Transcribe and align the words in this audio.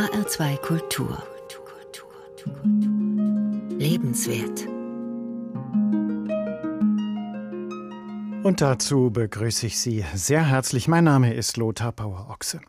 HR2 0.00 0.56
Kultur. 0.62 1.22
Lebenswert. 3.78 4.66
Und 8.42 8.62
dazu 8.62 9.10
begrüße 9.10 9.66
ich 9.66 9.78
Sie 9.78 10.02
sehr 10.14 10.46
herzlich. 10.46 10.88
Mein 10.88 11.04
Name 11.04 11.34
ist 11.34 11.58
Lothar 11.58 11.92
Bauer-Ochse. 11.92 12.62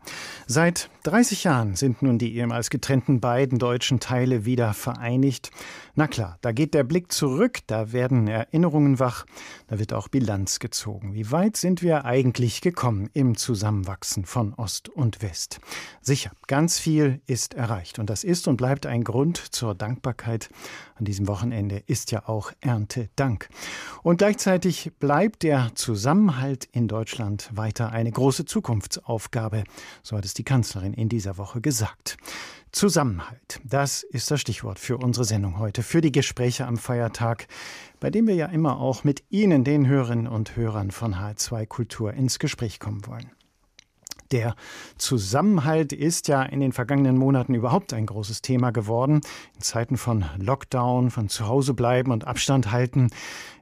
Seit 0.46 0.90
30 1.04 1.42
Jahren 1.42 1.74
sind 1.74 2.00
nun 2.02 2.18
die 2.18 2.36
ehemals 2.36 2.70
getrennten 2.70 3.18
beiden 3.18 3.58
deutschen 3.58 3.98
Teile 3.98 4.44
wieder 4.44 4.72
vereinigt. 4.72 5.50
Na 5.96 6.06
klar, 6.06 6.38
da 6.42 6.52
geht 6.52 6.74
der 6.74 6.84
Blick 6.84 7.10
zurück, 7.10 7.58
da 7.66 7.92
werden 7.92 8.28
Erinnerungen 8.28 9.00
wach, 9.00 9.26
da 9.66 9.80
wird 9.80 9.92
auch 9.92 10.06
Bilanz 10.06 10.60
gezogen. 10.60 11.14
Wie 11.14 11.32
weit 11.32 11.56
sind 11.56 11.82
wir 11.82 12.04
eigentlich 12.04 12.60
gekommen 12.60 13.10
im 13.14 13.36
Zusammenwachsen 13.36 14.26
von 14.26 14.54
Ost 14.54 14.90
und 14.90 15.22
West? 15.22 15.58
Sicher, 16.02 16.30
ganz 16.46 16.78
viel 16.78 17.20
ist 17.26 17.54
erreicht 17.54 17.98
und 17.98 18.08
das 18.08 18.22
ist 18.22 18.46
und 18.46 18.56
bleibt 18.56 18.86
ein 18.86 19.02
Grund 19.02 19.38
zur 19.38 19.74
Dankbarkeit. 19.74 20.50
An 20.94 21.04
diesem 21.04 21.26
Wochenende 21.26 21.82
ist 21.86 22.12
ja 22.12 22.28
auch 22.28 22.52
Erntedank. 22.60 23.48
Und 24.04 24.18
gleichzeitig 24.18 24.92
bleibt 25.00 25.42
der 25.42 25.72
Zusammenhalt 25.74 26.64
in 26.70 26.86
Deutschland 26.86 27.50
weiter 27.52 27.90
eine 27.90 28.12
große 28.12 28.44
Zukunftsaufgabe, 28.44 29.64
so 30.04 30.16
hat 30.16 30.24
es 30.24 30.34
die 30.34 30.44
Kanzlerin 30.44 30.91
in 30.94 31.08
dieser 31.08 31.38
Woche 31.38 31.60
gesagt. 31.60 32.16
Zusammenhalt, 32.72 33.60
das 33.64 34.02
ist 34.02 34.30
das 34.30 34.40
Stichwort 34.40 34.78
für 34.78 34.96
unsere 34.96 35.24
Sendung 35.24 35.58
heute, 35.58 35.82
für 35.82 36.00
die 36.00 36.12
Gespräche 36.12 36.66
am 36.66 36.78
Feiertag, 36.78 37.46
bei 38.00 38.08
dem 38.08 38.26
wir 38.26 38.34
ja 38.34 38.46
immer 38.46 38.80
auch 38.80 39.04
mit 39.04 39.22
Ihnen, 39.28 39.62
den 39.62 39.86
Hörerinnen 39.86 40.26
und 40.26 40.56
Hörern 40.56 40.90
von 40.90 41.16
H2 41.16 41.66
Kultur, 41.66 42.14
ins 42.14 42.38
Gespräch 42.38 42.80
kommen 42.80 43.06
wollen. 43.06 43.30
Der 44.32 44.56
Zusammenhalt 44.96 45.92
ist 45.92 46.26
ja 46.26 46.42
in 46.42 46.60
den 46.60 46.72
vergangenen 46.72 47.18
Monaten 47.18 47.54
überhaupt 47.54 47.92
ein 47.92 48.06
großes 48.06 48.40
Thema 48.40 48.70
geworden. 48.70 49.20
In 49.54 49.60
Zeiten 49.60 49.98
von 49.98 50.24
Lockdown, 50.38 51.10
von 51.10 51.28
Zuhausebleiben 51.28 52.10
und 52.10 52.26
Abstand 52.26 52.72
halten 52.72 53.10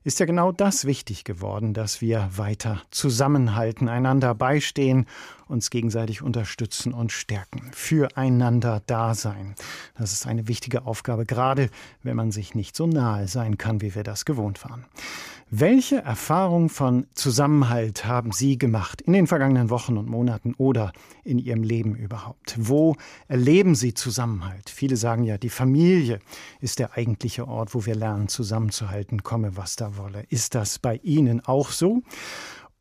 ist 0.03 0.19
ja 0.19 0.27
genau 0.27 0.51
das 0.51 0.87
wichtig 0.87 1.25
geworden, 1.25 1.75
dass 1.75 2.01
wir 2.01 2.31
weiter 2.37 2.83
zusammenhalten, 2.91 3.89
einander 3.89 4.35
beistehen, 4.35 5.07
uns 5.47 5.69
gegenseitig 5.69 6.23
unterstützen 6.23 6.95
und 6.95 7.13
stärken, 7.13 7.71
füreinander 7.73 8.83
da 8.87 9.15
sein. 9.15 9.55
Das 9.99 10.13
ist 10.13 10.27
eine 10.27 10.49
wichtige 10.49 10.87
Aufgabe, 10.87 11.27
gerade 11.27 11.69
wenn 12.03 12.17
man 12.17 12.31
sich 12.31 12.55
nicht 12.55 12.77
so 12.77 12.87
nahe 12.87 13.29
sein 13.29 13.59
kann, 13.59 13.83
wie 13.83 13.95
wir 13.95 14.05
das 14.05 14.25
gewohnt 14.25 14.65
waren. 14.65 14.87
Welche 15.53 15.97
Erfahrung 15.97 16.69
von 16.69 17.09
Zusammenhalt 17.15 18.05
haben 18.05 18.31
Sie 18.31 18.57
gemacht 18.57 19.01
in 19.01 19.13
den 19.13 19.27
vergangenen 19.27 19.69
Wochen 19.69 19.97
und 19.97 20.09
Monaten 20.09 20.55
oder 20.55 20.93
in 21.25 21.41
Ihrem 21.41 21.65
Leben 21.65 21.97
überhaupt? 21.97 22.55
Wo 22.57 22.95
erleben 23.27 23.75
Sie 23.75 23.93
Zusammenhalt? 23.93 24.71
Viele 24.71 24.95
sagen 24.95 25.25
ja, 25.25 25.39
die 25.39 25.49
Familie 25.49 26.21
ist 26.61 26.79
der 26.79 26.97
eigentliche 26.97 27.49
Ort, 27.49 27.75
wo 27.75 27.85
wir 27.85 27.97
lernen, 27.97 28.29
zusammenzuhalten, 28.29 29.25
komme 29.25 29.57
was 29.57 29.75
da 29.75 29.90
wolle. 29.97 30.25
Ist 30.29 30.55
das 30.55 30.79
bei 30.79 30.97
Ihnen 31.03 31.41
auch 31.45 31.71
so? 31.71 32.03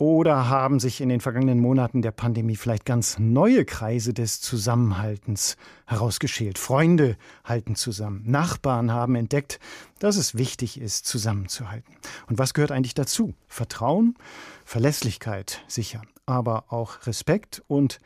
Oder 0.02 0.48
haben 0.48 0.80
sich 0.80 1.02
in 1.02 1.10
den 1.10 1.20
vergangenen 1.20 1.60
Monaten 1.60 2.02
der 2.02 2.12
Pandemie 2.12 2.56
vielleicht 2.56 2.86
ganz 2.86 3.20
neue 3.20 3.66
Kreise 3.66 4.14
des 4.14 4.40
Zusammenhaltens 4.40 5.58
herausgeschält? 5.88 6.58
Freunde 6.58 7.18
halten 7.44 7.76
zusammen. 7.76 8.24
Nachbarn 8.26 8.94
haben 8.94 9.16
entdeckt, 9.16 9.60
dass 10.00 10.16
es 10.16 10.36
wichtig 10.36 10.80
ist, 10.80 11.06
zusammenzuhalten. 11.06 11.94
Und 12.30 12.40
was 12.40 12.54
gehört 12.54 12.72
eigentlich 12.72 12.94
dazu? 12.94 13.34
Vertrauen, 13.50 14.16
Verlässlichkeit 14.64 15.64
sicher, 15.68 16.02
aber 16.26 16.72
auch 16.72 17.06
Respekt 17.06 17.62
und 17.68 18.00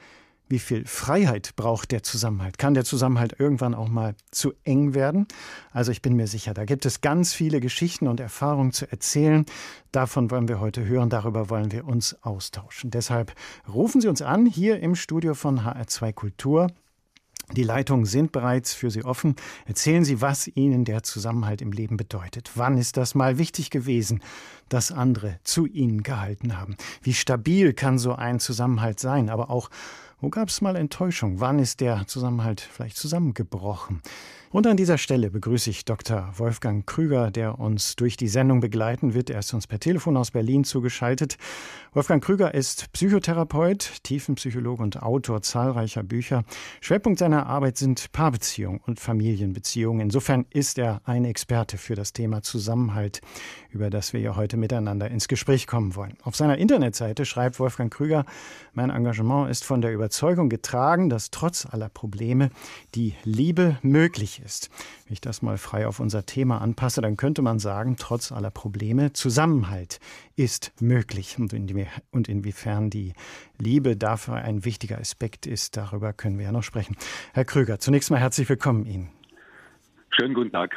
wie 0.54 0.60
viel 0.60 0.86
Freiheit 0.86 1.56
braucht 1.56 1.92
der 1.92 2.04
Zusammenhalt? 2.04 2.60
Kann 2.60 2.76
der 2.76 2.86
Zusammenhalt 2.86 3.40
irgendwann 3.40 3.74
auch 3.74 3.90
mal 3.90 4.14
zu 4.30 4.54
eng 4.64 4.94
werden? 4.94 5.28
Also 5.72 5.92
ich 5.92 6.04
bin 6.04 6.16
mir 6.16 6.28
sicher, 6.28 6.54
da 6.54 6.64
gibt 6.64 6.86
es 6.86 7.02
ganz 7.02 7.34
viele 7.34 7.60
Geschichten 7.60 8.08
und 8.08 8.20
Erfahrungen 8.20 8.72
zu 8.72 8.90
erzählen. 8.90 9.48
Davon 9.92 10.30
wollen 10.30 10.48
wir 10.48 10.60
heute 10.60 10.86
hören, 10.86 11.10
darüber 11.10 11.50
wollen 11.50 11.72
wir 11.72 11.88
uns 11.88 12.16
austauschen. 12.22 12.92
Deshalb 12.92 13.34
rufen 13.68 14.00
Sie 14.00 14.08
uns 14.08 14.22
an 14.22 14.46
hier 14.46 14.80
im 14.80 14.94
Studio 14.94 15.34
von 15.34 15.62
HR2 15.62 16.14
Kultur. 16.14 16.68
Die 17.52 17.64
Leitungen 17.64 18.06
sind 18.06 18.32
bereits 18.32 18.76
für 18.76 18.92
Sie 18.92 19.04
offen. 19.04 19.36
Erzählen 19.66 20.06
Sie, 20.06 20.22
was 20.22 20.48
Ihnen 20.48 20.86
der 20.86 21.02
Zusammenhalt 21.02 21.64
im 21.64 21.72
Leben 21.72 21.98
bedeutet. 21.98 22.52
Wann 22.54 22.78
ist 22.78 22.96
das 22.96 23.16
mal 23.16 23.40
wichtig 23.40 23.72
gewesen, 23.72 24.22
dass 24.70 24.92
andere 24.92 25.40
zu 25.44 25.66
Ihnen 25.66 26.04
gehalten 26.04 26.60
haben? 26.60 26.78
Wie 27.02 27.14
stabil 27.14 27.74
kann 27.74 27.98
so 27.98 28.14
ein 28.14 28.40
Zusammenhalt 28.40 29.00
sein? 29.00 29.30
Aber 29.32 29.50
auch, 29.50 29.70
wo 30.24 30.30
gab 30.30 30.48
es 30.48 30.62
mal 30.62 30.78
Enttäuschung? 30.78 31.42
Wann 31.42 31.60
ist 31.60 31.82
der 31.82 32.08
Zusammenhalt 32.08 32.62
vielleicht 32.62 32.96
zusammengebrochen? 32.96 34.02
Und 34.54 34.68
an 34.68 34.78
dieser 34.78 35.00
Stelle 35.00 35.32
begrüße 35.32 35.72
ich 35.72 35.84
Dr. 35.84 36.32
Wolfgang 36.38 36.86
Krüger, 36.86 37.32
der 37.32 37.58
uns 37.58 37.96
durch 37.96 38.18
die 38.18 38.28
Sendung 38.28 38.60
begleiten 38.60 39.16
wird. 39.16 39.32
Er 39.32 39.40
ist 39.40 39.52
uns 39.52 39.66
per 39.66 39.80
Telefon 39.80 40.16
aus 40.16 40.30
Berlin 40.30 40.64
zugeschaltet. 40.64 41.40
Wolfgang 41.94 42.24
Krüger 42.24 42.54
ist 42.54 42.92
Psychotherapeut, 42.94 44.04
Tiefenpsychologe 44.04 44.84
und 44.84 45.02
Autor 45.02 45.42
zahlreicher 45.42 46.04
Bücher. 46.04 46.44
Schwerpunkt 46.82 47.18
seiner 47.18 47.48
Arbeit 47.48 47.78
sind 47.78 48.12
Paarbeziehungen 48.12 48.80
und 48.86 49.00
Familienbeziehungen. 49.00 50.02
Insofern 50.02 50.46
ist 50.52 50.78
er 50.78 51.02
ein 51.04 51.26
Experte 51.26 51.80
für 51.80 51.96
das 51.96 52.14
Thema 52.14 52.44
Zusammenhalt, 52.44 53.22
über 53.72 53.90
das 53.90 54.14
wir 54.14 54.20
ja 54.20 54.36
heute 54.36 54.58
miteinander 54.58 55.10
ins 55.10 55.28
Gespräch 55.28 55.66
kommen 55.66 55.96
wollen. 55.96 56.16
Auf 56.22 56.36
seiner 56.36 56.60
Internetseite 56.60 57.26
schreibt 57.26 57.60
Wolfgang 57.60 57.92
Krüger, 57.92 58.24
mein 58.74 58.92
Engagement 58.92 59.50
ist 59.50 59.64
von 59.64 59.82
der 59.82 59.94
Überzeugung 59.94 60.50
getragen, 60.50 61.10
dass 61.10 61.32
trotz 61.32 61.66
aller 61.66 61.90
Probleme 61.90 62.52
die 62.94 63.16
Liebe 63.24 63.80
möglich 63.82 64.42
ist. 64.42 64.43
Wenn 65.06 65.14
ich 65.14 65.22
das 65.22 65.42
mal 65.42 65.58
frei 65.58 65.88
auf 65.88 66.00
unser 66.00 66.26
Thema 66.26 66.60
anpasse, 66.62 67.02
dann 67.02 67.18
könnte 67.18 67.42
man 67.42 67.60
sagen, 67.60 67.96
trotz 67.98 68.32
aller 68.32 68.52
Probleme, 68.52 69.14
Zusammenhalt 69.14 70.00
ist 70.36 70.72
möglich. 70.80 71.38
Und, 71.40 71.54
und 72.12 72.30
inwiefern 72.30 72.90
die 72.90 73.14
Liebe 73.58 73.96
dafür 73.96 74.36
ein 74.36 74.66
wichtiger 74.66 75.00
Aspekt 75.00 75.48
ist, 75.48 75.78
darüber 75.78 76.14
können 76.14 76.38
wir 76.38 76.46
ja 76.46 76.52
noch 76.52 76.64
sprechen. 76.64 76.96
Herr 77.34 77.46
Krüger, 77.46 77.80
zunächst 77.80 78.12
mal 78.12 78.20
herzlich 78.20 78.48
willkommen 78.50 78.86
Ihnen. 78.86 79.10
Schönen 80.10 80.34
guten 80.34 80.52
Tag. 80.52 80.72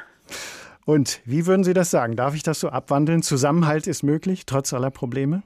Und 0.84 1.20
wie 1.24 1.46
würden 1.46 1.64
Sie 1.64 1.74
das 1.74 1.90
sagen? 1.90 2.14
Darf 2.14 2.34
ich 2.34 2.44
das 2.44 2.60
so 2.60 2.68
abwandeln? 2.68 3.22
Zusammenhalt 3.22 3.86
ist 3.86 4.02
möglich, 4.02 4.46
trotz 4.46 4.72
aller 4.72 4.90
Probleme? 4.90 5.42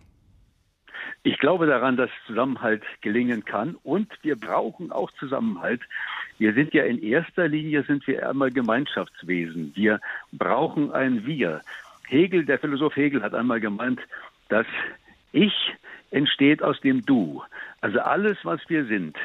Ich 1.22 1.38
glaube 1.38 1.66
daran, 1.66 1.96
dass 1.96 2.10
Zusammenhalt 2.26 2.82
gelingen 3.00 3.44
kann 3.44 3.76
und 3.82 4.10
wir 4.22 4.36
brauchen 4.36 4.90
auch 4.92 5.10
Zusammenhalt. 5.12 5.82
Wir 6.38 6.54
sind 6.54 6.72
ja 6.72 6.84
in 6.84 7.02
erster 7.02 7.48
Linie 7.48 7.82
sind 7.82 8.06
wir 8.06 8.28
einmal 8.28 8.50
Gemeinschaftswesen. 8.50 9.72
Wir 9.74 10.00
brauchen 10.32 10.92
ein 10.92 11.26
Wir. 11.26 11.60
Hegel, 12.08 12.44
der 12.44 12.58
Philosoph 12.58 12.96
Hegel 12.96 13.22
hat 13.22 13.34
einmal 13.34 13.60
gemeint, 13.60 14.00
dass 14.48 14.66
ich 15.32 15.52
entsteht 16.10 16.62
aus 16.62 16.80
dem 16.80 17.04
Du. 17.06 17.42
Also 17.80 18.00
alles, 18.00 18.36
was 18.42 18.60
wir 18.68 18.84
sind, 18.86 19.16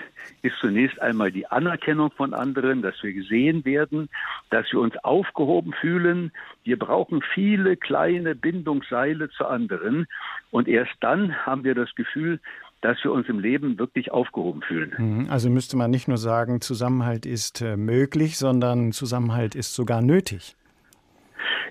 ist 0.41 0.56
zunächst 0.59 1.01
einmal 1.01 1.31
die 1.31 1.47
Anerkennung 1.47 2.12
von 2.12 2.34
anderen, 2.34 2.81
dass 2.81 3.01
wir 3.03 3.13
gesehen 3.13 3.66
werden, 3.66 4.09
dass 4.50 4.72
wir 4.72 4.79
uns 4.79 4.96
aufgehoben 5.03 5.73
fühlen. 5.73 6.31
Wir 6.63 6.78
brauchen 6.78 7.22
viele 7.34 7.75
kleine 7.75 8.35
Bindungsseile 8.35 9.29
zu 9.29 9.46
anderen. 9.46 10.07
Und 10.51 10.68
erst 10.68 10.94
dann 11.01 11.35
haben 11.46 11.63
wir 11.63 11.75
das 11.75 11.94
Gefühl, 11.96 12.40
dass 12.81 13.03
wir 13.03 13.12
uns 13.12 13.28
im 13.28 13.40
Leben 13.40 13.79
wirklich 13.79 14.12
aufgehoben 14.12 14.62
fühlen. 14.62 14.94
Mhm. 14.97 15.29
Also 15.29 15.50
müsste 15.50 15.75
man 15.75 15.90
nicht 15.90 16.07
nur 16.07 16.17
sagen, 16.17 16.62
Zusammenhalt 16.62 17.25
ist 17.25 17.62
äh, 17.62 17.78
möglich, 17.78 18.38
sondern 18.38 18.91
Zusammenhalt 18.91 19.56
ist 19.56 19.73
sogar 19.73 20.02
nötig. 20.02 20.56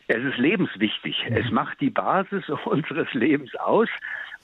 Es 0.08 0.22
ist 0.22 0.38
lebenswichtig. 0.38 1.16
Mhm. 1.28 1.36
Es 1.36 1.50
macht 1.50 1.81
die 1.81 1.91
Basis 1.91 2.44
unseres 2.64 3.12
Lebens 3.14 3.54
aus. 3.56 3.88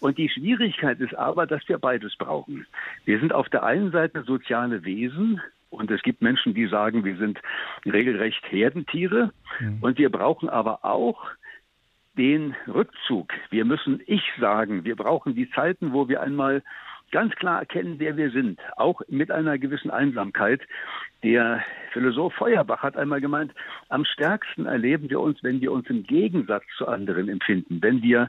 Und 0.00 0.19
die 0.19 0.28
Schwierigkeit 0.28 0.99
ist 1.00 1.15
aber, 1.15 1.47
dass 1.47 1.66
wir 1.69 1.78
beides 1.78 2.16
brauchen. 2.16 2.66
Wir 3.05 3.21
sind 3.21 3.33
auf 3.33 3.49
der 3.49 3.62
einen 3.62 3.93
Seite 3.93 4.22
soziale 4.22 4.84
Wesen 4.84 5.41
und 5.69 5.91
es 5.91 6.03
gibt 6.03 6.20
Menschen, 6.20 6.55
die 6.55 6.67
sagen, 6.67 7.05
wir 7.05 7.17
sind 7.17 7.38
regelrecht 7.87 8.43
Herdentiere. 8.50 9.32
Mhm. 9.61 9.79
Und 9.82 9.99
wir 9.99 10.11
brauchen 10.11 10.49
aber 10.49 10.85
auch 10.85 11.31
den 12.19 12.56
Rückzug. 12.67 13.32
Wir 13.50 13.64
müssen 13.64 14.02
Ich 14.06 14.23
sagen. 14.41 14.85
Wir 14.85 14.97
brauchen 14.97 15.35
die 15.35 15.49
Zeiten, 15.50 15.93
wo 15.93 16.08
wir 16.08 16.20
einmal 16.23 16.62
ganz 17.12 17.35
klar 17.37 17.61
erkennen, 17.61 17.96
wer 17.99 18.17
wir 18.17 18.31
sind, 18.31 18.61
auch 18.76 19.00
mit 19.08 19.31
einer 19.31 19.58
gewissen 19.58 19.91
Einsamkeit. 19.91 20.61
Der 21.23 21.62
Philosoph 21.93 22.35
Feuerbach 22.35 22.82
hat 22.82 22.96
einmal 22.96 23.20
gemeint, 23.20 23.53
am 23.88 24.05
stärksten 24.05 24.67
erleben 24.67 25.11
wir 25.11 25.20
uns, 25.20 25.43
wenn 25.43 25.61
wir 25.61 25.73
uns 25.73 25.88
im 25.88 26.05
Gegensatz 26.05 26.64
zu 26.76 26.87
anderen 26.87 27.29
empfinden, 27.29 27.82
wenn 27.82 28.03
wir 28.03 28.29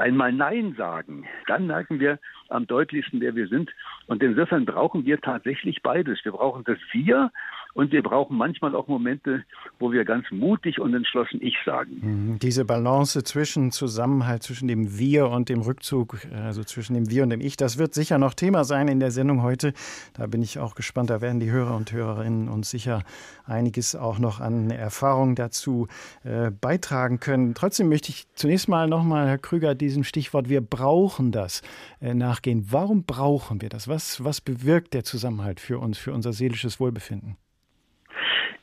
einmal 0.00 0.32
Nein 0.32 0.74
sagen, 0.76 1.26
dann 1.46 1.66
merken 1.66 2.00
wir 2.00 2.18
am 2.48 2.66
deutlichsten, 2.66 3.20
wer 3.20 3.34
wir 3.34 3.46
sind. 3.46 3.70
Und 4.06 4.22
insofern 4.22 4.64
brauchen 4.64 5.04
wir 5.04 5.20
tatsächlich 5.20 5.82
beides. 5.82 6.24
Wir 6.24 6.32
brauchen 6.32 6.64
das 6.64 6.78
Wir 6.90 7.30
und 7.74 7.92
wir 7.92 8.02
brauchen 8.02 8.36
manchmal 8.36 8.74
auch 8.74 8.88
Momente, 8.88 9.44
wo 9.78 9.92
wir 9.92 10.04
ganz 10.04 10.26
mutig 10.30 10.80
und 10.80 10.94
entschlossen 10.94 11.40
Ich 11.42 11.56
sagen. 11.64 12.00
Mhm. 12.00 12.38
Diese 12.40 12.64
Balance 12.64 13.22
zwischen 13.24 13.70
Zusammenhalt, 13.70 14.42
zwischen 14.42 14.68
dem 14.68 14.98
Wir 14.98 15.28
und 15.28 15.48
dem 15.48 15.60
Rückzug, 15.60 16.18
also 16.32 16.64
zwischen 16.64 16.94
dem 16.94 17.10
Wir 17.10 17.22
und 17.22 17.30
dem 17.30 17.40
Ich, 17.40 17.56
das 17.56 17.78
wird 17.78 17.94
sicher 17.94 18.18
noch 18.18 18.34
Thema 18.34 18.64
sein 18.64 18.88
in 18.88 19.00
der 19.00 19.10
Sendung 19.10 19.42
heute. 19.42 19.72
Da 20.14 20.26
bin 20.26 20.42
ich 20.42 20.58
auch 20.58 20.74
gespannt. 20.74 21.10
Da 21.10 21.20
werden 21.20 21.40
die 21.40 21.50
Hörer 21.50 21.76
und 21.76 21.92
Hörerinnen 21.92 22.48
uns 22.48 22.70
sicher 22.70 23.02
einiges 23.44 23.94
auch 23.94 24.18
noch 24.18 24.40
an 24.40 24.70
Erfahrung 24.70 25.34
dazu 25.34 25.88
äh, 26.24 26.50
beitragen 26.50 27.20
können. 27.20 27.54
Trotzdem 27.54 27.88
möchte 27.88 28.10
ich 28.10 28.26
zunächst 28.34 28.68
mal 28.68 28.88
nochmal, 28.88 29.28
Herr 29.28 29.38
Krüger, 29.38 29.74
diesem 29.74 30.04
Stichwort 30.04 30.48
Wir 30.48 30.60
brauchen 30.60 31.32
das 31.32 31.62
äh, 32.00 32.14
nachgehen. 32.14 32.66
Warum 32.70 33.04
brauchen 33.04 33.60
wir 33.60 33.68
das? 33.68 33.88
Was, 33.88 34.24
was 34.24 34.40
bewirkt 34.40 34.94
der 34.94 35.04
Zusammenhalt 35.04 35.60
für 35.60 35.78
uns, 35.78 35.98
für 35.98 36.12
unser 36.12 36.32
seelisches 36.32 36.80
Wohlbefinden? 36.80 37.36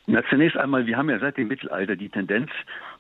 Na, 0.10 0.24
zunächst 0.30 0.56
einmal, 0.56 0.88
wir 0.88 0.96
haben 0.96 1.10
ja 1.10 1.20
seit 1.20 1.36
dem 1.36 1.50
Mittelalter 1.50 1.98
die 1.98 2.08
Tendenz, 2.08 2.50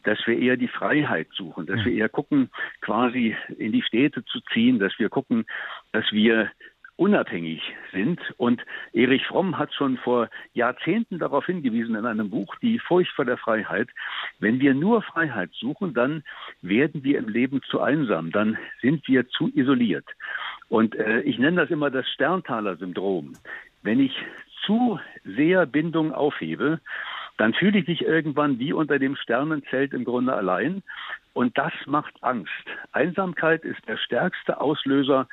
dass 0.03 0.19
wir 0.27 0.37
eher 0.37 0.57
die 0.57 0.67
Freiheit 0.67 1.29
suchen, 1.31 1.65
dass 1.65 1.83
wir 1.85 1.93
eher 1.93 2.09
gucken, 2.09 2.49
quasi 2.81 3.33
in 3.57 3.71
die 3.71 3.81
Städte 3.81 4.25
zu 4.25 4.41
ziehen, 4.53 4.77
dass 4.77 4.99
wir 4.99 5.07
gucken, 5.07 5.45
dass 5.93 6.11
wir 6.11 6.51
unabhängig 6.97 7.61
sind. 7.93 8.19
Und 8.35 8.61
Erich 8.91 9.25
Fromm 9.25 9.57
hat 9.57 9.73
schon 9.73 9.97
vor 9.97 10.29
Jahrzehnten 10.53 11.17
darauf 11.17 11.45
hingewiesen 11.45 11.95
in 11.95 12.05
einem 12.05 12.29
Buch, 12.29 12.53
Die 12.61 12.77
Furcht 12.79 13.11
vor 13.11 13.23
der 13.23 13.37
Freiheit. 13.37 13.87
Wenn 14.39 14.59
wir 14.59 14.73
nur 14.73 15.01
Freiheit 15.01 15.51
suchen, 15.53 15.93
dann 15.93 16.23
werden 16.61 17.05
wir 17.05 17.19
im 17.19 17.29
Leben 17.29 17.61
zu 17.69 17.79
einsam, 17.79 18.31
dann 18.31 18.57
sind 18.81 19.07
wir 19.07 19.29
zu 19.29 19.49
isoliert. 19.55 20.05
Und 20.67 20.95
äh, 20.95 21.21
ich 21.21 21.39
nenne 21.39 21.61
das 21.61 21.69
immer 21.69 21.89
das 21.89 22.09
Sterntaler-Syndrom. 22.09 23.33
Wenn 23.83 24.01
ich 24.01 24.13
zu 24.67 24.99
sehr 25.23 25.65
Bindung 25.65 26.13
aufhebe, 26.13 26.79
dann 27.37 27.53
fühle 27.53 27.79
ich 27.79 27.87
mich 27.87 28.01
irgendwann 28.01 28.59
wie 28.59 28.73
unter 28.73 28.99
dem 28.99 29.15
Sternenzelt 29.15 29.93
im 29.93 30.03
Grunde 30.03 30.33
allein. 30.33 30.83
Und 31.33 31.57
das 31.57 31.73
macht 31.85 32.15
Angst. 32.21 32.51
Einsamkeit 32.91 33.63
ist 33.63 33.87
der 33.87 33.97
stärkste 33.97 34.59
Auslöser 34.59 35.27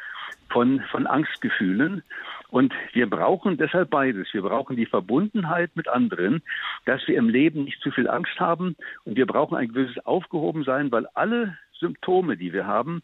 von, 0.51 0.81
von 0.91 1.07
Angstgefühlen. 1.07 2.03
Und 2.51 2.75
wir 2.93 3.09
brauchen 3.09 3.57
deshalb 3.57 3.91
beides. 3.91 4.33
Wir 4.33 4.43
brauchen 4.43 4.77
die 4.77 4.87
Verbundenheit 4.87 5.71
mit 5.75 5.89
anderen, 5.89 6.43
dass 6.85 7.07
wir 7.09 7.17
im 7.17 7.29
Leben 7.29 7.65
nicht 7.65 7.81
zu 7.81 7.91
viel 7.91 8.09
Angst 8.09 8.39
haben. 8.39 8.77
Und 9.05 9.17
wir 9.17 9.27
brauchen 9.27 9.57
ein 9.57 9.69
gewisses 9.69 10.05
Aufgehobensein, 10.05 10.93
weil 10.93 11.07
alle 11.15 11.57
Symptome, 11.85 12.37
die 12.37 12.53
wir 12.53 12.67
haben 12.67 13.03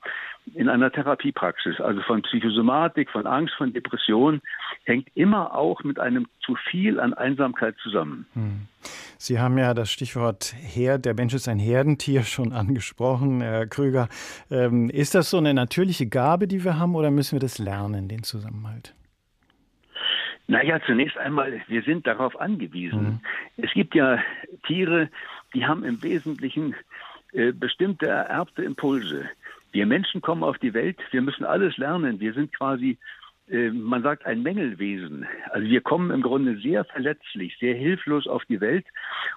in 0.55 0.69
einer 0.69 0.91
Therapiepraxis, 0.91 1.81
also 1.81 2.01
von 2.03 2.23
Psychosomatik, 2.23 3.11
von 3.11 3.27
Angst, 3.27 3.55
von 3.55 3.73
Depression, 3.73 4.41
hängt 4.85 5.09
immer 5.15 5.55
auch 5.55 5.85
mit 5.85 5.99
einem 5.99 6.27
zu 6.41 6.57
viel 6.71 6.99
an 6.99 7.13
Einsamkeit 7.15 7.77
zusammen. 7.83 8.27
Hm. 8.33 8.69
Sie 9.19 9.39
haben 9.39 9.59
ja 9.59 9.75
das 9.75 9.93
Stichwort 9.93 10.55
Herd, 10.59 11.05
der 11.05 11.15
Mensch 11.15 11.35
ist 11.35 11.47
ein 11.47 11.59
Herdentier 11.59 12.23
schon 12.23 12.53
angesprochen, 12.55 13.43
Herr 13.43 13.67
Krüger. 13.67 14.09
Ähm, 14.51 14.89
ist 14.89 15.15
das 15.15 15.31
so 15.31 15.37
eine 15.37 15.53
natürliche 15.53 16.07
Gabe, 16.07 16.49
die 16.49 16.65
wir 16.65 16.79
haben, 16.79 16.95
oder 16.95 17.11
müssen 17.11 17.33
wir 17.33 17.41
das 17.41 17.59
lernen, 17.59 18.09
den 18.09 18.23
Zusammenhalt? 18.23 18.95
Naja, 20.47 20.81
zunächst 20.85 21.17
einmal, 21.17 21.61
wir 21.69 21.83
sind 21.83 22.09
darauf 22.09 22.41
angewiesen. 22.41 23.03
Mhm. 23.03 23.21
Es 23.65 23.71
gibt 23.73 23.95
ja 23.95 24.19
Tiere, 24.67 25.09
die 25.55 25.65
haben 25.65 25.85
im 25.85 26.03
Wesentlichen 26.03 26.75
bestimmte 27.53 28.07
ererbte 28.07 28.63
Impulse. 28.63 29.29
Wir 29.73 29.87
Menschen 29.87 30.21
kommen 30.21 30.43
auf 30.43 30.59
die 30.59 30.75
Welt, 30.75 30.99
wir 31.13 31.23
müssen 31.23 31.45
alles 31.45 31.77
lernen. 31.77 32.19
Wir 32.21 32.33
sind 32.35 32.53
quasi, 32.57 32.91
äh, 32.91 32.97
man 33.73 34.03
sagt, 34.03 34.27
ein 34.27 34.43
Mängelwesen. 34.43 35.27
Also 35.51 35.67
wir 35.67 35.81
kommen 35.81 36.11
im 36.13 36.23
Grunde 36.23 36.57
sehr 36.59 36.85
verletzlich, 36.85 37.57
sehr 37.59 37.75
hilflos 37.75 38.29
auf 38.29 38.45
die 38.45 38.61
Welt 38.61 38.87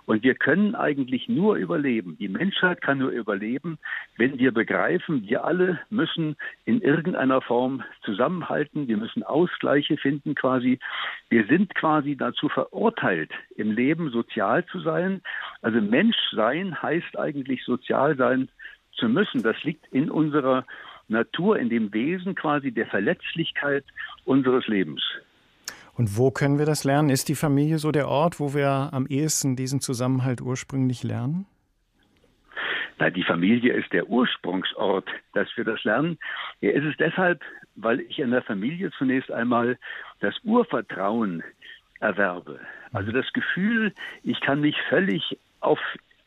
und 0.06 0.22
wir 0.24 0.36
können 0.36 0.76
eigentlich 0.76 1.28
nur 1.28 1.56
überleben. 1.56 2.16
Die 2.20 2.28
Menschheit 2.28 2.82
kann 2.82 3.00
nur 3.00 3.10
überleben, 3.10 3.80
wenn 4.18 4.38
wir 4.38 4.52
begreifen, 4.52 5.24
wir 5.28 5.44
alle 5.44 5.80
müssen 5.90 6.36
in 6.66 6.82
irgendeiner 6.82 7.42
Form 7.42 7.84
zusammenhalten, 8.04 8.88
wir 8.88 8.98
müssen 8.98 9.24
Ausgleiche 9.24 9.98
finden 9.98 10.36
quasi. 10.36 10.80
Wir 11.30 11.46
sind 11.48 11.74
quasi 11.74 12.16
dazu 12.16 12.50
verurteilt, 12.50 13.32
im 13.56 13.72
Leben 13.72 14.12
sozial 14.12 14.64
zu 14.68 14.80
sein. 14.82 15.22
Also 15.64 15.82
Mensch 15.82 16.18
sein 16.34 16.80
heißt 16.80 17.18
eigentlich 17.18 17.64
sozial 17.64 18.16
sein 18.16 18.50
zu 18.96 19.10
müssen. 19.10 19.42
Das 19.42 19.62
liegt 19.64 19.88
in 19.92 20.12
unserer 20.12 20.66
Natur, 21.14 21.58
in 21.58 21.70
dem 21.70 21.94
Wesen 21.94 22.36
quasi 22.36 22.72
der 22.72 22.88
Verletzlichkeit 22.88 23.86
unseres 24.26 24.68
Lebens. 24.68 25.02
Und 25.96 26.18
wo 26.18 26.32
können 26.32 26.58
wir 26.58 26.66
das 26.66 26.84
lernen? 26.84 27.10
Ist 27.10 27.30
die 27.30 27.36
Familie 27.36 27.78
so 27.78 27.92
der 27.92 28.08
Ort, 28.08 28.40
wo 28.40 28.54
wir 28.54 28.90
am 28.92 29.06
ehesten 29.08 29.56
diesen 29.56 29.80
Zusammenhalt 29.80 30.42
ursprünglich 30.42 31.04
lernen? 31.04 31.46
Na, 33.00 33.10
die 33.10 33.24
Familie 33.24 33.74
ist 33.74 33.92
der 33.94 34.08
Ursprungsort, 34.08 35.08
dass 35.34 35.48
wir 35.56 35.64
das 35.64 35.84
lernen. 35.84 36.18
Ja, 36.62 36.72
ist 36.72 36.86
es 36.86 36.98
deshalb, 36.98 37.42
weil 37.76 38.02
ich 38.02 38.20
in 38.20 38.32
der 38.32 38.44
Familie 38.44 38.92
zunächst 38.98 39.32
einmal 39.32 39.78
das 40.20 40.36
Urvertrauen 40.44 41.44
erwerbe. 42.00 42.60
Also 42.92 43.12
das 43.12 43.32
Gefühl, 43.34 43.94
ich 44.24 44.40
kann 44.42 44.62
mich 44.62 44.76
völlig 44.90 45.38
auf 45.60 45.80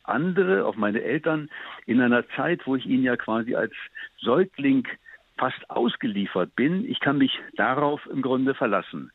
andere, 0.07 0.65
auf 0.65 0.75
meine 0.75 1.01
Eltern, 1.01 1.49
in 1.85 2.01
einer 2.01 2.27
Zeit, 2.29 2.61
wo 2.65 2.75
ich 2.75 2.85
ihnen 2.85 3.03
ja 3.03 3.15
quasi 3.15 3.55
als 3.55 3.73
Säugling 4.19 4.87
fast 5.37 5.69
ausgeliefert 5.69 6.55
bin. 6.55 6.89
Ich 6.89 6.99
kann 6.99 7.17
mich 7.17 7.39
darauf 7.55 8.05
im 8.07 8.21
Grunde 8.21 8.55
verlassen. 8.55 9.11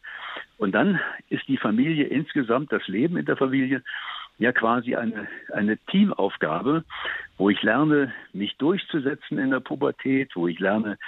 Und 0.57 0.73
dann 0.73 1.01
ist 1.29 1.49
die 1.49 1.57
Familie 1.57 2.07
insgesamt, 2.07 2.73
das 2.73 2.87
Leben 2.87 3.17
in 3.17 3.27
der 3.27 3.37
Familie, 3.37 3.83
ja 4.39 4.53
quasi 4.53 4.95
eine, 4.97 5.29
eine 5.53 5.79
Teamaufgabe, 5.91 6.85
wo 7.37 7.51
ich 7.51 7.63
lerne, 7.63 8.13
mich 8.33 8.57
durchzusetzen 8.57 9.39
in 9.39 9.51
der 9.51 9.61
Pubertät, 9.61 10.35
wo 10.35 10.49
ich 10.49 10.59
lerne, 10.59 10.99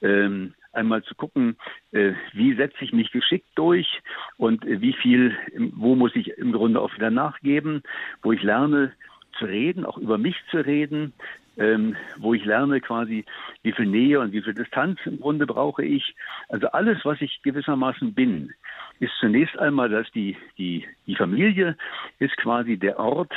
ähm, 0.00 0.54
einmal 0.72 1.02
zu 1.02 1.14
gucken, 1.14 1.56
äh, 1.92 2.12
wie 2.32 2.54
setze 2.54 2.84
ich 2.84 2.92
mich 2.92 3.12
geschickt 3.12 3.48
durch 3.54 4.00
und 4.36 4.64
äh, 4.64 4.80
wie 4.80 4.94
viel, 4.94 5.36
wo 5.74 5.94
muss 5.94 6.16
ich 6.16 6.28
im 6.38 6.52
Grunde 6.52 6.80
auch 6.80 6.94
wieder 6.94 7.10
nachgeben, 7.10 7.82
wo 8.22 8.32
ich 8.32 8.42
lerne, 8.42 8.92
zu 9.42 9.46
reden, 9.48 9.84
auch 9.84 9.98
über 9.98 10.18
mich 10.18 10.36
zu 10.50 10.58
reden, 10.58 11.12
ähm, 11.56 11.96
wo 12.18 12.32
ich 12.32 12.44
lerne 12.44 12.80
quasi, 12.80 13.24
wie 13.62 13.72
viel 13.72 13.86
Nähe 13.86 14.20
und 14.20 14.32
wie 14.32 14.40
viel 14.40 14.54
Distanz 14.54 15.00
im 15.04 15.20
Grunde 15.20 15.46
brauche 15.46 15.84
ich. 15.84 16.14
Also 16.48 16.68
alles, 16.68 17.04
was 17.04 17.20
ich 17.20 17.42
gewissermaßen 17.42 18.14
bin, 18.14 18.52
ist 19.00 19.12
zunächst 19.20 19.58
einmal, 19.58 19.88
dass 19.88 20.10
die, 20.12 20.36
die, 20.58 20.86
die 21.06 21.16
Familie 21.16 21.76
ist 22.18 22.36
quasi 22.36 22.76
der 22.76 22.98
Ort, 22.98 23.32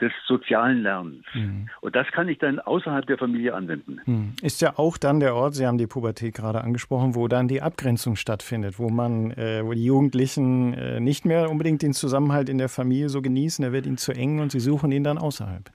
des 0.00 0.12
sozialen 0.26 0.82
Lernens. 0.82 1.24
Mhm. 1.34 1.68
Und 1.80 1.96
das 1.96 2.06
kann 2.08 2.28
ich 2.28 2.38
dann 2.38 2.58
außerhalb 2.60 3.06
der 3.06 3.18
Familie 3.18 3.54
anwenden. 3.54 4.00
Mhm. 4.04 4.32
Ist 4.42 4.60
ja 4.60 4.78
auch 4.78 4.98
dann 4.98 5.20
der 5.20 5.34
Ort, 5.34 5.54
Sie 5.54 5.66
haben 5.66 5.78
die 5.78 5.86
Pubertät 5.86 6.34
gerade 6.34 6.60
angesprochen, 6.60 7.14
wo 7.14 7.28
dann 7.28 7.48
die 7.48 7.62
Abgrenzung 7.62 8.16
stattfindet, 8.16 8.78
wo 8.78 8.88
man, 8.88 9.30
äh, 9.32 9.64
wo 9.64 9.72
die 9.72 9.84
Jugendlichen 9.84 10.74
äh, 10.74 11.00
nicht 11.00 11.24
mehr 11.24 11.50
unbedingt 11.50 11.82
den 11.82 11.92
Zusammenhalt 11.92 12.48
in 12.48 12.58
der 12.58 12.68
Familie 12.68 13.08
so 13.08 13.22
genießen, 13.22 13.62
der 13.62 13.72
wird 13.72 13.86
ihnen 13.86 13.98
zu 13.98 14.12
eng 14.12 14.40
und 14.40 14.52
sie 14.52 14.60
suchen 14.60 14.92
ihn 14.92 15.04
dann 15.04 15.18
außerhalb. 15.18 15.70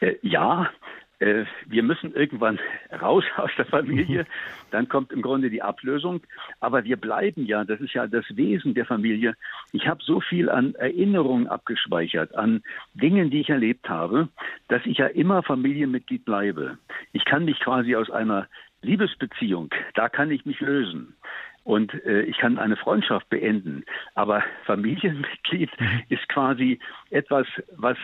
Äh, 0.00 0.14
ja, 0.22 0.70
äh, 1.20 1.44
wir 1.66 1.82
müssen 1.82 2.14
irgendwann 2.14 2.58
raus 3.00 3.24
aus 3.36 3.50
der 3.56 3.66
Familie, 3.66 4.26
dann 4.70 4.88
kommt 4.88 5.12
im 5.12 5.22
Grunde 5.22 5.50
die 5.50 5.62
Ablösung. 5.62 6.20
Aber 6.58 6.84
wir 6.84 6.96
bleiben 6.96 7.46
ja, 7.46 7.64
das 7.64 7.80
ist 7.80 7.94
ja 7.94 8.06
das 8.06 8.24
Wesen 8.30 8.74
der 8.74 8.86
Familie. 8.86 9.36
Ich 9.72 9.86
habe 9.86 10.02
so 10.02 10.20
viel 10.20 10.48
an 10.48 10.74
Erinnerungen 10.74 11.46
abgespeichert, 11.46 12.34
an 12.34 12.62
Dingen, 12.94 13.30
die 13.30 13.40
ich 13.40 13.50
erlebt 13.50 13.88
habe, 13.88 14.28
dass 14.68 14.84
ich 14.86 14.98
ja 14.98 15.06
immer 15.06 15.42
Familienmitglied 15.42 16.24
bleibe. 16.24 16.78
Ich 17.12 17.24
kann 17.24 17.44
mich 17.44 17.60
quasi 17.60 17.94
aus 17.94 18.10
einer 18.10 18.48
Liebesbeziehung, 18.82 19.70
da 19.94 20.08
kann 20.08 20.30
ich 20.30 20.46
mich 20.46 20.60
lösen. 20.60 21.14
Und 21.62 21.92
äh, 22.06 22.22
ich 22.22 22.38
kann 22.38 22.58
eine 22.58 22.76
Freundschaft 22.76 23.28
beenden. 23.28 23.84
Aber 24.14 24.42
Familienmitglied 24.64 25.70
mhm. 25.78 26.02
ist 26.08 26.26
quasi 26.28 26.78
etwas, 27.10 27.46
was 27.76 27.98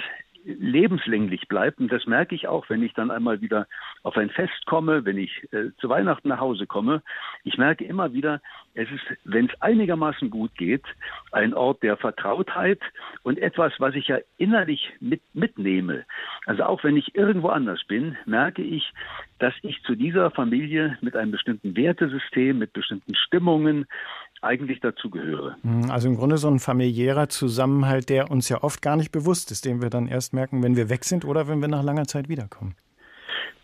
lebenslänglich 0.47 1.49
bleibt. 1.49 1.81
Und 1.81 1.93
das 1.93 2.07
merke 2.07 2.35
ich 2.35 2.47
auch, 2.49 2.69
wenn 2.71 2.83
ich 2.83 2.95
dann 2.95 3.11
einmal 3.11 3.41
wieder 3.41 3.67
auf 4.03 4.17
ein 4.17 4.31
Fest 4.31 4.67
komme, 4.67 5.05
wenn 5.05 5.19
ich 5.19 5.53
äh, 5.53 5.71
zu 5.81 5.89
Weihnachten 5.89 6.29
nach 6.29 6.41
Hause 6.41 6.67
komme. 6.67 7.03
Ich 7.45 7.59
merke 7.59 7.85
immer 7.85 8.13
wieder, 8.13 8.41
es 8.75 8.89
ist, 8.91 9.05
wenn 9.25 9.47
es 9.47 9.61
einigermaßen 9.61 10.31
gut 10.31 10.55
geht, 10.57 10.85
ein 11.33 11.55
Ort 11.55 11.83
der 11.83 11.97
Vertrautheit 11.97 12.81
und 13.23 13.39
etwas, 13.39 13.73
was 13.79 13.95
ich 13.95 14.09
ja 14.09 14.19
innerlich 14.39 14.93
mit, 15.01 15.23
mitnehme. 15.35 16.05
Also 16.47 16.65
auch 16.65 16.85
wenn 16.85 16.97
ich 16.97 17.15
irgendwo 17.15 17.49
anders 17.49 17.83
bin, 17.89 18.17
merke 18.27 18.63
ich, 18.63 18.93
dass 19.39 19.55
ich 19.63 19.83
zu 19.83 19.95
dieser 19.95 20.31
Familie 20.31 20.97
mit 21.01 21.17
einem 21.17 21.33
bestimmten 21.33 21.77
Wertesystem, 21.77 22.59
mit 22.59 22.73
bestimmten 22.73 23.15
Stimmungen, 23.15 23.87
eigentlich 24.43 24.81
dazugehöre. 24.81 25.57
Hm, 25.63 25.91
also 25.91 26.09
im 26.09 26.17
Grunde 26.17 26.39
so 26.39 26.49
ein 26.49 26.59
familiärer 26.59 27.29
Zusammenhalt, 27.29 28.09
der 28.09 28.31
uns 28.31 28.49
ja 28.49 28.63
oft 28.63 28.83
gar 28.83 28.97
nicht 28.97 29.13
bewusst 29.13 29.51
ist, 29.51 29.65
den 29.65 29.83
wir 29.83 29.91
dann 29.91 30.07
erst 30.07 30.33
merken, 30.33 30.63
wenn 30.63 30.77
wir 30.77 30.89
weg 30.89 31.05
sind 31.05 31.25
oder 31.25 31.49
wenn 31.49 31.61
wir 31.61 31.69
nach 31.69 31.83
langer 31.83 32.07
Zeit 32.07 32.29
wiederkommen. 32.29 32.75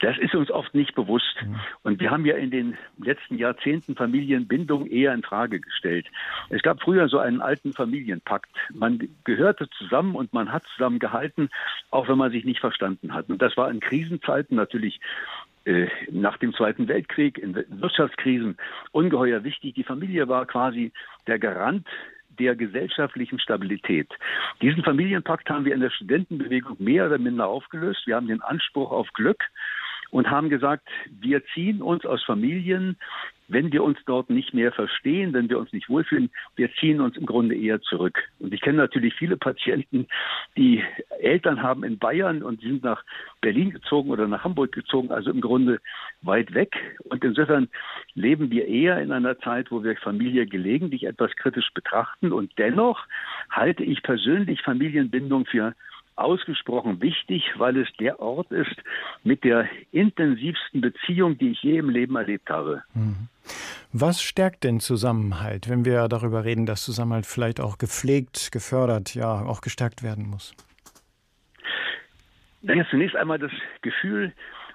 Das 0.02 0.18
ist 0.18 0.34
uns 0.34 0.50
oft 0.50 0.74
nicht 0.74 0.96
bewusst. 0.96 1.36
Mhm. 1.40 1.60
Und 1.84 2.00
wir 2.00 2.10
haben 2.10 2.26
ja 2.26 2.34
in 2.34 2.50
den 2.50 2.76
letzten 2.98 3.38
Jahrzehnten 3.38 3.94
Familienbindung 3.94 4.88
eher 4.88 5.14
in 5.14 5.22
Frage 5.22 5.60
gestellt. 5.60 6.08
Es 6.50 6.60
gab 6.62 6.82
früher 6.82 7.08
so 7.08 7.18
einen 7.18 7.40
alten 7.40 7.72
Familienpakt. 7.72 8.50
Man 8.74 9.08
gehörte 9.22 9.68
zusammen 9.78 10.16
und 10.16 10.32
man 10.32 10.52
hat 10.52 10.64
zusammen 10.74 10.98
gehalten, 10.98 11.50
auch 11.92 12.08
wenn 12.08 12.18
man 12.18 12.32
sich 12.32 12.44
nicht 12.44 12.58
verstanden 12.58 13.14
hat. 13.14 13.30
Und 13.30 13.40
das 13.40 13.56
war 13.56 13.70
in 13.70 13.78
Krisenzeiten 13.78 14.56
natürlich 14.56 15.00
nach 16.10 16.38
dem 16.38 16.54
Zweiten 16.54 16.88
Weltkrieg, 16.88 17.38
in 17.38 17.54
Wirtschaftskrisen 17.54 18.56
ungeheuer 18.90 19.44
wichtig. 19.44 19.74
Die 19.74 19.84
Familie 19.84 20.28
war 20.28 20.46
quasi 20.46 20.92
der 21.26 21.38
Garant 21.38 21.86
der 22.38 22.56
gesellschaftlichen 22.56 23.38
Stabilität. 23.38 24.08
Diesen 24.60 24.82
Familienpakt 24.82 25.48
haben 25.50 25.64
wir 25.64 25.74
in 25.74 25.80
der 25.80 25.90
Studentenbewegung 25.90 26.76
mehr 26.78 27.06
oder 27.06 27.18
minder 27.18 27.46
aufgelöst. 27.46 28.06
Wir 28.06 28.16
haben 28.16 28.28
den 28.28 28.40
Anspruch 28.40 28.90
auf 28.90 29.08
Glück 29.12 29.44
und 30.10 30.30
haben 30.30 30.50
gesagt, 30.50 30.88
wir 31.20 31.44
ziehen 31.54 31.82
uns 31.82 32.04
aus 32.04 32.22
Familien, 32.24 32.96
wenn 33.52 33.70
wir 33.72 33.84
uns 33.84 33.98
dort 34.06 34.30
nicht 34.30 34.54
mehr 34.54 34.72
verstehen, 34.72 35.32
wenn 35.34 35.48
wir 35.50 35.58
uns 35.58 35.72
nicht 35.72 35.88
wohlfühlen, 35.88 36.30
wir 36.56 36.72
ziehen 36.74 37.00
uns 37.00 37.16
im 37.16 37.26
Grunde 37.26 37.54
eher 37.54 37.80
zurück. 37.82 38.18
Und 38.38 38.54
ich 38.54 38.60
kenne 38.62 38.78
natürlich 38.78 39.14
viele 39.14 39.36
Patienten, 39.36 40.06
die 40.56 40.82
Eltern 41.20 41.62
haben 41.62 41.84
in 41.84 41.98
Bayern 41.98 42.42
und 42.42 42.60
sind 42.62 42.82
nach 42.82 43.04
Berlin 43.40 43.70
gezogen 43.70 44.10
oder 44.10 44.26
nach 44.26 44.44
Hamburg 44.44 44.72
gezogen, 44.72 45.10
also 45.10 45.30
im 45.30 45.40
Grunde 45.40 45.80
weit 46.22 46.54
weg. 46.54 46.74
Und 47.04 47.22
insofern 47.24 47.68
leben 48.14 48.50
wir 48.50 48.66
eher 48.66 49.00
in 49.00 49.12
einer 49.12 49.38
Zeit, 49.40 49.70
wo 49.70 49.84
wir 49.84 49.96
Familie 49.96 50.46
gelegentlich 50.46 51.04
etwas 51.04 51.30
kritisch 51.36 51.70
betrachten. 51.74 52.32
Und 52.32 52.52
dennoch 52.58 53.06
halte 53.50 53.84
ich 53.84 54.02
persönlich 54.02 54.62
Familienbindung 54.62 55.46
für 55.46 55.74
ausgesprochen 56.22 57.00
wichtig, 57.00 57.44
weil 57.56 57.76
es 57.76 57.88
der 57.98 58.20
Ort 58.20 58.50
ist 58.50 58.76
mit 59.24 59.44
der 59.44 59.68
intensivsten 59.90 60.80
Beziehung, 60.80 61.38
die 61.38 61.50
ich 61.50 61.62
je 61.62 61.78
im 61.78 61.90
Leben 61.90 62.16
erlebt 62.16 62.48
habe. 62.50 62.82
Mhm. 62.94 63.28
Was 63.92 64.22
stärkt 64.22 64.64
den 64.64 64.80
Zusammenhalt, 64.80 65.68
wenn 65.68 65.84
wir 65.84 66.08
darüber 66.08 66.44
reden, 66.44 66.64
dass 66.64 66.82
Zusammenhalt 66.82 67.26
vielleicht 67.26 67.60
auch 67.60 67.76
gepflegt, 67.76 68.50
gefördert, 68.50 69.14
ja, 69.14 69.42
auch 69.42 69.60
gestärkt 69.60 70.02
werden 70.02 70.26
muss? 70.28 70.54
Naja, 72.62 72.86
zunächst 72.90 73.16
einmal 73.16 73.38
das 73.38 73.50
Gefühl, 73.82 74.32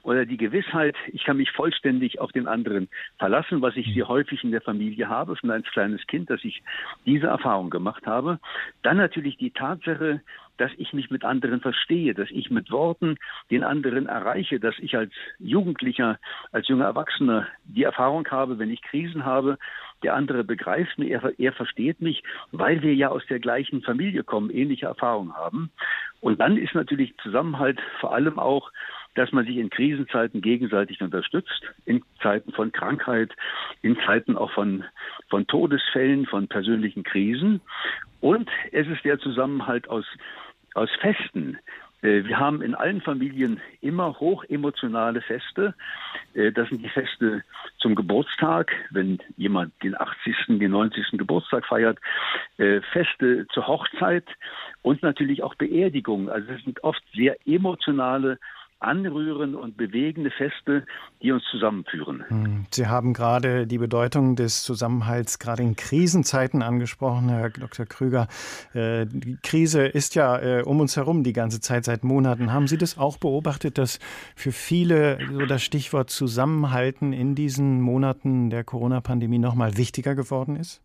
oder 0.07 0.25
die 0.25 0.37
Gewissheit, 0.37 0.95
ich 1.11 1.25
kann 1.25 1.35
mich 1.35 1.51
vollständig 1.51 2.21
auf 2.21 2.31
den 2.31 2.47
anderen 2.47 2.87
verlassen, 3.19 3.61
was 3.61 3.75
ich 3.75 3.93
sehr 3.93 4.07
häufig 4.07 4.41
in 4.41 4.51
der 4.51 4.61
Familie 4.61 5.09
habe, 5.09 5.35
schon 5.35 5.51
als 5.51 5.67
kleines 5.67 6.07
Kind, 6.07 6.29
dass 6.29 6.45
ich 6.45 6.63
diese 7.05 7.27
Erfahrung 7.27 7.69
gemacht 7.69 8.05
habe. 8.05 8.39
Dann 8.83 8.95
natürlich 8.95 9.35
die 9.35 9.51
Tatsache, 9.51 10.21
dass 10.55 10.71
ich 10.77 10.93
mich 10.93 11.11
mit 11.11 11.25
anderen 11.25 11.59
verstehe, 11.59 12.13
dass 12.13 12.31
ich 12.31 12.49
mit 12.49 12.71
Worten 12.71 13.17
den 13.51 13.65
anderen 13.65 14.07
erreiche, 14.07 14.61
dass 14.61 14.79
ich 14.79 14.95
als 14.95 15.11
Jugendlicher, 15.39 16.19
als 16.53 16.69
junger 16.69 16.85
Erwachsener 16.85 17.45
die 17.65 17.83
Erfahrung 17.83 18.25
habe, 18.29 18.59
wenn 18.59 18.71
ich 18.71 18.81
Krisen 18.81 19.25
habe, 19.25 19.57
der 20.03 20.15
andere 20.15 20.45
begreift 20.45 20.97
mich, 20.97 21.11
er, 21.11 21.37
er 21.37 21.51
versteht 21.51 22.01
mich, 22.01 22.23
weil 22.53 22.81
wir 22.81 22.95
ja 22.95 23.09
aus 23.09 23.25
der 23.29 23.39
gleichen 23.39 23.81
Familie 23.81 24.23
kommen, 24.23 24.51
ähnliche 24.51 24.85
Erfahrungen 24.85 25.35
haben. 25.35 25.69
Und 26.21 26.39
dann 26.39 26.55
ist 26.55 26.75
natürlich 26.75 27.15
Zusammenhalt 27.17 27.79
vor 27.99 28.13
allem 28.13 28.39
auch 28.39 28.71
dass 29.17 29.31
man 29.31 29.45
sich 29.45 29.57
in 29.57 29.71
Krisenzeiten 29.71 30.41
gegenseitig 30.41 31.01
unterstützt, 31.01 31.63
in 31.85 32.03
Zeiten 32.21 32.51
von 32.51 32.71
Krankheit, 32.71 33.31
in 33.81 33.97
Zeiten 34.05 34.37
auch 34.37 34.51
von, 34.51 34.83
von 35.29 35.47
Todesfällen, 35.47 36.27
von 36.27 36.47
persönlichen 36.47 37.03
Krisen. 37.03 37.61
Und 38.21 38.49
es 38.71 38.87
ist 38.87 39.03
der 39.03 39.17
Zusammenhalt 39.17 39.89
aus, 39.89 40.05
aus 40.75 40.89
Festen. 41.01 41.57
Äh, 42.03 42.25
wir 42.25 42.39
haben 42.39 42.61
in 42.61 42.75
allen 42.75 43.01
Familien 43.01 43.59
immer 43.81 44.19
hochemotionale 44.19 45.21
Feste. 45.21 45.73
Äh, 46.35 46.51
das 46.51 46.69
sind 46.69 46.83
die 46.83 46.89
Feste 46.89 47.43
zum 47.79 47.95
Geburtstag, 47.95 48.71
wenn 48.91 49.17
jemand 49.35 49.73
den 49.81 49.99
80., 49.99 50.59
den 50.59 50.71
90. 50.71 51.17
Geburtstag 51.17 51.65
feiert, 51.65 51.97
äh, 52.57 52.81
Feste 52.91 53.47
zur 53.51 53.65
Hochzeit 53.65 54.25
und 54.83 55.01
natürlich 55.01 55.41
auch 55.41 55.55
Beerdigungen. 55.55 56.29
Also 56.29 56.51
es 56.51 56.63
sind 56.63 56.83
oft 56.83 57.01
sehr 57.15 57.35
emotionale 57.47 58.37
anrühren 58.79 59.55
und 59.55 59.75
bewegende 59.75 60.29
Feste, 60.29 60.85
die 61.21 61.31
uns 61.31 61.43
zusammenführen. 61.49 62.23
Hm. 62.27 62.65
Sie 62.71 62.87
haben 62.87 63.13
gerade 63.13 63.65
die 63.65 63.77
Bedeutung 63.77 64.35
des 64.35 64.63
Zusammenhalts 64.63 65.39
gerade 65.39 65.63
in 65.63 65.75
Krisenzeiten 65.75 66.61
angesprochen, 66.61 67.29
Herr 67.29 67.49
Dr. 67.49 67.85
Krüger. 67.85 68.27
Äh, 68.73 69.05
die 69.07 69.37
Krise 69.41 69.85
ist 69.85 70.15
ja 70.15 70.37
äh, 70.39 70.61
um 70.63 70.79
uns 70.79 70.95
herum 70.95 71.23
die 71.23 71.33
ganze 71.33 71.59
Zeit 71.59 71.85
seit 71.85 72.03
Monaten. 72.03 72.53
Haben 72.53 72.67
Sie 72.67 72.77
das 72.77 72.97
auch 72.97 73.17
beobachtet, 73.17 73.77
dass 73.77 73.99
für 74.35 74.51
viele 74.51 75.17
so 75.31 75.45
das 75.45 75.63
Stichwort 75.63 76.09
Zusammenhalten 76.09 77.13
in 77.13 77.33
diesen 77.33 77.81
Monaten 77.81 78.49
der 78.49 78.63
Corona-Pandemie 78.63 79.39
noch 79.39 79.55
mal 79.55 79.77
wichtiger 79.77 80.13
geworden 80.13 80.55
ist? 80.55 80.81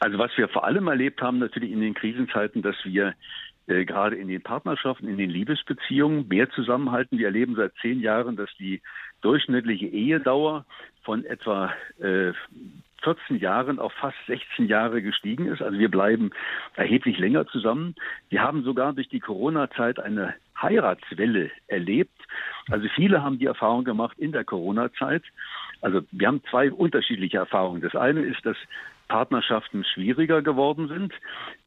Also 0.00 0.18
was 0.18 0.30
wir 0.36 0.48
vor 0.48 0.64
allem 0.64 0.88
erlebt 0.88 1.20
haben 1.22 1.38
natürlich 1.38 1.72
in 1.72 1.80
den 1.80 1.94
Krisenzeiten, 1.94 2.62
dass 2.62 2.76
wir 2.84 3.14
äh, 3.66 3.84
gerade 3.84 4.16
in 4.16 4.28
den 4.28 4.42
Partnerschaften, 4.42 5.08
in 5.08 5.18
den 5.18 5.30
Liebesbeziehungen 5.30 6.28
mehr 6.28 6.50
zusammenhalten. 6.50 7.18
Wir 7.18 7.26
erleben 7.26 7.56
seit 7.56 7.72
zehn 7.80 8.00
Jahren, 8.00 8.36
dass 8.36 8.50
die 8.58 8.80
durchschnittliche 9.22 9.86
Ehedauer 9.86 10.64
von 11.02 11.24
etwa 11.24 11.72
äh, 12.00 12.32
14 13.02 13.38
Jahren 13.38 13.78
auf 13.78 13.92
fast 13.92 14.16
16 14.26 14.66
Jahre 14.66 15.02
gestiegen 15.02 15.46
ist. 15.46 15.62
Also 15.62 15.78
wir 15.78 15.90
bleiben 15.90 16.30
erheblich 16.74 17.18
länger 17.18 17.46
zusammen. 17.46 17.94
Wir 18.30 18.42
haben 18.42 18.64
sogar 18.64 18.92
durch 18.92 19.08
die 19.08 19.20
Corona-Zeit 19.20 20.00
eine 20.00 20.34
Heiratswelle 20.60 21.50
erlebt. 21.68 22.18
Also 22.68 22.88
viele 22.94 23.22
haben 23.22 23.38
die 23.38 23.46
Erfahrung 23.46 23.84
gemacht 23.84 24.18
in 24.18 24.32
der 24.32 24.44
Corona-Zeit. 24.44 25.22
Also 25.82 26.02
wir 26.10 26.26
haben 26.26 26.42
zwei 26.50 26.72
unterschiedliche 26.72 27.36
Erfahrungen. 27.38 27.80
Das 27.80 27.94
eine 27.94 28.22
ist, 28.22 28.44
dass 28.44 28.56
Partnerschaften 29.08 29.84
schwieriger 29.84 30.42
geworden 30.42 30.88
sind. 30.88 31.12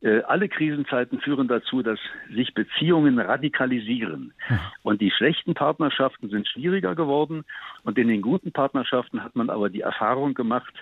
Äh, 0.01 0.21
alle 0.23 0.49
Krisenzeiten 0.49 1.19
führen 1.21 1.47
dazu, 1.47 1.81
dass 1.81 1.99
sich 2.33 2.53
Beziehungen 2.53 3.19
radikalisieren. 3.19 4.33
Und 4.83 5.01
die 5.01 5.11
schlechten 5.11 5.53
Partnerschaften 5.53 6.29
sind 6.29 6.47
schwieriger 6.47 6.95
geworden. 6.95 7.45
Und 7.83 7.97
in 7.97 8.07
den 8.07 8.21
guten 8.21 8.51
Partnerschaften 8.51 9.23
hat 9.23 9.35
man 9.35 9.49
aber 9.49 9.69
die 9.69 9.81
Erfahrung 9.81 10.33
gemacht, 10.33 10.73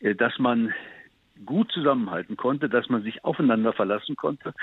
äh, 0.00 0.14
dass 0.14 0.38
man 0.38 0.72
gut 1.44 1.70
zusammenhalten 1.72 2.36
konnte, 2.36 2.68
dass 2.68 2.88
man 2.88 3.02
sich 3.02 3.24
aufeinander 3.24 3.72
verlassen 3.72 4.16
konnte. 4.16 4.54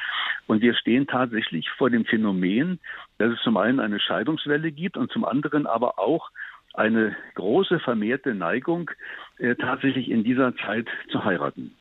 Und 0.48 0.62
wir 0.62 0.74
stehen 0.74 1.08
tatsächlich 1.08 1.70
vor 1.70 1.90
dem 1.90 2.06
Phänomen, 2.06 2.80
dass 3.20 3.32
es 3.32 3.42
zum 3.44 3.58
einen 3.58 3.80
eine 3.80 4.00
Scheidungswelle 4.00 4.72
gibt 4.72 4.98
und 4.98 5.12
zum 5.12 5.26
anderen 5.26 5.68
aber 5.68 6.00
auch 6.00 6.32
eine 6.74 7.16
große 7.36 7.80
vermehrte 7.80 8.34
Neigung, 8.34 8.90
äh, 9.38 9.56
tatsächlich 9.56 10.10
in 10.10 10.24
dieser 10.24 10.56
Zeit 10.58 10.88
zu 11.12 11.24
heiraten. 11.24 11.76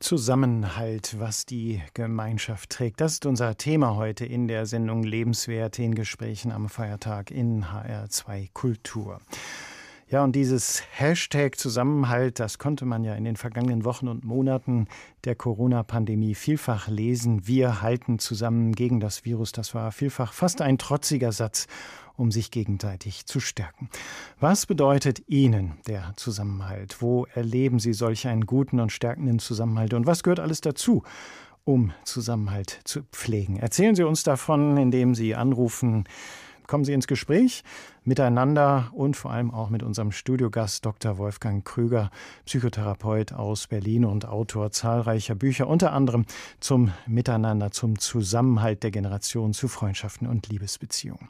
Zusammenhalt, 0.00 1.16
was 1.18 1.44
die 1.44 1.82
Gemeinschaft 1.92 2.70
trägt. 2.70 3.02
Das 3.02 3.12
ist 3.12 3.26
unser 3.26 3.58
Thema 3.58 3.96
heute 3.96 4.24
in 4.24 4.48
der 4.48 4.64
Sendung 4.64 5.02
Lebenswerte 5.02 5.82
in 5.82 5.94
Gesprächen 5.94 6.52
am 6.52 6.70
Feiertag 6.70 7.30
in 7.30 7.64
HR2 7.64 8.48
Kultur. 8.54 9.20
Ja, 10.08 10.24
und 10.24 10.34
dieses 10.34 10.82
Hashtag 10.98 11.56
Zusammenhalt, 11.56 12.40
das 12.40 12.58
konnte 12.58 12.84
man 12.84 13.04
ja 13.04 13.14
in 13.14 13.24
den 13.24 13.36
vergangenen 13.36 13.84
Wochen 13.84 14.08
und 14.08 14.24
Monaten 14.24 14.88
der 15.24 15.36
Corona-Pandemie 15.36 16.34
vielfach 16.34 16.88
lesen. 16.88 17.46
Wir 17.46 17.80
halten 17.80 18.18
zusammen 18.18 18.72
gegen 18.72 18.98
das 18.98 19.24
Virus. 19.24 19.52
Das 19.52 19.72
war 19.72 19.92
vielfach 19.92 20.32
fast 20.32 20.62
ein 20.62 20.78
trotziger 20.78 21.30
Satz 21.30 21.68
um 22.20 22.30
sich 22.30 22.50
gegenseitig 22.50 23.26
zu 23.26 23.40
stärken. 23.40 23.88
Was 24.38 24.66
bedeutet 24.66 25.22
Ihnen 25.26 25.78
der 25.86 26.12
Zusammenhalt? 26.16 27.00
Wo 27.00 27.26
erleben 27.34 27.78
Sie 27.78 27.94
solch 27.94 28.28
einen 28.28 28.46
guten 28.46 28.78
und 28.78 28.92
stärkenden 28.92 29.38
Zusammenhalt? 29.38 29.94
Und 29.94 30.06
was 30.06 30.22
gehört 30.22 30.40
alles 30.40 30.60
dazu? 30.60 31.02
um 31.64 31.92
Zusammenhalt 32.04 32.80
zu 32.84 33.02
pflegen. 33.12 33.56
Erzählen 33.56 33.94
Sie 33.94 34.02
uns 34.02 34.22
davon, 34.22 34.78
indem 34.78 35.14
Sie 35.14 35.34
anrufen. 35.34 36.04
Kommen 36.66 36.84
Sie 36.84 36.92
ins 36.92 37.06
Gespräch 37.06 37.64
miteinander 38.04 38.90
und 38.92 39.16
vor 39.16 39.32
allem 39.32 39.50
auch 39.50 39.70
mit 39.70 39.82
unserem 39.82 40.12
Studiogast 40.12 40.84
Dr. 40.84 41.18
Wolfgang 41.18 41.64
Krüger, 41.64 42.10
Psychotherapeut 42.46 43.32
aus 43.32 43.66
Berlin 43.66 44.04
und 44.04 44.24
Autor 44.26 44.70
zahlreicher 44.70 45.34
Bücher, 45.34 45.66
unter 45.66 45.92
anderem 45.92 46.26
zum 46.60 46.92
Miteinander, 47.06 47.72
zum 47.72 47.98
Zusammenhalt 47.98 48.82
der 48.84 48.90
Generationen, 48.90 49.52
zu 49.52 49.68
Freundschaften 49.68 50.28
und 50.28 50.48
Liebesbeziehungen. 50.48 51.28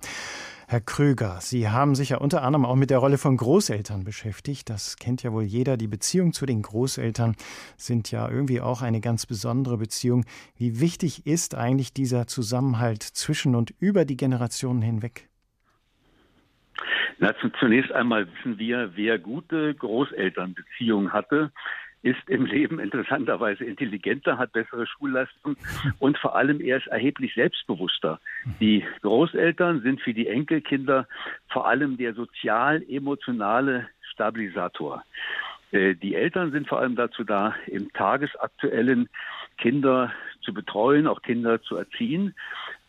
Herr 0.71 0.81
Krüger, 0.81 1.39
Sie 1.41 1.69
haben 1.69 1.97
sich 1.97 2.11
ja 2.11 2.19
unter 2.19 2.45
anderem 2.45 2.65
auch 2.65 2.77
mit 2.77 2.91
der 2.91 2.99
Rolle 2.99 3.19
von 3.19 3.37
Großeltern 3.37 4.05
beschäftigt. 4.05 4.71
Das 4.71 4.99
kennt 4.99 5.25
ja 5.25 5.33
wohl 5.33 5.43
jeder. 5.43 5.77
Die 5.77 5.89
Beziehungen 5.89 6.33
zu 6.33 6.47
den 6.47 6.63
Großeltern 6.63 7.35
sind 7.77 8.13
ja 8.13 8.31
irgendwie 8.31 8.61
auch 8.61 8.81
eine 8.81 9.01
ganz 9.01 9.27
besondere 9.27 9.79
Beziehung. 9.79 10.25
Wie 10.57 10.81
wichtig 10.81 11.27
ist 11.27 11.57
eigentlich 11.57 11.93
dieser 11.93 12.29
Zusammenhalt 12.29 13.03
zwischen 13.03 13.57
und 13.57 13.75
über 13.81 14.05
die 14.05 14.17
Generationen 14.17 14.81
hinweg? 14.81 15.29
Na, 17.19 17.35
zunächst 17.59 17.91
einmal 17.91 18.29
wissen 18.33 18.57
wir, 18.61 18.93
wer 18.95 19.19
gute 19.19 19.75
Großelternbeziehungen 19.75 21.13
hatte, 21.13 21.51
ist 22.03 22.29
im 22.29 22.47
Leben 22.47 22.79
interessanterweise 22.79 23.65
intelligenter, 23.65 24.39
hat 24.39 24.53
bessere 24.53 24.87
Schulleistungen 24.87 25.57
und 25.99 26.17
vor 26.19 26.35
allem 26.35 26.61
er 26.61 26.79
ist 26.79 26.87
erheblich 26.87 27.35
selbstbewusster. 27.35 28.21
Die 28.61 28.85
Großeltern 29.03 29.83
sind 29.83 30.01
für 30.01 30.15
die 30.15 30.27
Enkelkinder 30.27 31.07
vor 31.49 31.67
allem 31.67 31.97
der 31.97 32.15
sozial-emotionale 32.15 33.89
Stabilisator. 34.13 35.05
Äh, 35.73 35.95
die 35.95 36.15
Eltern 36.15 36.53
sind 36.53 36.69
vor 36.69 36.81
allem 36.81 36.97
dazu 36.97 37.25
da, 37.25 37.55
im 37.67 37.93
tagesaktuellen 37.93 39.09
Kinder 39.59 40.13
zu 40.43 40.55
betreuen, 40.55 41.07
auch 41.07 41.23
Kinder 41.23 41.63
zu 41.63 41.77
erziehen. 41.77 42.35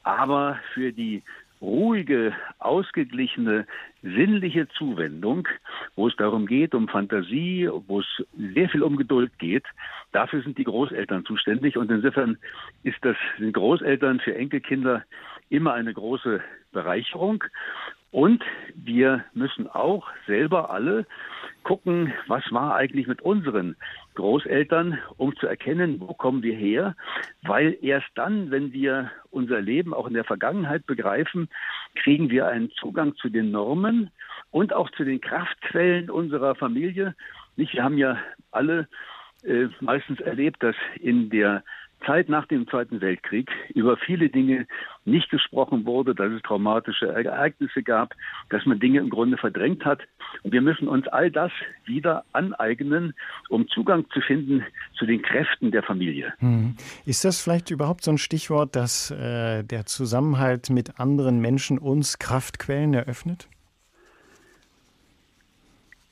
Aber 0.04 0.60
für 0.74 0.92
die 0.92 1.22
ruhige, 1.62 2.34
ausgeglichene, 2.60 3.68
sinnliche 4.02 4.68
Zuwendung, 4.70 5.48
wo 5.96 6.08
es 6.08 6.16
darum 6.16 6.48
geht, 6.48 6.74
um 6.74 6.88
Fantasie, 6.88 7.70
wo 7.88 8.00
es 8.00 8.08
sehr 8.54 8.70
viel 8.70 8.82
um 8.82 8.98
Geduld 8.98 9.38
geht, 9.38 9.66
dafür 10.12 10.42
sind 10.42 10.58
die 10.58 10.64
Großeltern 10.64 11.26
zuständig. 11.26 11.78
Und 11.78 11.92
insofern 11.92 12.38
ist 12.84 12.98
das, 13.02 13.16
sind 13.38 13.54
Großeltern 13.54 14.20
für 14.20 14.36
Enkelkinder 14.36 15.04
immer 15.50 15.74
eine 15.74 15.94
große 15.94 16.42
Bereicherung. 16.72 17.44
Und 18.12 18.44
wir 18.76 19.24
müssen 19.34 19.68
auch 19.68 20.08
selber 20.28 20.72
alle 20.72 21.06
gucken, 21.64 22.14
was 22.28 22.44
war 22.52 22.76
eigentlich 22.76 23.08
mit 23.08 23.22
unseren 23.22 23.76
Großeltern, 24.16 24.98
um 25.18 25.36
zu 25.36 25.48
erkennen, 25.48 26.00
wo 26.00 26.14
kommen 26.14 26.44
wir 26.44 26.56
her, 26.56 26.96
weil 27.44 27.78
erst 27.82 28.10
dann, 28.16 28.52
wenn 28.52 28.74
wir 28.74 29.12
unser 29.30 29.62
Leben 29.62 29.94
auch 29.94 30.08
in 30.08 30.14
der 30.14 30.24
Vergangenheit 30.24 30.86
begreifen, 30.86 31.50
kriegen 31.96 32.30
wir 32.30 32.48
einen 32.48 32.72
Zugang 32.72 33.16
zu 33.16 33.30
den 33.30 33.52
Normen 33.52 34.12
und 34.52 34.74
auch 34.74 34.90
zu 34.92 35.04
den 35.04 35.22
Kraftquellen 35.22 36.10
unserer 36.10 36.56
Familie. 36.56 37.16
Nicht, 37.56 37.74
wir 37.74 37.84
haben 37.84 37.98
ja 37.98 38.18
alle 38.52 38.88
äh, 39.44 39.68
meistens 39.80 40.20
erlebt, 40.20 40.62
dass 40.62 40.76
in 41.00 41.30
der 41.30 41.64
Zeit 42.06 42.30
nach 42.30 42.46
dem 42.48 42.68
Zweiten 42.68 43.02
Weltkrieg 43.02 43.50
über 43.74 43.98
viele 43.98 44.30
Dinge 44.30 44.68
nicht 45.06 45.30
gesprochen 45.30 45.86
wurde, 45.86 46.14
dass 46.16 46.32
es 46.32 46.42
traumatische 46.42 47.08
Ereignisse 47.08 47.84
gab, 47.84 48.14
dass 48.50 48.66
man 48.66 48.80
Dinge 48.80 49.00
im 49.00 49.10
Grunde 49.10 49.38
verdrängt 49.38 49.86
hat. 49.86 50.02
Und 50.44 50.52
wir 50.52 50.62
müssen 50.62 50.88
uns 50.88 51.08
all 51.08 51.32
das 51.32 51.52
wieder 51.86 52.24
aneignen, 52.34 53.14
um 53.50 53.68
Zugang 53.68 54.06
zu 54.12 54.22
finden 54.22 54.66
zu 54.98 55.06
den 55.06 55.22
Kräften 55.22 55.72
der 55.72 55.84
Familie. 55.84 56.34
Hm. 56.40 56.76
Ist 57.06 57.26
das 57.26 57.42
vielleicht 57.42 57.72
überhaupt 57.72 58.04
so 58.04 58.12
ein 58.12 58.18
Stichwort, 58.18 58.76
dass 58.76 59.12
äh, 59.12 59.64
der 59.64 59.86
Zusammenhalt 59.86 60.70
mit 60.70 61.00
anderen 61.00 61.40
Menschen 61.40 61.78
uns 61.78 62.20
Kraftquellen 62.20 62.94
eröffnet? 62.94 63.48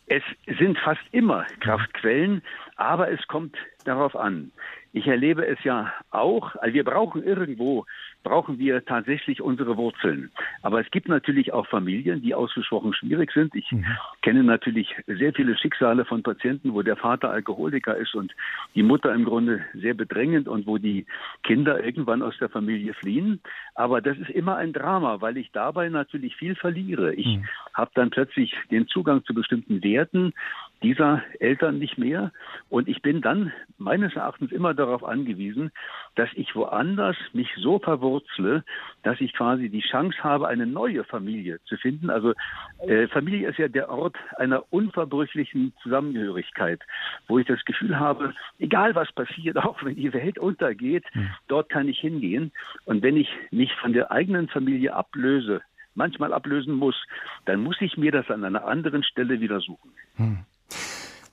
Es 0.10 0.24
sind 0.58 0.78
fast 0.80 1.04
immer 1.12 1.46
Kraftquellen, 1.60 2.42
aber 2.78 3.12
es 3.12 3.26
kommt 3.28 3.56
darauf 3.86 4.16
an. 4.16 4.52
Ich 4.92 5.08
erlebe 5.08 5.46
es 5.46 5.64
ja 5.64 5.94
auch, 6.10 6.56
also 6.56 6.74
wir 6.74 6.84
brauchen 6.84 7.24
irgendwo, 7.24 7.86
brauchen 8.24 8.58
wir 8.58 8.84
tatsächlich 8.86 9.42
unsere 9.42 9.78
Wurzeln. 9.78 10.32
Aber 10.62 10.82
es 10.82 10.90
gibt 10.92 11.08
natürlich 11.08 11.54
auch 11.54 11.68
Familien, 11.68 12.22
die 12.22 12.34
ausgesprochen 12.34 12.94
schwierig 12.94 13.32
sind. 13.32 13.54
Ich 13.56 13.72
mhm. 13.72 13.86
kenne 14.22 14.44
natürlich 14.44 14.96
sehr 15.08 15.34
viele 15.34 15.58
Schicksale 15.58 16.06
von 16.06 16.24
Patienten, 16.24 16.74
wo 16.74 16.82
der 16.82 16.98
Vater 16.98 17.30
Alkoholiker 17.30 17.96
ist 17.96 18.16
und 18.16 18.34
die 18.76 18.84
Mutter 18.84 19.14
im 19.14 19.26
Grunde 19.26 19.62
sehr 19.74 19.94
bedrängend 19.94 20.48
und 20.48 20.66
wo 20.66 20.78
die 20.78 21.06
Kinder 21.44 21.84
irgendwann 21.84 22.22
aus 22.22 22.38
der 22.40 22.50
Familie 22.50 22.94
fliehen. 22.96 23.42
Aber 23.76 24.02
das 24.02 24.18
ist 24.18 24.32
immer 24.32 24.58
ein 24.58 24.74
Drama, 24.74 25.22
weil 25.22 25.38
ich 25.38 25.52
dabei 25.52 25.90
natürlich 25.90 26.36
viel 26.36 26.56
verliere. 26.56 27.14
Ich 27.14 27.28
mhm. 27.28 27.46
habe 27.74 27.92
dann 27.94 28.10
plötzlich 28.10 28.54
den 28.72 28.88
Zugang 28.88 29.24
zu 29.24 29.34
bestimmten 29.34 29.84
Werten 29.84 30.34
dieser 30.82 31.22
Eltern 31.40 31.80
nicht 31.80 31.98
mehr 31.98 32.32
und 32.70 32.88
ich 32.88 33.02
bin 33.02 33.22
dann 33.22 33.52
meines 33.78 34.16
Erachtens 34.16 34.52
immer 34.52 34.74
darauf 34.74 35.04
angewiesen, 35.04 35.72
dass 36.16 36.30
ich 36.36 36.56
woanders 36.56 37.18
mich 37.34 37.50
so 37.58 37.80
verwurzle, 37.80 38.64
dass 39.04 39.20
ich 39.20 39.34
quasi 39.34 39.70
die 39.70 39.82
Chance 39.82 40.24
habe, 40.24 40.48
eine 40.48 40.66
neue 40.66 41.04
Familie 41.04 41.60
zu 41.66 41.78
finden. 41.78 42.10
Also 42.10 42.34
äh, 42.88 43.08
Familie 43.08 43.50
ist 43.50 43.60
ja 43.60 43.68
der 43.68 43.90
Ort 43.90 44.16
einer 44.38 44.64
unverbrüchlichen 44.72 45.74
Zusammengehörigkeit, 45.82 46.82
wo 47.28 47.40
ich 47.40 47.48
das 47.48 47.64
Gefühl 47.66 48.00
habe, 48.00 48.34
egal 48.60 48.96
was 48.96 49.12
passiert, 49.12 49.58
auch 49.64 49.84
wenn 49.84 49.96
die 49.96 50.14
Welt 50.14 50.40
untergeht, 50.40 51.06
mhm. 51.14 51.30
dort 51.48 51.70
kann 51.70 51.88
ich 51.88 52.00
hingehen. 52.00 52.52
Und 52.86 53.04
wenn 53.04 53.18
ich 53.18 53.30
mich 53.52 53.74
von 53.76 53.94
der 53.94 54.12
eigenen 54.12 54.48
Familie 54.48 54.94
ablöse, 54.94 55.62
manchmal 55.96 56.34
ablösen 56.34 56.74
muss, 56.74 56.96
dann 57.46 57.62
muss 57.62 57.78
ich 57.82 57.98
mir 57.98 58.12
das 58.12 58.30
an 58.30 58.44
einer 58.44 58.66
anderen 58.66 59.04
Stelle 59.04 59.42
wieder 59.42 59.60
suchen. 59.60 59.92
Mhm. 60.18 60.46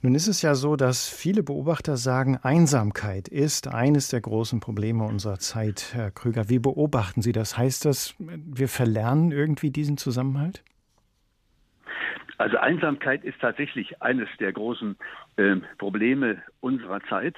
Nun 0.06 0.14
ist 0.14 0.28
es 0.28 0.40
ja 0.40 0.54
so, 0.54 0.76
dass 0.76 1.08
viele 1.08 1.42
Beobachter 1.42 1.96
sagen, 1.96 2.36
Einsamkeit 2.36 3.26
ist 3.26 3.66
eines 3.66 4.06
der 4.06 4.20
großen 4.20 4.60
Probleme 4.60 5.02
unserer 5.02 5.40
Zeit. 5.40 5.88
Herr 5.94 6.12
Krüger, 6.12 6.48
wie 6.48 6.60
beobachten 6.60 7.22
Sie 7.22 7.32
das? 7.32 7.58
Heißt 7.58 7.84
das, 7.84 8.14
wir 8.20 8.68
verlernen 8.68 9.32
irgendwie 9.32 9.72
diesen 9.72 9.96
Zusammenhalt? 9.96 10.62
Also 12.38 12.58
Einsamkeit 12.58 13.24
ist 13.24 13.40
tatsächlich 13.40 14.02
eines 14.02 14.28
der 14.38 14.52
großen 14.52 14.96
äh, 15.36 15.56
Probleme 15.78 16.42
unserer 16.60 17.00
Zeit 17.08 17.34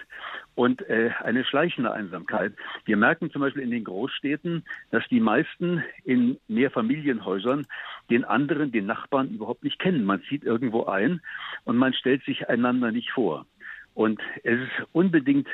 und 0.55 0.83
äh, 0.89 1.11
eine 1.23 1.45
schleichende 1.45 1.93
Einsamkeit. 1.93 2.53
Wir 2.85 2.97
merken 2.97 3.31
zum 3.31 3.43
Beispiel 3.43 3.63
in 3.63 3.71
den 3.71 3.85
Großstädten, 3.85 4.65
dass 4.91 5.07
die 5.09 5.21
meisten 5.21 5.85
in 6.05 6.39
Mehrfamilienhäusern 6.49 7.67
den 8.11 8.25
anderen, 8.25 8.73
den 8.73 8.87
Nachbarn 8.87 9.31
überhaupt 9.31 9.63
nicht 9.63 9.79
kennen. 9.79 10.05
Man 10.05 10.23
zieht 10.29 10.43
irgendwo 10.43 10.87
ein 10.87 11.21
und 11.65 11.77
man 11.77 11.95
stellt 11.95 12.25
sich 12.25 12.49
einander 12.49 12.91
nicht 12.91 13.11
vor. 13.11 13.47
Und 13.95 14.21
es 14.43 14.59
ist 14.61 14.89
unbedingt 14.93 15.49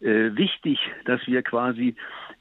äh, 0.00 0.36
wichtig, 0.36 0.78
dass 1.04 1.20
wir 1.26 1.42
quasi 1.42 1.94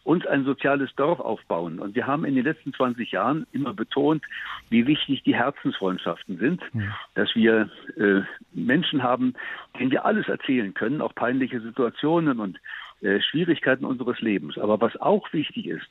uns 0.04 0.26
ein 0.26 0.46
soziales 0.46 0.89
Dorf 0.96 1.20
aufbauen. 1.20 1.80
Und 1.80 1.93
wir 1.93 2.08
haben 2.08 2.24
in 2.24 2.36
den 2.36 2.46
letzten 2.46 2.74
20 2.74 3.12
Jahren 3.12 3.46
immer 3.52 3.74
betont, 3.74 4.24
wie 4.70 4.88
wichtig 4.88 5.24
die 5.24 5.36
Herzensfreundschaften 5.36 6.38
sind, 6.38 6.62
ja. 6.74 6.82
dass 7.15 7.36
wir 7.36 7.70
äh, 7.98 8.22
Menschen 8.54 9.04
haben, 9.04 9.34
denen 9.78 9.91
wir 9.91 10.06
alles 10.06 10.30
erzählen 10.30 10.74
können, 10.74 11.02
auch 11.02 11.13
peinliche 11.13 11.60
Situationen 11.60 12.39
und 12.39 12.58
äh, 13.02 13.20
Schwierigkeiten 13.22 13.86
unseres 13.86 14.22
Lebens. 14.22 14.58
Aber 14.58 14.80
was 14.80 14.96
auch 15.02 15.32
wichtig 15.34 15.67
ist, 15.67 15.89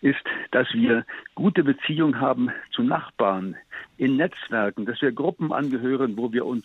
ist, 0.00 0.22
dass 0.52 0.72
wir 0.72 1.04
gute 1.34 1.64
Beziehungen 1.64 2.20
haben 2.20 2.50
zu 2.70 2.82
Nachbarn, 2.82 3.56
in 3.98 4.16
Netzwerken, 4.16 4.86
dass 4.86 5.02
wir 5.02 5.12
Gruppen 5.12 5.52
angehören, 5.52 6.16
wo 6.16 6.32
wir 6.32 6.46
uns 6.46 6.64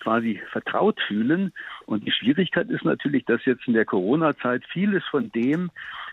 quasi 0.00 0.40
vertraut 0.50 1.00
fühlen. 1.06 1.52
Und 1.86 2.06
die 2.06 2.12
Schwierigkeit 2.12 2.68
ist 2.70 2.84
natürlich, 2.84 3.24
dass 3.24 3.44
jetzt 3.44 3.66
in 3.66 3.74
der 3.74 3.84
Corona-Zeit 3.84 4.64
vieles 4.66 5.04
von 5.04 5.30
dem, 5.32 5.70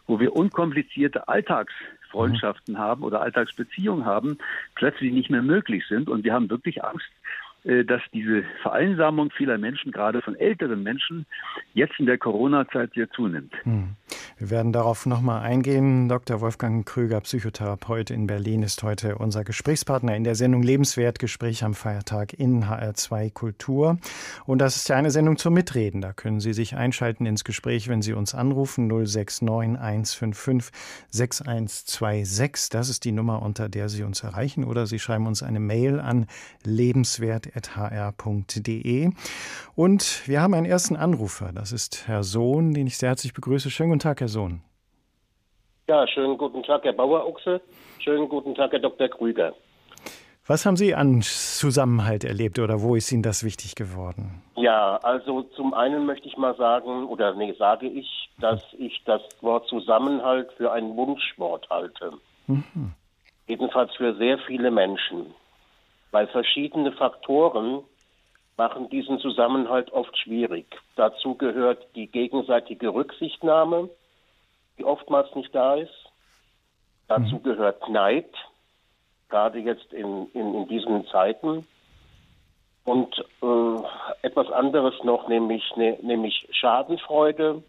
wo 0.08 0.20
wir 0.20 0.36
unkomplizierte 0.36 1.28
Alltagsfreundschaften 1.28 2.76
mhm. 2.76 2.80
haben 2.80 3.04
oder 3.04 3.22
Alltagsbeziehungen 3.22 4.06
haben, 4.06 4.38
plötzlich 4.76 5.12
nicht 5.12 5.30
mehr 5.30 5.42
möglich 5.42 5.86
sind. 5.88 6.10
Und 6.10 6.24
wir 6.24 6.34
haben 6.34 6.50
wirklich 6.50 6.84
Angst, 6.84 7.10
dass 7.64 8.02
diese 8.14 8.44
Vereinsamung 8.62 9.30
vieler 9.32 9.58
Menschen, 9.58 9.92
gerade 9.92 10.22
von 10.22 10.36
älteren 10.36 10.82
Menschen, 10.84 11.26
jetzt 11.74 12.00
in 12.00 12.08
der 12.08 12.18
Corona-Zeit 12.18 12.92
sehr 12.96 13.10
zunimmt. 13.12 13.54
Hm. 13.64 13.96
Wir 14.42 14.50
werden 14.50 14.74
darauf 14.74 15.06
nochmal 15.06 15.44
eingehen. 15.44 16.10
Dr. 16.10 16.42
Wolfgang 16.42 16.84
Krüger, 16.84 17.22
Psychotherapeut 17.22 18.10
in 18.10 18.26
Berlin, 18.26 18.64
ist 18.64 18.82
heute 18.82 19.20
unser 19.20 19.44
Gesprächspartner 19.44 20.16
in 20.16 20.24
der 20.24 20.34
Sendung 20.34 20.64
Lebenswert 20.64 21.20
Gespräch 21.20 21.64
am 21.64 21.76
Feiertag 21.76 22.34
in 22.34 22.66
HR2 22.66 23.32
Kultur. 23.32 24.00
Und 24.48 24.58
das 24.58 24.78
ist 24.78 24.90
ja 24.90 24.96
eine 24.96 25.12
Sendung 25.12 25.38
zum 25.38 25.54
Mitreden. 25.54 26.02
Da 26.02 26.12
können 26.14 26.40
Sie 26.40 26.54
sich 26.54 26.76
einschalten 26.76 27.28
ins 27.28 27.44
Gespräch, 27.44 27.88
wenn 27.88 28.02
Sie 28.02 28.14
uns 28.14 28.34
anrufen 28.34 28.88
069 28.88 29.48
155 29.80 30.72
6126. 31.12 32.70
Das 32.72 32.90
ist 32.90 33.06
die 33.06 33.12
Nummer, 33.12 33.44
unter 33.44 33.70
der 33.70 33.90
Sie 33.90 34.02
uns 34.02 34.24
erreichen. 34.24 34.64
Oder 34.64 34.88
Sie 34.88 34.98
schreiben 34.98 35.28
uns 35.28 35.44
eine 35.44 35.60
Mail 35.60 36.00
an 36.00 36.26
lebenswert.hr.de. 37.54 39.10
Und 39.76 40.28
wir 40.28 40.42
haben 40.42 40.54
einen 40.54 40.66
ersten 40.66 40.96
Anrufer. 40.96 41.52
Das 41.54 41.72
ist 41.72 42.08
Herr 42.08 42.24
Sohn, 42.24 42.74
den 42.74 42.88
ich 42.88 42.98
sehr 42.98 43.10
herzlich 43.10 43.34
begrüße. 43.34 43.70
Schönen 43.70 43.90
guten 43.90 44.00
Tag, 44.00 44.22
Herr 44.22 44.28
Sohn. 44.28 44.62
Ja, 45.88 46.08
schönen 46.08 46.38
guten 46.38 46.64
Tag, 46.64 46.84
Herr 46.84 46.94
Bauer-Ochse. 46.94 47.62
Schönen 48.00 48.30
guten 48.30 48.56
Tag, 48.56 48.72
Herr 48.72 48.80
Dr. 48.80 49.08
Krüger. 49.10 49.54
Was 50.48 50.66
haben 50.66 50.76
Sie 50.76 50.96
an 50.96 51.22
Zusammenhalt 51.22 52.24
erlebt 52.24 52.60
oder 52.60 52.82
wo 52.82 52.96
ist 52.96 53.12
Ihnen 53.12 53.22
das 53.24 53.44
wichtig 53.44 53.76
geworden? 53.76 54.42
Ja, 54.56 54.98
also 54.98 55.44
zum 55.56 55.74
einen 55.74 56.06
möchte 56.06 56.28
ich 56.28 56.36
mal 56.36 56.56
sagen, 56.56 57.06
oder 57.06 57.36
nee, 57.36 57.54
sage 57.58 57.88
ich, 57.88 58.30
dass 58.40 58.62
ich 58.78 59.04
das 59.06 59.22
Wort 59.42 59.68
Zusammenhalt 59.68 60.52
für 60.58 60.72
ein 60.72 60.96
Wunschwort 60.96 61.70
halte. 61.70 62.14
Mhm. 62.48 62.94
Jedenfalls 63.48 63.96
für 63.96 64.16
sehr 64.16 64.40
viele 64.40 64.72
Menschen. 64.72 65.34
Weil 66.12 66.28
verschiedene 66.28 66.92
Faktoren 66.92 67.84
machen 68.58 68.90
diesen 68.90 69.20
Zusammenhalt 69.20 69.92
oft 69.92 70.16
schwierig. 70.18 70.68
Dazu 70.96 71.36
gehört 71.36 71.88
die 71.96 72.08
gegenseitige 72.08 72.94
Rücksichtnahme, 72.94 73.90
die 74.78 74.86
oftmals 74.86 75.34
nicht 75.36 75.54
da 75.56 75.76
ist. 75.76 76.12
Dazu 77.08 77.36
mhm. 77.36 77.44
gehört 77.44 77.90
Neid, 77.90 78.30
gerade 79.30 79.60
jetzt 79.60 79.92
in, 79.94 80.28
in, 80.34 80.54
in 80.54 80.68
diesen 80.68 81.06
Zeiten. 81.08 81.66
Und 82.84 83.16
äh, 83.42 84.26
etwas 84.28 84.52
anderes 84.52 84.96
noch, 85.04 85.28
nämlich, 85.28 85.64
ne, 85.76 85.98
nämlich 86.02 86.48
Schadenfreude. 86.52 87.64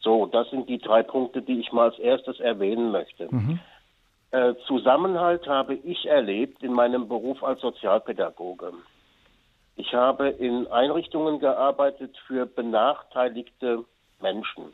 So, 0.00 0.26
das 0.26 0.48
sind 0.50 0.68
die 0.68 0.78
drei 0.78 1.02
Punkte, 1.02 1.42
die 1.42 1.60
ich 1.60 1.72
mal 1.72 1.90
als 1.90 1.98
erstes 1.98 2.40
erwähnen 2.40 2.90
möchte. 2.90 3.28
Mhm. 3.30 3.60
Äh, 4.30 4.54
Zusammenhalt 4.66 5.46
habe 5.46 5.74
ich 5.74 6.06
erlebt 6.06 6.62
in 6.62 6.72
meinem 6.72 7.08
Beruf 7.08 7.42
als 7.42 7.60
Sozialpädagoge. 7.60 8.72
Ich 9.76 9.94
habe 9.94 10.28
in 10.28 10.66
Einrichtungen 10.66 11.38
gearbeitet 11.38 12.16
für 12.26 12.44
benachteiligte 12.44 13.84
Menschen, 14.20 14.72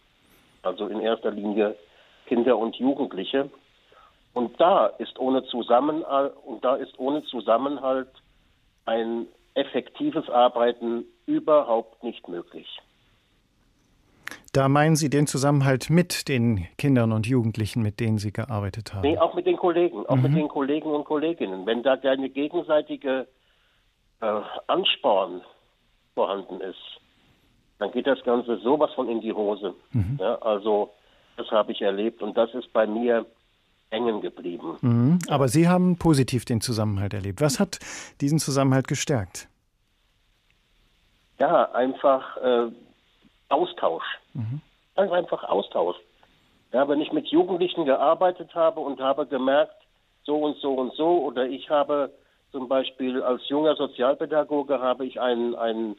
also 0.62 0.88
in 0.88 1.00
erster 1.00 1.30
Linie 1.30 1.76
Kinder 2.26 2.58
und 2.58 2.74
Jugendliche. 2.76 3.50
Und 4.32 4.60
da 4.60 4.86
ist 4.86 5.18
ohne 5.20 5.44
Zusammenhalt, 5.44 6.32
und 6.44 6.64
da 6.64 6.74
ist 6.74 6.98
ohne 6.98 7.22
Zusammenhalt 7.24 8.08
ein 8.86 9.28
effektives 9.54 10.28
Arbeiten 10.28 11.04
überhaupt 11.26 12.02
nicht 12.02 12.26
möglich. 12.26 12.66
Da 14.54 14.68
meinen 14.68 14.94
Sie 14.94 15.10
den 15.10 15.26
Zusammenhalt 15.26 15.90
mit 15.90 16.28
den 16.28 16.68
Kindern 16.78 17.10
und 17.10 17.26
Jugendlichen, 17.26 17.82
mit 17.82 17.98
denen 17.98 18.18
Sie 18.18 18.32
gearbeitet 18.32 18.94
haben? 18.94 19.02
Nee, 19.02 19.18
auch 19.18 19.34
mit 19.34 19.46
den 19.46 19.56
Kollegen, 19.56 20.06
auch 20.06 20.14
mhm. 20.14 20.22
mit 20.22 20.36
den 20.36 20.46
Kollegen 20.46 20.90
und 20.90 21.04
Kolleginnen. 21.04 21.66
Wenn 21.66 21.82
da 21.82 21.94
eine 21.94 22.30
gegenseitige 22.30 23.26
äh, 24.20 24.40
Ansporn 24.68 25.42
vorhanden 26.14 26.60
ist, 26.60 26.78
dann 27.80 27.90
geht 27.90 28.06
das 28.06 28.22
Ganze 28.22 28.58
sowas 28.58 28.92
von 28.94 29.08
in 29.08 29.20
die 29.20 29.32
Hose. 29.32 29.74
Mhm. 29.90 30.18
Ja, 30.20 30.36
also 30.36 30.90
das 31.36 31.50
habe 31.50 31.72
ich 31.72 31.82
erlebt 31.82 32.22
und 32.22 32.36
das 32.36 32.54
ist 32.54 32.72
bei 32.72 32.86
mir 32.86 33.26
hängen 33.90 34.20
geblieben. 34.20 34.76
Mhm. 34.82 35.18
Aber 35.28 35.48
Sie 35.48 35.66
haben 35.66 35.98
positiv 35.98 36.44
den 36.44 36.60
Zusammenhalt 36.60 37.12
erlebt. 37.12 37.40
Was 37.40 37.58
hat 37.58 37.80
diesen 38.20 38.38
Zusammenhalt 38.38 38.86
gestärkt? 38.86 39.48
Ja, 41.40 41.72
einfach 41.72 42.36
äh, 42.36 42.70
Austausch. 43.48 44.04
Mhm. 44.34 44.60
Ganz 44.94 45.12
einfach 45.12 45.44
Austausch. 45.44 45.96
Ja, 46.72 46.88
wenn 46.88 47.00
ich 47.00 47.12
mit 47.12 47.28
Jugendlichen 47.28 47.84
gearbeitet 47.84 48.54
habe 48.54 48.80
und 48.80 49.00
habe 49.00 49.26
gemerkt, 49.26 49.74
so 50.24 50.36
und 50.36 50.56
so 50.58 50.74
und 50.74 50.94
so, 50.94 51.24
oder 51.24 51.46
ich 51.46 51.70
habe 51.70 52.12
zum 52.50 52.68
Beispiel 52.68 53.22
als 53.22 53.48
junger 53.48 53.76
Sozialpädagoge 53.76 54.80
habe 54.80 55.06
ich 55.06 55.20
einen, 55.20 55.54
einen, 55.54 55.96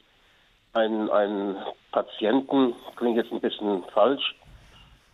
einen, 0.72 1.10
einen 1.10 1.56
Patienten, 1.92 2.74
klingt 2.96 3.16
jetzt 3.16 3.32
ein 3.32 3.40
bisschen 3.40 3.84
falsch, 3.92 4.34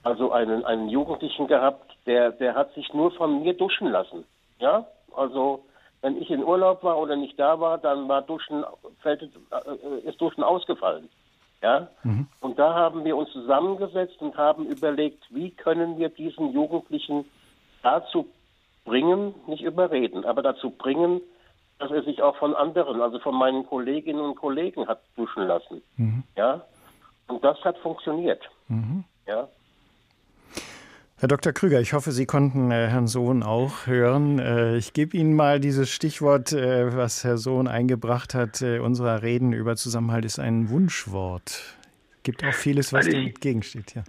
also 0.02 0.32
einen, 0.32 0.64
einen 0.64 0.88
Jugendlichen 0.88 1.46
gehabt, 1.46 1.92
der, 2.06 2.32
der 2.32 2.54
hat 2.54 2.72
sich 2.74 2.92
nur 2.92 3.12
von 3.12 3.42
mir 3.42 3.54
duschen 3.54 3.88
lassen. 3.88 4.24
Ja, 4.58 4.86
also 5.16 5.64
wenn 6.00 6.20
ich 6.20 6.30
in 6.30 6.42
Urlaub 6.42 6.82
war 6.82 6.98
oder 6.98 7.16
nicht 7.16 7.38
da 7.38 7.60
war, 7.60 7.78
dann 7.78 8.08
war 8.08 8.22
Duschen, 8.22 8.64
äh, 9.04 9.16
ist 10.04 10.20
Duschen 10.20 10.42
ausgefallen. 10.42 11.08
Ja? 11.62 11.88
Mhm. 12.02 12.26
Und 12.40 12.58
da 12.58 12.74
haben 12.74 13.04
wir 13.04 13.16
uns 13.16 13.30
zusammengesetzt 13.30 14.20
und 14.20 14.36
haben 14.36 14.66
überlegt, 14.66 15.24
wie 15.30 15.50
können 15.50 15.98
wir 15.98 16.08
diesen 16.08 16.52
Jugendlichen 16.52 17.24
dazu 17.82 18.26
bringen, 18.84 19.34
nicht 19.46 19.62
überreden, 19.62 20.24
aber 20.24 20.42
dazu 20.42 20.70
bringen, 20.70 21.20
dass 21.78 21.90
er 21.90 22.02
sich 22.02 22.22
auch 22.22 22.36
von 22.36 22.54
anderen, 22.54 23.00
also 23.00 23.18
von 23.18 23.34
meinen 23.34 23.66
Kolleginnen 23.66 24.20
und 24.20 24.36
Kollegen 24.36 24.86
hat 24.86 25.00
duschen 25.16 25.46
lassen. 25.46 25.82
Mhm. 25.96 26.24
Ja? 26.36 26.64
Und 27.28 27.42
das 27.44 27.58
hat 27.64 27.78
funktioniert. 27.78 28.42
Mhm. 28.68 29.04
Ja? 29.26 29.48
Herr 31.22 31.28
Dr. 31.28 31.52
Krüger, 31.52 31.80
ich 31.80 31.92
hoffe, 31.92 32.10
Sie 32.10 32.26
konnten 32.26 32.72
äh, 32.72 32.88
Herrn 32.88 33.06
Sohn 33.06 33.44
auch 33.44 33.86
hören. 33.86 34.40
Äh, 34.40 34.76
ich 34.76 34.92
gebe 34.92 35.16
Ihnen 35.16 35.36
mal 35.36 35.60
dieses 35.60 35.88
Stichwort, 35.88 36.52
äh, 36.52 36.96
was 36.96 37.22
Herr 37.22 37.38
Sohn 37.38 37.68
eingebracht 37.68 38.34
hat. 38.34 38.60
Äh, 38.60 38.80
unserer 38.80 39.22
Reden 39.22 39.52
über 39.52 39.76
Zusammenhalt 39.76 40.24
ist 40.24 40.40
ein 40.40 40.68
Wunschwort. 40.68 41.76
Gibt 42.24 42.44
auch 42.44 42.52
vieles, 42.52 42.92
was 42.92 43.06
also 43.06 43.16
dem 43.16 43.28
entgegensteht. 43.28 43.94
Ja. 43.94 44.02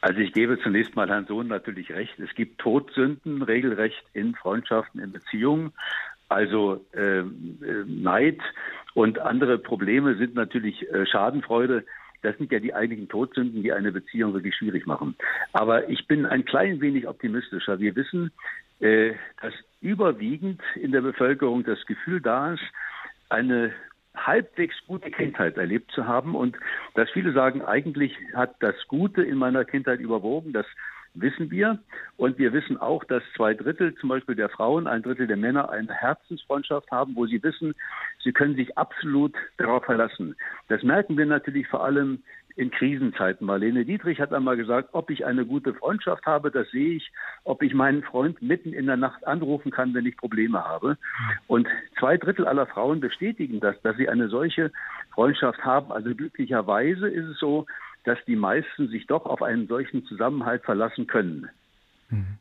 Also 0.00 0.20
ich 0.20 0.32
gebe 0.32 0.58
zunächst 0.58 0.96
mal 0.96 1.06
Herrn 1.06 1.26
Sohn 1.26 1.48
natürlich 1.48 1.92
recht. 1.92 2.18
Es 2.18 2.34
gibt 2.34 2.62
Todsünden 2.62 3.42
regelrecht 3.42 4.02
in 4.14 4.34
Freundschaften, 4.36 5.02
in 5.02 5.12
Beziehungen. 5.12 5.74
Also 6.30 6.82
ähm, 6.94 7.58
äh, 7.60 7.84
Neid 7.86 8.40
und 8.94 9.18
andere 9.18 9.58
Probleme 9.58 10.16
sind 10.16 10.34
natürlich 10.34 10.90
äh, 10.90 11.04
Schadenfreude 11.04 11.84
das 12.26 12.36
sind 12.38 12.50
ja 12.50 12.58
die 12.58 12.74
einigen 12.74 13.08
Todsünden, 13.08 13.62
die 13.62 13.72
eine 13.72 13.92
Beziehung 13.92 14.34
wirklich 14.34 14.56
schwierig 14.56 14.86
machen. 14.86 15.14
Aber 15.52 15.88
ich 15.88 16.06
bin 16.08 16.26
ein 16.26 16.44
klein 16.44 16.80
wenig 16.80 17.06
optimistischer. 17.06 17.78
Wir 17.78 17.94
wissen, 17.94 18.32
äh, 18.80 19.12
dass 19.40 19.54
überwiegend 19.80 20.60
in 20.74 20.90
der 20.90 21.02
Bevölkerung 21.02 21.62
das 21.62 21.86
Gefühl 21.86 22.20
da 22.20 22.54
ist, 22.54 22.64
eine 23.28 23.72
halbwegs 24.16 24.74
gute 24.88 25.10
Kindheit 25.10 25.56
erlebt 25.56 25.92
zu 25.92 26.06
haben 26.06 26.34
und 26.34 26.56
dass 26.94 27.08
viele 27.10 27.32
sagen, 27.32 27.62
eigentlich 27.62 28.12
hat 28.34 28.56
das 28.60 28.74
Gute 28.88 29.22
in 29.22 29.38
meiner 29.38 29.64
Kindheit 29.64 30.00
überwogen, 30.00 30.52
das 30.52 30.66
wissen 31.20 31.50
wir. 31.50 31.78
Und 32.16 32.38
wir 32.38 32.52
wissen 32.52 32.78
auch, 32.78 33.04
dass 33.04 33.22
zwei 33.34 33.54
Drittel 33.54 33.94
zum 33.96 34.08
Beispiel 34.08 34.34
der 34.34 34.48
Frauen, 34.48 34.86
ein 34.86 35.02
Drittel 35.02 35.26
der 35.26 35.36
Männer 35.36 35.70
eine 35.70 35.92
Herzensfreundschaft 35.92 36.90
haben, 36.90 37.14
wo 37.16 37.26
sie 37.26 37.42
wissen, 37.42 37.74
sie 38.22 38.32
können 38.32 38.56
sich 38.56 38.76
absolut 38.78 39.34
darauf 39.58 39.84
verlassen. 39.84 40.36
Das 40.68 40.82
merken 40.82 41.16
wir 41.16 41.26
natürlich 41.26 41.68
vor 41.68 41.84
allem 41.84 42.22
in 42.56 42.70
Krisenzeiten. 42.70 43.46
Marlene 43.46 43.84
Dietrich 43.84 44.18
hat 44.18 44.32
einmal 44.32 44.56
gesagt, 44.56 44.88
ob 44.92 45.10
ich 45.10 45.26
eine 45.26 45.44
gute 45.44 45.74
Freundschaft 45.74 46.24
habe, 46.24 46.50
das 46.50 46.68
sehe 46.70 46.96
ich, 46.96 47.12
ob 47.44 47.62
ich 47.62 47.74
meinen 47.74 48.02
Freund 48.02 48.40
mitten 48.40 48.72
in 48.72 48.86
der 48.86 48.96
Nacht 48.96 49.26
anrufen 49.26 49.70
kann, 49.70 49.92
wenn 49.92 50.06
ich 50.06 50.16
Probleme 50.16 50.64
habe. 50.64 50.96
Und 51.46 51.68
zwei 51.98 52.16
Drittel 52.16 52.46
aller 52.46 52.66
Frauen 52.66 53.00
bestätigen 53.00 53.60
das, 53.60 53.80
dass 53.82 53.96
sie 53.98 54.08
eine 54.08 54.28
solche 54.28 54.72
Freundschaft 55.12 55.64
haben. 55.64 55.92
Also 55.92 56.14
glücklicherweise 56.14 57.08
ist 57.08 57.26
es 57.26 57.38
so, 57.38 57.66
dass 58.06 58.18
die 58.26 58.36
meisten 58.36 58.88
sich 58.88 59.06
doch 59.06 59.26
auf 59.26 59.42
einen 59.42 59.66
solchen 59.66 60.04
Zusammenhalt 60.06 60.64
verlassen 60.64 61.06
können. 61.06 61.50
Mhm. 62.08 62.38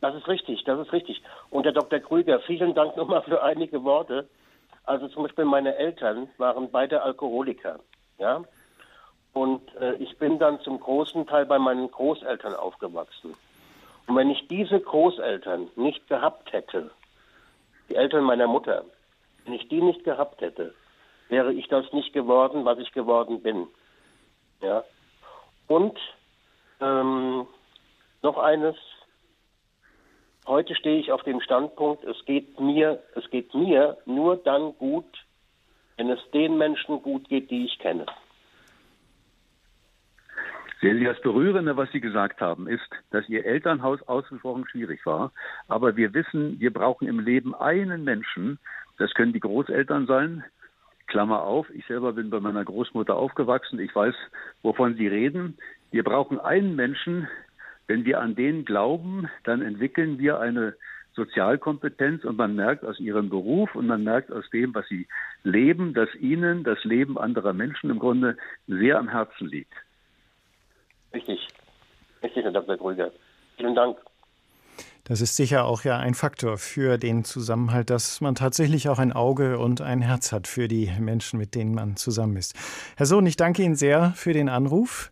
Das 0.00 0.14
ist 0.14 0.28
richtig, 0.28 0.62
das 0.64 0.78
ist 0.78 0.92
richtig. 0.92 1.22
Und 1.50 1.64
Herr 1.64 1.72
Dr. 1.72 1.98
Krüger, 1.98 2.38
vielen 2.40 2.74
Dank 2.74 2.96
nochmal 2.96 3.22
für 3.22 3.42
einige 3.42 3.82
Worte. 3.82 4.28
Also 4.84 5.08
zum 5.08 5.24
Beispiel 5.24 5.44
meine 5.44 5.74
Eltern 5.74 6.28
waren 6.38 6.70
beide 6.70 7.02
Alkoholiker, 7.02 7.80
ja. 8.18 8.42
Und 9.32 9.74
äh, 9.76 9.94
ich 9.94 10.16
bin 10.18 10.38
dann 10.38 10.60
zum 10.60 10.80
großen 10.80 11.26
Teil 11.26 11.46
bei 11.46 11.58
meinen 11.58 11.90
Großeltern 11.90 12.54
aufgewachsen. 12.54 13.34
Und 14.06 14.16
wenn 14.16 14.30
ich 14.30 14.48
diese 14.48 14.80
Großeltern 14.80 15.68
nicht 15.76 16.08
gehabt 16.08 16.52
hätte, 16.52 16.90
die 17.88 17.96
Eltern 17.96 18.24
meiner 18.24 18.46
Mutter, 18.46 18.84
wenn 19.44 19.54
ich 19.54 19.68
die 19.68 19.80
nicht 19.80 20.04
gehabt 20.04 20.40
hätte, 20.40 20.74
wäre 21.28 21.52
ich 21.52 21.68
das 21.68 21.92
nicht 21.92 22.12
geworden, 22.12 22.64
was 22.64 22.78
ich 22.78 22.92
geworden 22.92 23.42
bin. 23.42 23.66
Ja. 24.60 24.84
Und 25.66 25.98
ähm, 26.80 27.46
noch 28.22 28.38
eines. 28.38 28.76
Heute 30.46 30.74
stehe 30.74 30.98
ich 30.98 31.12
auf 31.12 31.22
dem 31.24 31.42
Standpunkt, 31.42 32.04
es 32.04 32.24
geht 32.24 32.58
mir, 32.58 33.02
es 33.14 33.28
geht 33.28 33.52
mir 33.54 33.98
nur 34.06 34.36
dann 34.36 34.72
gut, 34.78 35.04
wenn 35.98 36.08
es 36.08 36.20
den 36.32 36.56
Menschen 36.56 37.02
gut 37.02 37.28
geht, 37.28 37.50
die 37.50 37.66
ich 37.66 37.78
kenne. 37.78 38.06
Das 40.80 41.20
Berührende, 41.20 41.76
was 41.76 41.90
Sie 41.90 42.00
gesagt 42.00 42.40
haben, 42.40 42.68
ist, 42.68 42.88
dass 43.10 43.28
Ihr 43.28 43.44
Elternhaus 43.44 44.00
ausgesprochen 44.02 44.64
schwierig 44.68 45.04
war. 45.04 45.32
Aber 45.66 45.96
wir 45.96 46.14
wissen, 46.14 46.60
wir 46.60 46.72
brauchen 46.72 47.08
im 47.08 47.18
Leben 47.18 47.54
einen 47.54 48.04
Menschen, 48.04 48.60
das 48.96 49.12
können 49.14 49.32
die 49.32 49.40
Großeltern 49.40 50.06
sein, 50.06 50.44
Klammer 51.08 51.42
auf, 51.42 51.68
ich 51.70 51.84
selber 51.86 52.12
bin 52.12 52.30
bei 52.30 52.40
meiner 52.40 52.64
Großmutter 52.64 53.16
aufgewachsen, 53.16 53.80
ich 53.80 53.94
weiß, 53.94 54.14
wovon 54.62 54.94
Sie 54.94 55.08
reden. 55.08 55.58
Wir 55.90 56.04
brauchen 56.04 56.38
einen 56.38 56.76
Menschen, 56.76 57.28
wenn 57.86 58.04
wir 58.04 58.20
an 58.20 58.34
den 58.34 58.64
glauben, 58.64 59.28
dann 59.44 59.62
entwickeln 59.62 60.18
wir 60.18 60.38
eine 60.38 60.74
Sozialkompetenz 61.14 62.24
und 62.24 62.36
man 62.36 62.54
merkt 62.54 62.84
aus 62.84 63.00
ihrem 63.00 63.28
Beruf 63.28 63.74
und 63.74 63.86
man 63.86 64.04
merkt 64.04 64.30
aus 64.30 64.48
dem, 64.50 64.74
was 64.74 64.86
sie 64.88 65.08
leben, 65.42 65.92
dass 65.92 66.14
ihnen 66.14 66.62
das 66.62 66.82
Leben 66.84 67.18
anderer 67.18 67.52
Menschen 67.52 67.90
im 67.90 67.98
Grunde 67.98 68.36
sehr 68.68 68.98
am 68.98 69.08
Herzen 69.08 69.48
liegt. 69.48 69.72
Richtig. 71.12 71.48
Richtig, 72.22 72.44
Herr 72.44 72.52
Dr. 72.52 72.76
Krüger. 72.76 73.10
Vielen 73.56 73.74
Dank. 73.74 73.98
Das 75.08 75.22
ist 75.22 75.36
sicher 75.36 75.64
auch 75.64 75.84
ja 75.84 75.96
ein 75.96 76.12
Faktor 76.12 76.58
für 76.58 76.98
den 76.98 77.24
Zusammenhalt, 77.24 77.88
dass 77.88 78.20
man 78.20 78.34
tatsächlich 78.34 78.90
auch 78.90 78.98
ein 78.98 79.12
Auge 79.12 79.58
und 79.58 79.80
ein 79.80 80.02
Herz 80.02 80.32
hat 80.32 80.46
für 80.46 80.68
die 80.68 80.92
Menschen, 81.00 81.38
mit 81.38 81.54
denen 81.54 81.74
man 81.74 81.96
zusammen 81.96 82.36
ist. 82.36 82.54
Herr 82.96 83.06
Sohn, 83.06 83.24
ich 83.24 83.36
danke 83.36 83.62
Ihnen 83.62 83.74
sehr 83.74 84.12
für 84.16 84.34
den 84.34 84.50
Anruf 84.50 85.08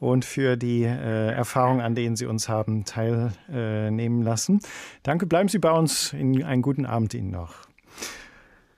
und 0.00 0.24
für 0.24 0.56
die 0.56 0.84
äh, 0.84 1.32
Erfahrung, 1.32 1.82
an 1.82 1.94
denen 1.94 2.16
Sie 2.16 2.24
uns 2.24 2.48
haben 2.48 2.86
teilnehmen 2.86 4.22
lassen. 4.22 4.60
Danke, 5.02 5.26
bleiben 5.26 5.50
Sie 5.50 5.58
bei 5.58 5.70
uns. 5.70 6.14
In, 6.14 6.42
einen 6.42 6.62
guten 6.62 6.86
Abend 6.86 7.12
Ihnen 7.12 7.30
noch. 7.30 7.66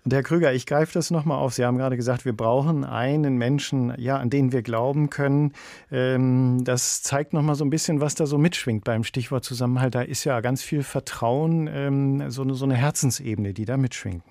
Und 0.05 0.15
Herr 0.15 0.23
Krüger, 0.23 0.53
ich 0.53 0.65
greife 0.65 0.95
das 0.95 1.11
nochmal 1.11 1.39
auf. 1.39 1.53
Sie 1.53 1.65
haben 1.65 1.77
gerade 1.77 1.97
gesagt, 1.97 2.25
wir 2.25 2.33
brauchen 2.33 2.85
einen 2.85 3.37
Menschen, 3.37 3.93
ja, 3.99 4.17
an 4.17 4.31
den 4.31 4.53
wir 4.53 4.63
glauben 4.63 5.11
können. 5.11 5.53
Ähm, 5.91 6.65
das 6.65 7.03
zeigt 7.03 7.33
nochmal 7.33 7.57
so 7.57 7.65
ein 7.65 7.71
bisschen, 7.71 8.01
was 8.01 8.15
da 8.15 8.27
so 8.27 8.39
mitschwingt 8.39 8.85
beim 8.85 9.05
Stichwort 9.05 9.45
Zusammenhalt. 9.45 9.95
Da 9.95 10.03
ist 10.03 10.25
ja 10.25 10.41
ganz 10.41 10.63
viel 10.63 10.83
Vertrauen, 10.83 11.69
ähm, 11.71 12.31
so, 12.31 12.43
eine, 12.43 12.55
so 12.55 12.65
eine 12.65 12.75
Herzensebene, 12.75 13.53
die 13.53 13.65
da 13.65 13.77
mitschwingt. 13.77 14.23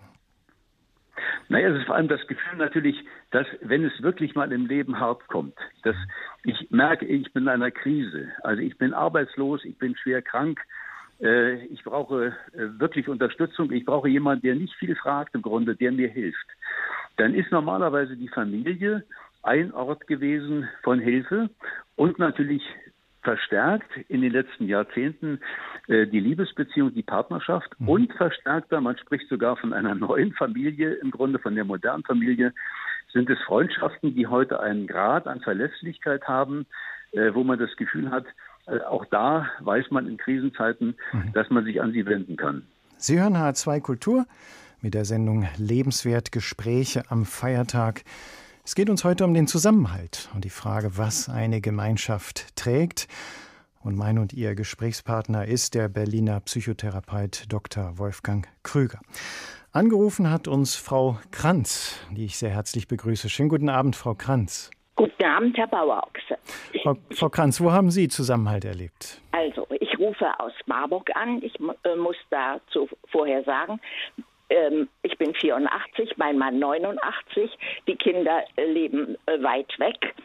Naja, 1.50 1.70
es 1.70 1.80
ist 1.80 1.86
vor 1.86 1.96
allem 1.96 2.10
das 2.10 2.26
Gefühl 2.28 2.58
natürlich, 2.58 2.98
dass 3.32 3.48
wenn 3.62 3.86
es 3.86 4.02
wirklich 4.02 4.36
mal 4.36 4.52
im 4.52 4.66
Leben 4.66 5.00
hart 5.00 5.28
kommt, 5.28 5.56
dass 5.84 5.96
ich 6.44 6.70
merke, 6.72 7.06
ich 7.06 7.32
bin 7.34 7.44
in 7.44 7.50
einer 7.50 7.72
Krise. 7.72 8.28
Also 8.44 8.62
ich 8.62 8.78
bin 8.78 8.94
arbeitslos, 8.94 9.64
ich 9.64 9.78
bin 9.78 9.96
schwer 9.96 10.22
krank, 10.22 10.60
ich 11.20 11.84
brauche 11.84 12.28
äh, 12.54 12.80
wirklich 12.80 13.10
Unterstützung, 13.10 13.72
ich 13.72 13.86
brauche 13.86 14.08
jemanden, 14.08 14.44
der 14.44 14.56
nicht 14.56 14.74
viel 14.76 14.96
fragt 14.96 15.34
im 15.34 15.42
Grunde, 15.42 15.76
der 15.76 15.92
mir 15.92 16.10
hilft. 16.10 16.48
Dann 17.18 17.34
ist 17.34 17.52
normalerweise 17.52 18.16
die 18.16 18.28
Familie 18.28 19.04
ein 19.42 19.74
Ort 19.74 20.06
gewesen 20.08 20.68
von 20.84 21.00
Hilfe 21.00 21.50
und 21.96 22.20
natürlich 22.20 22.62
verstärkt 23.24 23.90
in 24.08 24.22
den 24.22 24.32
letzten 24.32 24.68
Jahrzehnten 24.68 25.40
äh, 25.88 26.06
die 26.08 26.20
Liebesbeziehung, 26.20 26.94
die 26.94 27.04
Partnerschaft 27.04 27.70
mhm. 27.80 27.90
und 27.90 28.14
verstärkter, 28.14 28.80
man 28.80 28.98
spricht 28.98 29.28
sogar 29.28 29.58
von 29.58 29.74
einer 29.74 29.96
neuen 30.08 30.34
Familie, 30.34 30.94
im 30.94 31.12
Grunde 31.12 31.40
von 31.40 31.56
der 31.56 31.66
modernen 31.66 32.04
Familie, 32.04 32.54
sind 33.12 33.30
es 33.30 33.40
Freundschaften, 33.42 34.14
die 34.14 34.28
heute 34.28 34.60
einen 34.60 34.86
Grad 34.86 35.28
an 35.28 35.42
Verlässlichkeit 35.42 36.28
haben, 36.28 36.68
äh, 37.12 37.34
wo 37.34 37.44
man 37.44 37.60
das 37.60 37.76
Gefühl 37.76 38.12
hat, 38.12 38.26
äh, 38.26 38.47
auch 38.88 39.06
da 39.06 39.48
weiß 39.62 39.92
man 39.92 40.08
in 40.08 40.18
Krisenzeiten, 40.18 40.96
mhm. 41.14 41.34
dass 41.34 41.50
man 41.50 41.64
sich 41.64 41.82
an 41.82 41.92
sie 41.92 42.06
wenden 42.06 42.36
kann. 42.36 42.64
Sie 42.98 43.20
hören 43.20 43.36
H2 43.36 43.82
Kultur 43.82 44.26
mit 44.82 44.94
der 44.94 45.06
Sendung 45.06 45.48
Lebenswert 45.58 46.32
Gespräche 46.32 47.04
am 47.10 47.26
Feiertag. 47.26 48.04
Es 48.64 48.76
geht 48.76 48.90
uns 48.90 49.04
heute 49.04 49.24
um 49.24 49.34
den 49.34 49.48
Zusammenhalt 49.48 50.30
und 50.34 50.44
die 50.44 50.50
Frage, 50.50 50.98
was 50.98 51.30
eine 51.30 51.62
Gemeinschaft 51.62 52.56
trägt. 52.56 53.08
Und 53.82 53.96
mein 53.96 54.20
und 54.20 54.34
Ihr 54.34 54.56
Gesprächspartner 54.56 55.46
ist 55.46 55.74
der 55.74 55.88
Berliner 55.88 56.42
Psychotherapeut 56.42 57.46
Dr. 57.48 57.98
Wolfgang 57.98 58.48
Krüger. 58.64 59.00
Angerufen 59.72 60.30
hat 60.30 60.48
uns 60.48 60.76
Frau 60.76 61.18
Kranz, 61.32 62.00
die 62.12 62.26
ich 62.26 62.38
sehr 62.38 62.50
herzlich 62.50 62.88
begrüße. 62.88 63.30
Schönen 63.30 63.50
guten 63.50 63.70
Abend, 63.70 63.96
Frau 63.96 64.16
Kranz. 64.16 64.72
Guten 64.98 65.26
Abend, 65.26 65.56
Herr 65.58 65.68
Bauerochse. 65.68 66.38
Frau, 66.82 66.96
Frau 67.12 67.30
Kranz, 67.30 67.62
wo 67.62 67.72
haben 67.72 67.92
Sie 67.92 68.08
Zusammenhalt 68.08 68.66
erlebt? 68.66 69.22
Also, 69.32 69.68
ich 69.80 69.98
rufe 70.00 70.28
aus 70.40 70.54
Marburg 70.66 71.16
an. 71.16 71.42
Ich 71.44 71.54
äh, 71.84 71.96
muss 71.96 72.16
dazu 72.32 72.90
vorher 73.12 73.44
sagen, 73.44 73.80
ähm, 74.50 74.90
ich 75.04 75.16
bin 75.20 75.36
84, 75.36 76.18
mein 76.18 76.40
Mann 76.40 76.58
89, 76.58 77.52
die 77.88 77.96
Kinder 77.96 78.44
äh, 78.56 78.66
leben 78.66 79.16
äh, 79.28 79.42
weit 79.44 79.72
weg. 79.78 80.16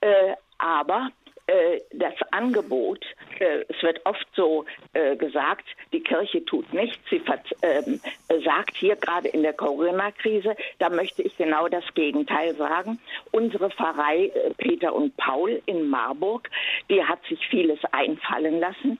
Äh, 0.00 0.34
aber 0.56 1.10
äh, 1.52 1.80
das 1.92 2.14
Angebot, 2.30 3.04
äh, 3.38 3.64
es 3.68 3.82
wird 3.82 4.00
oft 4.06 4.26
so 4.34 4.64
äh, 4.94 5.16
gesagt, 5.16 5.66
die 5.92 6.00
Kirche 6.00 6.42
tut 6.46 6.72
nichts, 6.72 6.98
sie 7.10 7.20
ähm, 7.62 8.00
sagt 8.42 8.76
hier 8.76 8.96
gerade 8.96 9.28
in 9.28 9.42
der 9.42 9.52
Corona-Krise, 9.52 10.56
da 10.78 10.88
möchte 10.88 11.22
ich 11.22 11.36
genau 11.36 11.68
das 11.68 11.84
Gegenteil 11.94 12.54
sagen. 12.54 12.98
Unsere 13.32 13.70
Pfarrei 13.70 14.32
Peter 14.56 14.94
und 14.94 15.14
Paul 15.18 15.60
in 15.66 15.88
Marburg, 15.88 16.48
die 16.88 17.04
hat 17.04 17.22
sich 17.28 17.38
vieles 17.48 17.78
einfallen 17.92 18.58
lassen. 18.58 18.98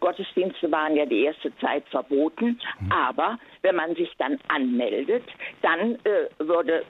Gottesdienste 0.00 0.70
waren 0.72 0.96
ja 0.96 1.04
die 1.04 1.24
erste 1.24 1.54
Zeit 1.58 1.84
verboten, 1.90 2.58
mhm. 2.80 2.92
aber 2.92 3.38
wenn 3.62 3.76
man 3.76 3.94
sich 3.94 4.10
dann 4.18 4.38
anmeldet, 4.48 5.24
dann 5.62 5.98
würde 6.38 6.84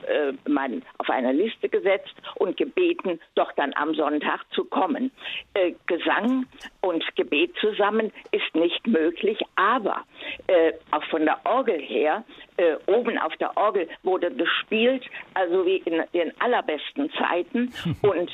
man 0.47 0.83
auf 0.99 1.11
eine 1.11 1.33
Liste 1.33 1.69
gesetzt 1.69 2.15
und 2.37 2.57
gebeten, 2.57 3.21
doch 3.35 3.53
dann 3.53 3.73
am 3.75 3.95
Sonntag 3.95 4.45
zu 4.53 4.65
kommen. 4.77 5.11
Äh, 5.55 5.73
Gesang 5.87 6.47
und 6.83 7.05
Gebet 7.17 7.53
zusammen 7.61 8.13
ist 8.31 8.55
nicht 8.55 8.87
möglich, 8.87 9.39
aber 9.57 10.05
äh, 10.47 10.73
auch 10.91 11.05
von 11.05 11.25
der 11.25 11.39
Orgel 11.45 11.81
her, 11.81 12.25
äh, 12.59 12.77
oben 12.87 13.19
auf 13.19 13.35
der 13.37 13.57
Orgel 13.57 13.89
wurde 14.03 14.31
gespielt, 14.31 15.05
also 15.35 15.65
wie 15.65 15.79
in 15.79 16.03
den 16.13 16.33
allerbesten 16.41 17.11
Zeiten 17.13 17.73
und 18.03 18.31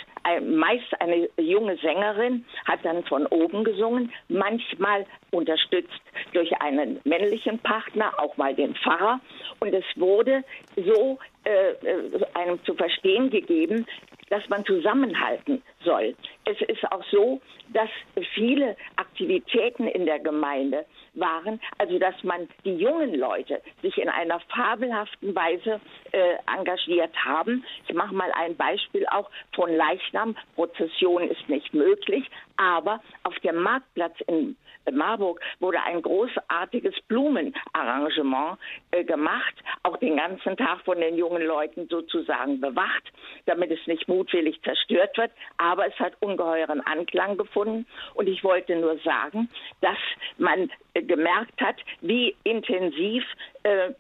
meist 0.47 1.01
eine 1.01 1.29
junge 1.37 1.77
Sängerin 1.79 2.45
hat 2.65 2.85
dann 2.85 3.03
von 3.05 3.27
oben 3.27 3.65
gesungen, 3.65 4.13
manchmal 4.29 5.05
unterstützt 5.33 6.01
durch 6.33 6.53
einen 6.61 7.01
männlichen 7.05 7.59
Partner, 7.59 8.13
auch 8.19 8.37
mal 8.37 8.55
den 8.55 8.75
Pfarrer. 8.77 9.21
Und 9.59 9.75
es 9.75 9.85
wurde 9.97 10.45
so 10.77 11.19
äh, 11.45 11.71
äh, 11.73 12.25
einem 12.35 12.63
zu 12.65 12.75
verstehen 12.75 13.29
gegeben, 13.29 13.85
dass 14.33 14.49
man 14.49 14.65
zusammenhalten 14.65 15.63
soll. 15.85 16.17
Es 16.47 16.59
ist 16.63 16.91
auch 16.91 17.05
so, 17.11 17.43
dass 17.75 17.91
viele 18.35 18.79
Aktivitäten 18.97 19.87
in 19.87 20.07
der 20.07 20.21
Gemeinde 20.21 20.87
waren, 21.13 21.61
also 21.77 21.99
dass 21.99 22.15
man 22.23 22.49
die 22.65 22.77
jungen 22.77 23.15
Leute 23.15 23.61
sich 23.83 23.99
in 23.99 24.09
einer 24.09 24.41
fabelhaften 24.49 25.35
Weise 25.35 25.83
äh, 26.13 26.37
engagiert 26.47 27.15
haben. 27.23 27.63
Ich 27.87 27.95
mache 27.95 28.15
mal 28.15 28.33
ein 28.33 28.57
Beispiel 28.57 29.05
auch 29.09 29.29
von 29.55 29.71
Leichnam. 29.71 30.35
Prozession 30.55 31.29
ist 31.29 31.47
nicht 31.51 31.75
möglich, 31.75 32.25
aber 32.57 33.03
auf 33.25 33.39
dem 33.41 33.57
Marktplatz 33.57 34.19
in 34.29 34.57
Marburg 34.91 35.41
wurde 35.61 35.83
ein 35.83 36.03
großartiges 36.03 36.95
Blumenarrangement 37.09 38.59
äh, 38.91 39.05
gemacht, 39.05 39.55
auch 39.83 39.97
den 39.99 40.17
ganzen 40.17 40.57
Tag 40.57 40.81
von 40.85 41.01
den 41.01 41.17
jungen 41.17 41.43
Leuten 41.43 41.87
sozusagen 41.89 42.61
bewacht, 42.61 43.13
damit 43.47 43.71
es 43.71 43.87
nicht 43.87 44.09
mutwillig 44.09 44.61
zerstört 44.63 45.17
wird. 45.17 45.31
Aber 45.59 45.87
es 45.87 45.95
hat 45.99 46.15
ungeheuren 46.21 46.81
Anklang 46.81 47.37
gefunden. 47.37 47.87
Und 48.15 48.29
ich 48.29 48.43
wollte 48.43 48.77
nur 48.77 48.99
sagen, 48.99 49.49
dass 49.81 49.99
man 50.39 50.71
äh, 50.95 51.03
gemerkt 51.03 51.61
hat, 51.61 51.77
wie 52.01 52.35
intensiv 52.45 53.25
äh, 53.63 53.91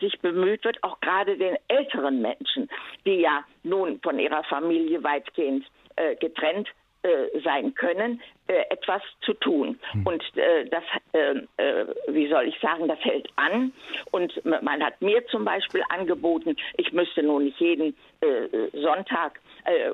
sich 0.00 0.18
bemüht 0.20 0.64
wird, 0.64 0.82
auch 0.82 0.98
gerade 1.00 1.36
den 1.36 1.56
älteren 1.68 2.20
Menschen, 2.20 2.68
die 3.06 3.20
ja 3.20 3.44
nun 3.62 4.00
von 4.00 4.18
ihrer 4.18 4.42
Familie 4.44 5.02
weitgehend 5.02 5.64
getrennt 6.20 6.68
äh, 7.02 7.40
sein 7.44 7.74
können, 7.74 8.20
äh, 8.48 8.64
etwas 8.70 9.02
zu 9.20 9.34
tun. 9.34 9.78
Hm. 9.92 10.06
Und 10.06 10.22
äh, 10.36 10.64
das, 10.66 10.82
äh, 11.12 11.62
äh, 11.62 11.86
wie 12.08 12.28
soll 12.28 12.48
ich 12.48 12.58
sagen, 12.60 12.88
das 12.88 12.98
hält 13.00 13.28
an. 13.36 13.72
Und 14.10 14.44
man 14.44 14.82
hat 14.82 15.00
mir 15.00 15.24
zum 15.28 15.44
Beispiel 15.44 15.82
angeboten, 15.90 16.56
ich 16.76 16.92
müsste 16.92 17.22
nun 17.22 17.44
nicht 17.44 17.60
jeden 17.60 17.96
Sonntag 18.72 19.40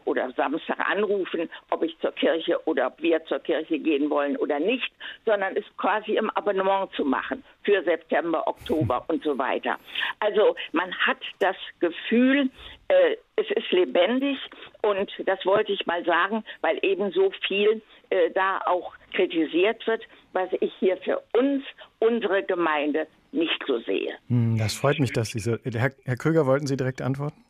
oder 0.04 0.30
Samstag 0.32 0.78
anrufen, 0.78 1.48
ob 1.70 1.82
ich 1.82 1.98
zur 2.00 2.12
Kirche 2.12 2.60
oder 2.66 2.88
ob 2.88 3.00
wir 3.00 3.24
zur 3.26 3.40
Kirche 3.40 3.78
gehen 3.78 4.10
wollen 4.10 4.36
oder 4.36 4.60
nicht, 4.60 4.90
sondern 5.24 5.56
es 5.56 5.64
quasi 5.76 6.16
im 6.16 6.30
Abonnement 6.30 6.92
zu 6.92 7.04
machen 7.04 7.42
für 7.62 7.82
September, 7.82 8.46
Oktober 8.46 9.04
und 9.08 9.22
so 9.24 9.36
weiter. 9.38 9.76
Also 10.20 10.56
man 10.72 10.92
hat 10.94 11.18
das 11.38 11.56
Gefühl, 11.80 12.50
äh, 12.88 13.16
es 13.36 13.46
ist 13.50 13.70
lebendig 13.72 14.38
und 14.82 15.10
das 15.26 15.44
wollte 15.44 15.72
ich 15.72 15.86
mal 15.86 16.04
sagen, 16.04 16.44
weil 16.60 16.78
eben 16.82 17.10
so 17.12 17.32
viel 17.46 17.82
äh, 18.10 18.30
da 18.34 18.58
auch 18.66 18.94
kritisiert 19.12 19.86
wird, 19.86 20.02
was 20.32 20.48
ich 20.60 20.72
hier 20.78 20.96
für 20.98 21.22
uns, 21.32 21.64
unsere 22.00 22.42
Gemeinde 22.42 23.06
nicht 23.32 23.60
so 23.66 23.78
sehe. 23.80 24.14
Hm, 24.28 24.58
das 24.58 24.74
freut 24.74 24.98
mich, 25.00 25.12
dass 25.12 25.30
Sie 25.30 25.40
so. 25.40 25.56
Herr, 25.64 25.92
Herr 26.04 26.16
Krüger, 26.16 26.46
wollten 26.46 26.66
Sie 26.66 26.76
direkt 26.76 27.02
antworten? 27.02 27.44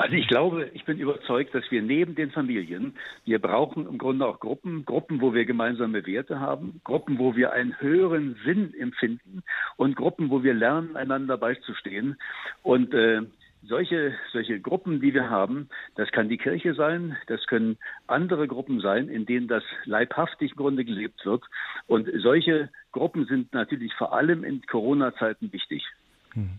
Also 0.00 0.14
ich 0.14 0.28
glaube, 0.28 0.70
ich 0.72 0.86
bin 0.86 0.98
überzeugt, 0.98 1.54
dass 1.54 1.70
wir 1.70 1.82
neben 1.82 2.14
den 2.14 2.30
Familien, 2.30 2.94
wir 3.26 3.38
brauchen 3.38 3.86
im 3.86 3.98
Grunde 3.98 4.24
auch 4.24 4.40
Gruppen, 4.40 4.86
Gruppen, 4.86 5.20
wo 5.20 5.34
wir 5.34 5.44
gemeinsame 5.44 6.06
Werte 6.06 6.40
haben, 6.40 6.80
Gruppen, 6.84 7.18
wo 7.18 7.36
wir 7.36 7.52
einen 7.52 7.78
höheren 7.82 8.34
Sinn 8.42 8.72
empfinden 8.80 9.42
und 9.76 9.96
Gruppen, 9.96 10.30
wo 10.30 10.42
wir 10.42 10.54
lernen, 10.54 10.96
einander 10.96 11.36
beizustehen. 11.36 12.16
Und 12.62 12.94
äh, 12.94 13.20
solche, 13.62 14.14
solche 14.32 14.58
Gruppen, 14.58 15.02
die 15.02 15.12
wir 15.12 15.28
haben, 15.28 15.68
das 15.96 16.10
kann 16.12 16.30
die 16.30 16.38
Kirche 16.38 16.72
sein, 16.72 17.18
das 17.26 17.46
können 17.46 17.76
andere 18.06 18.48
Gruppen 18.48 18.80
sein, 18.80 19.10
in 19.10 19.26
denen 19.26 19.48
das 19.48 19.64
leibhaftig 19.84 20.52
im 20.52 20.56
Grunde 20.56 20.86
gelebt 20.86 21.26
wird. 21.26 21.44
Und 21.88 22.08
solche 22.22 22.70
Gruppen 22.92 23.26
sind 23.26 23.52
natürlich 23.52 23.92
vor 23.96 24.14
allem 24.14 24.44
in 24.44 24.62
Corona-Zeiten 24.62 25.52
wichtig. 25.52 25.84
Hm 26.32 26.58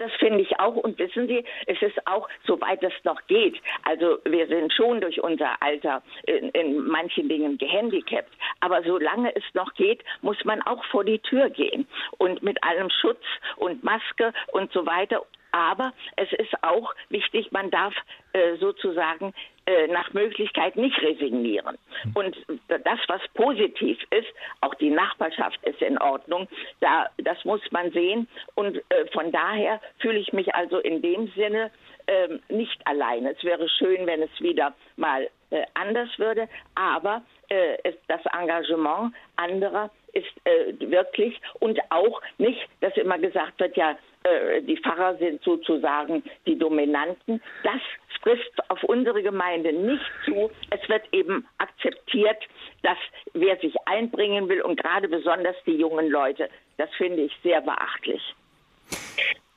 das 0.00 0.10
finde 0.18 0.40
ich 0.40 0.58
auch. 0.58 0.76
Und 0.76 0.98
wissen 0.98 1.28
Sie, 1.28 1.44
es 1.66 1.80
ist 1.82 2.06
auch, 2.06 2.28
soweit 2.44 2.82
es 2.82 2.92
noch 3.04 3.20
geht. 3.26 3.60
Also 3.84 4.18
wir 4.24 4.46
sind 4.46 4.72
schon 4.72 5.00
durch 5.00 5.22
unser 5.22 5.62
Alter 5.62 6.02
in, 6.26 6.48
in, 6.50 6.86
manchen 6.86 7.28
Dingen 7.28 7.58
gehandicapt. 7.58 8.32
Aber 8.60 8.82
solange 8.82 9.34
es 9.36 9.44
noch 9.52 9.74
geht, 9.74 10.02
muss 10.22 10.42
man 10.44 10.62
auch 10.62 10.82
vor 10.86 11.04
die 11.04 11.18
Tür 11.18 11.50
gehen. 11.50 11.86
Und 12.16 12.42
mit 12.42 12.62
allem 12.64 12.88
Schutz 12.90 13.22
und 13.56 13.84
Maske 13.84 14.32
und 14.52 14.72
so 14.72 14.86
weiter. 14.86 15.22
Aber 15.52 15.92
es 16.16 16.32
ist 16.32 16.62
auch 16.62 16.94
wichtig, 17.08 17.50
man 17.52 17.70
darf 17.70 17.94
äh, 18.32 18.56
sozusagen 18.56 19.34
äh, 19.66 19.86
nach 19.88 20.12
Möglichkeit 20.12 20.76
nicht 20.76 21.00
resignieren. 21.02 21.78
Hm. 22.02 22.12
Und 22.14 22.36
das, 22.68 22.98
was 23.08 23.20
positiv 23.34 23.98
ist, 24.10 24.28
auch 24.60 24.74
die 24.74 24.90
Nachbarschaft 24.90 25.62
ist 25.64 25.80
in 25.82 25.98
Ordnung, 25.98 26.48
da, 26.80 27.06
das 27.18 27.44
muss 27.44 27.60
man 27.70 27.90
sehen. 27.92 28.28
Und 28.54 28.76
äh, 28.76 29.06
von 29.12 29.30
daher 29.32 29.80
fühle 29.98 30.18
ich 30.18 30.32
mich 30.32 30.54
also 30.54 30.78
in 30.78 31.02
dem 31.02 31.28
Sinne 31.36 31.70
ähm, 32.06 32.40
nicht 32.48 32.84
allein. 32.86 33.26
Es 33.26 33.42
wäre 33.44 33.68
schön, 33.68 34.06
wenn 34.06 34.22
es 34.22 34.40
wieder 34.40 34.74
mal 34.96 35.28
äh, 35.50 35.64
anders 35.74 36.08
würde, 36.18 36.48
aber 36.74 37.22
äh, 37.48 37.92
das 38.08 38.20
Engagement 38.32 39.12
anderer 39.36 39.90
ist 40.12 40.26
äh, 40.44 40.74
wirklich 40.90 41.40
und 41.60 41.78
auch 41.90 42.20
nicht, 42.38 42.60
dass 42.80 42.96
immer 42.96 43.18
gesagt 43.18 43.60
wird, 43.60 43.76
ja, 43.76 43.96
äh, 44.24 44.62
die 44.62 44.76
Pfarrer 44.76 45.16
sind 45.16 45.42
sozusagen 45.42 46.22
die 46.46 46.58
Dominanten. 46.58 47.40
Das 47.62 47.80
trifft 48.22 48.52
auf 48.68 48.82
unsere 48.84 49.22
Gemeinde 49.22 49.72
nicht 49.72 50.04
zu. 50.24 50.50
Es 50.70 50.88
wird 50.88 51.02
eben 51.12 51.46
akzeptiert, 51.58 52.38
dass 52.82 52.98
wer 53.32 53.56
sich 53.58 53.74
einbringen 53.86 54.48
will 54.48 54.60
und 54.62 54.80
gerade 54.80 55.08
besonders 55.08 55.56
die 55.66 55.76
jungen 55.76 56.08
Leute, 56.08 56.50
das 56.76 56.90
finde 56.96 57.22
ich 57.22 57.32
sehr 57.42 57.60
beachtlich. 57.62 58.22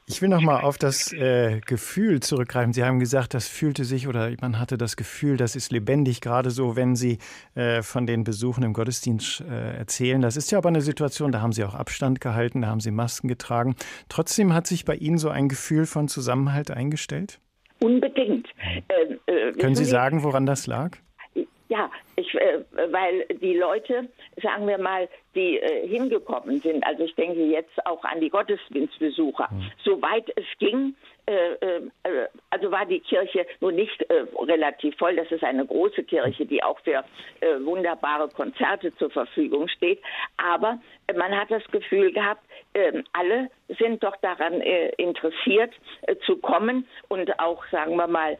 Ich 0.05 0.21
will 0.21 0.27
noch 0.27 0.41
mal 0.41 0.59
auf 0.59 0.77
das 0.77 1.13
äh, 1.13 1.61
Gefühl 1.65 2.19
zurückgreifen. 2.19 2.73
Sie 2.73 2.83
haben 2.83 2.99
gesagt, 2.99 3.33
das 3.33 3.47
fühlte 3.47 3.85
sich 3.85 4.07
oder 4.09 4.31
man 4.41 4.59
hatte 4.59 4.77
das 4.77 4.97
Gefühl, 4.97 5.37
das 5.37 5.55
ist 5.55 5.71
lebendig, 5.71 6.19
gerade 6.19 6.49
so, 6.49 6.75
wenn 6.75 6.97
Sie 6.97 7.19
äh, 7.55 7.81
von 7.81 8.05
den 8.05 8.25
Besuchen 8.25 8.63
im 8.63 8.73
Gottesdienst 8.73 9.41
äh, 9.41 9.77
erzählen. 9.77 10.21
Das 10.21 10.35
ist 10.35 10.51
ja 10.51 10.57
aber 10.57 10.67
eine 10.69 10.81
Situation, 10.81 11.31
da 11.31 11.39
haben 11.39 11.53
Sie 11.53 11.63
auch 11.63 11.73
Abstand 11.73 12.19
gehalten, 12.19 12.63
da 12.63 12.67
haben 12.67 12.81
Sie 12.81 12.91
Masken 12.91 13.29
getragen. 13.29 13.75
Trotzdem 14.09 14.53
hat 14.53 14.67
sich 14.67 14.83
bei 14.83 14.95
Ihnen 14.95 15.17
so 15.17 15.29
ein 15.29 15.47
Gefühl 15.47 15.85
von 15.85 16.09
Zusammenhalt 16.09 16.69
eingestellt? 16.69 17.39
Unbedingt. 17.79 18.49
Ähm, 18.89 19.19
äh, 19.25 19.53
Können 19.53 19.75
Sie 19.75 19.85
sagen, 19.85 20.23
woran 20.23 20.45
das 20.45 20.67
lag? 20.67 20.97
Ja, 21.73 21.89
ich, 22.17 22.31
äh, 22.35 22.63
weil 22.91 23.25
die 23.41 23.57
Leute, 23.57 24.07
sagen 24.43 24.67
wir 24.67 24.77
mal, 24.77 25.09
die 25.33 25.57
äh, 25.57 25.87
hingekommen 25.87 26.59
sind, 26.59 26.85
also 26.85 27.03
ich 27.03 27.15
denke 27.15 27.39
jetzt 27.45 27.83
auch 27.87 28.03
an 28.03 28.19
die 28.19 28.29
Gottesdienstbesucher, 28.29 29.49
mhm. 29.51 29.71
soweit 29.83 30.31
es 30.35 30.45
ging, 30.59 30.93
äh, 31.25 31.53
äh, 31.53 32.27
also 32.51 32.69
war 32.69 32.85
die 32.85 32.99
Kirche 32.99 33.47
nun 33.59 33.75
nicht 33.75 34.01
äh, 34.09 34.25
relativ 34.37 34.95
voll. 34.97 35.15
Das 35.15 35.31
ist 35.31 35.43
eine 35.43 35.65
große 35.65 36.03
Kirche, 36.03 36.45
die 36.45 36.61
auch 36.61 36.79
für 36.81 37.03
äh, 37.39 37.59
wunderbare 37.63 38.27
Konzerte 38.29 38.93
zur 38.97 39.09
Verfügung 39.09 39.67
steht. 39.69 39.99
Aber 40.37 40.79
man 41.15 41.35
hat 41.35 41.49
das 41.49 41.63
Gefühl 41.71 42.11
gehabt, 42.11 42.43
ähm, 42.75 43.03
alle 43.13 43.49
sind 43.79 44.03
doch 44.03 44.15
daran 44.17 44.61
interessiert 44.97 45.73
zu 46.25 46.37
kommen 46.37 46.87
und 47.07 47.39
auch, 47.39 47.63
sagen 47.71 47.95
wir 47.95 48.07
mal, 48.07 48.37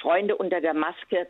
Freunde 0.00 0.36
unter 0.36 0.60
der 0.60 0.74
Maske 0.74 1.26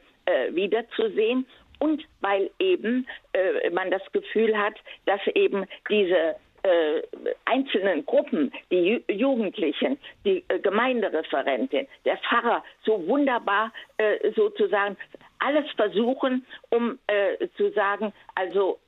wiederzusehen 0.50 1.46
und 1.82 2.04
weil 2.20 2.50
eben 2.60 3.06
äh, 3.32 3.68
man 3.70 3.90
das 3.90 4.02
Gefühl 4.12 4.56
hat, 4.56 4.74
dass 5.04 5.20
eben 5.34 5.66
diese 5.90 6.36
äh, 6.62 7.02
einzelnen 7.44 8.06
Gruppen, 8.06 8.52
die 8.70 8.76
Ju 8.76 9.00
Jugendlichen, 9.08 9.98
die 10.24 10.44
äh, 10.46 10.60
Gemeindereferentin, 10.60 11.88
der 12.04 12.18
Pfarrer 12.18 12.62
so 12.84 13.04
wunderbar 13.08 13.72
äh, 13.96 14.30
sozusagen 14.36 14.96
alles 15.40 15.68
versuchen, 15.72 16.46
um 16.70 17.00
äh, 17.08 17.48
zu 17.56 17.72
sagen, 17.72 18.12
also 18.36 18.78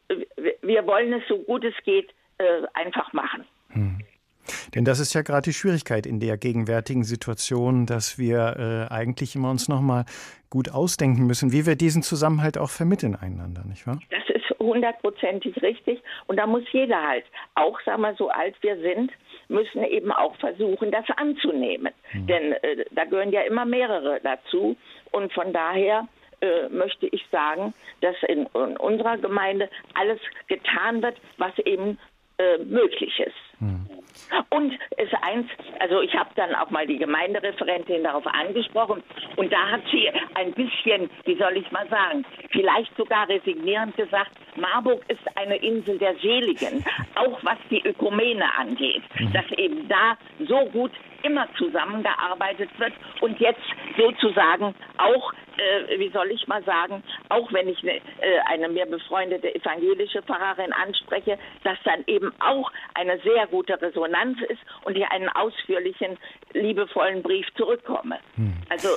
wir 0.62 0.86
wollen 0.86 1.14
es 1.14 1.26
so 1.26 1.38
gut 1.38 1.64
es 1.64 1.74
geht 1.84 2.10
äh, 2.38 2.62
einfach 2.74 3.12
machen. 3.12 3.44
Denn 4.74 4.84
das 4.84 5.00
ist 5.00 5.14
ja 5.14 5.22
gerade 5.22 5.42
die 5.42 5.52
Schwierigkeit 5.52 6.06
in 6.06 6.20
der 6.20 6.36
gegenwärtigen 6.36 7.04
Situation, 7.04 7.86
dass 7.86 8.18
wir 8.18 8.88
äh, 8.90 8.92
eigentlich 8.92 9.34
immer 9.36 9.50
uns 9.50 9.68
noch 9.68 9.80
mal 9.80 10.04
gut 10.50 10.70
ausdenken 10.70 11.26
müssen, 11.26 11.52
wie 11.52 11.66
wir 11.66 11.76
diesen 11.76 12.02
Zusammenhalt 12.02 12.58
auch 12.58 12.70
vermitteln 12.70 13.16
einander, 13.16 13.64
nicht 13.64 13.86
wahr? 13.86 13.98
Das 14.10 14.22
ist 14.28 14.58
hundertprozentig 14.60 15.60
richtig. 15.62 16.00
Und 16.26 16.36
da 16.36 16.46
muss 16.46 16.62
jeder 16.72 17.02
halt, 17.02 17.24
auch 17.54 17.80
sagen 17.84 18.02
wir 18.02 18.14
so 18.14 18.28
alt 18.28 18.54
wir 18.60 18.80
sind, 18.80 19.10
müssen 19.48 19.84
eben 19.84 20.12
auch 20.12 20.36
versuchen, 20.36 20.90
das 20.90 21.04
anzunehmen. 21.16 21.92
Mhm. 22.12 22.26
Denn 22.26 22.52
äh, 22.52 22.84
da 22.92 23.04
gehören 23.04 23.32
ja 23.32 23.42
immer 23.42 23.64
mehrere 23.64 24.20
dazu. 24.22 24.76
Und 25.10 25.32
von 25.32 25.52
daher 25.52 26.08
äh, 26.40 26.68
möchte 26.68 27.06
ich 27.06 27.24
sagen, 27.30 27.74
dass 28.00 28.16
in, 28.28 28.46
in, 28.54 28.76
unserer 28.76 29.18
Gemeinde 29.18 29.68
alles 29.94 30.20
getan 30.48 31.02
wird, 31.02 31.16
was 31.38 31.56
eben 31.60 31.98
äh, 32.38 32.58
möglich 32.58 33.18
ist. 33.20 33.53
Mhm. 33.64 33.88
Und 34.50 34.72
es 34.96 35.08
eins, 35.22 35.46
also 35.80 36.00
ich 36.00 36.14
habe 36.14 36.30
dann 36.36 36.54
auch 36.54 36.70
mal 36.70 36.86
die 36.86 36.98
Gemeindereferentin 36.98 38.04
darauf 38.04 38.26
angesprochen 38.26 39.02
und 39.36 39.52
da 39.52 39.70
hat 39.70 39.82
sie 39.90 40.08
ein 40.34 40.52
bisschen, 40.52 41.10
wie 41.24 41.36
soll 41.36 41.56
ich 41.56 41.70
mal 41.72 41.88
sagen, 41.88 42.24
vielleicht 42.50 42.96
sogar 42.96 43.28
resignierend 43.28 43.96
gesagt, 43.96 44.32
Marburg 44.56 45.02
ist 45.08 45.20
eine 45.36 45.56
Insel 45.56 45.98
der 45.98 46.14
Seligen, 46.16 46.84
auch 47.14 47.38
was 47.42 47.58
die 47.70 47.82
Ökumene 47.86 48.46
angeht, 48.56 49.02
mhm. 49.18 49.32
dass 49.32 49.50
eben 49.56 49.88
da 49.88 50.16
so 50.46 50.66
gut 50.66 50.92
immer 51.22 51.48
zusammengearbeitet 51.56 52.68
wird 52.78 52.92
und 53.20 53.40
jetzt 53.40 53.62
sozusagen 53.96 54.74
auch, 54.98 55.32
äh, 55.56 55.98
wie 55.98 56.10
soll 56.10 56.30
ich 56.30 56.46
mal 56.46 56.62
sagen, 56.64 57.02
auch 57.30 57.50
wenn 57.52 57.68
ich 57.68 57.82
eine, 57.82 57.92
äh, 57.94 58.00
eine 58.46 58.68
mir 58.68 58.86
befreundete 58.86 59.54
evangelische 59.54 60.22
Pfarrerin 60.22 60.72
anspreche, 60.72 61.38
dass 61.62 61.78
dann 61.84 62.04
eben 62.06 62.32
auch 62.40 62.70
eine 62.94 63.18
sehr 63.20 63.46
gute 63.46 63.80
Resonanz 63.80 64.38
ist 64.42 64.60
und 64.84 64.96
ich 64.96 65.06
einen 65.10 65.30
ausführlichen, 65.30 66.18
liebevollen 66.52 67.22
Brief 67.22 67.46
zurückkomme. 67.56 68.18
Hm. 68.36 68.52
Also 68.68 68.88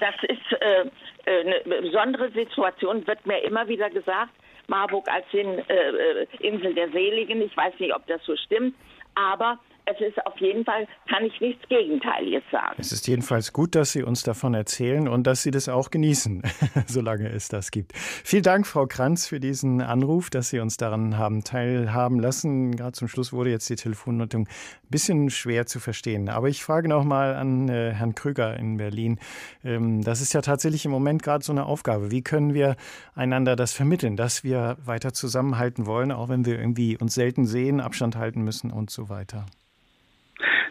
das 0.00 0.14
ist 0.22 0.60
äh, 0.60 0.84
äh, 1.26 1.40
eine 1.40 1.80
besondere 1.82 2.30
Situation, 2.30 3.06
wird 3.06 3.26
mir 3.26 3.38
immer 3.44 3.68
wieder 3.68 3.90
gesagt. 3.90 4.30
Marburg 4.68 5.08
als 5.10 5.26
in, 5.32 5.58
äh, 5.68 6.22
äh, 6.22 6.26
Insel 6.40 6.74
der 6.74 6.90
Seligen, 6.90 7.42
ich 7.42 7.56
weiß 7.56 7.74
nicht, 7.78 7.94
ob 7.94 8.06
das 8.06 8.22
so 8.24 8.36
stimmt, 8.36 8.74
aber 9.14 9.58
es 9.90 10.00
ist 10.00 10.26
auf 10.26 10.38
jeden 10.38 10.64
Fall, 10.64 10.86
kann 11.08 11.24
ich 11.24 11.40
nichts 11.40 11.66
Gegenteiliges 11.68 12.42
sagen. 12.52 12.76
Es 12.78 12.92
ist 12.92 13.08
jedenfalls 13.08 13.52
gut, 13.52 13.74
dass 13.74 13.92
Sie 13.92 14.02
uns 14.02 14.22
davon 14.22 14.54
erzählen 14.54 15.08
und 15.08 15.26
dass 15.26 15.42
Sie 15.42 15.50
das 15.50 15.68
auch 15.68 15.90
genießen, 15.90 16.42
solange 16.86 17.28
es 17.28 17.48
das 17.48 17.70
gibt. 17.70 17.92
Vielen 17.96 18.42
Dank, 18.42 18.66
Frau 18.66 18.86
Kranz, 18.86 19.26
für 19.26 19.40
diesen 19.40 19.80
Anruf, 19.80 20.28
dass 20.30 20.50
Sie 20.50 20.60
uns 20.60 20.76
daran 20.76 21.16
haben 21.16 21.42
teilhaben 21.42 22.20
lassen. 22.20 22.76
Gerade 22.76 22.92
zum 22.92 23.08
Schluss 23.08 23.32
wurde 23.32 23.50
jetzt 23.50 23.68
die 23.70 23.76
Telefonnutzung 23.76 24.42
ein 24.42 24.90
bisschen 24.90 25.30
schwer 25.30 25.66
zu 25.66 25.80
verstehen. 25.80 26.28
Aber 26.28 26.48
ich 26.48 26.62
frage 26.62 26.88
noch 26.88 27.04
mal 27.04 27.34
an 27.34 27.68
äh, 27.68 27.92
Herrn 27.92 28.14
Krüger 28.14 28.56
in 28.56 28.76
Berlin. 28.76 29.18
Ähm, 29.64 30.02
das 30.02 30.20
ist 30.20 30.34
ja 30.34 30.42
tatsächlich 30.42 30.84
im 30.84 30.90
Moment 30.90 31.22
gerade 31.22 31.44
so 31.44 31.52
eine 31.52 31.64
Aufgabe. 31.64 32.10
Wie 32.10 32.22
können 32.22 32.52
wir 32.52 32.76
einander 33.14 33.56
das 33.56 33.72
vermitteln, 33.72 34.16
dass 34.16 34.44
wir 34.44 34.76
weiter 34.84 35.12
zusammenhalten 35.14 35.86
wollen, 35.86 36.12
auch 36.12 36.28
wenn 36.28 36.44
wir 36.44 36.58
irgendwie 36.58 36.98
uns 36.98 37.14
selten 37.14 37.46
sehen, 37.46 37.80
Abstand 37.80 38.16
halten 38.16 38.42
müssen 38.42 38.70
und 38.70 38.90
so 38.90 39.08
weiter? 39.08 39.46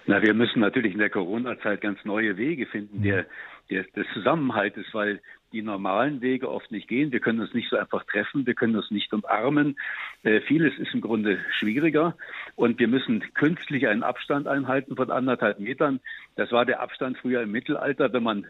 Na, 0.07 0.21
wir 0.21 0.33
müssen 0.33 0.61
natürlich 0.61 0.93
in 0.93 0.99
der 0.99 1.09
Corona-Zeit 1.09 1.81
ganz 1.81 2.03
neue 2.05 2.37
Wege 2.37 2.65
finden 2.65 3.03
der, 3.03 3.25
der, 3.69 3.83
des 3.83 4.07
Zusammenhaltes, 4.13 4.85
weil 4.93 5.21
die 5.51 5.61
normalen 5.61 6.21
Wege 6.21 6.49
oft 6.49 6.71
nicht 6.71 6.87
gehen. 6.87 7.11
Wir 7.11 7.19
können 7.19 7.41
uns 7.41 7.53
nicht 7.53 7.69
so 7.69 7.77
einfach 7.77 8.05
treffen, 8.05 8.45
wir 8.45 8.53
können 8.53 8.77
uns 8.77 8.89
nicht 8.89 9.13
umarmen. 9.13 9.77
Äh, 10.23 10.39
vieles 10.41 10.77
ist 10.77 10.93
im 10.93 11.01
Grunde 11.01 11.39
schwieriger 11.59 12.15
und 12.55 12.79
wir 12.79 12.87
müssen 12.87 13.21
künstlich 13.33 13.87
einen 13.87 14.03
Abstand 14.03 14.47
einhalten 14.47 14.95
von 14.95 15.11
anderthalb 15.11 15.59
Metern. 15.59 15.99
Das 16.37 16.53
war 16.53 16.65
der 16.65 16.79
Abstand 16.79 17.17
früher 17.17 17.41
im 17.41 17.51
Mittelalter, 17.51 18.11
wenn 18.13 18.23
man 18.23 18.47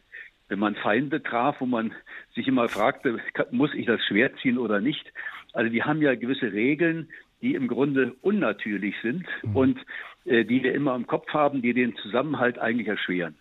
wenn 0.50 0.60
man 0.60 0.76
Feinde 0.76 1.22
traf, 1.22 1.60
wo 1.60 1.66
man 1.66 1.94
sich 2.34 2.48
immer 2.48 2.70
fragte, 2.70 3.20
muss 3.52 3.74
ich 3.74 3.86
das 3.86 4.00
Schwert 4.06 4.40
ziehen 4.42 4.58
oder 4.58 4.80
nicht. 4.80 5.12
Also 5.52 5.70
die 5.70 5.84
haben 5.84 6.02
ja 6.02 6.16
gewisse 6.16 6.54
Regeln, 6.54 7.10
die 7.42 7.54
im 7.54 7.68
Grunde 7.68 8.16
unnatürlich 8.22 8.96
sind 9.02 9.26
mhm. 9.44 9.56
und 9.56 9.80
die 10.28 10.64
wir 10.64 10.74
immer 10.74 10.96
im 10.96 11.08
Kopf 11.08 11.30
haben, 11.34 11.62
die 11.62 11.74
den 11.74 11.96
Zusammenhalt 11.96 12.60
eigentlich 12.60 12.88
erschweren. 12.88 13.36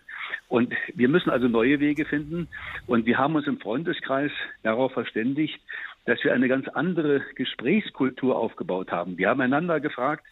Und 0.49 0.73
wir 0.95 1.09
müssen 1.09 1.31
also 1.31 1.49
neue 1.49 1.81
Wege 1.81 2.05
finden. 2.05 2.49
Und 2.87 3.07
wir 3.07 3.19
haben 3.19 3.35
uns 3.35 3.47
im 3.47 3.59
Freundeskreis 3.59 4.31
darauf 4.63 4.93
verständigt, 4.93 5.61
dass 6.05 6.23
wir 6.23 6.33
eine 6.33 6.49
ganz 6.49 6.69
andere 6.69 7.23
Gesprächskultur 7.35 8.37
aufgebaut 8.37 8.93
haben. 8.93 9.19
Wir 9.19 9.29
haben 9.29 9.41
einander 9.41 9.81
gefragt, 9.81 10.25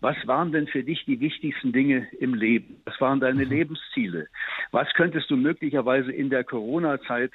was 0.00 0.16
waren 0.26 0.50
denn 0.50 0.66
für 0.66 0.82
dich 0.82 1.04
die 1.04 1.20
wichtigsten 1.20 1.72
Dinge 1.72 2.08
im 2.18 2.34
Leben? 2.34 2.80
Was 2.84 3.00
waren 3.00 3.20
deine 3.20 3.44
mhm. 3.44 3.50
Lebensziele? 3.50 4.28
Was 4.72 4.92
könntest 4.94 5.30
du 5.30 5.36
möglicherweise 5.36 6.10
in 6.10 6.30
der 6.30 6.42
Corona-Zeit, 6.42 7.32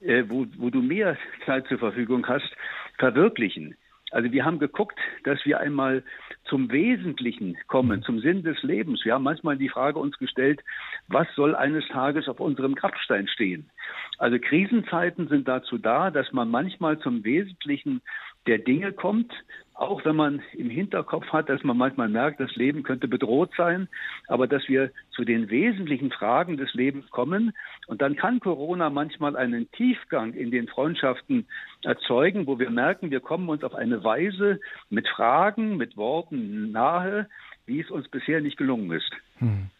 äh, 0.00 0.24
wo, 0.28 0.46
wo 0.58 0.68
du 0.68 0.82
mehr 0.82 1.16
Zeit 1.46 1.66
zur 1.68 1.78
Verfügung 1.78 2.26
hast, 2.26 2.50
verwirklichen? 2.98 3.76
Also 4.12 4.30
wir 4.30 4.44
haben 4.44 4.58
geguckt, 4.58 4.98
dass 5.24 5.44
wir 5.44 5.58
einmal 5.58 6.04
zum 6.44 6.70
Wesentlichen 6.70 7.56
kommen, 7.66 8.02
zum 8.02 8.20
Sinn 8.20 8.42
des 8.42 8.62
Lebens. 8.62 9.04
Wir 9.04 9.14
haben 9.14 9.24
manchmal 9.24 9.56
die 9.56 9.70
Frage 9.70 9.98
uns 9.98 10.18
gestellt, 10.18 10.62
was 11.08 11.26
soll 11.34 11.56
eines 11.56 11.86
Tages 11.88 12.28
auf 12.28 12.38
unserem 12.38 12.74
Grabstein 12.74 13.26
stehen? 13.26 13.70
Also 14.18 14.38
Krisenzeiten 14.38 15.28
sind 15.28 15.48
dazu 15.48 15.78
da, 15.78 16.10
dass 16.10 16.30
man 16.32 16.50
manchmal 16.50 16.98
zum 16.98 17.24
Wesentlichen 17.24 18.02
der 18.46 18.58
Dinge 18.58 18.92
kommt, 18.92 19.32
auch 19.74 20.04
wenn 20.04 20.16
man 20.16 20.42
im 20.52 20.70
Hinterkopf 20.70 21.26
hat, 21.32 21.48
dass 21.48 21.62
man 21.64 21.76
manchmal 21.76 22.08
merkt, 22.08 22.40
das 22.40 22.54
Leben 22.54 22.82
könnte 22.82 23.08
bedroht 23.08 23.50
sein, 23.56 23.88
aber 24.28 24.46
dass 24.46 24.68
wir 24.68 24.90
zu 25.10 25.24
den 25.24 25.50
wesentlichen 25.50 26.10
Fragen 26.10 26.56
des 26.56 26.72
Lebens 26.74 27.08
kommen. 27.10 27.52
Und 27.86 28.02
dann 28.02 28.16
kann 28.16 28.40
Corona 28.40 28.90
manchmal 28.90 29.36
einen 29.36 29.70
Tiefgang 29.72 30.34
in 30.34 30.50
den 30.50 30.68
Freundschaften 30.68 31.46
erzeugen, 31.82 32.46
wo 32.46 32.58
wir 32.58 32.70
merken, 32.70 33.10
wir 33.10 33.20
kommen 33.20 33.48
uns 33.48 33.64
auf 33.64 33.74
eine 33.74 34.04
Weise 34.04 34.60
mit 34.90 35.08
Fragen, 35.08 35.76
mit 35.76 35.96
Worten 35.96 36.70
nahe, 36.70 37.28
wie 37.66 37.80
es 37.80 37.90
uns 37.90 38.08
bisher 38.08 38.40
nicht 38.40 38.58
gelungen 38.58 38.90
ist. 38.92 39.10
Hm. 39.38 39.70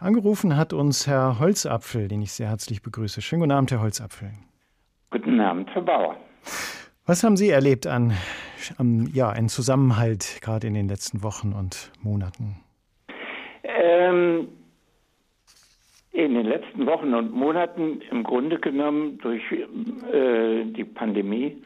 Angerufen 0.00 0.56
hat 0.56 0.72
uns 0.72 1.06
Herr 1.06 1.38
Holzapfel, 1.38 2.08
den 2.08 2.22
ich 2.22 2.32
sehr 2.32 2.48
herzlich 2.48 2.82
begrüße. 2.82 3.22
Schönen 3.22 3.40
guten 3.40 3.52
Abend, 3.52 3.70
Herr 3.70 3.80
Holzapfel. 3.80 4.32
Guten 5.10 5.40
Abend, 5.40 5.70
Herr 5.70 5.82
Bauer. 5.82 6.16
Was 7.12 7.24
haben 7.24 7.36
Sie 7.36 7.50
erlebt 7.50 7.86
an, 7.86 8.14
an 8.78 9.10
ja, 9.12 9.28
einen 9.28 9.50
Zusammenhalt 9.50 10.38
gerade 10.40 10.66
in 10.66 10.72
den 10.72 10.88
letzten 10.88 11.22
Wochen 11.22 11.52
und 11.52 11.92
Monaten? 12.02 12.56
Äh, 13.60 14.08
ähm, 14.08 14.48
in 16.12 16.32
den 16.32 16.46
letzten 16.46 16.86
Wochen 16.86 17.12
und 17.12 17.34
Monaten 17.34 18.00
im 18.10 18.22
Grunde 18.22 18.58
genommen 18.58 19.18
durch 19.18 19.42
äh, 19.52 20.64
die 20.64 20.84
Pandemie 20.84 21.62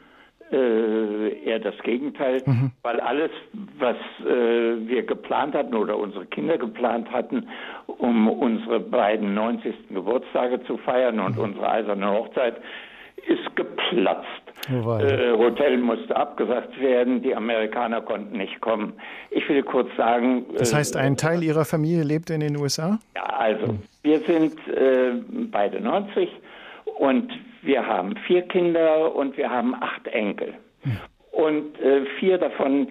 äh, 0.51 1.45
eher 1.45 1.59
das 1.59 1.77
Gegenteil, 1.81 2.43
mhm. 2.45 2.71
weil 2.81 2.99
alles, 2.99 3.31
was 3.79 3.95
äh, 4.25 4.25
wir 4.25 5.03
geplant 5.03 5.55
hatten 5.55 5.75
oder 5.75 5.97
unsere 5.97 6.25
Kinder 6.25 6.57
geplant 6.57 7.09
hatten, 7.09 7.47
um 7.85 8.27
unsere 8.27 8.81
beiden 8.81 9.33
90. 9.33 9.73
Geburtstage 9.91 10.61
zu 10.65 10.75
feiern 10.79 11.21
und 11.21 11.37
mhm. 11.37 11.43
unsere 11.43 11.69
eiserne 11.69 12.11
Hochzeit, 12.11 12.57
ist 13.27 13.55
geplatzt. 13.55 14.46
Äh, 14.69 15.31
Hotel 15.37 15.77
musste 15.77 16.15
abgesagt 16.15 16.79
werden, 16.79 17.21
die 17.21 17.33
Amerikaner 17.33 18.01
konnten 18.01 18.37
nicht 18.37 18.59
kommen. 18.59 18.93
Ich 19.29 19.47
will 19.47 19.63
kurz 19.63 19.89
sagen. 19.95 20.45
Das 20.57 20.73
heißt, 20.73 20.97
ein 20.97 21.13
äh, 21.13 21.15
Teil 21.15 21.43
Ihrer 21.43 21.63
Familie 21.63 22.03
lebt 22.03 22.29
in 22.29 22.41
den 22.41 22.57
USA? 22.57 22.99
Ja, 23.15 23.23
also 23.23 23.75
wir 24.03 24.19
sind 24.21 24.55
äh, 24.67 25.11
beide 25.51 25.79
90 25.79 26.29
und 26.99 27.31
wir 27.61 27.85
haben 27.85 28.15
vier 28.25 28.41
Kinder 28.43 29.15
und 29.15 29.37
wir 29.37 29.49
haben 29.49 29.75
acht 29.75 30.07
Enkel. 30.07 30.53
Und 31.31 31.79
äh, 31.81 32.05
vier 32.19 32.37
davon 32.37 32.87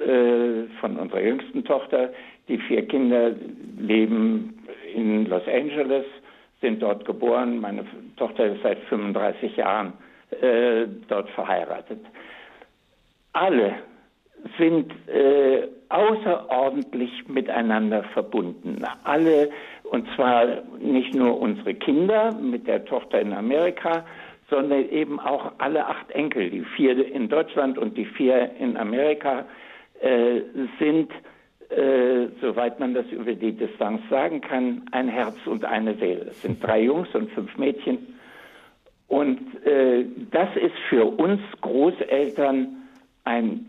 äh, 0.00 0.64
von 0.80 0.96
unserer 0.96 1.20
jüngsten 1.20 1.64
Tochter, 1.64 2.10
die 2.48 2.58
vier 2.58 2.86
Kinder 2.86 3.32
leben 3.78 4.58
in 4.94 5.26
Los 5.26 5.46
Angeles, 5.46 6.04
sind 6.60 6.82
dort 6.82 7.04
geboren. 7.04 7.60
Meine 7.60 7.84
Tochter 8.16 8.46
ist 8.46 8.62
seit 8.62 8.78
35 8.88 9.56
Jahren 9.56 9.92
äh, 10.42 10.86
dort 11.08 11.30
verheiratet. 11.30 12.00
Alle 13.32 13.74
sind 14.58 14.92
äh, 15.08 15.68
außerordentlich 15.88 17.28
miteinander 17.28 18.02
verbunden. 18.12 18.84
Alle, 19.04 19.50
und 19.84 20.06
zwar 20.14 20.62
nicht 20.78 21.14
nur 21.14 21.40
unsere 21.40 21.74
Kinder 21.74 22.32
mit 22.32 22.66
der 22.66 22.84
Tochter 22.84 23.20
in 23.20 23.32
Amerika, 23.32 24.04
sondern 24.50 24.88
eben 24.90 25.18
auch 25.18 25.52
alle 25.58 25.86
acht 25.86 26.10
Enkel, 26.10 26.50
die 26.50 26.64
vier 26.76 27.12
in 27.12 27.28
Deutschland 27.28 27.78
und 27.78 27.96
die 27.96 28.04
vier 28.04 28.50
in 28.58 28.76
Amerika, 28.76 29.44
äh, 30.00 30.42
sind, 30.78 31.10
äh, 31.70 32.26
soweit 32.40 32.78
man 32.78 32.92
das 32.94 33.06
über 33.06 33.34
die 33.34 33.52
Distanz 33.52 34.02
sagen 34.10 34.40
kann, 34.40 34.82
ein 34.92 35.08
Herz 35.08 35.36
und 35.46 35.64
eine 35.64 35.94
Seele. 35.94 36.26
Es 36.28 36.42
sind 36.42 36.62
drei 36.62 36.82
Jungs 36.82 37.08
und 37.14 37.30
fünf 37.30 37.56
Mädchen. 37.56 38.14
Und 39.14 39.64
äh, 39.64 40.06
das 40.32 40.48
ist 40.56 40.74
für 40.88 41.04
uns 41.04 41.40
Großeltern 41.60 42.82
ein 43.22 43.64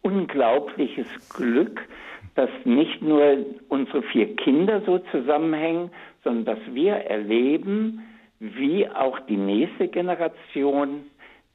unglaubliches 0.00 1.06
Glück, 1.36 1.86
dass 2.34 2.48
nicht 2.64 3.02
nur 3.02 3.44
unsere 3.68 4.00
vier 4.04 4.34
Kinder 4.36 4.80
so 4.86 4.98
zusammenhängen, 5.10 5.90
sondern 6.24 6.56
dass 6.56 6.74
wir 6.74 6.94
erleben, 6.94 8.06
wie 8.40 8.88
auch 8.88 9.20
die 9.28 9.36
nächste 9.36 9.88
Generation, 9.88 11.02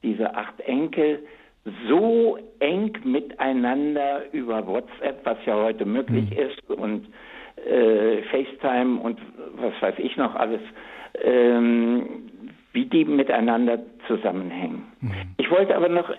diese 0.04 0.36
acht 0.36 0.60
Enkel, 0.60 1.24
so 1.88 2.38
eng 2.60 2.96
miteinander 3.02 4.22
über 4.32 4.64
WhatsApp, 4.68 5.18
was 5.24 5.38
ja 5.46 5.56
heute 5.56 5.84
möglich 5.84 6.30
mhm. 6.30 6.38
ist, 6.38 6.70
und 6.70 7.08
äh, 7.68 8.22
FaceTime 8.22 9.00
und 9.00 9.18
was 9.56 9.72
weiß 9.82 9.96
ich 9.98 10.16
noch 10.16 10.36
alles, 10.36 10.60
ähm, 11.24 12.22
wie 12.72 12.86
die 12.86 13.04
miteinander 13.04 13.78
zusammenhängen. 14.06 14.84
Mhm. 15.00 15.12
Ich 15.36 15.50
wollte 15.50 15.76
aber 15.76 15.88
noch 15.88 16.10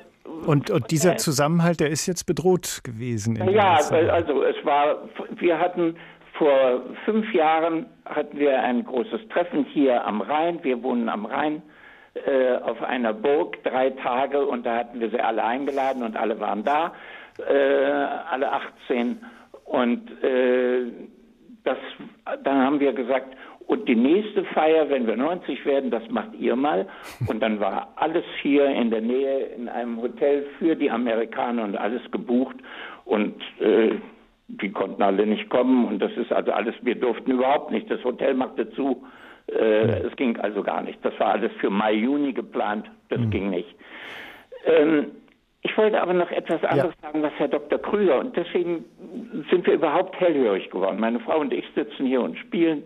und, 0.46 0.70
und 0.72 0.92
dieser 0.92 1.18
Zusammenhalt, 1.18 1.80
der 1.80 1.90
ist 1.90 2.08
jetzt 2.08 2.26
bedroht 2.26 2.82
gewesen. 2.84 3.36
ja, 3.50 3.76
also 3.76 4.44
es 4.44 4.56
war, 4.66 4.98
wir 5.38 5.60
hatten 5.60 5.96
vor 6.38 6.82
fünf 7.06 7.32
Jahren 7.34 7.86
hatten 8.06 8.40
wir 8.40 8.62
ein 8.62 8.84
großes 8.84 9.28
Treffen 9.30 9.66
hier 9.66 10.06
am 10.06 10.22
Rhein. 10.22 10.60
Wir 10.64 10.82
wohnen 10.82 11.10
am 11.10 11.26
Rhein 11.26 11.62
äh, 12.26 12.56
auf 12.58 12.82
einer 12.82 13.14
Burg 13.14 13.64
drei 13.64 13.92
Tage 13.92 14.46
und 14.46 14.66
da 14.66 14.78
hatten 14.78 15.00
wir 15.00 15.10
sie 15.10 15.20
alle 15.20 15.44
eingeladen 15.44 16.04
und 16.04 16.18
alle 16.18 16.40
waren 16.40 16.64
da, 16.64 16.94
äh, 17.48 17.54
alle 17.54 18.52
18. 18.52 19.20
Und 19.66 20.12
äh, 20.24 20.92
das, 21.64 21.78
dann 22.44 22.62
haben 22.62 22.80
wir 22.80 22.94
gesagt, 22.94 23.36
und 23.68 23.88
die 23.88 23.96
nächste 23.96 24.44
Feier, 24.46 24.90
wenn 24.90 25.08
wir 25.08 25.16
90 25.16 25.66
werden, 25.66 25.90
das 25.90 26.04
macht 26.10 26.34
ihr 26.38 26.56
mal. 26.56 26.88
Und 27.28 27.42
dann 27.42 27.60
war 27.60 27.94
alles 27.96 28.26
hier 28.42 28.68
in 28.68 28.92
der 28.92 29.02
Nähe 29.02 29.40
in 29.58 29.70
einem 29.70 30.02
Hotel 30.02 30.46
für 30.60 30.76
die 30.76 30.92
Amerikaner 30.92 31.64
und 31.64 31.78
alles 31.78 32.02
gebucht. 32.12 32.56
Und 33.06 33.36
äh, 33.60 33.96
die 34.48 34.72
konnten 34.72 35.02
alle 35.02 35.26
nicht 35.26 35.50
kommen. 35.50 35.86
Und 35.86 36.00
das 36.00 36.12
ist 36.18 36.32
also 36.32 36.52
alles, 36.52 36.76
wir 36.82 36.96
durften 36.96 37.32
überhaupt 37.32 37.72
nicht. 37.72 37.90
Das 37.90 38.04
Hotel 38.04 38.34
machte 38.34 38.70
zu. 38.72 39.06
Äh, 39.48 40.02
es 40.08 40.16
ging 40.18 40.38
also 40.38 40.62
gar 40.64 40.82
nicht. 40.82 41.04
Das 41.04 41.18
war 41.20 41.34
alles 41.34 41.52
für 41.60 41.70
Mai, 41.70 41.94
Juni 41.94 42.34
geplant. 42.34 42.90
Das 43.10 43.20
mhm. 43.20 43.30
ging 43.30 43.50
nicht. 43.50 43.76
Ähm, 44.66 45.12
ich 45.62 45.78
wollte 45.78 46.02
aber 46.02 46.14
noch 46.14 46.30
etwas 46.32 46.62
anderes 46.66 46.94
ja. 47.02 47.08
sagen, 47.08 47.24
was 47.24 47.32
Herr 47.38 47.48
Dr. 47.48 47.80
Krüger, 47.80 48.20
und 48.20 48.36
deswegen 48.36 48.84
sind 49.50 49.66
wir 49.66 49.76
überhaupt 49.76 50.20
hellhörig 50.20 50.70
geworden. 50.70 51.00
Meine 51.00 51.22
Frau 51.22 51.40
und 51.40 51.54
ich 51.54 51.66
sitzen 51.74 52.06
hier 52.06 52.22
und 52.22 52.38
spielen 52.38 52.84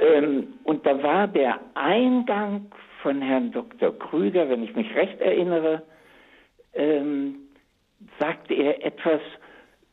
ähm, 0.00 0.54
und 0.64 0.84
da 0.86 1.02
war 1.02 1.28
der 1.28 1.60
Eingang 1.74 2.66
von 3.02 3.20
Herrn 3.20 3.52
Dr. 3.52 3.98
Krüger, 3.98 4.48
wenn 4.48 4.62
ich 4.62 4.74
mich 4.74 4.94
recht 4.94 5.20
erinnere, 5.20 5.82
ähm, 6.74 7.36
sagte 8.18 8.54
er 8.54 8.84
etwas 8.84 9.20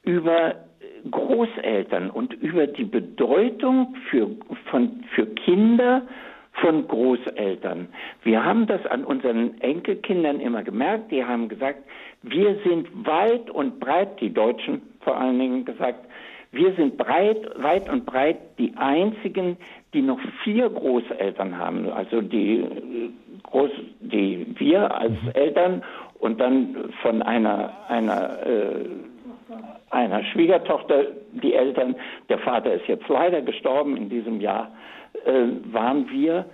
über 0.03 0.55
Großeltern 1.09 2.09
und 2.09 2.33
über 2.33 2.67
die 2.67 2.85
Bedeutung 2.85 3.95
für, 4.09 4.29
von, 4.69 5.03
für 5.15 5.25
Kinder 5.27 6.03
von 6.53 6.87
Großeltern. 6.87 7.87
Wir 8.23 8.43
haben 8.43 8.67
das 8.67 8.85
an 8.85 9.03
unseren 9.03 9.59
Enkelkindern 9.61 10.39
immer 10.39 10.63
gemerkt. 10.63 11.11
Die 11.11 11.23
haben 11.23 11.47
gesagt, 11.49 11.79
wir 12.23 12.57
sind 12.65 12.87
weit 13.05 13.49
und 13.49 13.79
breit, 13.79 14.19
die 14.19 14.33
Deutschen 14.33 14.81
vor 15.01 15.17
allen 15.17 15.39
Dingen 15.39 15.65
gesagt, 15.65 16.05
wir 16.51 16.73
sind 16.73 16.97
breit, 16.97 17.37
weit 17.55 17.89
und 17.89 18.05
breit 18.05 18.37
die 18.57 18.73
einzigen, 18.75 19.57
die 19.93 20.01
noch 20.01 20.19
vier 20.43 20.69
Großeltern 20.69 21.57
haben. 21.57 21.89
Also 21.89 22.21
die, 22.21 22.59
äh, 22.59 23.09
Groß, 23.43 23.71
die 23.99 24.45
wir 24.59 24.93
als 24.93 25.11
mhm. 25.11 25.31
Eltern 25.33 25.83
und 26.19 26.39
dann 26.39 26.91
von 27.01 27.21
einer, 27.21 27.71
einer, 27.87 28.45
äh, 28.45 28.85
einer 29.89 30.23
Schwiegertochter 30.25 31.05
die 31.31 31.53
Eltern. 31.53 31.95
Der 32.29 32.39
Vater 32.39 32.73
ist 32.73 32.87
jetzt 32.87 33.07
leider 33.07 33.41
gestorben 33.41 33.97
in 33.97 34.09
diesem 34.09 34.39
Jahr. 34.39 34.71
Äh, 35.25 35.47
waren 35.73 36.09
wir, 36.11 36.45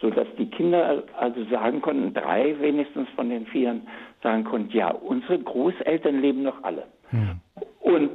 so 0.00 0.10
dass 0.10 0.26
die 0.38 0.50
Kinder 0.50 1.02
also 1.18 1.44
sagen 1.44 1.80
konnten, 1.80 2.14
drei 2.14 2.54
wenigstens 2.60 3.08
von 3.16 3.30
den 3.30 3.46
Vieren 3.46 3.86
sagen 4.22 4.44
konnten, 4.44 4.76
ja, 4.76 4.90
unsere 4.90 5.38
Großeltern 5.38 6.20
leben 6.20 6.42
noch 6.42 6.62
alle. 6.62 6.84
Mhm. 7.10 7.40
Und 7.80 8.10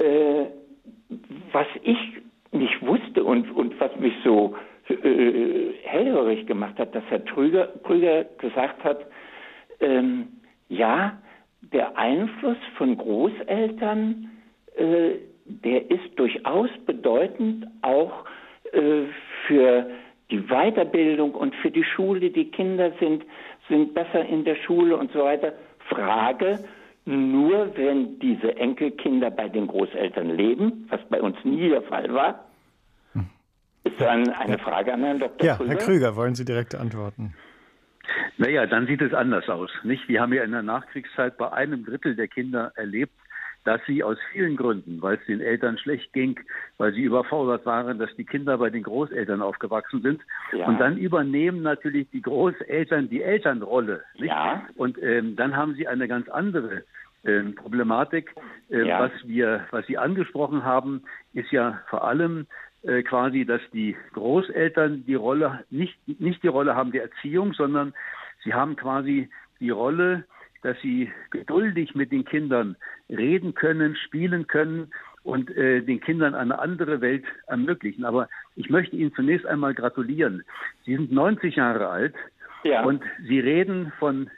äh, 0.00 0.46
was 1.52 1.66
ich 1.82 1.98
nicht 2.52 2.84
wusste 2.84 3.24
und, 3.24 3.50
und 3.54 3.78
was 3.80 3.94
mich 3.96 4.14
so 4.24 4.56
äh, 4.88 5.72
hellhörig 5.84 6.46
gemacht 6.46 6.78
hat, 6.78 6.94
dass 6.94 7.04
Herr 7.08 7.24
Trüger, 7.24 7.68
Krüger 7.84 8.24
gesagt 8.38 8.82
hat, 8.82 9.06
ähm, 9.80 10.28
ja, 10.68 11.18
der 11.72 11.96
Einfluss 11.96 12.56
von 12.76 12.96
Großeltern, 12.96 14.30
äh, 14.76 15.10
der 15.44 15.90
ist 15.90 16.16
durchaus 16.16 16.70
bedeutend 16.86 17.66
auch 17.82 18.24
äh, 18.72 19.02
für 19.46 19.90
die 20.30 20.40
Weiterbildung 20.48 21.34
und 21.34 21.54
für 21.56 21.70
die 21.70 21.84
Schule. 21.84 22.30
Die 22.30 22.50
Kinder 22.50 22.92
sind, 23.00 23.24
sind 23.68 23.94
besser 23.94 24.24
in 24.24 24.44
der 24.44 24.56
Schule 24.56 24.96
und 24.96 25.12
so 25.12 25.20
weiter. 25.20 25.52
Frage, 25.88 26.60
nur 27.10 27.76
wenn 27.76 28.18
diese 28.18 28.56
Enkelkinder 28.56 29.30
bei 29.30 29.48
den 29.48 29.66
Großeltern 29.66 30.30
leben, 30.30 30.86
was 30.88 31.00
bei 31.08 31.20
uns 31.20 31.36
nie 31.44 31.68
der 31.68 31.82
Fall 31.82 32.12
war. 32.14 32.46
Ist 33.82 34.00
dann 34.00 34.28
eine 34.28 34.58
Frage 34.58 34.92
an 34.92 35.02
Herrn 35.02 35.18
Dr. 35.18 35.46
Ja, 35.46 35.56
Krüger? 35.56 35.70
Herr 35.70 35.78
Krüger, 35.78 36.16
wollen 36.16 36.34
Sie 36.34 36.44
direkt 36.44 36.74
antworten? 36.74 37.34
Naja, 38.36 38.66
dann 38.66 38.86
sieht 38.86 39.00
es 39.00 39.14
anders 39.14 39.48
aus. 39.48 39.70
Nicht? 39.84 40.08
Wir 40.08 40.20
haben 40.20 40.32
ja 40.32 40.42
in 40.42 40.52
der 40.52 40.62
Nachkriegszeit 40.62 41.38
bei 41.38 41.52
einem 41.52 41.84
Drittel 41.84 42.14
der 42.14 42.28
Kinder 42.28 42.72
erlebt, 42.76 43.12
dass 43.64 43.80
sie 43.86 44.02
aus 44.02 44.16
vielen 44.32 44.56
Gründen, 44.56 45.02
weil 45.02 45.16
es 45.16 45.26
den 45.26 45.40
Eltern 45.40 45.76
schlecht 45.78 46.12
ging, 46.12 46.40
weil 46.78 46.92
sie 46.94 47.02
überfordert 47.02 47.66
waren, 47.66 47.98
dass 47.98 48.14
die 48.16 48.24
Kinder 48.24 48.56
bei 48.58 48.70
den 48.70 48.82
Großeltern 48.82 49.42
aufgewachsen 49.42 50.02
sind. 50.02 50.22
Ja. 50.52 50.66
Und 50.66 50.78
dann 50.78 50.96
übernehmen 50.96 51.62
natürlich 51.62 52.08
die 52.10 52.22
Großeltern 52.22 53.10
die 53.10 53.22
Elternrolle. 53.22 54.02
Nicht? 54.14 54.28
Ja. 54.28 54.66
Und 54.76 55.00
ähm, 55.02 55.36
dann 55.36 55.56
haben 55.56 55.74
sie 55.74 55.86
eine 55.86 56.08
ganz 56.08 56.28
andere 56.28 56.76
äh, 56.76 56.82
Problematik. 57.54 58.34
Äh, 58.70 58.86
ja. 58.86 59.00
Was 59.00 59.12
wir, 59.24 59.66
was 59.70 59.86
Sie 59.86 59.98
angesprochen 59.98 60.64
haben, 60.64 61.02
ist 61.32 61.50
ja 61.52 61.80
vor 61.88 62.04
allem 62.04 62.46
äh, 62.82 63.02
quasi, 63.02 63.44
dass 63.44 63.60
die 63.72 63.96
Großeltern 64.12 65.04
die 65.06 65.14
Rolle 65.14 65.64
nicht 65.70 65.96
nicht 66.20 66.42
die 66.42 66.48
Rolle 66.48 66.74
haben 66.74 66.92
der 66.92 67.02
Erziehung, 67.02 67.52
sondern 67.52 67.92
sie 68.42 68.54
haben 68.54 68.76
quasi 68.76 69.28
die 69.60 69.70
Rolle 69.70 70.24
dass 70.62 70.78
sie 70.82 71.10
geduldig 71.30 71.94
mit 71.94 72.12
den 72.12 72.24
Kindern 72.24 72.76
reden 73.08 73.54
können, 73.54 73.96
spielen 73.96 74.46
können 74.46 74.92
und 75.22 75.50
äh, 75.56 75.82
den 75.82 76.00
Kindern 76.00 76.34
eine 76.34 76.58
andere 76.58 77.00
Welt 77.00 77.24
ermöglichen. 77.46 78.04
Aber 78.04 78.28
ich 78.56 78.70
möchte 78.70 78.96
Ihnen 78.96 79.14
zunächst 79.14 79.46
einmal 79.46 79.74
gratulieren. 79.74 80.44
Sie 80.84 80.96
sind 80.96 81.12
90 81.12 81.56
Jahre 81.56 81.88
alt 81.88 82.14
ja. 82.64 82.82
und 82.84 83.02
Sie 83.26 83.40
reden 83.40 83.92
von, 83.98 84.30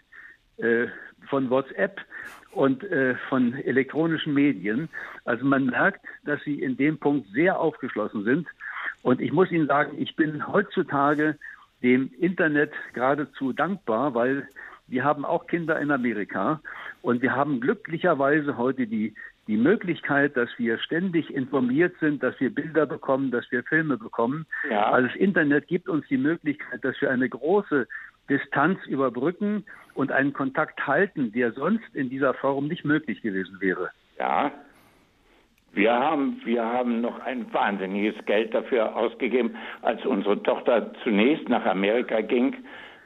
äh, 0.59 0.87
von 1.29 1.51
WhatsApp 1.51 2.01
und 2.53 2.85
äh, 2.85 3.15
von 3.29 3.55
elektronischen 3.55 4.35
Medien. 4.35 4.89
Also 5.25 5.45
man 5.45 5.67
merkt, 5.67 6.05
dass 6.25 6.43
Sie 6.45 6.63
in 6.63 6.77
dem 6.77 6.99
Punkt 6.99 7.29
sehr 7.33 7.59
aufgeschlossen 7.59 8.25
sind. 8.25 8.47
Und 9.03 9.21
ich 9.21 9.33
muss 9.33 9.51
Ihnen 9.51 9.67
sagen, 9.67 9.93
ich 9.99 10.15
bin 10.17 10.47
heutzutage 10.47 11.37
dem 11.83 12.11
Internet 12.19 12.73
geradezu 12.93 13.53
dankbar, 13.53 14.15
weil 14.15 14.49
wir 14.87 15.05
haben 15.05 15.25
auch 15.25 15.47
Kinder 15.47 15.81
in 15.81 15.91
Amerika 15.91 16.61
und 17.01 17.23
wir 17.23 17.35
haben 17.35 17.61
glücklicherweise 17.61 18.57
heute 18.59 18.87
die, 18.87 19.15
die 19.47 19.57
Möglichkeit, 19.57 20.37
dass 20.37 20.51
wir 20.59 20.79
ständig 20.79 21.33
informiert 21.35 21.95
sind, 22.01 22.23
dass 22.23 22.39
wir 22.41 22.55
Bilder 22.55 22.87
bekommen, 22.87 23.31
dass 23.31 23.51
wir 23.51 23.65
Filme 23.65 23.97
bekommen. 23.97 24.47
Ja. 24.71 24.91
Also 24.91 25.09
das 25.09 25.17
Internet 25.17 25.67
gibt 25.67 25.89
uns 25.89 26.07
die 26.09 26.19
Möglichkeit, 26.19 26.85
dass 26.85 27.01
wir 27.01 27.11
eine 27.11 27.29
große 27.29 27.89
Distanz 28.33 28.79
überbrücken 28.87 29.65
und 29.95 30.11
einen 30.11 30.33
Kontakt 30.33 30.87
halten, 30.87 31.33
der 31.33 31.53
sonst 31.53 31.95
in 31.95 32.09
dieser 32.09 32.33
Form 32.35 32.67
nicht 32.67 32.85
möglich 32.85 33.21
gewesen 33.21 33.61
wäre. 33.61 33.91
Ja, 34.19 34.51
wir 35.75 35.93
haben, 35.93 36.41
wir 36.45 36.65
haben 36.65 37.01
noch 37.01 37.21
ein 37.21 37.53
wahnsinniges 37.53 38.25
Geld 38.27 38.55
dafür 38.55 38.97
ausgegeben, 38.97 39.57
als 39.83 40.05
unsere 40.05 40.43
Tochter 40.43 40.93
zunächst 41.03 41.49
nach 41.49 41.65
Amerika 41.65 42.21
ging, 42.21 42.55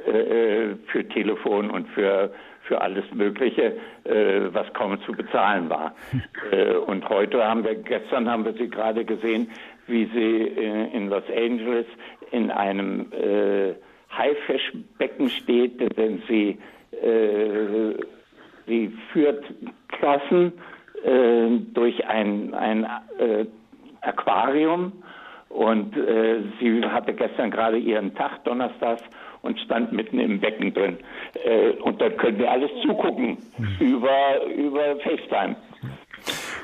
äh, 0.04 0.74
für 0.86 1.08
Telefon 1.08 1.70
und 1.70 1.88
für, 1.90 2.32
für 2.62 2.80
alles 2.80 3.04
Mögliche, 3.14 3.76
äh, 4.04 4.52
was 4.52 4.72
kaum 4.74 5.00
zu 5.02 5.12
bezahlen 5.12 5.70
war. 5.70 5.94
äh, 6.52 6.74
und 6.74 7.08
heute 7.08 7.42
haben 7.44 7.64
wir, 7.64 7.74
gestern 7.74 8.28
haben 8.28 8.44
wir 8.44 8.52
sie 8.54 8.68
gerade 8.68 9.04
gesehen, 9.04 9.48
wie 9.86 10.06
sie 10.06 10.42
in, 10.42 10.92
in 10.92 11.08
Los 11.08 11.24
Angeles 11.34 11.86
in 12.32 12.50
einem 12.50 13.12
äh, 13.12 13.74
Haifischbecken 14.10 15.30
steht, 15.30 15.96
denn 15.96 16.22
sie, 16.28 16.58
äh, 16.92 17.94
sie 18.66 18.92
führt 19.12 19.44
Klassen 19.88 20.52
äh, 21.04 21.48
durch 21.74 22.06
ein, 22.06 22.54
ein 22.54 22.84
äh, 23.18 23.46
Aquarium 24.02 24.92
und 25.48 25.96
äh, 25.96 26.42
sie 26.60 26.84
hatte 26.84 27.14
gestern 27.14 27.50
gerade 27.50 27.78
ihren 27.78 28.14
Tag, 28.14 28.44
Donnerstags, 28.44 29.02
und 29.42 29.60
stand 29.60 29.92
mitten 29.92 30.18
im 30.18 30.40
Becken 30.40 30.74
drin. 30.74 30.98
Äh, 31.44 31.70
und 31.82 32.00
da 32.00 32.10
können 32.10 32.38
wir 32.38 32.50
alles 32.50 32.70
zugucken 32.82 33.38
mhm. 33.56 33.76
über, 33.78 34.44
über 34.54 34.96
FaceTime. 34.96 35.56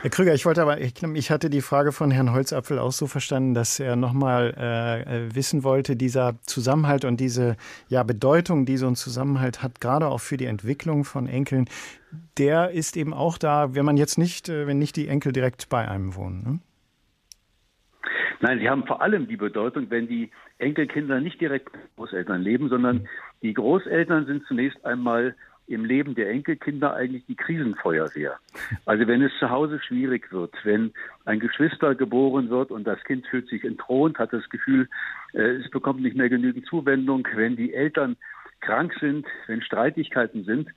Herr 0.03 0.11
Krüger, 0.11 0.35
ich 0.35 0.45
wollte 0.45 0.63
aber, 0.63 0.81
ich, 0.81 1.01
ich, 1.01 1.31
hatte 1.31 1.49
die 1.49 1.61
Frage 1.61 1.93
von 1.93 2.11
Herrn 2.11 2.33
Holzapfel 2.33 2.81
auch 2.81 2.91
so 2.91 3.07
verstanden, 3.07 3.55
dass 3.55 3.79
er 3.79 3.95
nochmal 3.95 4.53
äh, 4.59 5.33
wissen 5.33 5.63
wollte, 5.63 5.95
dieser 5.95 6.41
Zusammenhalt 6.43 7.05
und 7.05 7.21
diese 7.21 7.57
ja, 7.87 8.03
Bedeutung, 8.03 8.67
die 8.67 8.79
so 8.79 8.89
ein 8.89 8.97
Zusammenhalt 8.97 9.63
hat, 9.63 9.81
gerade 9.81 10.09
auch 10.09 10.19
für 10.19 10.37
die 10.37 10.47
Entwicklung 10.47 11.05
von 11.05 11.29
Enkeln, 11.29 11.67
der 12.37 12.73
ist 12.73 12.97
eben 12.97 13.15
auch 13.15 13.39
da, 13.39 13.77
wenn 13.77 13.85
man 13.85 13.97
jetzt 13.97 14.19
nicht, 14.19 14.49
äh, 14.49 14.67
wenn 14.67 14.81
nicht 14.81 14.97
die 14.97 15.07
Enkel 15.07 15.31
direkt 15.31 15.69
bei 15.69 15.87
einem 15.87 16.17
wohnen. 16.17 16.43
Ne? 16.43 16.59
Nein, 18.41 18.59
sie 18.59 18.69
haben 18.69 18.85
vor 18.89 19.03
allem 19.03 19.29
die 19.29 19.37
Bedeutung, 19.37 19.89
wenn 19.91 20.09
die 20.09 20.33
Enkelkinder 20.59 21.21
nicht 21.21 21.41
direkt 21.41 21.73
mit 21.73 21.95
Großeltern 21.95 22.43
leben, 22.43 22.69
sondern 22.69 23.07
die 23.41 23.55
Großeltern 23.55 24.27
sind 24.27 24.45
zunächst 24.49 24.85
einmal 24.85 25.37
im 25.67 25.85
Leben 25.85 26.15
der 26.15 26.31
Enkelkinder 26.31 26.95
eigentlich 26.95 27.25
die 27.27 27.37
Krisenfeuerwehr. 27.37 28.39
Also 28.85 29.07
wenn 29.07 29.23
es 29.23 29.33
zu 29.39 29.49
Hause 29.51 29.81
schwierig 29.81 30.33
wird, 30.33 30.55
wenn 30.65 30.93
ein 31.25 31.41
Geschwister 31.41 31.95
geboren 31.95 32.51
wird 32.51 32.71
und 32.71 32.85
das 32.85 33.03
Kind 33.05 33.27
fühlt 33.27 33.49
sich 33.49 33.65
entthront, 33.65 34.19
hat 34.19 34.33
das 34.33 34.49
Gefühl, 34.51 34.89
äh, 35.33 35.57
es 35.57 35.71
bekommt 35.71 36.03
nicht 36.03 36.17
mehr 36.17 36.29
genügend 36.29 36.67
Zuwendung, 36.67 37.27
wenn 37.35 37.57
die 37.57 37.73
Eltern 37.73 38.17
krank 38.61 38.95
sind, 39.01 39.27
wenn 39.47 39.63
Streitigkeiten 39.63 40.45
sind, 40.45 40.69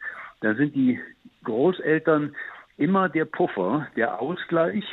dann 0.41 0.55
sind 0.57 0.75
die 0.75 0.99
Großeltern 1.43 2.35
immer 2.77 3.09
der 3.09 3.25
Puffer, 3.25 3.87
der 3.95 4.19
Ausgleich 4.19 4.85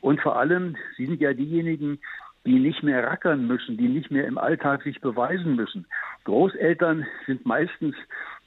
und 0.00 0.20
vor 0.20 0.36
allem, 0.36 0.76
sie 0.96 1.06
sind 1.06 1.20
ja 1.20 1.32
diejenigen, 1.32 2.00
die 2.44 2.58
nicht 2.58 2.82
mehr 2.82 3.04
rackern 3.04 3.46
müssen, 3.46 3.76
die 3.76 3.88
nicht 3.88 4.10
mehr 4.10 4.26
im 4.26 4.36
Alltag 4.36 4.82
sich 4.82 5.00
beweisen 5.00 5.54
müssen. 5.54 5.86
Großeltern 6.24 7.06
sind 7.26 7.46
meistens 7.46 7.94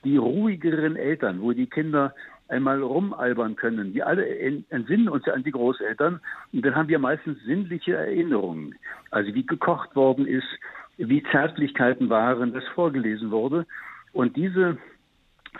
die 0.05 0.17
ruhigeren 0.17 0.95
Eltern, 0.95 1.41
wo 1.41 1.51
die 1.51 1.67
Kinder 1.67 2.13
einmal 2.47 2.81
rumalbern 2.81 3.55
können. 3.55 3.93
Wir 3.93 4.07
alle 4.07 4.27
entsinnen 4.69 5.09
uns 5.09 5.25
ja 5.25 5.33
an 5.33 5.43
die 5.43 5.51
Großeltern 5.51 6.19
und 6.53 6.65
dann 6.65 6.75
haben 6.75 6.89
wir 6.89 6.99
meistens 6.99 7.43
sinnliche 7.43 7.95
Erinnerungen. 7.95 8.75
Also 9.09 9.33
wie 9.33 9.45
gekocht 9.45 9.95
worden 9.95 10.27
ist, 10.27 10.47
wie 10.97 11.23
Zärtlichkeiten 11.31 12.09
waren, 12.09 12.53
das 12.53 12.63
vorgelesen 12.75 13.31
wurde. 13.31 13.65
Und 14.13 14.35
diese 14.35 14.77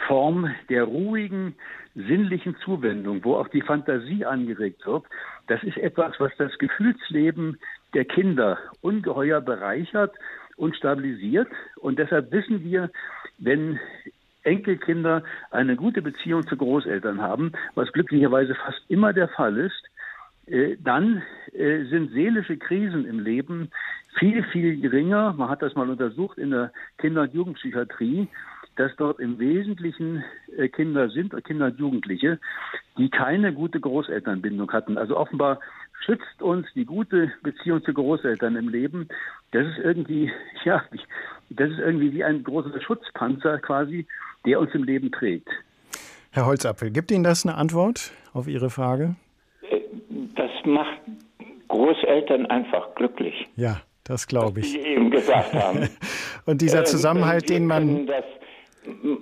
Form 0.08 0.54
der 0.70 0.84
ruhigen, 0.84 1.56
sinnlichen 1.96 2.56
Zuwendung, 2.64 3.24
wo 3.24 3.36
auch 3.36 3.48
die 3.48 3.62
Fantasie 3.62 4.26
angeregt 4.26 4.86
wird, 4.86 5.06
das 5.48 5.64
ist 5.64 5.78
etwas, 5.78 6.20
was 6.20 6.32
das 6.38 6.58
Gefühlsleben 6.58 7.58
der 7.93 8.06
Kinder 8.06 8.58
ungeheuer 8.82 9.41
bereichert 9.41 10.14
und 10.58 10.76
stabilisiert. 10.76 11.48
Und 11.78 12.00
deshalb 12.00 12.32
wissen 12.32 12.64
wir, 12.64 12.91
wenn 13.38 13.80
Enkelkinder 14.46 15.24
eine 15.52 15.76
gute 15.76 16.02
Beziehung 16.02 16.46
zu 16.48 16.56
Großeltern 16.58 17.22
haben, 17.22 17.52
was 17.76 17.91
glücklicherweise 17.91 18.56
fast 18.56 18.82
immer 18.88 19.14
der 19.14 19.28
Fall 19.30 19.58
ist, 19.58 19.84
äh, 20.48 20.78
dann 20.84 21.24
äh, 21.54 21.86
sind 21.86 22.12
seelische 22.12 22.58
Krisen 22.58 23.06
im 23.06 23.20
Leben 23.20 23.72
viel, 24.20 24.43
viel 24.43 24.80
geringer. 24.80 25.34
Man 25.34 25.50
hat 25.50 25.62
das 25.62 25.76
mal 25.76 25.89
untersucht 25.89 26.38
in 26.38 26.52
der 26.52 26.72
Kinder- 26.98 27.24
und 27.24 27.34
Jugendpsychiatrie, 27.34 28.28
dass 28.76 28.96
dort 28.98 29.20
im 29.20 29.39
Wesentlichen 29.39 30.24
äh, 30.58 30.68
Kinder 30.68 31.10
sind, 31.10 31.34
Kinder 31.46 31.68
und 31.68 31.80
Jugendliche, 31.80 32.39
die 32.98 33.10
keine 33.10 33.54
gute 33.54 33.80
Großelternbindung 33.80 34.72
hatten. 34.72 34.98
Also 34.98 35.18
offenbar 35.18 35.60
schützt 36.06 36.41
uns 36.41 36.68
die 36.76 36.86
gute 36.86 37.32
Beziehung 37.41 37.84
zu 37.84 37.93
Großeltern 37.93 38.56
im 38.56 38.70
Leben. 38.70 39.08
Das 39.51 39.66
ist 39.66 39.80
irgendwie, 39.84 40.32
ja, 40.64 40.84
das 41.49 41.72
ist 41.72 41.80
irgendwie 41.80 42.14
wie 42.14 42.24
ein 42.24 42.43
großer 42.43 42.80
Schutzpanzer 42.82 43.60
quasi, 43.60 44.06
der 44.45 44.60
uns 44.60 44.74
im 44.74 44.84
Leben 44.84 45.12
trägt. 45.12 45.47
Herr 46.32 46.45
Holzapfel, 46.45 46.91
gibt 46.91 47.12
Ihnen 47.12 47.24
das 47.24 47.45
eine 47.45 47.56
Antwort 47.56 48.12
auf 48.34 48.47
Ihre 48.47 48.70
Frage? 48.70 49.16
Das 50.36 50.51
macht 50.66 50.99
Großeltern 51.70 52.45
einfach 52.47 52.93
glücklich. 52.95 53.47
Ja, 53.56 53.82
das 54.03 54.28
glaube 54.28 54.60
ich. 54.60 54.66
Wie 54.68 54.80
Sie 54.80 54.80
eben 54.80 55.10
gesagt 55.10 55.53
haben. 55.53 55.89
Und 56.45 56.62
dieser 56.62 56.82
äh, 56.82 56.86
Zusammenhalt, 56.86 57.49
den 57.49 57.66
man. 57.66 58.06
Das, 58.06 58.26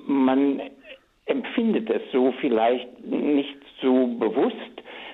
man 0.07 0.59
empfindet 1.25 1.89
es 1.89 2.01
so 2.11 2.33
vielleicht 2.41 2.89
nicht 3.05 3.55
so 3.81 4.07
bewusst. 4.07 4.72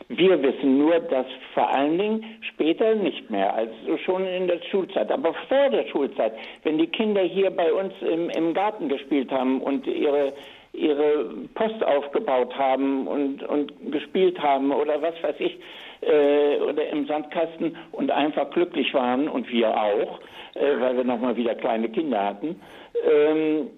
Wir 0.09 0.41
wissen 0.41 0.79
nur, 0.79 0.99
dass 0.99 1.27
vor 1.53 1.69
allen 1.69 1.97
Dingen 1.97 2.25
später 2.41 2.95
nicht 2.95 3.29
mehr, 3.29 3.53
also 3.53 3.97
schon 4.05 4.25
in 4.25 4.47
der 4.47 4.59
Schulzeit, 4.71 5.11
aber 5.11 5.35
vor 5.47 5.69
der 5.69 5.85
Schulzeit, 5.87 6.33
wenn 6.63 6.79
die 6.79 6.87
Kinder 6.87 7.21
hier 7.21 7.51
bei 7.51 7.71
uns 7.71 7.93
im, 8.01 8.29
im 8.31 8.53
Garten 8.55 8.89
gespielt 8.89 9.31
haben 9.31 9.61
und 9.61 9.85
ihre 9.85 10.33
ihre 10.73 11.25
Post 11.55 11.83
aufgebaut 11.83 12.55
haben 12.55 13.07
und, 13.07 13.43
und 13.43 13.91
gespielt 13.91 14.39
haben 14.39 14.71
oder 14.71 15.01
was 15.01 15.15
weiß 15.23 15.35
ich, 15.39 15.57
äh, 16.01 16.59
oder 16.59 16.87
im 16.89 17.07
Sandkasten 17.07 17.75
und 17.91 18.11
einfach 18.11 18.49
glücklich 18.51 18.93
waren 18.93 19.27
und 19.27 19.49
wir 19.51 19.69
auch, 19.69 20.19
äh, 20.55 20.79
weil 20.79 20.97
wir 20.97 21.03
nochmal 21.03 21.35
wieder 21.35 21.55
kleine 21.55 21.89
Kinder 21.89 22.23
hatten. 22.23 22.61
Ähm, 23.09 23.69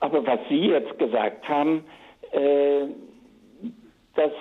aber 0.00 0.26
was 0.26 0.40
Sie 0.48 0.66
jetzt 0.66 0.98
gesagt 0.98 1.48
haben, 1.48 1.84
äh, 2.32 2.86
das, 4.16 4.32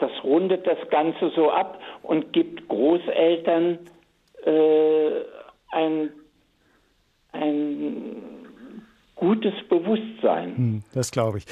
das 0.00 0.10
rundet 0.24 0.66
das 0.66 0.78
Ganze 0.90 1.30
so 1.34 1.50
ab 1.50 1.80
und 2.02 2.32
gibt 2.32 2.68
Großeltern 2.68 3.78
äh, 4.44 5.10
ein, 5.70 6.10
ein 7.32 8.16
gutes 9.14 9.54
Bewusstsein. 9.68 10.56
Hm, 10.56 10.82
das 10.94 11.10
glaube 11.10 11.38
ich. 11.38 11.46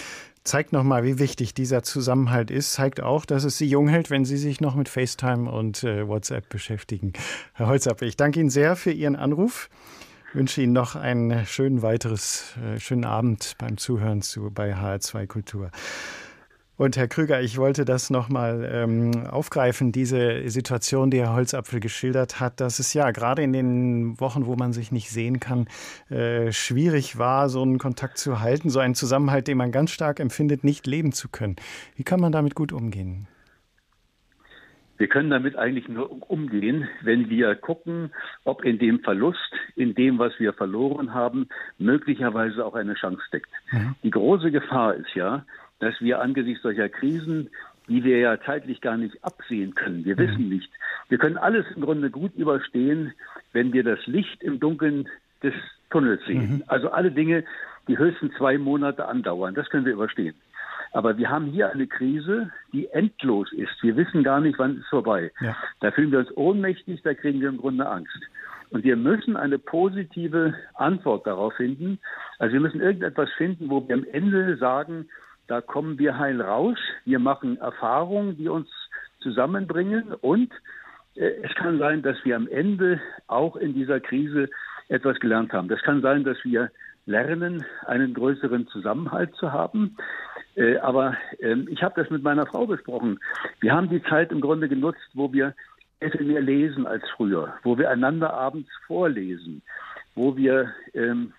Zeigt 0.45 0.73
nochmal, 0.73 1.05
wie 1.05 1.19
wichtig 1.19 1.53
dieser 1.53 1.83
Zusammenhalt 1.83 2.51
ist. 2.51 2.73
Zeigt 2.73 3.03
auch, 3.03 3.27
dass 3.27 3.45
es 3.45 3.59
Sie 3.59 3.67
jung 3.67 3.87
hält, 3.87 4.09
wenn 4.09 4.25
Sie 4.25 4.39
sich 4.39 4.63
noch 4.63 4.75
mit 4.75 4.89
FaceTime 4.89 5.51
und 5.51 5.85
äh, 5.85 6.09
WhatsApp 6.09 6.49
beschäftigen. 6.49 7.13
Herr 7.53 7.67
Holzappe, 7.67 8.07
ich 8.07 8.17
danke 8.17 8.41
Ihnen 8.41 8.49
sehr 8.49 8.75
für 8.75 8.91
Ihren 8.91 9.17
Anruf. 9.17 9.69
Wünsche 10.33 10.63
Ihnen 10.63 10.73
noch 10.73 10.97
einen 10.97 11.45
schönen 11.45 11.83
weiteres, 11.83 12.57
äh, 12.65 12.81
schönen 12.81 13.05
Abend 13.05 13.57
beim 13.59 13.77
Zuhören 13.77 14.23
zu 14.23 14.51
bei 14.51 14.75
HR2 14.75 15.27
Kultur. 15.27 15.71
Und 16.79 16.97
Herr 16.97 17.09
Krüger, 17.09 17.41
ich 17.41 17.59
wollte 17.59 17.85
das 17.85 18.09
nochmal 18.09 18.71
ähm, 18.73 19.27
aufgreifen, 19.29 19.91
diese 19.91 20.49
Situation, 20.49 21.11
die 21.11 21.19
Herr 21.19 21.35
Holzapfel 21.35 21.81
geschildert 21.81 22.39
hat, 22.39 22.61
dass 22.61 22.79
es 22.79 22.95
ja 22.95 23.11
gerade 23.11 23.43
in 23.43 23.53
den 23.53 24.21
Wochen, 24.21 24.47
wo 24.47 24.55
man 24.55 24.73
sich 24.73 24.93
nicht 24.93 25.11
sehen 25.11 25.41
kann, 25.41 25.67
äh, 26.09 26.53
schwierig 26.53 27.19
war, 27.19 27.49
so 27.49 27.63
einen 27.63 27.79
Kontakt 27.79 28.17
zu 28.17 28.39
halten, 28.41 28.71
so 28.71 28.79
einen 28.79 28.95
Zusammenhalt, 28.95 29.49
den 29.49 29.59
man 29.59 29.73
ganz 29.73 29.91
stark 29.91 30.21
empfindet, 30.21 30.63
nicht 30.63 30.87
leben 30.87 31.11
zu 31.11 31.29
können. 31.29 31.57
Wie 31.97 32.05
kann 32.05 32.21
man 32.21 32.31
damit 32.31 32.55
gut 32.55 32.73
umgehen? 32.73 33.27
Wir 34.99 35.09
können 35.09 35.31
damit 35.31 35.57
eigentlich 35.57 35.89
nur 35.89 36.31
umgehen, 36.31 36.89
wenn 37.03 37.29
wir 37.29 37.57
gucken, 37.57 38.13
ob 38.45 38.65
in 38.65 38.79
dem 38.79 39.01
Verlust, 39.01 39.53
in 39.75 39.97
dem, 39.97 40.21
was 40.21 40.33
wir 40.39 40.53
verloren 40.53 41.13
haben, 41.13 41.49
möglicherweise 41.79 42.65
auch 42.65 42.75
eine 42.75 42.95
Chance 42.95 43.23
steckt. 43.27 43.51
Mhm. 43.73 43.95
Die 44.05 44.11
große 44.11 44.53
Gefahr 44.53 44.95
ist 44.95 45.15
ja, 45.15 45.45
dass 45.81 46.01
wir 46.01 46.21
angesichts 46.21 46.63
solcher 46.63 46.89
Krisen, 46.89 47.51
die 47.89 48.05
wir 48.05 48.19
ja 48.19 48.41
zeitlich 48.41 48.81
gar 48.81 48.97
nicht 48.97 49.23
absehen 49.25 49.75
können, 49.75 50.05
wir 50.05 50.15
mhm. 50.15 50.19
wissen 50.19 50.49
nicht, 50.49 50.71
wir 51.09 51.19
können 51.19 51.39
alles 51.39 51.65
im 51.75 51.83
Grunde 51.83 52.11
gut 52.11 52.35
überstehen, 52.35 53.15
wenn 53.53 53.73
wir 53.73 53.83
das 53.83 54.07
Licht 54.07 54.43
im 54.43 54.61
Dunkeln 54.61 55.09
des 55.43 55.55
Tunnels 55.91 56.25
sehen. 56.27 56.57
Mhm. 56.57 56.65
Also 56.67 56.91
alle 56.91 57.11
Dinge, 57.11 57.45
die 57.87 57.97
höchstens 57.97 58.35
zwei 58.37 58.59
Monate 58.59 59.07
andauern, 59.07 59.55
das 59.55 59.71
können 59.71 59.87
wir 59.87 59.95
überstehen. 59.95 60.35
Aber 60.93 61.19
wir 61.19 61.29
haben 61.29 61.47
hier 61.47 61.71
eine 61.71 61.87
Krise, 61.87 62.51
die 62.73 62.89
endlos 62.89 63.53
ist. 63.53 63.83
Wir 63.83 63.97
wissen 63.97 64.23
gar 64.23 64.41
nicht, 64.41 64.59
wann 64.59 64.79
es 64.79 64.87
vorbei. 64.89 65.31
Ja. 65.41 65.57
Da 65.81 65.91
fühlen 65.91 66.13
wir 66.13 66.21
uns 66.21 66.35
ohnmächtig, 66.37 67.03
da 67.03 67.15
kriegen 67.15 67.41
wir 67.41 67.49
im 67.49 67.59
Grunde 67.59 67.87
Angst. 67.87 68.19
Und 68.71 68.85
wir 68.85 68.97
müssen 68.97 69.37
eine 69.37 69.59
positive 69.59 70.55
Antwort 70.75 71.27
darauf 71.27 71.55
finden. 71.55 71.99
Also 72.39 72.55
wir 72.55 72.61
müssen 72.61 72.81
irgendetwas 72.81 73.31
finden, 73.37 73.71
wo 73.71 73.87
wir 73.87 73.95
am 73.97 74.05
Ende 74.13 74.57
sagen, 74.57 75.09
da 75.49 75.61
kommen 75.61 75.99
wir 75.99 76.19
heil 76.19 76.41
raus, 76.41 76.79
wir 77.05 77.19
machen 77.19 77.59
Erfahrungen, 77.59 78.37
die 78.37 78.49
uns 78.49 78.69
zusammenbringen 79.21 80.13
und 80.21 80.53
äh, 81.17 81.31
es 81.43 81.55
kann 81.55 81.79
sein, 81.79 82.03
dass 82.03 82.17
wir 82.25 82.37
am 82.37 82.47
Ende 82.49 83.01
auch 83.27 83.57
in 83.57 83.75
dieser 83.75 83.99
Krise 84.01 84.49
etwas 84.89 85.19
gelernt 85.19 85.53
haben. 85.53 85.69
Das 85.69 85.83
kann 85.83 86.03
sein, 86.03 86.25
dass 86.25 86.39
wir 86.45 86.71
lernen, 87.07 87.65
einen 87.87 88.15
größeren 88.15 88.69
Zusammenhalt 88.69 89.35
zu 89.37 89.53
haben. 89.53 89.97
Äh, 90.55 90.77
aber 90.79 91.17
ähm, 91.41 91.67
ich 91.71 91.83
habe 91.83 92.01
das 92.01 92.11
mit 92.11 92.23
meiner 92.23 92.47
Frau 92.47 92.67
besprochen. 92.67 93.19
Wir 93.61 93.73
haben 93.73 93.89
die 93.89 94.03
Zeit 94.03 94.31
im 94.31 94.41
Grunde 94.41 94.69
genutzt, 94.69 95.09
wo 95.15 95.33
wir 95.33 95.55
viel 96.01 96.27
mehr 96.27 96.41
lesen 96.41 96.87
als 96.87 97.03
früher, 97.17 97.55
wo 97.65 97.77
wir 97.77 97.91
einander 97.91 98.33
abends 98.33 98.69
vorlesen, 98.87 99.63
wo 100.15 100.37
wir 100.37 100.73
ähm, 100.95 101.33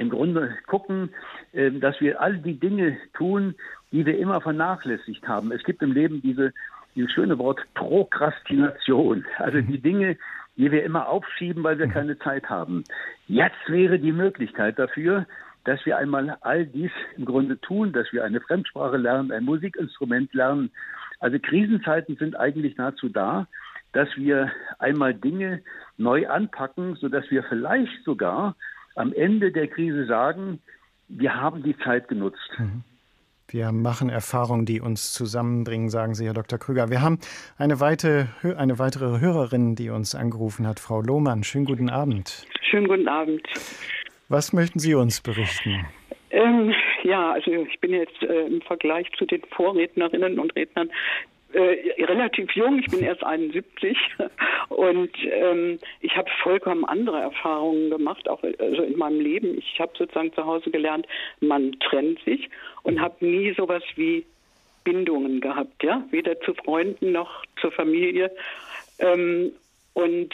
im 0.00 0.08
Grunde 0.08 0.56
gucken, 0.66 1.10
äh, 1.52 1.70
dass 1.70 2.00
wir 2.00 2.20
all 2.20 2.38
die 2.38 2.58
Dinge 2.58 2.96
tun, 3.14 3.54
die 3.92 4.06
wir 4.06 4.18
immer 4.18 4.40
vernachlässigt 4.40 5.28
haben. 5.28 5.52
Es 5.52 5.62
gibt 5.62 5.82
im 5.82 5.92
Leben 5.92 6.22
diese, 6.22 6.52
dieses 6.94 7.12
schöne 7.12 7.38
Wort 7.38 7.60
Prokrastination, 7.74 9.26
also 9.36 9.60
die 9.60 9.78
Dinge, 9.78 10.16
die 10.56 10.72
wir 10.72 10.84
immer 10.84 11.08
aufschieben, 11.08 11.62
weil 11.62 11.78
wir 11.78 11.86
mhm. 11.86 11.92
keine 11.92 12.18
Zeit 12.18 12.48
haben. 12.48 12.84
Jetzt 13.28 13.68
wäre 13.68 13.98
die 13.98 14.12
Möglichkeit 14.12 14.78
dafür, 14.78 15.26
dass 15.64 15.84
wir 15.84 15.98
einmal 15.98 16.38
all 16.40 16.64
dies 16.64 16.90
im 17.16 17.26
Grunde 17.26 17.60
tun, 17.60 17.92
dass 17.92 18.10
wir 18.12 18.24
eine 18.24 18.40
Fremdsprache 18.40 18.96
lernen, 18.96 19.30
ein 19.30 19.44
Musikinstrument 19.44 20.32
lernen. 20.32 20.70
Also 21.18 21.38
Krisenzeiten 21.38 22.16
sind 22.16 22.34
eigentlich 22.40 22.78
nahezu 22.78 23.10
da, 23.10 23.46
dass 23.92 24.08
wir 24.16 24.50
einmal 24.78 25.12
Dinge 25.12 25.60
neu 25.98 26.26
anpacken, 26.26 26.96
sodass 26.96 27.30
wir 27.30 27.42
vielleicht 27.42 28.02
sogar 28.04 28.56
am 28.94 29.12
Ende 29.12 29.52
der 29.52 29.68
Krise 29.68 30.06
sagen, 30.06 30.60
wir 31.08 31.34
haben 31.34 31.62
die 31.62 31.76
Zeit 31.78 32.08
genutzt. 32.08 32.50
Mhm. 32.58 32.82
Wir 33.48 33.72
machen 33.72 34.10
Erfahrungen, 34.10 34.64
die 34.64 34.80
uns 34.80 35.12
zusammenbringen, 35.12 35.88
sagen 35.88 36.14
Sie, 36.14 36.24
Herr 36.24 36.34
Dr. 36.34 36.58
Krüger. 36.58 36.88
Wir 36.88 37.02
haben 37.02 37.18
eine, 37.58 37.80
weite, 37.80 38.28
eine 38.56 38.78
weitere 38.78 39.20
Hörerin, 39.20 39.74
die 39.74 39.90
uns 39.90 40.14
angerufen 40.14 40.68
hat, 40.68 40.78
Frau 40.78 41.00
Lohmann. 41.00 41.42
Schönen 41.42 41.64
guten 41.64 41.90
Abend. 41.90 42.46
Schönen 42.62 42.86
guten 42.86 43.08
Abend. 43.08 43.42
Was 44.28 44.52
möchten 44.52 44.78
Sie 44.78 44.94
uns 44.94 45.20
berichten? 45.20 45.84
Ähm, 46.30 46.72
ja, 47.02 47.32
also 47.32 47.50
ich 47.50 47.80
bin 47.80 47.92
jetzt 47.92 48.22
äh, 48.22 48.46
im 48.46 48.60
Vergleich 48.62 49.10
zu 49.18 49.26
den 49.26 49.42
Vorrednerinnen 49.50 50.38
und 50.38 50.54
Rednern 50.54 50.90
äh, 51.52 52.04
relativ 52.04 52.52
jung, 52.52 52.78
ich 52.78 52.90
bin 52.90 53.00
erst 53.00 53.24
71 53.24 53.96
und 54.68 55.10
ähm, 55.24 55.78
ich 56.00 56.16
habe 56.16 56.30
vollkommen 56.42 56.84
andere 56.84 57.20
Erfahrungen 57.20 57.90
gemacht, 57.90 58.28
auch 58.28 58.42
also 58.42 58.82
in 58.82 58.96
meinem 58.96 59.20
Leben. 59.20 59.58
Ich 59.58 59.80
habe 59.80 59.92
sozusagen 59.96 60.32
zu 60.32 60.44
Hause 60.44 60.70
gelernt, 60.70 61.06
man 61.40 61.78
trennt 61.80 62.22
sich 62.24 62.48
und 62.82 63.00
habe 63.00 63.24
nie 63.24 63.52
sowas 63.54 63.82
wie 63.96 64.24
Bindungen 64.84 65.40
gehabt, 65.40 65.82
ja, 65.82 66.04
weder 66.10 66.40
zu 66.40 66.54
Freunden 66.54 67.12
noch 67.12 67.44
zur 67.60 67.72
Familie 67.72 68.30
ähm, 68.98 69.52
und 69.94 70.32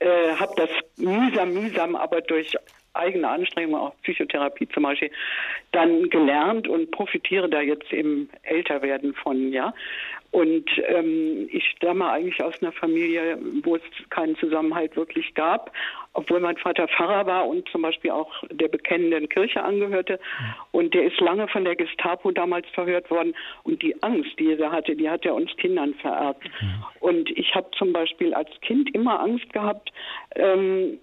äh, 0.00 0.34
habe 0.36 0.54
das 0.56 0.70
mühsam, 0.96 1.54
mühsam, 1.54 1.96
aber 1.96 2.20
durch 2.20 2.56
eigene 2.94 3.28
Anstrengung, 3.28 3.80
auch 3.80 3.94
Psychotherapie 4.02 4.68
zum 4.68 4.84
Beispiel, 4.84 5.10
dann 5.72 6.08
gelernt 6.10 6.68
und 6.68 6.90
profitiere 6.90 7.48
da 7.48 7.60
jetzt 7.60 7.92
im 7.92 8.28
Älterwerden 8.42 9.14
von, 9.14 9.52
ja. 9.52 9.74
Und 10.34 10.68
ähm, 10.88 11.48
ich 11.52 11.64
stamme 11.76 12.10
eigentlich 12.10 12.42
aus 12.42 12.60
einer 12.60 12.72
Familie, 12.72 13.38
wo 13.62 13.76
es 13.76 13.82
keinen 14.10 14.34
Zusammenhalt 14.34 14.96
wirklich 14.96 15.32
gab, 15.34 15.70
obwohl 16.12 16.40
mein 16.40 16.56
Vater 16.56 16.88
Pfarrer 16.88 17.24
war 17.24 17.46
und 17.46 17.68
zum 17.68 17.82
Beispiel 17.82 18.10
auch 18.10 18.32
der 18.50 18.66
bekennenden 18.66 19.28
Kirche 19.28 19.62
angehörte. 19.62 20.18
Und 20.72 20.92
der 20.92 21.04
ist 21.04 21.20
lange 21.20 21.46
von 21.46 21.64
der 21.64 21.76
Gestapo 21.76 22.32
damals 22.32 22.66
verhört 22.70 23.12
worden. 23.12 23.36
Und 23.62 23.80
die 23.80 23.94
Angst, 24.02 24.36
die 24.40 24.54
er 24.54 24.72
hatte, 24.72 24.96
die 24.96 25.08
hat 25.08 25.24
er 25.24 25.36
uns 25.36 25.54
Kindern 25.56 25.94
vererbt. 25.94 26.50
Und 26.98 27.30
ich 27.30 27.54
habe 27.54 27.70
zum 27.78 27.92
Beispiel 27.92 28.34
als 28.34 28.50
Kind 28.60 28.92
immer 28.92 29.20
Angst 29.20 29.52
gehabt, 29.52 29.92
ähm, 30.34 30.98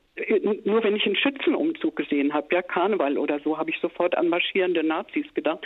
nur 0.66 0.84
wenn 0.84 0.98
ich 0.98 1.06
einen 1.06 1.16
Schützenumzug 1.16 1.96
gesehen 1.96 2.34
habe, 2.34 2.48
ja, 2.52 2.62
Karneval 2.62 3.18
oder 3.18 3.40
so, 3.40 3.58
habe 3.58 3.70
ich 3.70 3.80
sofort 3.80 4.18
an 4.18 4.28
marschierende 4.28 4.84
Nazis 4.84 5.34
gedacht. 5.34 5.66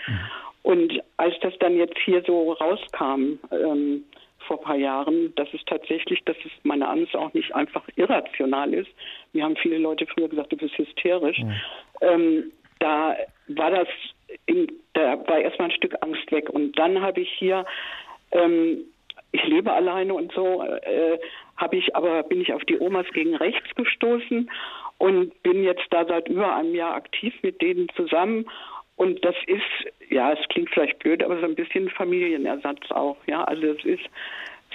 Und 0.66 1.00
als 1.18 1.36
das 1.42 1.54
dann 1.60 1.78
jetzt 1.78 1.98
hier 2.06 2.24
so 2.26 2.54
rauskam, 2.54 3.38
ähm, 3.52 4.04
vor 4.48 4.58
ein 4.58 4.64
paar 4.64 4.76
Jahren, 4.76 5.32
dass 5.36 5.48
es 5.54 5.64
tatsächlich, 5.66 6.24
dass 6.26 6.38
es 6.44 6.52
meine 6.64 6.88
Angst 6.88 7.16
auch 7.16 7.32
nicht 7.36 7.54
einfach 7.54 7.84
irrational 7.96 8.74
ist. 8.74 8.90
Mir 9.34 9.44
haben 9.44 9.56
viele 9.58 9.78
Leute 9.78 10.08
früher 10.08 10.28
gesagt, 10.28 10.52
du 10.52 10.58
bist 10.58 10.76
hysterisch. 10.76 11.38
Mhm. 11.38 11.54
Ähm, 12.02 12.52
da 12.80 13.16
war 13.50 13.70
das, 13.70 13.88
in, 14.48 14.68
da 14.94 15.20
war 15.28 15.38
erstmal 15.38 15.70
ein 15.70 15.76
Stück 15.76 15.94
Angst 16.02 16.32
weg. 16.32 16.50
Und 16.50 16.78
dann 16.80 17.00
habe 17.00 17.22
ich 17.22 17.30
hier, 17.38 17.64
ähm, 18.32 18.86
ich 19.34 19.44
lebe 19.44 19.72
alleine 19.72 20.16
und 20.16 20.32
so, 20.34 20.64
äh, 20.64 21.20
habe 21.58 21.78
ich 21.78 21.96
aber 21.96 22.24
bin 22.24 22.42
ich 22.42 22.54
auf 22.54 22.66
die 22.66 22.80
Omas 22.80 23.06
gegen 23.14 23.36
rechts 23.36 23.70
gestoßen 23.76 24.50
und 24.98 25.44
bin 25.44 25.64
jetzt 25.64 25.86
da 25.92 26.06
seit 26.06 26.28
über 26.28 26.56
einem 26.56 26.74
Jahr 26.74 26.96
aktiv 26.96 27.36
mit 27.44 27.62
denen 27.62 27.88
zusammen 27.96 28.48
und 28.96 29.24
das 29.26 29.36
ist 29.48 30.10
ja 30.10 30.32
es 30.34 30.48
klingt 30.50 30.70
vielleicht 30.70 31.00
blöd 31.00 31.24
aber 31.24 31.40
so 31.40 31.46
ein 31.46 31.56
bisschen 31.56 31.90
Familienersatz 31.90 32.92
auch 32.92 33.18
ja. 33.28 33.44
Also 33.44 33.68
es 33.68 33.84
ist 33.84 34.04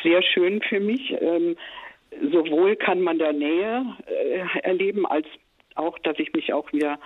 sehr 0.02 0.22
schön 0.22 0.60
für 0.62 0.80
mich. 0.80 1.14
Ähm, 1.20 1.56
sowohl 2.32 2.76
kann 2.76 3.00
man 3.00 3.18
der 3.18 3.32
Nähe 3.32 3.84
äh, 4.06 4.60
erleben 4.62 5.06
als 5.06 5.26
auch 5.76 5.98
dass 6.00 6.18
ich 6.18 6.32
mich 6.32 6.52
auch 6.52 6.72
wieder 6.72 6.98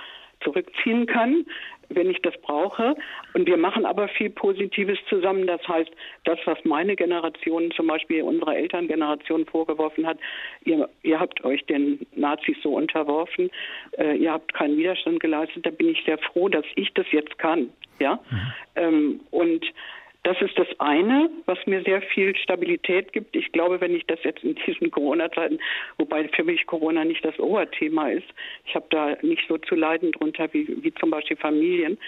zurückziehen 0.42 1.06
kann, 1.06 1.46
wenn 1.88 2.10
ich 2.10 2.20
das 2.22 2.34
brauche. 2.42 2.94
Und 3.34 3.46
wir 3.46 3.56
machen 3.56 3.86
aber 3.86 4.08
viel 4.08 4.30
Positives 4.30 4.98
zusammen. 5.08 5.46
Das 5.46 5.66
heißt, 5.66 5.90
das, 6.24 6.38
was 6.44 6.58
meine 6.64 6.96
Generation, 6.96 7.70
zum 7.72 7.86
Beispiel 7.86 8.22
unsere 8.22 8.54
Elterngeneration 8.56 9.46
vorgeworfen 9.46 10.06
hat, 10.06 10.18
ihr, 10.64 10.88
ihr 11.02 11.20
habt 11.20 11.44
euch 11.44 11.64
den 11.66 12.06
Nazis 12.14 12.56
so 12.62 12.74
unterworfen, 12.74 13.50
äh, 13.98 14.16
ihr 14.16 14.32
habt 14.32 14.54
keinen 14.54 14.76
Widerstand 14.76 15.20
geleistet, 15.20 15.66
da 15.66 15.70
bin 15.70 15.88
ich 15.88 16.02
sehr 16.04 16.18
froh, 16.18 16.48
dass 16.48 16.64
ich 16.76 16.92
das 16.94 17.06
jetzt 17.12 17.38
kann. 17.38 17.70
Ja. 17.98 18.18
Mhm. 18.30 18.52
Ähm, 18.76 19.20
und 19.30 19.64
das 20.24 20.40
ist 20.40 20.58
das 20.58 20.68
eine, 20.78 21.30
was 21.46 21.58
mir 21.66 21.82
sehr 21.82 22.02
viel 22.02 22.34
Stabilität 22.36 23.12
gibt. 23.12 23.36
Ich 23.36 23.52
glaube, 23.52 23.80
wenn 23.80 23.94
ich 23.94 24.06
das 24.06 24.18
jetzt 24.24 24.42
in 24.42 24.54
diesen 24.66 24.90
Corona-Zeiten, 24.90 25.60
wobei 25.98 26.28
für 26.28 26.44
mich 26.44 26.66
Corona 26.66 27.04
nicht 27.04 27.24
das 27.24 27.38
Oberthema 27.38 28.08
ist, 28.08 28.26
ich 28.66 28.74
habe 28.74 28.86
da 28.90 29.16
nicht 29.22 29.42
so 29.48 29.58
zu 29.58 29.74
leiden 29.74 30.12
drunter 30.12 30.48
wie, 30.52 30.66
wie 30.82 30.92
zum 30.94 31.10
Beispiel 31.10 31.36
Familien, 31.36 31.98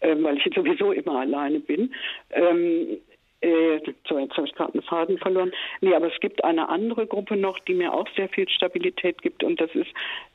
äh, 0.00 0.14
weil 0.20 0.36
ich 0.36 0.44
sowieso 0.54 0.92
immer 0.92 1.20
alleine 1.20 1.60
bin. 1.60 1.94
Ähm, 2.30 2.98
äh, 3.40 3.80
so, 4.06 4.18
jetzt 4.18 4.36
habe 4.36 4.46
ich 4.46 4.54
gerade 4.54 4.74
einen 4.74 4.82
Faden 4.82 5.18
verloren. 5.18 5.50
Nee, 5.80 5.94
aber 5.94 6.12
es 6.12 6.20
gibt 6.20 6.44
eine 6.44 6.68
andere 6.68 7.06
Gruppe 7.06 7.36
noch, 7.36 7.58
die 7.60 7.74
mir 7.74 7.92
auch 7.92 8.06
sehr 8.16 8.28
viel 8.28 8.48
Stabilität 8.48 9.20
gibt 9.20 9.42
und 9.42 9.60
das 9.60 9.74
ist 9.74 9.90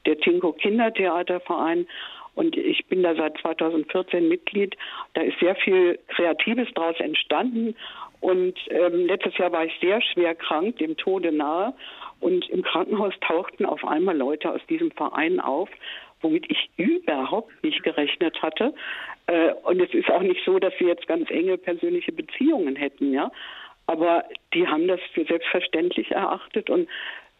der 0.05 0.19
Tinko 0.19 0.53
Kindertheaterverein. 0.53 1.87
Und 2.37 2.55
ich 2.55 2.85
bin 2.85 3.01
da 3.01 3.15
seit 3.15 3.35
2014 3.39 4.29
Mitglied. 4.29 4.77
Da 5.15 5.21
ist 5.21 5.39
sehr 5.39 5.55
viel 5.55 5.97
Kreatives 6.09 6.67
daraus 6.75 6.99
entstanden. 6.99 7.75
Und 8.19 8.53
ähm, 8.69 9.07
letztes 9.07 9.35
Jahr 9.39 9.51
war 9.51 9.65
ich 9.65 9.73
sehr 9.81 9.99
schwer 10.03 10.35
krank, 10.35 10.77
dem 10.77 10.95
Tode 10.97 11.31
nahe. 11.31 11.73
Und 12.19 12.47
im 12.51 12.61
Krankenhaus 12.61 13.15
tauchten 13.21 13.65
auf 13.65 13.83
einmal 13.83 14.15
Leute 14.15 14.51
aus 14.51 14.61
diesem 14.69 14.91
Verein 14.91 15.39
auf, 15.39 15.67
womit 16.21 16.45
ich 16.51 16.69
überhaupt 16.77 17.51
nicht 17.63 17.81
gerechnet 17.81 18.39
hatte. 18.43 18.71
Äh, 19.25 19.53
und 19.63 19.81
es 19.81 19.91
ist 19.95 20.11
auch 20.11 20.21
nicht 20.21 20.45
so, 20.45 20.59
dass 20.59 20.79
wir 20.79 20.89
jetzt 20.89 21.07
ganz 21.07 21.31
enge 21.31 21.57
persönliche 21.57 22.11
Beziehungen 22.11 22.75
hätten, 22.75 23.13
ja. 23.13 23.31
Aber 23.87 24.25
die 24.53 24.67
haben 24.67 24.87
das 24.87 24.99
für 25.13 25.25
selbstverständlich 25.25 26.11
erachtet 26.11 26.69
und 26.69 26.87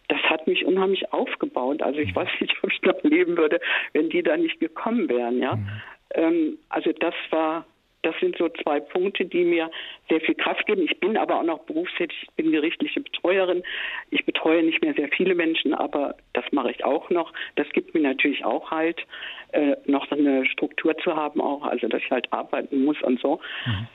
das 0.07 0.21
hat 0.23 0.47
mich 0.47 0.65
unheimlich 0.65 1.11
aufgebaut. 1.11 1.81
Also 1.81 1.99
ich 1.99 2.11
mhm. 2.11 2.15
weiß 2.15 2.29
nicht, 2.39 2.55
ob 2.63 2.71
ich 2.71 2.81
noch 2.81 3.03
leben 3.03 3.37
würde, 3.37 3.59
wenn 3.93 4.09
die 4.09 4.23
da 4.23 4.37
nicht 4.37 4.59
gekommen 4.59 5.09
wären, 5.09 5.39
ja. 5.39 5.55
Mhm. 5.55 5.67
Ähm, 6.15 6.57
also 6.69 6.91
das 6.93 7.13
war 7.31 7.65
das 8.03 8.15
sind 8.21 8.37
so 8.37 8.47
zwei 8.63 8.79
Punkte, 8.79 9.25
die 9.25 9.43
mir 9.43 9.69
sehr 10.07 10.21
viel 10.21 10.35
Kraft 10.35 10.65
geben. 10.65 10.83
Ich 10.83 10.99
bin 10.99 11.17
aber 11.17 11.39
auch 11.39 11.43
noch 11.43 11.59
berufstätig, 11.59 12.17
ich 12.21 12.31
bin 12.35 12.51
gerichtliche 12.51 13.01
Betreuerin. 13.01 13.63
Ich 14.11 14.25
betreue 14.25 14.63
nicht 14.63 14.81
mehr 14.81 14.93
sehr 14.93 15.09
viele 15.09 15.35
Menschen, 15.35 15.73
aber 15.73 16.15
das 16.33 16.45
mache 16.51 16.71
ich 16.71 16.85
auch 16.85 17.09
noch. 17.09 17.33
Das 17.55 17.67
gibt 17.71 17.93
mir 17.93 18.01
natürlich 18.01 18.45
auch 18.45 18.71
halt, 18.71 19.05
äh, 19.51 19.75
noch 19.85 20.09
eine 20.11 20.45
Struktur 20.45 20.97
zu 20.99 21.15
haben, 21.15 21.41
auch, 21.41 21.63
also 21.63 21.87
dass 21.87 22.01
ich 22.01 22.11
halt 22.11 22.31
arbeiten 22.31 22.85
muss 22.85 23.01
und 23.01 23.19
so. 23.19 23.41
Mhm. 23.65 23.87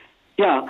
Ja, 0.42 0.66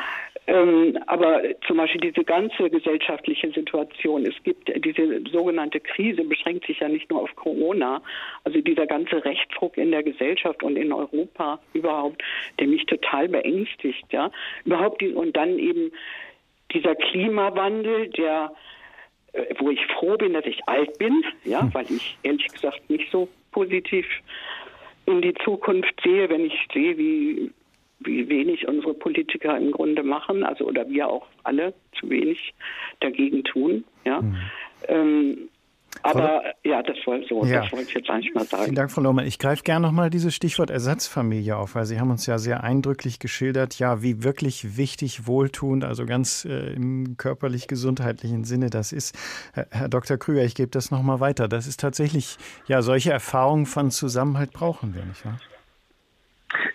ähm, 0.46 0.98
aber 1.06 1.42
zum 1.66 1.78
Beispiel 1.78 2.00
diese 2.00 2.24
ganze 2.24 2.68
gesellschaftliche 2.68 3.50
Situation, 3.52 4.26
es 4.26 4.34
gibt 4.42 4.70
diese 4.84 5.22
sogenannte 5.30 5.80
Krise, 5.80 6.24
beschränkt 6.24 6.66
sich 6.66 6.80
ja 6.80 6.88
nicht 6.88 7.08
nur 7.10 7.22
auf 7.22 7.34
Corona, 7.36 8.02
also 8.44 8.60
dieser 8.60 8.86
ganze 8.86 9.24
Rechtsdruck 9.24 9.78
in 9.78 9.92
der 9.92 10.02
Gesellschaft 10.02 10.62
und 10.62 10.76
in 10.76 10.92
Europa 10.92 11.58
überhaupt, 11.72 12.22
der 12.58 12.66
mich 12.66 12.84
total 12.84 13.28
beängstigt, 13.28 14.04
ja. 14.10 14.30
Überhaupt 14.66 15.00
die, 15.00 15.14
und 15.14 15.36
dann 15.36 15.58
eben 15.58 15.90
dieser 16.72 16.96
Klimawandel, 16.96 18.10
der 18.10 18.52
äh, 19.32 19.54
wo 19.58 19.70
ich 19.70 19.80
froh 19.86 20.18
bin, 20.18 20.34
dass 20.34 20.44
ich 20.44 20.60
alt 20.68 20.98
bin, 20.98 21.24
ja, 21.44 21.62
hm. 21.62 21.72
weil 21.72 21.86
ich 21.90 22.18
ehrlich 22.24 22.48
gesagt 22.48 22.90
nicht 22.90 23.10
so 23.10 23.26
positiv 23.52 24.06
in 25.06 25.22
die 25.22 25.34
Zukunft 25.44 25.94
sehe, 26.02 26.28
wenn 26.28 26.44
ich 26.44 26.58
sehe, 26.72 26.98
wie 26.98 27.50
wie 28.04 28.28
wenig 28.28 28.66
unsere 28.66 28.94
Politiker 28.94 29.56
im 29.56 29.70
Grunde 29.72 30.02
machen, 30.02 30.44
also 30.44 30.66
oder 30.66 30.88
wir 30.88 31.08
auch 31.08 31.26
alle 31.44 31.74
zu 31.98 32.08
wenig 32.08 32.54
dagegen 33.00 33.44
tun. 33.44 33.84
Ja. 34.04 34.22
Mhm. 34.22 34.36
Ähm, 34.88 35.38
aber 36.02 36.42
ja, 36.64 36.82
das 36.82 36.96
wollte, 37.04 37.28
so, 37.28 37.44
ja. 37.44 37.62
das 37.62 37.72
wollte 37.72 37.88
ich 37.88 37.94
jetzt 37.94 38.10
eigentlich 38.10 38.34
mal 38.34 38.44
sagen. 38.44 38.64
Vielen 38.64 38.74
Dank, 38.74 38.90
Frau 38.90 39.02
Lohmann. 39.02 39.26
Ich 39.26 39.38
greife 39.38 39.62
gerne 39.62 39.86
nochmal 39.86 40.10
dieses 40.10 40.34
Stichwort 40.34 40.70
Ersatzfamilie 40.70 41.56
auf, 41.56 41.74
weil 41.74 41.84
Sie 41.84 42.00
haben 42.00 42.10
uns 42.10 42.26
ja 42.26 42.38
sehr 42.38 42.64
eindrücklich 42.64 43.18
geschildert, 43.18 43.78
ja, 43.78 44.02
wie 44.02 44.24
wirklich 44.24 44.76
wichtig, 44.76 45.26
wohltuend, 45.26 45.84
also 45.84 46.06
ganz 46.06 46.44
äh, 46.44 46.72
im 46.72 47.16
körperlich-gesundheitlichen 47.18 48.44
Sinne 48.44 48.70
das 48.70 48.92
ist. 48.92 49.16
Herr 49.52 49.88
Dr. 49.88 50.16
Krüger, 50.16 50.44
ich 50.44 50.54
gebe 50.54 50.70
das 50.70 50.90
nochmal 50.90 51.20
weiter. 51.20 51.46
Das 51.46 51.66
ist 51.66 51.78
tatsächlich, 51.78 52.36
ja, 52.66 52.82
solche 52.82 53.12
Erfahrungen 53.12 53.66
von 53.66 53.90
Zusammenhalt 53.90 54.52
brauchen 54.52 54.94
wir, 54.94 55.04
nicht 55.04 55.24
wahr? 55.24 55.38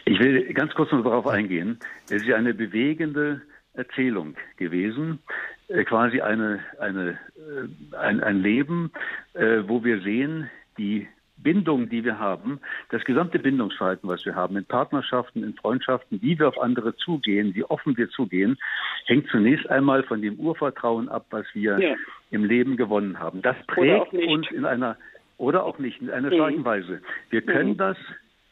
Ich 0.08 0.20
will 0.20 0.54
ganz 0.54 0.74
kurz 0.74 0.92
noch 0.94 1.04
darauf 1.04 1.28
eingehen. 1.28 1.80
Es 2.06 2.22
ist 2.22 2.28
ja 2.28 2.38
eine 2.38 2.54
bewegende 2.54 3.42
Erzählung 3.74 4.36
gewesen, 4.56 5.20
äh, 5.68 5.84
quasi 5.84 6.22
eine, 6.22 6.62
eine, 6.80 7.20
äh, 7.36 7.96
ein, 7.98 8.24
ein 8.24 8.42
Leben, 8.42 8.92
äh, 9.34 9.64
wo 9.68 9.84
wir 9.84 10.00
sehen, 10.02 10.50
die 10.78 11.08
Bindung, 11.36 11.90
die 11.90 12.06
wir 12.06 12.20
haben, 12.20 12.62
das 12.90 13.04
gesamte 13.04 13.38
Bindungsverhalten, 13.38 14.08
was 14.08 14.26
wir 14.26 14.34
haben, 14.34 14.56
in 14.56 14.64
Partnerschaften, 14.64 15.44
in 15.44 15.54
Freundschaften, 15.56 16.22
wie 16.22 16.40
wir 16.40 16.48
auf 16.48 16.60
andere 16.60 16.96
zugehen, 16.96 17.54
wie 17.54 17.66
offen 17.66 17.98
wir 17.98 18.10
zugehen, 18.10 18.58
hängt 19.06 19.28
zunächst 19.28 19.70
einmal 19.70 20.04
von 20.04 20.22
dem 20.22 20.36
Urvertrauen 20.40 21.10
ab, 21.10 21.26
was 21.32 21.46
wir 21.54 21.80
ja. 21.80 21.96
im 22.32 22.46
Leben 22.46 22.78
gewonnen 22.78 23.20
haben. 23.20 23.42
Das 23.42 23.58
prägt 23.68 24.14
uns 24.14 24.50
in 24.52 24.64
einer, 24.64 24.98
oder 25.38 25.66
auch 25.66 25.80
nicht, 25.80 26.02
in 26.02 26.10
einer 26.10 26.32
starken 26.32 26.62
mhm. 26.62 26.66
Weise. 26.66 27.02
Wir 27.30 27.42
können 27.42 27.72
mhm. 27.72 27.78
das 27.78 27.98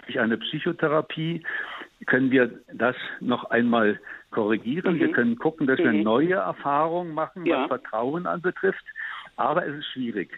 durch 0.06 0.20
eine 0.20 0.38
Psychotherapie 0.38 1.44
können 2.06 2.32
wir 2.32 2.52
das 2.74 2.96
noch 3.20 3.46
einmal 3.46 4.00
korrigieren. 4.32 4.96
Mhm. 4.96 5.00
Wir 5.00 5.12
können 5.12 5.38
gucken, 5.38 5.68
dass 5.68 5.80
mhm. 5.80 5.84
wir 5.84 5.94
neue 6.04 6.34
Erfahrungen 6.34 7.14
machen, 7.14 7.46
ja. 7.46 7.62
was 7.62 7.68
Vertrauen 7.68 8.28
anbetrifft. 8.28 8.84
Aber 9.38 9.66
es 9.66 9.76
ist 9.76 9.88
schwierig. 9.88 10.30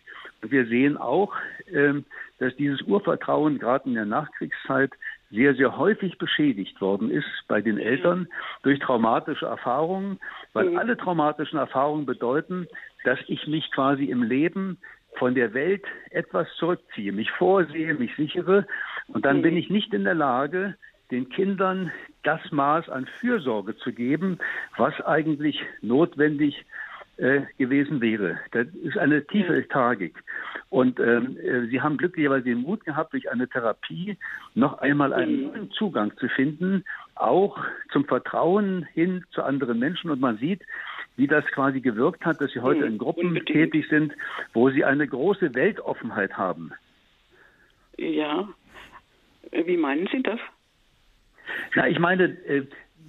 Und 0.42 0.52
wir 0.52 0.66
sehen 0.68 0.98
auch, 0.98 1.34
ähm, 1.72 2.06
dass 2.40 2.56
dieses 2.56 2.82
Urvertrauen 2.82 3.60
gerade 3.60 3.90
in 3.90 3.96
der 3.96 4.06
Nachkriegszeit 4.06 4.92
sehr, 5.30 5.56
sehr 5.56 5.78
häufig 5.78 6.18
beschädigt 6.18 6.80
worden 6.80 7.12
ist 7.12 7.28
bei 7.48 7.62
den 7.62 7.78
Eltern 7.78 8.20
mhm. 8.20 8.28
durch 8.64 8.80
traumatische 8.80 9.46
Erfahrungen, 9.46 10.20
weil 10.54 10.70
mhm. 10.70 10.78
alle 10.78 10.98
traumatischen 10.98 11.60
Erfahrungen 11.60 12.06
bedeuten, 12.06 12.68
dass 13.04 13.20
ich 13.28 13.46
mich 13.48 13.70
quasi 13.72 14.06
im 14.06 14.24
Leben 14.24 14.78
von 15.20 15.36
der 15.36 15.54
Welt 15.54 15.84
etwas 16.12 16.48
zurückziehe, 16.58 17.12
mich 17.12 17.32
vorsehe, 17.32 17.94
mich 17.94 18.16
sichere 18.16 18.66
und 19.08 19.26
dann 19.26 19.42
bin 19.42 19.54
mhm. 19.54 19.60
ich 19.60 19.70
nicht 19.70 19.94
in 19.94 20.04
der 20.04 20.16
Lage, 20.16 20.76
den 21.12 21.30
Kindern 21.30 21.92
das 22.24 22.42
Maß 22.52 22.90
an 22.90 23.08
Fürsorge 23.20 23.78
zu 23.78 23.94
geben, 23.94 24.40
was 24.76 25.00
eigentlich 25.02 25.62
notwendig 25.82 26.66
äh, 27.18 27.42
gewesen 27.58 28.02
wäre. 28.02 28.38
Das 28.52 28.68
ist 28.84 28.98
eine 28.98 29.26
tiefe 29.26 29.68
Tragik. 29.68 30.24
Und 30.70 31.00
ähm, 31.00 31.38
äh, 31.38 31.68
Sie 31.68 31.82
haben 31.82 31.98
glücklicherweise 31.98 32.44
den 32.44 32.62
Mut 32.62 32.84
gehabt, 32.86 33.14
durch 33.14 33.32
eine 33.32 33.48
Therapie 33.48 34.18
noch 34.54 34.80
einmal 34.80 35.14
einen 35.14 35.38
mhm. 35.38 35.48
neuen 35.48 35.72
Zugang 35.72 36.16
zu 36.18 36.28
finden, 36.28 36.84
auch 37.16 37.58
zum 37.92 38.06
Vertrauen 38.06 38.84
hin 38.94 39.24
zu 39.32 39.42
anderen 39.42 39.80
Menschen. 39.80 40.12
Und 40.12 40.20
man 40.20 40.38
sieht, 40.38 40.62
wie 41.18 41.28
das 41.28 41.46
quasi 41.48 41.82
gewirkt 41.82 42.26
hat, 42.26 42.40
dass 42.40 42.52
Sie 42.52 42.62
heute 42.62 42.82
mhm. 42.82 42.94
in 42.94 42.98
Gruppen 42.98 43.28
Unbedingt. 43.28 43.48
tätig 43.50 43.88
sind, 43.90 44.14
wo 44.54 44.70
Sie 44.70 44.86
eine 44.86 45.08
große 45.08 45.54
Weltoffenheit 45.54 46.38
haben. 46.38 46.72
Ja, 47.98 48.48
wie 49.52 49.78
meinen 49.78 50.08
Sie 50.12 50.24
das? 50.24 50.40
Na, 51.76 51.88
ich 51.88 52.00
meine, 52.00 52.26
äh, 52.46 52.66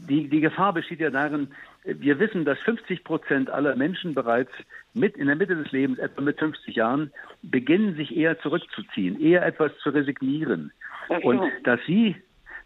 die, 0.08 0.28
die 0.28 0.40
Gefahr 0.40 0.72
besteht 0.72 1.00
ja 1.00 1.10
darin, 1.10 1.48
äh, 1.84 1.94
wir 1.98 2.18
wissen, 2.18 2.44
dass 2.44 2.58
50 2.60 3.04
Prozent 3.04 3.50
aller 3.50 3.76
Menschen 3.76 4.14
bereits 4.14 4.52
mit 4.94 5.16
in 5.16 5.26
der 5.26 5.36
Mitte 5.36 5.56
des 5.56 5.70
Lebens, 5.72 5.98
etwa 5.98 6.22
mit 6.22 6.38
50 6.38 6.74
Jahren, 6.74 7.12
beginnen, 7.42 7.94
sich 7.96 8.16
eher 8.16 8.38
zurückzuziehen, 8.40 9.20
eher 9.20 9.44
etwas 9.44 9.76
zu 9.78 9.90
resignieren. 9.90 10.72
Okay. 11.08 11.26
Und 11.26 11.50
dass 11.64 11.80
sie, 11.86 12.16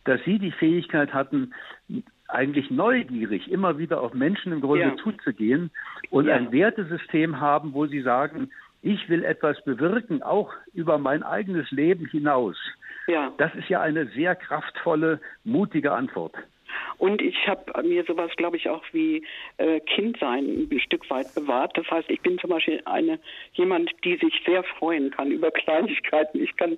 dass 0.05 0.23
sie 0.25 0.39
die 0.39 0.53
Fähigkeit 0.53 1.13
hatten, 1.13 1.53
eigentlich 2.33 2.71
neugierig 2.71 3.51
immer 3.51 3.79
wieder 3.79 4.01
auf 4.01 4.15
Menschen 4.15 4.53
im 4.53 4.61
Grunde 4.61 4.87
ja. 4.87 4.97
zuzugehen 4.97 5.71
und 6.11 6.27
ja. 6.27 6.35
ein 6.35 6.53
Wertesystem 6.53 7.41
haben, 7.41 7.75
wo 7.75 7.87
sie 7.87 8.03
sagen, 8.03 8.51
ich 8.83 9.09
will 9.09 9.25
etwas 9.25 9.63
bewirken, 9.65 10.23
auch 10.23 10.53
über 10.75 10.99
mein 10.99 11.23
eigenes 11.23 11.71
Leben 11.71 12.07
hinaus. 12.07 12.57
Ja. 13.07 13.33
Das 13.39 13.55
ist 13.55 13.69
ja 13.69 13.81
eine 13.81 14.07
sehr 14.07 14.35
kraftvolle, 14.35 15.21
mutige 15.45 15.93
Antwort. 15.93 16.35
Und 16.99 17.23
ich 17.23 17.47
habe 17.47 17.83
mir 17.83 18.05
sowas, 18.05 18.31
glaube 18.37 18.57
ich, 18.57 18.69
auch 18.69 18.85
wie 18.93 19.25
äh, 19.59 19.81
Kindsein 19.81 20.69
ein 20.71 20.81
Stück 20.81 21.09
weit 21.11 21.35
bewahrt. 21.35 21.77
Das 21.77 21.91
heißt, 21.91 22.11
ich 22.11 22.21
bin 22.21 22.39
zum 22.39 22.51
Beispiel 22.51 22.81
eine 22.85 23.19
jemand, 23.55 23.91
die 24.05 24.17
sich 24.17 24.43
sehr 24.47 24.63
freuen 24.63 25.11
kann 25.11 25.31
über 25.31 25.51
Kleinigkeiten. 25.53 26.43
Ich 26.43 26.57
kann, 26.57 26.77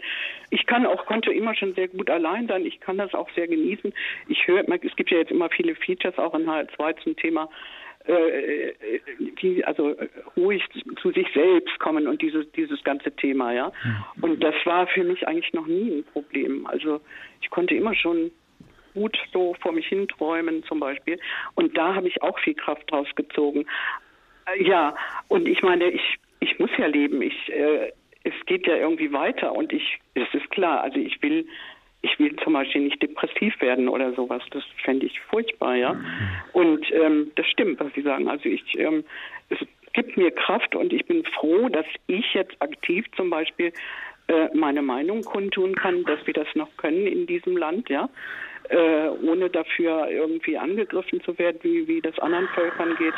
ich 0.51 0.66
kann 0.66 0.86
auch 0.86 1.07
konnte 1.07 1.32
immer 1.32 1.55
schon 1.55 1.74
sehr 1.74 1.88
gut 1.88 2.11
allein 2.11 2.47
sein. 2.49 2.64
Ich 2.66 2.80
kann 2.80 2.99
das 2.99 3.14
auch 3.14 3.28
sehr 3.34 3.49
genießen. 3.49 3.92
Ich 4.28 4.47
höre, 4.47 4.64
es 4.68 4.97
gibt 4.97 5.11
ja 5.11 5.18
jetzt 5.18 5.30
immer 5.30 5.51
viele 5.51 5.74
Features 5.74 6.18
auch 6.18 6.34
in 6.34 6.47
HR2 6.47 7.03
zum 7.03 7.16
Thema 7.16 7.49
äh, 8.07 8.74
die 9.40 9.64
also 9.64 9.97
ruhig 10.36 10.62
zu 11.01 11.11
sich 11.12 11.26
selbst 11.32 11.78
kommen 11.78 12.07
und 12.07 12.20
dieses 12.20 12.51
dieses 12.53 12.84
ganze 12.84 13.11
Thema, 13.12 13.53
ja. 13.53 13.72
Und 14.20 14.45
das 14.45 14.55
war 14.64 14.86
für 14.86 15.05
mich 15.05 15.26
eigentlich 15.26 15.55
noch 15.55 15.66
nie 15.66 15.90
ein 15.90 16.05
Problem. 16.05 16.66
Also 16.66 17.01
ich 17.40 17.49
konnte 17.49 17.74
immer 17.74 17.95
schon 17.95 18.30
gut 18.95 19.16
so 19.32 19.55
vor 19.61 19.72
mich 19.72 19.86
hinträumen 19.86 20.64
zum 20.64 20.80
Beispiel. 20.80 21.18
Und 21.55 21.76
da 21.76 21.95
habe 21.95 22.09
ich 22.09 22.22
auch 22.22 22.38
viel 22.38 22.55
Kraft 22.55 22.90
draus 22.90 23.09
gezogen. 23.14 23.66
Äh, 24.47 24.64
ja, 24.64 24.95
und 25.28 25.47
ich 25.47 25.62
meine, 25.62 25.90
ich 25.90 26.18
ich 26.40 26.59
muss 26.59 26.70
ja 26.78 26.86
leben. 26.86 27.22
Ich 27.22 27.53
äh, 27.53 27.92
es 28.24 28.34
geht 28.47 28.66
ja 28.66 28.76
irgendwie 28.76 29.12
weiter 29.12 29.53
und 29.53 29.72
ich 29.72 29.99
es 30.14 30.32
ist 30.32 30.51
klar. 30.51 30.82
Also 30.82 30.99
ich 30.99 31.22
will 31.22 31.47
ich 32.05 32.18
will 32.18 32.36
zum 32.36 32.53
Beispiel 32.53 32.82
nicht 32.82 33.01
depressiv 33.03 33.59
werden 33.61 33.88
oder 33.88 34.12
sowas. 34.12 34.42
Das 34.51 34.62
fände 34.84 35.07
ich 35.07 35.18
furchtbar, 35.20 35.74
ja. 35.74 35.99
Und 36.53 36.90
ähm, 36.92 37.32
das 37.34 37.47
stimmt, 37.47 37.80
was 37.80 37.92
Sie 37.95 38.03
sagen. 38.03 38.28
Also 38.28 38.47
ich, 38.47 38.62
ähm, 38.78 39.05
es 39.49 39.59
gibt 39.95 40.16
mir 40.18 40.30
Kraft 40.30 40.74
und 40.74 40.92
ich 40.92 41.07
bin 41.07 41.24
froh, 41.24 41.70
dass 41.70 41.86
ich 42.07 42.34
jetzt 42.34 42.61
aktiv 42.61 43.07
zum 43.16 43.30
Beispiel 43.30 43.72
äh, 44.29 44.49
meine 44.55 44.83
Meinung 44.83 45.22
kundtun 45.22 45.75
kann, 45.75 46.05
dass 46.05 46.27
wir 46.27 46.35
das 46.35 46.49
noch 46.55 46.77
können 46.77 47.07
in 47.07 47.27
diesem 47.27 47.57
Land, 47.57 47.89
ja. 47.89 48.09
Äh, 48.70 49.09
ohne 49.09 49.51
dafür 49.51 50.09
irgendwie 50.09 50.57
angegriffen 50.57 51.20
zu 51.22 51.39
werden, 51.39 51.59
wie, 51.62 51.87
wie 51.87 52.01
das 52.01 52.18
anderen 52.18 52.49
Völkern 52.49 52.97
geht. 52.97 53.14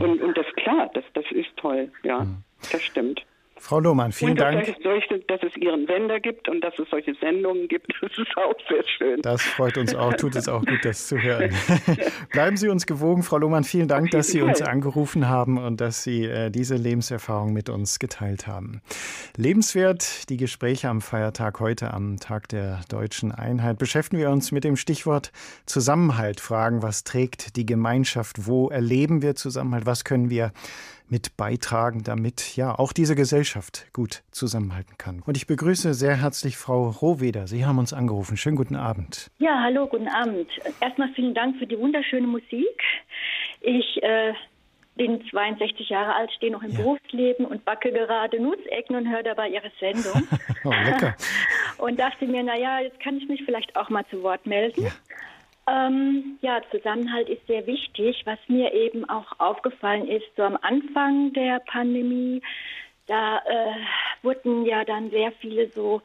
Und, 0.00 0.22
und 0.22 0.38
das 0.38 0.46
klar, 0.56 0.90
das, 0.94 1.04
das 1.12 1.26
ist 1.32 1.54
toll, 1.56 1.92
ja, 2.02 2.20
mhm. 2.20 2.38
das 2.72 2.82
stimmt. 2.82 3.22
Frau 3.60 3.78
Lohmann, 3.78 4.10
vielen 4.10 4.30
und 4.32 4.40
Dank. 4.40 4.74
Solche, 4.82 5.18
dass 5.28 5.42
es 5.42 5.54
Ihren 5.56 5.86
Sender 5.86 6.18
gibt 6.18 6.48
und 6.48 6.62
dass 6.62 6.76
es 6.78 6.88
solche 6.88 7.14
Sendungen 7.20 7.68
gibt, 7.68 7.92
das 8.00 8.10
ist 8.16 8.34
auch 8.36 8.54
sehr 8.68 8.82
schön. 8.96 9.20
Das 9.20 9.42
freut 9.42 9.76
uns 9.76 9.94
auch, 9.94 10.14
tut 10.14 10.34
es 10.34 10.48
auch 10.48 10.64
gut, 10.64 10.82
das 10.82 11.06
zu 11.06 11.18
hören. 11.18 11.54
Bleiben 12.32 12.56
Sie 12.56 12.68
uns 12.68 12.86
gewogen, 12.86 13.22
Frau 13.22 13.36
Lohmann. 13.36 13.64
Vielen 13.64 13.86
Dank, 13.86 14.10
dass 14.12 14.28
Sie 14.28 14.40
uns 14.40 14.62
angerufen 14.62 15.28
haben 15.28 15.58
und 15.58 15.82
dass 15.82 16.02
Sie 16.02 16.24
äh, 16.24 16.50
diese 16.50 16.76
Lebenserfahrung 16.76 17.52
mit 17.52 17.68
uns 17.68 17.98
geteilt 17.98 18.46
haben. 18.46 18.80
Lebenswert, 19.36 20.30
die 20.30 20.38
Gespräche 20.38 20.88
am 20.88 21.02
Feiertag 21.02 21.60
heute, 21.60 21.92
am 21.92 22.18
Tag 22.18 22.48
der 22.48 22.80
deutschen 22.88 23.30
Einheit, 23.30 23.78
beschäftigen 23.78 24.22
wir 24.22 24.30
uns 24.30 24.52
mit 24.52 24.64
dem 24.64 24.76
Stichwort 24.76 25.32
Zusammenhalt. 25.66 26.40
Fragen, 26.40 26.82
was 26.82 27.04
trägt 27.04 27.56
die 27.56 27.66
Gemeinschaft? 27.66 28.46
Wo 28.46 28.70
erleben 28.70 29.20
wir 29.20 29.34
Zusammenhalt? 29.34 29.84
Was 29.84 30.04
können 30.04 30.30
wir 30.30 30.52
mit 31.10 31.36
beitragen, 31.36 32.02
damit 32.04 32.56
ja 32.56 32.78
auch 32.78 32.92
diese 32.92 33.14
Gesellschaft 33.14 33.86
gut 33.92 34.22
zusammenhalten 34.30 34.96
kann. 34.96 35.22
Und 35.26 35.36
ich 35.36 35.46
begrüße 35.46 35.94
sehr 35.94 36.16
herzlich 36.16 36.56
Frau 36.56 36.88
Rohweder. 36.88 37.46
Sie 37.46 37.66
haben 37.66 37.78
uns 37.78 37.92
angerufen. 37.92 38.36
Schönen 38.36 38.56
guten 38.56 38.76
Abend. 38.76 39.30
Ja, 39.38 39.60
hallo, 39.62 39.86
guten 39.86 40.08
Abend. 40.08 40.48
Erstmal 40.80 41.08
vielen 41.14 41.34
Dank 41.34 41.58
für 41.58 41.66
die 41.66 41.78
wunderschöne 41.78 42.26
Musik. 42.26 42.80
Ich 43.60 44.02
äh, 44.02 44.32
bin 44.96 45.22
62 45.30 45.88
Jahre 45.88 46.14
alt, 46.14 46.30
stehe 46.32 46.52
noch 46.52 46.62
im 46.62 46.72
ja. 46.72 46.78
Berufsleben 46.78 47.46
und 47.46 47.64
backe 47.64 47.90
gerade 47.90 48.40
Nussecken 48.40 48.96
und 48.96 49.08
höre 49.08 49.22
dabei 49.22 49.48
Ihre 49.48 49.70
Sendung. 49.80 50.28
oh, 50.64 50.70
lecker. 50.70 51.16
und 51.78 51.98
dachte 51.98 52.26
mir, 52.26 52.42
naja, 52.42 52.80
jetzt 52.80 53.00
kann 53.00 53.16
ich 53.16 53.28
mich 53.28 53.42
vielleicht 53.44 53.74
auch 53.76 53.88
mal 53.88 54.04
zu 54.10 54.22
Wort 54.22 54.46
melden. 54.46 54.84
Ja. 54.84 54.90
Ähm, 55.70 56.38
ja, 56.40 56.60
Zusammenhalt 56.70 57.28
ist 57.28 57.46
sehr 57.46 57.66
wichtig. 57.66 58.22
Was 58.24 58.38
mir 58.48 58.72
eben 58.72 59.08
auch 59.08 59.38
aufgefallen 59.38 60.08
ist, 60.08 60.26
so 60.36 60.42
am 60.42 60.58
Anfang 60.62 61.32
der 61.32 61.60
Pandemie, 61.60 62.42
da 63.06 63.38
äh, 63.38 63.74
wurden 64.22 64.64
ja 64.66 64.84
dann 64.84 65.10
sehr 65.10 65.32
viele 65.32 65.68
so 65.68 66.02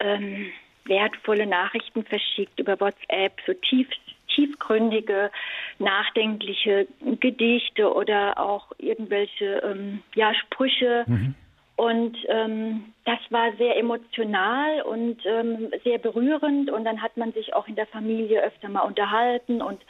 ähm, 0.00 0.50
wertvolle 0.84 1.46
Nachrichten 1.46 2.04
verschickt 2.04 2.58
über 2.58 2.78
WhatsApp, 2.80 3.40
so 3.46 3.54
tief 3.54 3.88
tiefgründige, 4.34 5.30
nachdenkliche 5.78 6.86
Gedichte 7.18 7.92
oder 7.92 8.38
auch 8.38 8.70
irgendwelche 8.78 9.60
ähm, 9.64 10.02
ja, 10.14 10.32
Sprüche. 10.34 11.04
Mhm. 11.06 11.34
Und 11.80 12.14
ähm, 12.28 12.92
das 13.06 13.18
war 13.30 13.52
sehr 13.56 13.78
emotional 13.78 14.82
und 14.82 15.16
ähm, 15.24 15.72
sehr 15.82 15.96
berührend. 15.96 16.70
Und 16.70 16.84
dann 16.84 17.00
hat 17.00 17.16
man 17.16 17.32
sich 17.32 17.54
auch 17.54 17.66
in 17.68 17.74
der 17.74 17.86
Familie 17.86 18.42
öfter 18.42 18.68
mal 18.68 18.82
unterhalten 18.82 19.62
und 19.62 19.80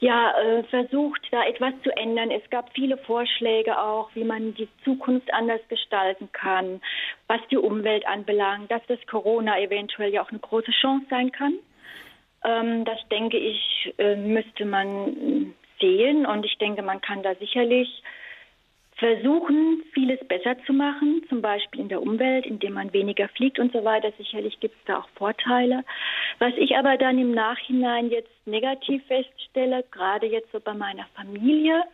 ja, 0.00 0.32
äh, 0.40 0.62
versucht, 0.70 1.20
da 1.30 1.44
etwas 1.44 1.74
zu 1.82 1.94
ändern. 1.94 2.30
Es 2.30 2.48
gab 2.48 2.72
viele 2.72 2.96
Vorschläge 2.96 3.78
auch, 3.78 4.08
wie 4.14 4.24
man 4.24 4.54
die 4.54 4.70
Zukunft 4.84 5.30
anders 5.34 5.60
gestalten 5.68 6.30
kann, 6.32 6.80
was 7.26 7.40
die 7.50 7.58
Umwelt 7.58 8.06
anbelangt, 8.06 8.70
dass 8.70 8.80
das 8.86 9.06
Corona 9.06 9.60
eventuell 9.60 10.14
ja 10.14 10.22
auch 10.22 10.30
eine 10.30 10.38
große 10.38 10.70
Chance 10.80 11.04
sein 11.10 11.30
kann. 11.30 11.58
Ähm, 12.42 12.86
das 12.86 13.06
denke 13.10 13.36
ich, 13.36 13.92
äh, 13.98 14.16
müsste 14.16 14.64
man 14.64 15.54
sehen 15.78 16.24
und 16.24 16.46
ich 16.46 16.56
denke, 16.56 16.80
man 16.80 17.02
kann 17.02 17.22
da 17.22 17.34
sicherlich 17.34 18.02
versuchen, 18.98 19.82
vieles 19.94 20.18
besser 20.26 20.56
zu 20.64 20.72
machen, 20.72 21.22
zum 21.28 21.40
Beispiel 21.40 21.80
in 21.80 21.88
der 21.88 22.02
Umwelt, 22.02 22.44
indem 22.44 22.74
man 22.74 22.92
weniger 22.92 23.28
fliegt 23.28 23.58
und 23.58 23.72
so 23.72 23.84
weiter. 23.84 24.12
Sicherlich 24.18 24.58
gibt 24.58 24.74
es 24.74 24.84
da 24.86 24.98
auch 24.98 25.08
Vorteile. 25.14 25.84
Was 26.40 26.52
ich 26.56 26.76
aber 26.76 26.96
dann 26.96 27.18
im 27.18 27.32
Nachhinein 27.32 28.10
jetzt 28.10 28.30
negativ 28.44 29.04
feststelle, 29.06 29.84
gerade 29.92 30.26
jetzt 30.26 30.50
so 30.50 30.58
bei 30.58 30.74
meiner 30.74 31.06
Familie, 31.14 31.84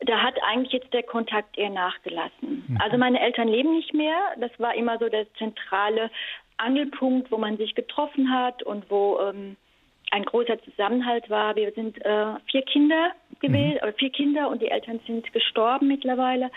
da 0.00 0.22
hat 0.22 0.34
eigentlich 0.42 0.72
jetzt 0.72 0.92
der 0.94 1.02
Kontakt 1.02 1.58
eher 1.58 1.70
nachgelassen. 1.70 2.64
Mhm. 2.68 2.78
Also 2.80 2.96
meine 2.96 3.20
Eltern 3.20 3.48
leben 3.48 3.74
nicht 3.74 3.92
mehr. 3.92 4.18
Das 4.38 4.50
war 4.58 4.74
immer 4.74 4.98
so 4.98 5.08
der 5.10 5.32
zentrale 5.34 6.10
Angelpunkt, 6.56 7.30
wo 7.30 7.36
man 7.36 7.58
sich 7.58 7.74
getroffen 7.74 8.32
hat 8.32 8.62
und 8.62 8.90
wo 8.90 9.18
ähm, 9.20 9.56
ein 10.14 10.24
großer 10.24 10.62
Zusammenhalt 10.62 11.28
war. 11.28 11.56
Wir 11.56 11.72
sind 11.72 12.00
äh, 12.04 12.26
vier 12.48 12.62
Kinder 12.62 13.10
gewesen, 13.40 13.80
mhm. 13.82 13.94
vier 13.98 14.10
Kinder 14.10 14.48
und 14.48 14.62
die 14.62 14.68
Eltern 14.68 15.00
sind 15.06 15.30
gestorben 15.32 15.88
mittlerweile. 15.88 16.50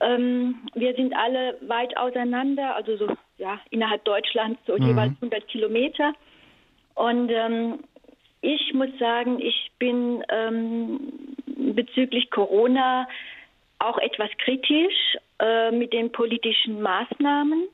Ähm, 0.00 0.56
wir 0.74 0.94
sind 0.94 1.14
alle 1.14 1.58
weit 1.60 1.96
auseinander, 1.98 2.74
also 2.74 2.96
so 2.96 3.08
ja 3.36 3.60
innerhalb 3.70 4.04
Deutschlands 4.04 4.58
so 4.66 4.74
mhm. 4.76 4.86
jeweils 4.86 5.12
100 5.16 5.46
Kilometer. 5.48 6.14
Und 6.94 7.30
ähm, 7.30 7.80
ich 8.40 8.72
muss 8.72 8.90
sagen, 8.98 9.38
ich 9.38 9.70
bin 9.78 10.24
ähm, 10.30 11.34
bezüglich 11.74 12.30
Corona 12.30 13.06
auch 13.80 13.98
etwas 13.98 14.30
kritisch 14.38 15.18
äh, 15.40 15.70
mit 15.72 15.92
den 15.92 16.10
politischen 16.10 16.80
Maßnahmen. 16.80 17.68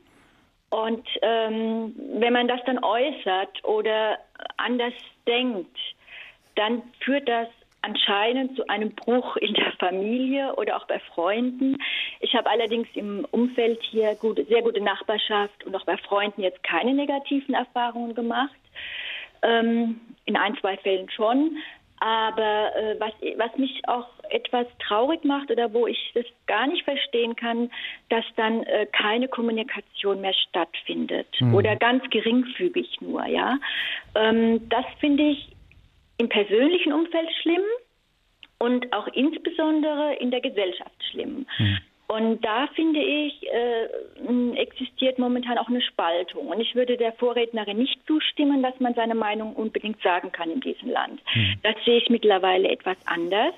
Und 0.75 1.07
ähm, 1.22 1.95
wenn 2.18 2.33
man 2.33 2.49
das 2.49 2.59
dann 2.66 2.83
äußert 2.83 3.62
oder 3.62 4.18
anders 4.57 4.93
denkt, 5.25 5.79
dann 6.57 6.83
führt 6.99 7.29
das 7.29 7.47
anscheinend 7.83 8.57
zu 8.57 8.68
einem 8.68 8.91
Bruch 8.91 9.37
in 9.37 9.55
der 9.55 9.70
Familie 9.79 10.53
oder 10.57 10.77
auch 10.77 10.87
bei 10.89 10.99
Freunden. 10.99 11.77
Ich 12.18 12.35
habe 12.35 12.51
allerdings 12.51 12.89
im 12.95 13.25
Umfeld 13.31 13.81
hier 13.85 14.16
gute, 14.16 14.45
sehr 14.47 14.62
gute 14.62 14.81
Nachbarschaft 14.81 15.62
und 15.64 15.77
auch 15.77 15.85
bei 15.85 15.97
Freunden 15.97 16.43
jetzt 16.43 16.64
keine 16.64 16.93
negativen 16.93 17.55
Erfahrungen 17.55 18.16
gemacht. 18.16 18.51
Ähm, 19.43 20.01
in 20.25 20.37
ein, 20.37 20.57
zwei 20.57 20.77
Fällen 20.79 21.09
schon. 21.09 21.57
Aber 22.01 22.75
äh, 22.77 22.97
was, 22.99 23.13
was 23.37 23.57
mich 23.57 23.81
auch 23.87 24.09
etwas 24.31 24.67
traurig 24.87 25.25
macht 25.25 25.51
oder 25.51 25.73
wo 25.73 25.87
ich 25.87 26.13
das 26.15 26.25
gar 26.47 26.67
nicht 26.67 26.85
verstehen 26.85 27.37
kann, 27.37 27.71
dass 28.09 28.25
dann 28.37 28.65
äh, 28.65 28.87
keine 28.87 29.29
Kommunikation 29.29 30.21
mehr 30.21 30.35
stattfindet 30.35 31.29
mhm. 31.41 31.55
oder 31.55 31.77
ganz 31.77 32.03
geringfügig 32.11 33.01
nur, 33.01 33.25
ja. 33.27 33.59
Ähm, 34.15 34.69
das 34.69 34.85
finde 35.01 35.23
ich 35.23 35.49
im 36.19 36.29
persönlichen 36.29 36.93
Umfeld 36.93 37.29
schlimm 37.43 37.63
und 38.59 38.93
auch 38.93 39.07
insbesondere 39.09 40.15
in 40.17 40.31
der 40.31 40.41
Gesellschaft 40.41 41.03
schlimm. 41.11 41.47
Mhm. 41.59 41.79
Und 42.07 42.45
da 42.45 42.67
finde 42.75 43.01
ich, 43.01 43.47
äh, 43.49 44.57
existiert 44.57 45.19
momentan 45.19 45.57
auch 45.59 45.69
eine 45.69 45.81
Spaltung. 45.81 46.49
Und 46.49 46.61
ich 46.61 46.75
würde 46.75 46.97
der 46.97 47.13
Vorrednerin 47.15 47.79
nicht 47.79 47.99
zustimmen, 48.07 48.63
dass 48.63 48.79
man 48.79 48.95
seine 48.95 49.15
Meinung 49.15 49.55
unbedingt 49.55 50.01
sagen 50.03 50.31
kann 50.31 50.51
in 50.51 50.61
diesem 50.61 50.91
Land. 50.91 51.21
Hm. 51.33 51.55
Das 51.63 51.75
sehe 51.85 51.99
ich 51.99 52.11
mittlerweile 52.11 52.69
etwas 52.69 52.97
anders. 53.07 53.55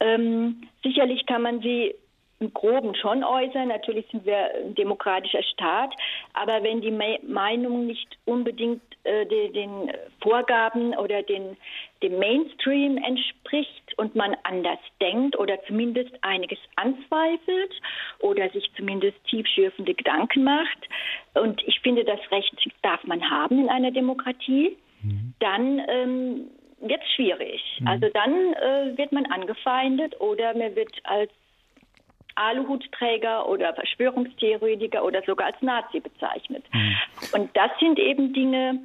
Ähm, 0.00 0.62
sicherlich 0.82 1.26
kann 1.26 1.42
man 1.42 1.60
sie 1.60 1.94
im 2.40 2.52
Groben 2.52 2.94
schon 2.94 3.24
äußern. 3.24 3.68
Natürlich 3.68 4.06
sind 4.10 4.26
wir 4.26 4.54
ein 4.54 4.74
demokratischer 4.74 5.42
Staat. 5.42 5.94
Aber 6.32 6.62
wenn 6.62 6.80
die 6.80 6.90
Me 6.90 7.18
Meinung 7.26 7.86
nicht 7.86 8.18
unbedingt 8.24 8.82
äh, 9.04 9.26
den, 9.26 9.52
den 9.52 9.92
Vorgaben 10.20 10.96
oder 10.96 11.22
den, 11.22 11.56
dem 12.02 12.18
Mainstream 12.18 12.96
entspricht 12.98 13.96
und 13.96 14.14
man 14.14 14.36
anders 14.42 14.78
denkt 15.00 15.38
oder 15.38 15.62
zumindest 15.66 16.12
einiges 16.22 16.58
anzweifelt 16.76 17.72
oder 18.20 18.50
sich 18.50 18.70
zumindest 18.76 19.16
tiefschürfende 19.24 19.94
Gedanken 19.94 20.44
macht, 20.44 20.88
und 21.34 21.62
ich 21.66 21.80
finde, 21.80 22.04
das 22.04 22.20
Recht 22.30 22.54
darf 22.82 23.02
man 23.04 23.28
haben 23.28 23.58
in 23.58 23.68
einer 23.68 23.90
Demokratie, 23.90 24.76
mhm. 25.02 25.34
dann 25.40 25.82
ähm, 25.88 26.50
wird 26.80 27.02
es 27.02 27.12
schwierig. 27.14 27.60
Mhm. 27.80 27.88
Also 27.88 28.08
dann 28.12 28.32
äh, 28.54 28.96
wird 28.96 29.12
man 29.12 29.26
angefeindet 29.26 30.20
oder 30.20 30.56
man 30.56 30.74
wird 30.76 30.92
als 31.04 31.30
Aluhutträger 32.34 33.48
oder 33.48 33.74
Verschwörungstheoretiker 33.74 35.04
oder 35.04 35.22
sogar 35.22 35.48
als 35.48 35.62
Nazi 35.62 36.00
bezeichnet. 36.00 36.64
Mhm. 36.72 36.96
Und 37.32 37.56
das 37.56 37.70
sind 37.78 37.98
eben 37.98 38.32
Dinge, 38.32 38.80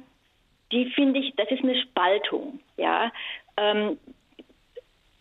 die 0.72 0.90
finde 0.90 1.20
ich, 1.20 1.34
das 1.36 1.50
ist 1.50 1.62
eine 1.62 1.80
Spaltung. 1.80 2.60
Ja, 2.76 3.10
ähm, 3.56 3.98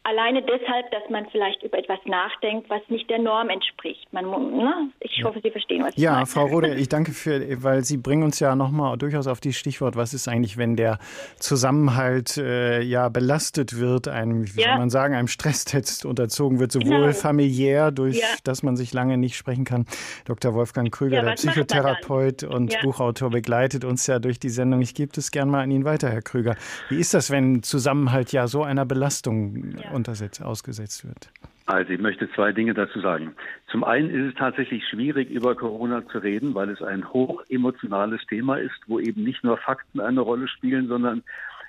Alleine 0.09 0.41
deshalb, 0.41 0.89
dass 0.89 1.07
man 1.11 1.27
vielleicht 1.31 1.61
über 1.61 1.77
etwas 1.77 1.99
nachdenkt, 2.05 2.67
was 2.67 2.81
nicht 2.87 3.07
der 3.11 3.19
Norm 3.19 3.49
entspricht. 3.49 4.11
Man, 4.11 4.25
ne? 4.25 4.89
Ich 5.01 5.23
hoffe, 5.23 5.39
Sie 5.43 5.51
verstehen, 5.51 5.83
was 5.83 5.91
ich 5.91 6.01
ja, 6.01 6.13
meine. 6.13 6.21
Ja, 6.21 6.25
Frau 6.25 6.47
Rode, 6.47 6.73
ich 6.73 6.89
danke 6.89 7.11
für, 7.11 7.61
weil 7.61 7.83
Sie 7.83 7.97
bringen 7.97 8.23
uns 8.23 8.39
ja 8.39 8.55
nochmal 8.55 8.97
durchaus 8.97 9.27
auf 9.27 9.39
die 9.39 9.53
Stichwort, 9.53 9.95
was 9.95 10.15
ist 10.15 10.27
eigentlich, 10.27 10.57
wenn 10.57 10.75
der 10.75 10.97
Zusammenhalt 11.37 12.37
äh, 12.37 12.81
ja 12.81 13.09
belastet 13.09 13.77
wird, 13.77 14.07
einem, 14.07 14.47
wie 14.55 14.61
ja. 14.61 14.69
soll 14.69 14.77
man 14.79 14.89
sagen, 14.89 15.13
einem 15.13 15.27
Stresstest 15.27 16.05
unterzogen 16.05 16.59
wird, 16.59 16.71
sowohl 16.71 17.01
genau. 17.01 17.13
familiär, 17.13 17.91
durch 17.91 18.17
ja. 18.17 18.25
dass 18.43 18.63
man 18.63 18.77
sich 18.77 18.93
lange 18.93 19.15
nicht 19.19 19.37
sprechen 19.37 19.63
kann. 19.63 19.85
Dr. 20.25 20.55
Wolfgang 20.55 20.91
Krüger, 20.91 21.17
ja, 21.17 21.21
der 21.21 21.33
Psychotherapeut 21.33 22.41
und 22.41 22.75
Buchautor, 22.81 23.29
begleitet 23.29 23.85
uns 23.85 24.07
ja 24.07 24.17
durch 24.17 24.39
die 24.39 24.49
Sendung. 24.49 24.81
Ich 24.81 24.95
gebe 24.95 25.11
es 25.15 25.29
gern 25.29 25.51
mal 25.51 25.61
an 25.61 25.69
ihn 25.69 25.85
weiter, 25.85 26.09
Herr 26.09 26.23
Krüger. 26.23 26.55
Wie 26.89 26.97
ist 26.97 27.13
das, 27.13 27.29
wenn 27.29 27.61
Zusammenhalt 27.61 28.31
ja 28.31 28.47
so 28.47 28.63
einer 28.63 28.85
Belastung 28.87 29.75
untersetzt, 29.93 29.98
ausgesetzt 30.43 31.05
wird? 31.05 31.31
Also 31.65 31.93
ich 31.93 31.99
möchte 31.99 32.31
zwei 32.31 32.51
Dinge 32.51 32.73
dazu 32.73 32.99
sagen. 32.99 33.35
Zum 33.69 33.83
einen 33.83 34.09
ist 34.09 34.33
es 34.33 34.39
tatsächlich 34.39 34.87
schwierig, 34.87 35.29
über 35.29 35.55
Corona 35.55 36.05
zu 36.07 36.17
reden, 36.17 36.55
weil 36.55 36.69
es 36.69 36.81
ein 36.81 37.07
hochemotionales 37.13 38.25
Thema 38.27 38.55
ist, 38.55 38.79
wo 38.87 38.99
eben 38.99 39.23
nicht 39.23 39.43
nur 39.43 39.57
Fakten 39.57 39.99
eine 39.99 40.21
Rolle 40.21 40.47
spielen, 40.47 40.87
sondern 40.87 41.23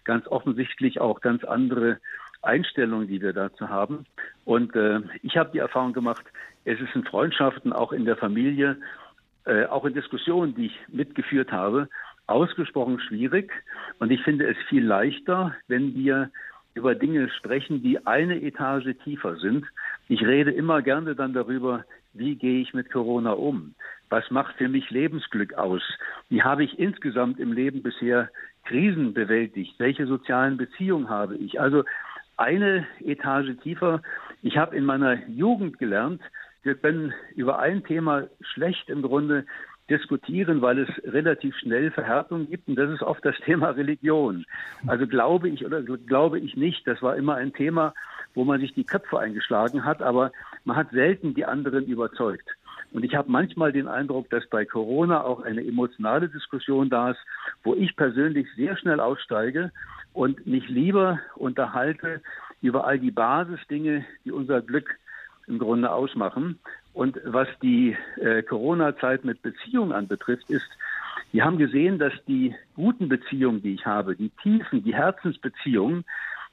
ganz 0.05 0.27
offensichtlich 0.27 1.01
auch 1.01 1.21
ganz 1.21 1.45
andere 1.45 1.99
Einstellungen, 2.43 3.09
die 3.09 3.21
wir 3.21 3.35
dazu 3.35 3.69
haben. 3.69 4.07
Und 4.47 4.75
äh, 4.75 5.01
ich 5.23 5.37
habe 5.37 5.51
die 5.53 5.59
Erfahrung 5.59 5.93
gemacht, 5.93 6.25
es 6.65 6.81
ist 6.81 6.95
in 6.95 7.05
Freundschaften, 7.05 7.73
auch 7.73 7.93
in 7.93 8.07
der 8.07 8.17
Familie, 8.17 8.79
äh, 9.45 9.67
auch 9.67 9.85
in 9.85 9.95
Diskussionen, 9.95 10.55
die 10.55 10.67
ich 10.67 10.79
mitgeführt 10.89 11.53
habe, 11.53 11.89
ausgesprochen 12.27 13.01
schwierig. 13.01 13.53
Und 13.99 14.11
ich 14.11 14.23
finde 14.23 14.49
es 14.49 14.57
viel 14.69 14.85
leichter, 14.85 15.55
wenn 15.69 15.95
wir 15.95 16.31
über 16.75 16.95
Dinge 16.95 17.29
sprechen, 17.31 17.83
die 17.83 18.07
eine 18.07 18.41
Etage 18.43 18.95
tiefer 19.05 19.37
sind. 19.37 19.67
Ich 20.09 20.23
rede 20.23 20.51
immer 20.51 20.83
gerne 20.83 21.15
dann 21.15 21.33
darüber, 21.33 21.85
wie 22.13 22.37
gehe 22.37 22.61
ich 22.61 22.75
mit 22.75 22.91
Corona 22.91 23.33
um? 23.33 23.75
Was 24.09 24.31
macht 24.31 24.57
für 24.57 24.69
mich 24.69 24.91
Lebensglück 24.91 25.55
aus? 25.55 25.83
Wie 26.29 26.43
habe 26.43 26.65
ich 26.65 26.79
insgesamt 26.79 27.39
im 27.39 27.53
Leben 27.53 27.83
bisher 27.83 28.31
Krisen 28.65 29.15
bewältigt? 29.15 29.75
Welche 29.79 30.07
sozialen 30.07 30.57
Beziehungen 30.57 31.09
habe 31.09 31.37
ich? 31.37 31.61
Also 31.61 31.85
eine 32.37 32.87
Etage 33.05 33.57
tiefer 33.63 34.03
Ich 34.43 34.57
habe 34.57 34.75
in 34.75 34.85
meiner 34.85 35.29
Jugend 35.29 35.79
gelernt, 35.79 36.23
wir 36.63 36.75
können 36.75 37.15
über 37.37 37.59
ein 37.59 37.85
Thema 37.85 38.29
schlecht 38.41 38.89
im 38.89 39.03
Grunde 39.03 39.47
diskutieren, 39.91 40.63
weil 40.63 40.79
es 40.79 40.89
relativ 41.13 41.57
schnell 41.57 41.91
Verhärtung 41.91 42.49
gibt. 42.49 42.69
Und 42.69 42.77
das 42.77 42.91
ist 42.91 43.03
oft 43.03 43.25
das 43.25 43.37
Thema 43.45 43.71
Religion. 43.77 44.47
Also 44.87 45.07
glaube 45.07 45.49
ich 45.49 45.67
oder 45.67 45.83
glaube 45.83 46.39
ich 46.39 46.57
nicht. 46.57 46.87
Das 46.87 47.03
war 47.03 47.17
immer 47.17 47.35
ein 47.35 47.53
Thema, 47.53 47.93
wo 48.35 48.45
man 48.45 48.61
sich 48.61 48.73
die 48.73 48.85
Köpfe 48.85 49.19
eingeschlagen 49.19 49.85
hat, 49.85 50.03
aber 50.03 50.33
man 50.65 50.77
hat 50.77 50.91
selten 50.91 51.35
die 51.35 51.45
anderen 51.45 51.87
überzeugt. 51.87 52.49
Und 52.93 53.05
ich 53.05 53.15
habe 53.15 53.31
manchmal 53.31 53.73
den 53.73 53.89
Eindruck, 53.89 54.31
dass 54.31 54.49
bei 54.49 54.65
Corona 54.65 55.23
auch 55.23 55.43
eine 55.43 55.65
emotionale 55.65 56.29
Diskussion 56.29 56.91
da 56.91 57.11
ist, 57.11 57.21
wo 57.63 57.75
ich 57.75 57.95
persönlich 57.97 58.49
sehr 58.57 58.77
schnell 58.77 59.01
aussteige 59.01 59.71
und 60.13 60.47
mich 60.47 60.69
lieber 60.69 61.21
unterhalte 61.37 62.21
über 62.63 62.87
all 62.87 62.99
die 62.99 63.13
Basisdinge, 63.13 64.05
die 64.25 64.33
unser 64.33 64.61
Glück 64.61 64.99
im 65.47 65.59
Grunde 65.59 65.91
ausmachen. 65.91 66.59
Und 66.93 67.21
was 67.25 67.49
die 67.63 67.97
äh, 68.21 68.43
Corona-Zeit 68.43 69.25
mit 69.25 69.43
Beziehungen 69.43 69.93
anbetrifft, 69.93 70.51
ist, 70.51 70.69
wir 71.33 71.45
haben 71.45 71.59
gesehen, 71.59 71.99
dass 71.99 72.13
die 72.27 72.55
guten 72.75 73.09
Beziehungen, 73.09 73.63
die 73.63 73.75
ich 73.75 73.87
habe, 73.87 74.17
die 74.17 74.31
tiefen, 74.43 74.83
die 74.83 74.95
Herzensbeziehungen, 74.95 76.05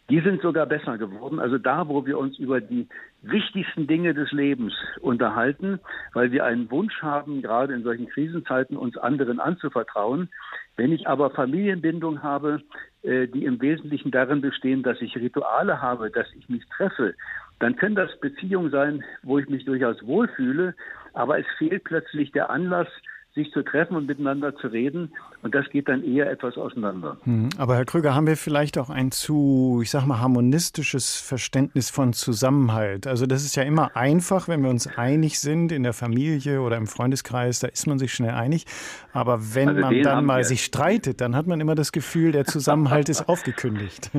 die 0.09 0.21
sind 0.21 0.41
sogar 0.41 0.65
besser 0.65 0.97
geworden. 0.97 1.39
Also 1.39 1.57
da, 1.57 1.87
wo 1.89 2.05
wir 2.05 2.17
uns 2.17 2.37
über 2.37 2.61
die 2.61 2.87
wichtigsten 3.23 3.87
Dinge 3.87 4.13
des 4.13 4.31
Lebens 4.31 4.73
unterhalten, 5.01 5.79
weil 6.13 6.31
wir 6.31 6.45
einen 6.45 6.71
Wunsch 6.71 7.01
haben, 7.01 7.41
gerade 7.41 7.73
in 7.73 7.83
solchen 7.83 8.07
Krisenzeiten 8.07 8.77
uns 8.77 8.97
anderen 8.97 9.39
anzuvertrauen. 9.39 10.29
Wenn 10.77 10.93
ich 10.93 11.07
aber 11.07 11.31
Familienbindung 11.31 12.23
habe, 12.23 12.61
äh, 13.01 13.27
die 13.27 13.43
im 13.43 13.59
Wesentlichen 13.59 14.11
darin 14.11 14.39
bestehen, 14.39 14.83
dass 14.83 15.01
ich 15.01 15.17
Rituale 15.17 15.81
habe, 15.81 16.09
dass 16.09 16.27
ich 16.33 16.47
mich 16.47 16.63
treffe, 16.69 17.15
dann 17.59 17.75
können 17.75 17.95
das 17.95 18.19
Beziehungen 18.19 18.71
sein, 18.71 19.03
wo 19.23 19.39
ich 19.39 19.49
mich 19.49 19.65
durchaus 19.65 20.05
wohlfühle, 20.05 20.75
aber 21.13 21.39
es 21.39 21.45
fehlt 21.57 21.83
plötzlich 21.83 22.31
der 22.31 22.49
Anlass, 22.49 22.87
sich 23.33 23.51
zu 23.51 23.63
treffen 23.63 23.95
und 23.95 24.07
miteinander 24.07 24.55
zu 24.55 24.67
reden. 24.67 25.13
Und 25.43 25.53
das 25.53 25.69
geht 25.69 25.87
dann 25.87 26.03
eher 26.03 26.29
etwas 26.29 26.57
auseinander. 26.57 27.17
Hm, 27.23 27.49
aber 27.57 27.75
Herr 27.75 27.85
Krüger, 27.85 28.15
haben 28.15 28.25
wir 28.25 28.37
vielleicht 28.37 28.77
auch 28.77 28.89
ein 28.89 29.11
zu, 29.11 29.79
ich 29.83 29.91
sag 29.91 30.05
mal, 30.05 30.19
harmonistisches 30.19 31.19
Verständnis 31.19 31.89
von 31.89 32.13
Zusammenhalt? 32.13 33.05
Also 33.05 33.27
das 33.27 33.45
ist 33.45 33.55
ja 33.55 33.63
immer 33.63 33.95
einfach, 33.95 34.47
wenn 34.47 34.63
wir 34.63 34.69
uns 34.69 34.87
einig 34.97 35.39
sind 35.39 35.71
in 35.71 35.83
der 35.83 35.93
Familie 35.93 36.61
oder 36.61 36.77
im 36.77 36.87
Freundeskreis, 36.87 37.59
da 37.59 37.67
ist 37.67 37.85
man 37.85 37.99
sich 37.99 38.13
schnell 38.13 38.31
einig. 38.31 38.65
Aber 39.13 39.39
wenn 39.55 39.69
also 39.69 39.81
man 39.81 40.01
dann 40.01 40.25
mal 40.25 40.39
wir. 40.39 40.43
sich 40.43 40.63
streitet, 40.63 41.21
dann 41.21 41.35
hat 41.35 41.45
man 41.47 41.61
immer 41.61 41.75
das 41.75 41.91
Gefühl, 41.91 42.31
der 42.31 42.45
Zusammenhalt 42.45 43.07
ist 43.07 43.29
aufgekündigt. 43.29 44.11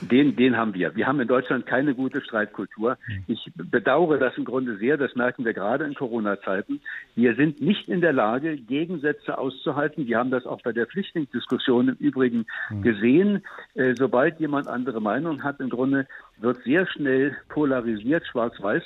Den, 0.00 0.36
den 0.36 0.56
haben 0.56 0.74
wir. 0.74 0.96
Wir 0.96 1.06
haben 1.06 1.20
in 1.20 1.28
Deutschland 1.28 1.66
keine 1.66 1.94
gute 1.94 2.22
Streitkultur. 2.22 2.96
Ich 3.26 3.52
bedauere 3.54 4.18
das 4.18 4.36
im 4.36 4.44
Grunde 4.44 4.76
sehr. 4.78 4.96
Das 4.96 5.14
merken 5.14 5.44
wir 5.44 5.52
gerade 5.52 5.84
in 5.84 5.94
Corona-Zeiten. 5.94 6.80
Wir 7.14 7.34
sind 7.36 7.60
nicht 7.60 7.88
in 7.88 8.00
der 8.00 8.12
Lage, 8.12 8.56
Gegensätze 8.56 9.38
auszuhalten. 9.38 10.06
Wir 10.06 10.18
haben 10.18 10.30
das 10.30 10.46
auch 10.46 10.60
bei 10.62 10.71
der 10.72 10.86
Flüchtlingsdiskussion 10.86 11.88
im 11.88 11.94
Übrigen 11.96 12.46
mhm. 12.70 12.82
gesehen. 12.82 13.44
Äh, 13.74 13.94
sobald 13.96 14.40
jemand 14.40 14.68
andere 14.68 15.00
Meinung 15.00 15.42
hat, 15.42 15.60
im 15.60 15.70
Grunde 15.70 16.06
wird 16.38 16.62
sehr 16.64 16.86
schnell 16.86 17.36
polarisiert, 17.48 18.26
schwarz-weiß. 18.26 18.82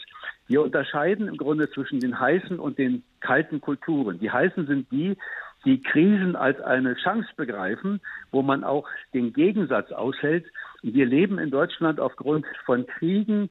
Wir 0.49 0.63
unterscheiden 0.63 1.29
im 1.29 1.37
Grunde 1.37 1.71
zwischen 1.71 2.01
den 2.01 2.19
heißen 2.19 2.59
und 2.59 2.79
den 2.79 3.03
kalten 3.21 3.61
Kulturen. 3.61 4.19
Die 4.21 4.31
heißen 4.31 4.67
sind 4.67 4.91
die, 4.93 5.17
die 5.65 5.83
Krisen 5.83 6.37
als 6.37 6.61
eine 6.61 6.95
Chance 6.95 7.29
begreifen, 7.37 8.01
wo 8.31 8.43
man 8.43 8.63
auch 8.63 8.89
den 9.13 9.33
Gegensatz 9.33 9.91
aushält. 9.91 10.47
Wir 10.83 11.07
leben 11.07 11.39
in 11.39 11.51
Deutschland 11.51 11.99
aufgrund 11.99 12.47
von 12.65 12.87
Kriegen, 12.87 13.51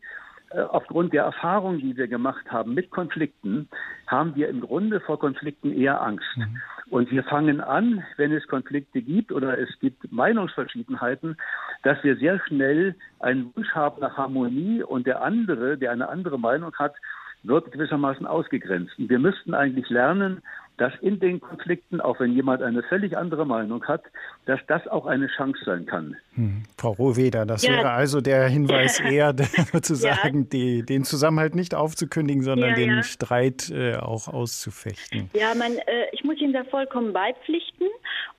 aufgrund 0.51 1.13
der 1.13 1.23
Erfahrungen, 1.23 1.79
die 1.79 1.97
wir 1.97 2.07
gemacht 2.07 2.51
haben 2.51 2.73
mit 2.73 2.89
Konflikten, 2.91 3.69
haben 4.07 4.35
wir 4.35 4.49
im 4.49 4.61
Grunde 4.61 4.99
vor 4.99 5.19
Konflikten 5.19 5.73
eher 5.73 6.01
Angst. 6.01 6.25
Mhm. 6.35 6.61
Und 6.89 7.11
wir 7.11 7.23
fangen 7.23 7.61
an, 7.61 8.03
wenn 8.17 8.31
es 8.31 8.47
Konflikte 8.47 9.01
gibt 9.01 9.31
oder 9.31 9.57
es 9.57 9.69
gibt 9.79 10.11
Meinungsverschiedenheiten, 10.11 11.37
dass 11.83 12.03
wir 12.03 12.15
sehr 12.17 12.39
schnell 12.47 12.95
einen 13.19 13.53
Wunsch 13.55 13.69
haben 13.73 14.01
nach 14.01 14.17
Harmonie 14.17 14.83
und 14.83 15.07
der 15.07 15.21
andere, 15.21 15.77
der 15.77 15.91
eine 15.91 16.09
andere 16.09 16.37
Meinung 16.37 16.73
hat, 16.75 16.95
wird 17.43 17.71
gewissermaßen 17.71 18.25
ausgegrenzt. 18.25 18.97
Und 18.97 19.09
wir 19.09 19.19
müssten 19.19 19.53
eigentlich 19.53 19.89
lernen, 19.89 20.41
dass 20.77 20.93
in 21.01 21.19
den 21.19 21.39
Konflikten, 21.39 22.01
auch 22.01 22.19
wenn 22.19 22.33
jemand 22.33 22.61
eine 22.61 22.83
völlig 22.83 23.17
andere 23.17 23.45
Meinung 23.45 23.83
hat, 23.85 24.03
dass 24.45 24.59
das 24.67 24.87
auch 24.87 25.05
eine 25.05 25.27
Chance 25.27 25.59
sein 25.65 25.85
kann. 25.85 26.15
Hm. 26.35 26.63
Frau 26.77 26.91
Rohweder, 26.91 27.45
das 27.45 27.63
ja. 27.63 27.73
wäre 27.73 27.91
also 27.91 28.21
der 28.21 28.47
Hinweis 28.47 28.99
eher 29.11 29.33
sozusagen, 29.71 30.41
ja. 30.41 30.47
die, 30.51 30.83
den 30.83 31.03
Zusammenhalt 31.03 31.55
nicht 31.55 31.75
aufzukündigen, 31.75 32.43
sondern 32.43 32.71
ja, 32.71 32.75
den 32.75 33.03
Streit 33.03 33.69
äh, 33.69 33.95
auch 33.95 34.27
auszufechten. 34.27 35.29
Ja, 35.33 35.55
man, 35.55 35.77
äh, 35.77 36.07
ich 36.11 36.23
muss 36.23 36.39
Ihnen 36.39 36.53
da 36.53 36.63
vollkommen 36.65 37.13
beipflichten 37.13 37.87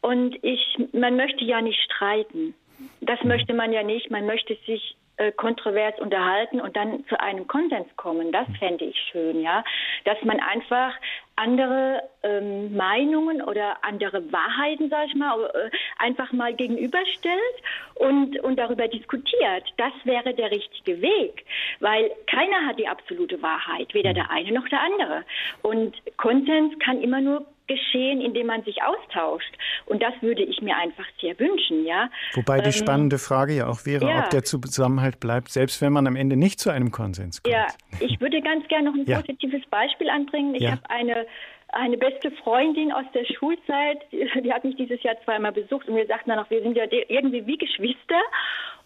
und 0.01 0.37
ich, 0.43 0.79
man 0.93 1.17
möchte 1.17 1.45
ja 1.45 1.61
nicht 1.61 1.81
streiten. 1.81 2.55
Das 3.01 3.21
hm. 3.21 3.29
möchte 3.29 3.55
man 3.55 3.73
ja 3.73 3.83
nicht. 3.83 4.11
Man 4.11 4.27
möchte 4.27 4.57
sich 4.67 4.97
äh, 5.19 5.33
kontrovers 5.33 5.99
unterhalten 5.99 6.61
und 6.61 6.77
dann 6.77 7.05
zu 7.07 7.19
einem 7.21 7.47
Konsens 7.47 7.87
kommen. 7.97 8.33
Das 8.33 8.47
fände 8.59 8.85
ich 8.85 8.99
schön, 9.11 9.41
ja. 9.41 9.65
Dass 10.05 10.23
man 10.25 10.41
einfach 10.41 10.95
andere 11.37 12.03
ähm, 12.23 12.75
Meinungen 12.75 13.43
oder 13.43 13.77
andere 13.83 14.33
Wahrheiten, 14.33 14.89
sag 14.89 15.07
ich 15.07 15.15
mal, 15.15 15.45
äh, 15.55 15.71
einfach 15.99 16.33
mal 16.33 16.55
gegenüberstellt 16.55 17.57
und, 17.95 18.39
und 18.41 18.57
darüber 18.59 18.89
diskutiert. 18.89 19.65
Das 19.77 19.93
wäre 20.05 20.35
der 20.35 20.51
richtige 20.51 21.01
Weg, 21.01 21.45
weil 21.81 22.11
keiner 22.27 22.67
hat 22.67 22.79
die 22.79 22.89
absolute 22.89 23.41
Wahrheit, 23.43 23.93
weder 23.95 24.15
der 24.15 24.31
eine 24.31 24.53
noch 24.53 24.69
der 24.69 24.81
andere. 24.81 25.25
Und 25.63 25.95
Konsens 26.17 26.79
kann 26.79 27.01
immer 27.01 27.21
nur 27.21 27.47
geschehen, 27.67 28.21
indem 28.21 28.47
man 28.47 28.63
sich 28.65 28.83
austauscht. 28.83 29.53
Und 29.87 30.03
das 30.03 30.15
würde 30.21 30.43
ich 30.43 30.61
mir 30.63 30.77
einfach 30.77 31.07
sehr 31.21 31.39
wünschen, 31.39 31.85
ja. 31.87 32.09
Wobei 32.35 32.61
die 32.61 32.67
ähm, 32.67 32.73
spannende 32.73 33.19
Frage 33.19 33.55
ja 33.55 33.69
auch 33.69 33.87
wäre, 33.87 34.09
ja. 34.09 34.25
ob 34.25 34.31
der 34.31 34.45
Zusammenhalt 34.45 35.21
bleibt, 35.21 35.51
selbst 35.51 35.81
wenn 35.83 35.93
man 35.93 36.07
am 36.07 36.17
Ende 36.17 36.37
nicht 36.37 36.61
zu 36.61 36.71
einem 36.71 36.91
Konsens 36.91 37.43
kommt. 37.43 37.55
Ja, 37.55 37.67
ich 38.01 38.21
würde 38.21 38.41
ganz 38.41 38.67
gerne 38.69 38.91
noch 38.91 38.95
ein 38.95 39.07
ja. 39.07 39.21
positives 39.21 39.65
Beispiel 39.67 40.11
anbringen. 40.11 40.55
Ich 40.55 40.63
ja. 40.63 40.73
habe 40.73 40.91
eine 40.91 41.27
eine 41.71 41.99
beste 41.99 42.31
Freundin 42.31 42.93
aus 42.93 43.05
der 43.13 43.25
Schulzeit, 43.25 43.99
die 44.13 44.53
hat 44.53 44.65
mich 44.65 44.77
dieses 44.77 45.03
Jahr 45.03 45.17
zweimal 45.25 45.53
besucht 45.53 45.89
und 45.89 45.97
wir 45.97 46.07
sagten 46.07 46.31
dann 46.31 46.39
auch, 46.39 46.49
wir 46.49 46.63
sind 46.63 46.77
ja 46.77 46.85
irgendwie 47.09 47.47
wie 47.47 47.59
Geschwister. 47.59 48.21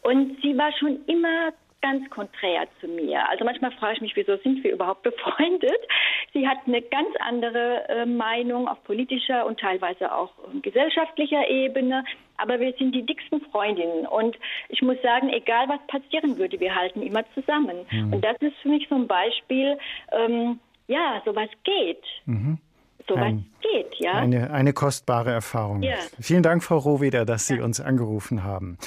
Und 0.03 0.39
sie 0.43 0.57
war 0.57 0.72
schon 0.78 0.99
immer 1.07 1.53
ganz 1.83 2.09
konträr 2.11 2.66
zu 2.81 2.89
mir. 2.89 3.28
Also 3.28 3.45
manchmal 3.45 3.72
frage 3.72 3.95
ich 3.97 4.01
mich, 4.01 4.16
wieso 4.16 4.37
sind 4.39 4.62
wir 4.62 4.72
überhaupt 4.72 5.03
befreundet? 5.03 5.81
Sie 6.33 6.47
hat 6.47 6.59
eine 6.66 6.83
ganz 6.83 7.09
andere 7.20 7.89
äh, 7.89 8.07
Meinung 8.07 8.68
auf 8.68 8.83
politischer 8.85 9.47
und 9.47 9.59
teilweise 9.61 10.12
auch 10.14 10.31
äh, 10.55 10.61
gesellschaftlicher 10.61 11.49
Ebene. 11.49 12.05
Aber 12.37 12.61
wir 12.61 12.72
sind 12.74 12.95
die 12.95 13.05
dicksten 13.05 13.41
Freundinnen. 13.51 14.07
Und 14.07 14.37
ich 14.68 14.83
muss 14.83 15.01
sagen, 15.03 15.28
egal 15.31 15.68
was 15.68 15.81
passieren 15.89 16.39
würde, 16.39 16.59
wir 16.61 16.74
halten 16.74 17.03
immer 17.03 17.24
zusammen. 17.35 17.87
Mhm. 17.91 18.14
Und 18.14 18.24
das 18.24 18.37
ist 18.41 18.57
für 18.62 18.68
mich 18.68 18.87
so 18.89 18.95
ein 18.95 19.07
Beispiel, 19.07 19.78
ähm, 20.12 20.59
ja, 20.87 21.22
sowas 21.24 21.51
geht. 21.64 22.05
Mhm 22.26 22.59
sowas 23.09 23.24
ein, 23.24 23.46
geht, 23.61 23.94
ja. 23.98 24.14
Eine, 24.14 24.51
eine 24.51 24.72
kostbare 24.72 25.30
Erfahrung. 25.30 25.82
Ja. 25.82 25.96
Vielen 26.20 26.42
Dank, 26.42 26.62
Frau 26.62 26.78
Rohweder, 26.78 27.24
dass 27.24 27.46
Sie 27.46 27.57
ja. 27.57 27.64
uns 27.64 27.80
angerufen 27.80 28.44
haben. 28.44 28.78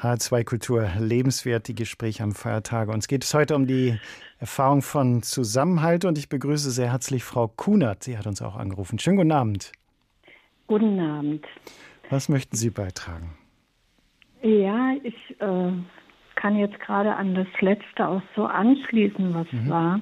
H2 0.00 0.44
Kultur, 0.44 0.88
lebenswert, 0.98 1.68
die 1.68 1.74
Gespräche 1.74 2.22
am 2.22 2.32
Feiertage. 2.32 2.90
Uns 2.92 3.08
geht 3.08 3.24
es 3.24 3.34
heute 3.34 3.54
um 3.54 3.66
die 3.66 3.98
Erfahrung 4.38 4.82
von 4.82 5.22
Zusammenhalt 5.22 6.04
und 6.04 6.18
ich 6.18 6.28
begrüße 6.28 6.70
sehr 6.70 6.90
herzlich 6.90 7.24
Frau 7.24 7.48
Kunert. 7.48 8.02
Sie 8.02 8.18
hat 8.18 8.26
uns 8.26 8.42
auch 8.42 8.56
angerufen. 8.56 8.98
Schönen 8.98 9.16
guten 9.16 9.32
Abend. 9.32 9.72
Guten 10.66 10.98
Abend. 11.00 11.46
Was 12.10 12.28
möchten 12.28 12.56
Sie 12.56 12.70
beitragen? 12.70 13.36
Ja, 14.42 14.92
ich 15.04 15.14
äh, 15.40 15.72
kann 16.34 16.56
jetzt 16.56 16.78
gerade 16.80 17.14
an 17.14 17.34
das 17.34 17.46
Letzte 17.60 18.08
auch 18.08 18.22
so 18.34 18.44
anschließen, 18.44 19.32
was 19.34 19.46
mhm. 19.52 19.68
war. 19.70 20.00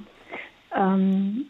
Ähm, 0.75 1.45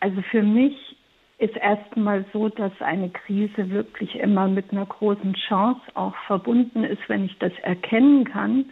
also 0.00 0.22
für 0.30 0.42
mich 0.42 0.95
ist 1.38 1.56
erstmal 1.56 2.24
so, 2.32 2.48
dass 2.48 2.72
eine 2.80 3.10
Krise 3.10 3.70
wirklich 3.70 4.14
immer 4.16 4.48
mit 4.48 4.72
einer 4.72 4.86
großen 4.86 5.34
Chance 5.34 5.82
auch 5.94 6.14
verbunden 6.26 6.82
ist. 6.84 7.02
Wenn 7.08 7.26
ich 7.26 7.38
das 7.38 7.52
erkennen 7.62 8.24
kann, 8.24 8.66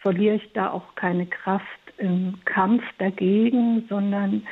verliere 0.00 0.36
ich 0.36 0.52
da 0.52 0.70
auch 0.70 0.94
keine 0.94 1.26
Kraft 1.26 1.64
im 1.96 2.38
Kampf 2.44 2.82
dagegen, 2.98 3.86
sondern 3.88 4.46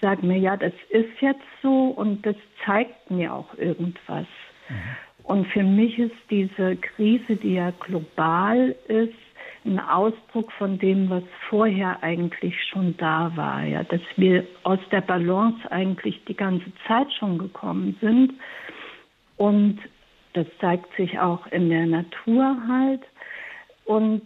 sage 0.00 0.24
mir, 0.24 0.38
ja, 0.38 0.56
das 0.56 0.72
ist 0.90 1.20
jetzt 1.20 1.42
so 1.62 1.88
und 1.88 2.24
das 2.24 2.36
zeigt 2.64 3.10
mir 3.10 3.32
auch 3.32 3.54
irgendwas. 3.54 4.26
Mhm. 4.68 4.74
Und 5.24 5.46
für 5.48 5.62
mich 5.62 5.98
ist 5.98 6.16
diese 6.30 6.76
Krise, 6.76 7.36
die 7.36 7.54
ja 7.54 7.72
global 7.80 8.74
ist, 8.86 9.12
ein 9.68 9.78
Ausdruck 9.78 10.50
von 10.52 10.78
dem, 10.78 11.10
was 11.10 11.22
vorher 11.48 12.02
eigentlich 12.02 12.54
schon 12.70 12.96
da 12.96 13.30
war, 13.36 13.64
ja, 13.64 13.84
dass 13.84 14.00
wir 14.16 14.46
aus 14.64 14.78
der 14.90 15.02
Balance 15.02 15.70
eigentlich 15.70 16.24
die 16.24 16.34
ganze 16.34 16.72
Zeit 16.86 17.12
schon 17.12 17.38
gekommen 17.38 17.96
sind. 18.00 18.32
Und 19.36 19.78
das 20.32 20.46
zeigt 20.60 20.94
sich 20.96 21.18
auch 21.18 21.46
in 21.48 21.70
der 21.70 21.86
Natur 21.86 22.56
halt. 22.66 23.02
Und 23.84 24.22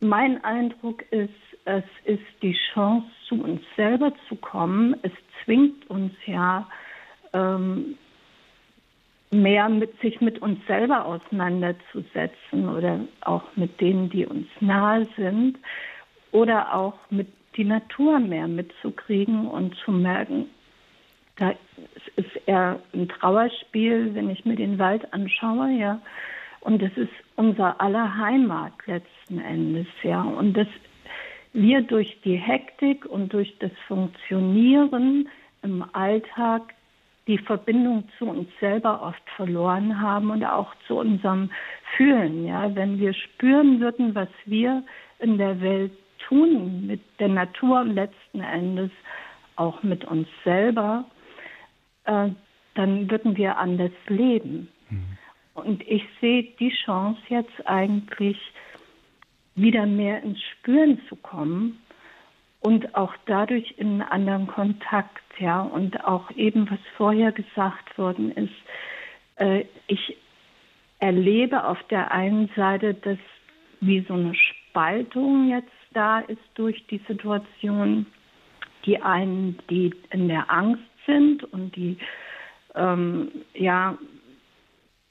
mein 0.00 0.42
Eindruck 0.44 1.02
ist, 1.10 1.30
es 1.64 1.84
ist 2.04 2.24
die 2.42 2.56
Chance, 2.72 3.06
zu 3.28 3.42
uns 3.42 3.60
selber 3.76 4.12
zu 4.28 4.36
kommen. 4.36 4.96
Es 5.02 5.12
zwingt 5.44 5.88
uns 5.88 6.12
ja 6.26 6.68
ähm, 7.32 7.96
mehr 9.32 9.68
mit 9.68 9.98
sich 10.00 10.20
mit 10.20 10.40
uns 10.40 10.64
selber 10.66 11.06
auseinanderzusetzen 11.06 12.68
oder 12.68 13.00
auch 13.22 13.44
mit 13.56 13.80
denen, 13.80 14.10
die 14.10 14.26
uns 14.26 14.46
nahe 14.60 15.06
sind 15.16 15.58
oder 16.30 16.74
auch 16.74 16.94
mit 17.10 17.28
die 17.56 17.64
Natur 17.64 18.18
mehr 18.18 18.48
mitzukriegen 18.48 19.46
und 19.46 19.74
zu 19.76 19.92
merken, 19.92 20.46
da 21.36 21.54
ist 22.16 22.46
eher 22.46 22.78
ein 22.94 23.08
Trauerspiel, 23.08 24.14
wenn 24.14 24.30
ich 24.30 24.44
mir 24.44 24.56
den 24.56 24.78
Wald 24.78 25.12
anschaue, 25.12 25.70
ja. 25.70 26.00
Und 26.60 26.80
das 26.80 26.92
ist 26.96 27.12
unser 27.36 27.80
aller 27.80 28.16
Heimat 28.16 28.72
letzten 28.86 29.40
Endes, 29.40 29.86
ja. 30.02 30.22
Und 30.22 30.56
dass 30.56 30.68
wir 31.52 31.82
durch 31.82 32.18
die 32.24 32.36
Hektik 32.36 33.04
und 33.06 33.32
durch 33.32 33.56
das 33.58 33.72
Funktionieren 33.88 35.28
im 35.62 35.84
Alltag 35.92 36.74
die 37.26 37.38
Verbindung 37.38 38.04
zu 38.18 38.26
uns 38.26 38.48
selber 38.58 39.02
oft 39.02 39.22
verloren 39.36 40.00
haben 40.00 40.30
und 40.30 40.44
auch 40.44 40.74
zu 40.86 40.98
unserem 40.98 41.50
Fühlen. 41.96 42.46
Ja, 42.46 42.74
wenn 42.74 42.98
wir 42.98 43.14
spüren 43.14 43.80
würden, 43.80 44.14
was 44.14 44.28
wir 44.44 44.82
in 45.20 45.38
der 45.38 45.60
Welt 45.60 45.92
tun, 46.28 46.86
mit 46.86 47.00
der 47.18 47.28
Natur 47.28 47.84
letzten 47.84 48.40
Endes, 48.40 48.90
auch 49.56 49.82
mit 49.82 50.04
uns 50.04 50.26
selber, 50.44 51.04
äh, 52.04 52.30
dann 52.74 53.10
würden 53.10 53.36
wir 53.36 53.58
anders 53.58 53.92
leben. 54.08 54.68
Mhm. 54.88 55.18
Und 55.54 55.82
ich 55.86 56.02
sehe 56.20 56.44
die 56.58 56.72
Chance 56.84 57.20
jetzt 57.28 57.66
eigentlich, 57.66 58.38
wieder 59.54 59.84
mehr 59.84 60.22
ins 60.22 60.40
Spüren 60.40 60.98
zu 61.08 61.16
kommen 61.16 61.78
und 62.62 62.94
auch 62.94 63.14
dadurch 63.26 63.74
in 63.76 64.00
einen 64.00 64.02
anderen 64.02 64.46
Kontakt, 64.46 65.20
ja, 65.38 65.60
und 65.60 66.04
auch 66.04 66.30
eben, 66.32 66.70
was 66.70 66.78
vorher 66.96 67.32
gesagt 67.32 67.98
worden 67.98 68.30
ist, 68.32 68.54
äh, 69.36 69.64
ich 69.88 70.16
erlebe 71.00 71.64
auf 71.64 71.82
der 71.90 72.12
einen 72.12 72.48
Seite, 72.54 72.94
dass 72.94 73.18
wie 73.80 74.04
so 74.06 74.14
eine 74.14 74.34
Spaltung 74.34 75.50
jetzt 75.50 75.72
da 75.92 76.20
ist 76.20 76.40
durch 76.54 76.86
die 76.86 77.00
Situation, 77.08 78.06
die 78.86 79.02
einen, 79.02 79.58
die 79.68 79.92
in 80.10 80.28
der 80.28 80.50
Angst 80.50 80.82
sind 81.04 81.42
und 81.52 81.74
die 81.74 81.98
ähm, 82.74 83.32
ja 83.54 83.98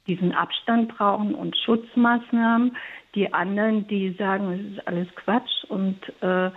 diesen 0.07 0.31
Abstand 0.31 0.95
brauchen 0.97 1.35
und 1.35 1.55
Schutzmaßnahmen, 1.57 2.75
die 3.13 3.33
anderen, 3.33 3.87
die 3.87 4.13
sagen, 4.17 4.51
es 4.51 4.77
ist 4.77 4.87
alles 4.87 5.07
Quatsch 5.15 5.63
und 5.67 5.97
äh, 6.21 6.49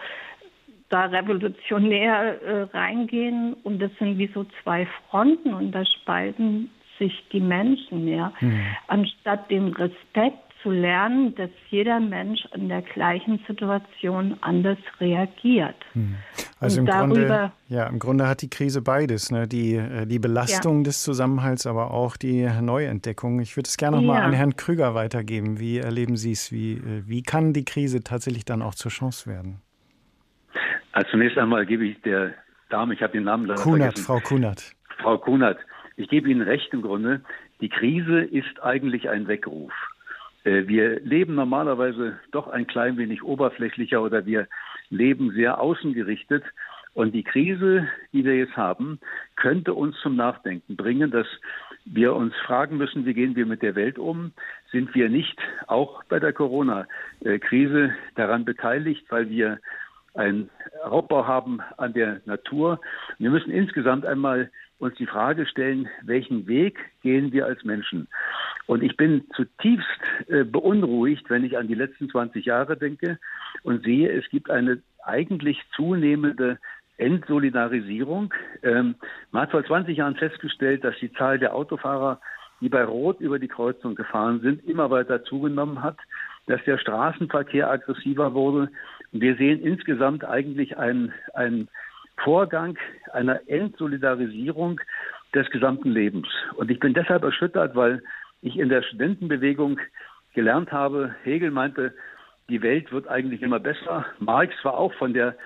da 0.94 1.06
revolutionär 1.06 2.40
äh, 2.40 2.62
reingehen 2.72 3.54
und 3.64 3.80
das 3.80 3.90
sind 3.98 4.16
wie 4.16 4.30
so 4.32 4.46
zwei 4.62 4.86
Fronten 5.10 5.52
und 5.52 5.72
da 5.72 5.84
spalten 5.84 6.70
sich 7.00 7.12
die 7.32 7.40
Menschen 7.40 8.06
ja, 8.06 8.32
hm. 8.38 8.60
anstatt 8.86 9.50
den 9.50 9.72
Respekt 9.72 10.38
zu 10.62 10.70
lernen, 10.70 11.34
dass 11.34 11.50
jeder 11.68 11.98
Mensch 11.98 12.46
in 12.54 12.68
der 12.68 12.82
gleichen 12.82 13.40
Situation 13.48 14.36
anders 14.40 14.78
reagiert. 15.00 15.74
Hm. 15.94 16.14
Also 16.60 16.78
im 16.78 16.86
Grunde, 16.86 17.50
ja, 17.68 17.86
im 17.88 17.98
Grunde 17.98 18.28
hat 18.28 18.40
die 18.42 18.48
Krise 18.48 18.80
beides, 18.80 19.32
ne? 19.32 19.48
die, 19.48 19.74
äh, 19.74 20.06
die 20.06 20.20
Belastung 20.20 20.78
ja. 20.78 20.82
des 20.84 21.02
Zusammenhalts, 21.02 21.66
aber 21.66 21.90
auch 21.90 22.16
die 22.16 22.48
Neuentdeckung. 22.62 23.40
Ich 23.40 23.56
würde 23.56 23.66
es 23.66 23.76
gerne 23.76 23.96
nochmal 23.96 24.20
ja. 24.20 24.26
an 24.26 24.32
Herrn 24.32 24.54
Krüger 24.54 24.94
weitergeben. 24.94 25.58
Wie 25.58 25.78
erleben 25.78 26.16
Sie 26.16 26.30
es? 26.30 26.52
Wie, 26.52 26.74
äh, 26.74 27.02
wie 27.04 27.22
kann 27.22 27.52
die 27.52 27.64
Krise 27.64 28.04
tatsächlich 28.04 28.44
dann 28.44 28.62
auch 28.62 28.76
zur 28.76 28.92
Chance 28.92 29.28
werden? 29.28 29.60
Also 30.94 31.10
zunächst 31.10 31.36
einmal 31.38 31.66
gebe 31.66 31.84
ich 31.84 32.00
der 32.02 32.34
Dame, 32.70 32.94
ich 32.94 33.02
habe 33.02 33.12
den 33.12 33.24
Namen 33.24 33.46
leider 33.46 33.60
Kunert, 33.60 33.98
vergessen. 33.98 34.04
Frau 34.04 34.20
Kunert. 34.20 34.76
Frau 34.98 35.18
Kunert, 35.18 35.58
ich 35.96 36.08
gebe 36.08 36.30
Ihnen 36.30 36.42
recht 36.42 36.72
im 36.72 36.82
Grunde. 36.82 37.20
Die 37.60 37.68
Krise 37.68 38.20
ist 38.20 38.62
eigentlich 38.62 39.08
ein 39.08 39.26
Weckruf. 39.26 39.72
Äh, 40.44 40.68
wir 40.68 41.00
leben 41.00 41.34
normalerweise 41.34 42.20
doch 42.30 42.46
ein 42.46 42.68
klein 42.68 42.96
wenig 42.96 43.24
oberflächlicher 43.24 44.02
oder 44.02 44.24
wir 44.24 44.46
leben 44.88 45.32
sehr 45.32 45.60
außengerichtet. 45.60 46.44
Und 46.92 47.12
die 47.12 47.24
Krise, 47.24 47.88
die 48.12 48.24
wir 48.24 48.36
jetzt 48.36 48.56
haben, 48.56 49.00
könnte 49.34 49.74
uns 49.74 49.96
zum 50.00 50.14
Nachdenken 50.14 50.76
bringen, 50.76 51.10
dass 51.10 51.26
wir 51.84 52.14
uns 52.14 52.32
fragen 52.46 52.76
müssen, 52.76 53.04
wie 53.04 53.14
gehen 53.14 53.34
wir 53.34 53.46
mit 53.46 53.62
der 53.62 53.74
Welt 53.74 53.98
um? 53.98 54.30
Sind 54.70 54.94
wir 54.94 55.08
nicht 55.08 55.36
auch 55.66 56.04
bei 56.04 56.20
der 56.20 56.32
Corona-Krise 56.32 57.92
daran 58.14 58.44
beteiligt, 58.44 59.04
weil 59.08 59.28
wir 59.28 59.58
einen 60.14 60.50
Raubbau 60.84 61.26
haben 61.26 61.60
an 61.76 61.92
der 61.92 62.20
Natur? 62.24 62.80
Wir 63.18 63.30
müssen 63.30 63.50
insgesamt 63.50 64.06
einmal 64.06 64.50
uns 64.78 64.94
die 64.96 65.06
Frage 65.06 65.46
stellen, 65.46 65.88
welchen 66.02 66.46
Weg 66.46 66.78
gehen 67.02 67.32
wir 67.32 67.46
als 67.46 67.64
Menschen? 67.64 68.08
Und 68.66 68.82
ich 68.82 68.96
bin 68.96 69.24
zutiefst 69.34 69.86
äh, 70.28 70.44
beunruhigt, 70.44 71.28
wenn 71.30 71.44
ich 71.44 71.56
an 71.56 71.68
die 71.68 71.74
letzten 71.74 72.08
20 72.08 72.44
Jahre 72.44 72.76
denke 72.76 73.18
und 73.62 73.84
sehe, 73.84 74.10
es 74.10 74.28
gibt 74.30 74.50
eine 74.50 74.82
eigentlich 75.04 75.60
zunehmende 75.76 76.58
Entsolidarisierung. 76.96 78.32
Ähm, 78.62 78.94
man 79.32 79.42
hat 79.42 79.50
vor 79.50 79.64
20 79.64 79.96
Jahren 79.96 80.16
festgestellt, 80.16 80.84
dass 80.84 80.96
die 81.00 81.12
Zahl 81.12 81.38
der 81.38 81.54
Autofahrer, 81.54 82.20
die 82.60 82.68
bei 82.68 82.84
Rot 82.84 83.20
über 83.20 83.38
die 83.38 83.48
Kreuzung 83.48 83.94
gefahren 83.94 84.40
sind, 84.40 84.64
immer 84.64 84.90
weiter 84.90 85.24
zugenommen 85.24 85.82
hat, 85.82 85.98
dass 86.46 86.62
der 86.64 86.78
Straßenverkehr 86.78 87.70
aggressiver 87.70 88.34
wurde. 88.34 88.70
Wir 89.16 89.36
sehen 89.36 89.62
insgesamt 89.62 90.24
eigentlich 90.24 90.76
einen, 90.76 91.12
einen 91.34 91.68
Vorgang 92.16 92.76
einer 93.12 93.48
Entsolidarisierung 93.48 94.80
des 95.32 95.48
gesamten 95.50 95.92
Lebens. 95.92 96.26
Und 96.56 96.68
ich 96.68 96.80
bin 96.80 96.94
deshalb 96.94 97.22
erschüttert, 97.22 97.76
weil 97.76 98.02
ich 98.42 98.58
in 98.58 98.68
der 98.68 98.82
Studentenbewegung 98.82 99.78
gelernt 100.34 100.72
habe, 100.72 101.14
Hegel 101.22 101.52
meinte, 101.52 101.94
die 102.48 102.60
Welt 102.60 102.90
wird 102.90 103.06
eigentlich 103.06 103.40
immer 103.42 103.60
besser. 103.60 104.04
Marx 104.18 104.52
war 104.64 104.76
auch 104.76 104.92
von 104.94 105.14
der 105.14 105.36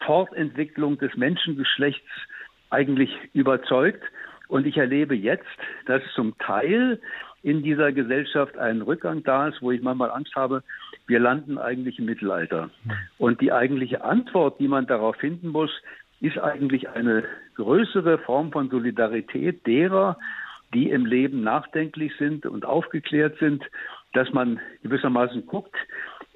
Fortentwicklung 0.00 0.98
des 0.98 1.16
Menschengeschlechts 1.16 2.10
eigentlich 2.70 3.16
überzeugt. 3.34 4.02
Und 4.48 4.66
ich 4.66 4.78
erlebe 4.78 5.14
jetzt, 5.14 5.46
dass 5.86 6.02
zum 6.16 6.36
Teil 6.38 7.00
in 7.44 7.62
dieser 7.62 7.92
Gesellschaft 7.92 8.58
ein 8.58 8.82
Rückgang 8.82 9.22
da 9.22 9.46
ist, 9.46 9.62
wo 9.62 9.70
ich 9.70 9.80
manchmal 9.80 10.10
Angst 10.10 10.34
habe, 10.34 10.64
wir 11.12 11.20
landen 11.20 11.58
eigentlich 11.58 11.98
im 11.98 12.06
Mittelalter. 12.06 12.70
Und 13.18 13.42
die 13.42 13.52
eigentliche 13.52 14.02
Antwort, 14.02 14.58
die 14.58 14.66
man 14.66 14.86
darauf 14.86 15.14
finden 15.16 15.48
muss, 15.48 15.70
ist 16.22 16.38
eigentlich 16.38 16.88
eine 16.88 17.24
größere 17.56 18.16
Form 18.16 18.50
von 18.50 18.70
Solidarität 18.70 19.66
derer, 19.66 20.16
die 20.72 20.88
im 20.88 21.04
Leben 21.04 21.42
nachdenklich 21.42 22.12
sind 22.18 22.46
und 22.46 22.64
aufgeklärt 22.64 23.36
sind, 23.40 23.62
dass 24.14 24.32
man 24.32 24.58
gewissermaßen 24.82 25.44
guckt, 25.44 25.76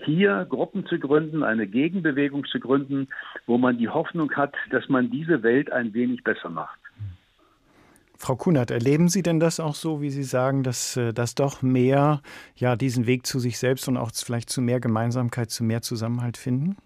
hier 0.04 0.44
Gruppen 0.46 0.84
zu 0.84 0.98
gründen, 0.98 1.42
eine 1.42 1.66
Gegenbewegung 1.66 2.44
zu 2.44 2.60
gründen, 2.60 3.08
wo 3.46 3.56
man 3.56 3.78
die 3.78 3.88
Hoffnung 3.88 4.30
hat, 4.32 4.54
dass 4.68 4.90
man 4.90 5.10
diese 5.10 5.42
Welt 5.42 5.72
ein 5.72 5.94
wenig 5.94 6.22
besser 6.22 6.50
macht. 6.50 6.78
Frau 8.18 8.36
Kunert, 8.36 8.70
erleben 8.70 9.08
Sie 9.08 9.22
denn 9.22 9.40
das 9.40 9.60
auch 9.60 9.74
so, 9.74 10.00
wie 10.00 10.10
Sie 10.10 10.22
sagen, 10.22 10.62
dass, 10.62 10.96
äh, 10.96 11.12
dass 11.12 11.34
doch 11.34 11.62
mehr 11.62 12.22
ja, 12.56 12.76
diesen 12.76 13.06
Weg 13.06 13.26
zu 13.26 13.38
sich 13.38 13.58
selbst 13.58 13.88
und 13.88 13.96
auch 13.96 14.10
vielleicht 14.12 14.50
zu 14.50 14.60
mehr 14.60 14.80
Gemeinsamkeit, 14.80 15.50
zu 15.50 15.64
mehr 15.64 15.82
Zusammenhalt 15.82 16.36
finden? 16.36 16.76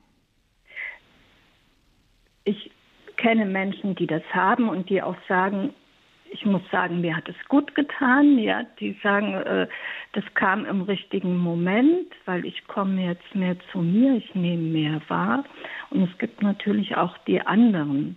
Ich 2.44 2.70
kenne 3.16 3.44
Menschen, 3.44 3.94
die 3.94 4.06
das 4.06 4.22
haben 4.32 4.68
und 4.68 4.88
die 4.88 5.02
auch 5.02 5.16
sagen, 5.28 5.74
ich 6.32 6.44
muss 6.46 6.62
sagen, 6.70 7.00
mir 7.00 7.16
hat 7.16 7.28
es 7.28 7.36
gut 7.48 7.74
getan. 7.74 8.38
Ja, 8.38 8.64
die 8.78 8.96
sagen, 9.02 9.34
äh, 9.34 9.66
das 10.12 10.24
kam 10.34 10.64
im 10.64 10.82
richtigen 10.82 11.36
Moment, 11.36 12.12
weil 12.24 12.44
ich 12.44 12.66
komme 12.66 13.04
jetzt 13.04 13.34
mehr 13.34 13.56
zu 13.72 13.78
mir, 13.78 14.16
ich 14.16 14.34
nehme 14.34 14.62
mehr 14.62 15.00
wahr. 15.08 15.44
Und 15.90 16.02
es 16.02 16.18
gibt 16.18 16.42
natürlich 16.42 16.96
auch 16.96 17.16
die 17.26 17.40
anderen. 17.40 18.16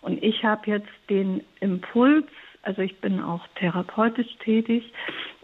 Und 0.00 0.22
ich 0.22 0.44
habe 0.44 0.70
jetzt 0.70 0.88
den 1.08 1.42
Impuls, 1.60 2.26
also 2.62 2.82
ich 2.82 3.00
bin 3.00 3.20
auch 3.20 3.46
therapeutisch 3.56 4.36
tätig, 4.44 4.92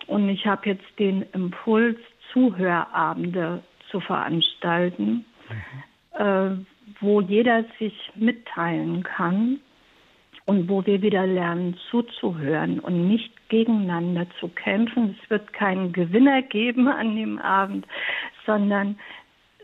und 0.06 0.28
ich 0.28 0.46
habe 0.46 0.70
jetzt 0.70 0.98
den 0.98 1.22
Impuls, 1.32 1.98
Zuhörabende 2.32 3.62
zu 3.90 4.00
veranstalten, 4.00 5.24
mhm. 5.48 6.20
äh, 6.20 6.56
wo 7.00 7.20
jeder 7.20 7.64
sich 7.78 7.94
mitteilen 8.14 9.02
kann 9.02 9.60
und 10.44 10.68
wo 10.68 10.84
wir 10.84 11.02
wieder 11.02 11.26
lernen 11.26 11.76
zuzuhören 11.90 12.78
und 12.80 13.08
nicht 13.08 13.32
gegeneinander 13.48 14.26
zu 14.38 14.48
kämpfen. 14.48 15.16
Es 15.22 15.30
wird 15.30 15.52
keinen 15.52 15.92
Gewinner 15.92 16.42
geben 16.42 16.88
an 16.88 17.16
dem 17.16 17.38
Abend, 17.38 17.86
sondern 18.44 18.98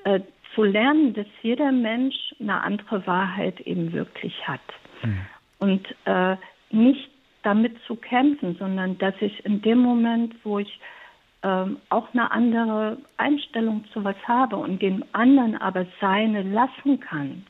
äh, 0.04 0.20
zu 0.54 0.62
lernen, 0.62 1.14
dass 1.14 1.26
jeder 1.42 1.72
Mensch 1.72 2.34
eine 2.40 2.62
andere 2.62 3.06
Wahrheit 3.06 3.60
eben 3.60 3.92
wirklich 3.92 4.46
hat. 4.46 4.60
Mhm. 5.02 5.26
Und 5.58 5.94
äh, 6.06 6.36
nicht 6.70 7.11
damit 7.42 7.76
zu 7.86 7.96
kämpfen, 7.96 8.56
sondern 8.58 8.98
dass 8.98 9.14
ich 9.20 9.44
in 9.44 9.62
dem 9.62 9.78
Moment, 9.78 10.34
wo 10.44 10.58
ich 10.58 10.80
ähm, 11.42 11.78
auch 11.88 12.12
eine 12.12 12.30
andere 12.30 12.98
Einstellung 13.16 13.84
zu 13.92 14.04
was 14.04 14.16
habe 14.26 14.56
und 14.56 14.80
dem 14.80 15.04
anderen 15.12 15.56
aber 15.56 15.86
seine 16.00 16.42
lassen 16.42 17.00
kann, 17.00 17.44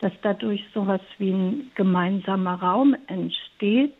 dass 0.00 0.12
dadurch 0.22 0.64
sowas 0.72 1.00
wie 1.18 1.30
ein 1.30 1.70
gemeinsamer 1.74 2.54
Raum 2.54 2.96
entsteht, 3.06 3.94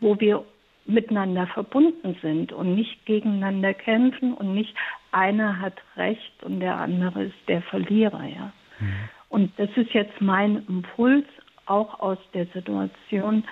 wo 0.00 0.18
wir 0.20 0.44
miteinander 0.86 1.46
verbunden 1.48 2.16
sind 2.22 2.52
und 2.52 2.74
nicht 2.74 3.04
gegeneinander 3.06 3.74
kämpfen 3.74 4.34
und 4.34 4.54
nicht 4.54 4.74
einer 5.10 5.60
hat 5.60 5.74
Recht 5.96 6.42
und 6.44 6.60
der 6.60 6.76
andere 6.76 7.24
ist 7.24 7.48
der 7.48 7.62
Verlierer, 7.62 8.24
ja. 8.24 8.52
Mhm. 8.78 9.08
Und 9.28 9.52
das 9.58 9.68
ist 9.74 9.92
jetzt 9.92 10.20
mein 10.20 10.64
Impuls, 10.68 11.26
auch 11.66 11.98
aus 11.98 12.18
der 12.32 12.46
Situation, 12.46 13.44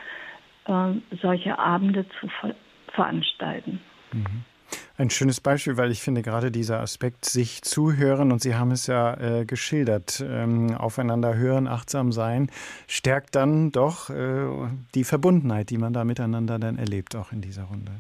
äh, 0.67 1.17
solche 1.21 1.59
Abende 1.59 2.07
zu 2.21 2.29
ver 2.41 2.55
veranstalten. 2.95 3.81
Mhm. 4.13 4.45
Ein 4.97 5.11
schönes 5.11 5.41
Beispiel, 5.41 5.77
weil 5.77 5.91
ich 5.91 6.01
finde 6.01 6.23
gerade 6.23 6.53
dieser 6.53 6.81
Aspekt 6.81 7.25
sich 7.25 7.63
zuhören 7.63 8.31
und 8.31 8.41
Sie 8.41 8.55
haben 8.55 8.71
es 8.71 8.87
ja 8.87 9.15
äh, 9.15 9.45
geschildert, 9.45 10.25
ähm, 10.27 10.75
aufeinander 10.77 11.35
hören, 11.35 11.67
achtsam 11.67 12.13
sein, 12.13 12.49
stärkt 12.87 13.35
dann 13.35 13.73
doch 13.73 14.11
äh, 14.11 14.47
die 14.95 15.03
Verbundenheit, 15.03 15.71
die 15.71 15.79
man 15.79 15.93
da 15.93 16.05
miteinander 16.05 16.61
dann 16.61 16.79
erlebt, 16.79 17.17
auch 17.17 17.33
in 17.33 17.41
dieser 17.41 17.65
Runde. 17.65 17.91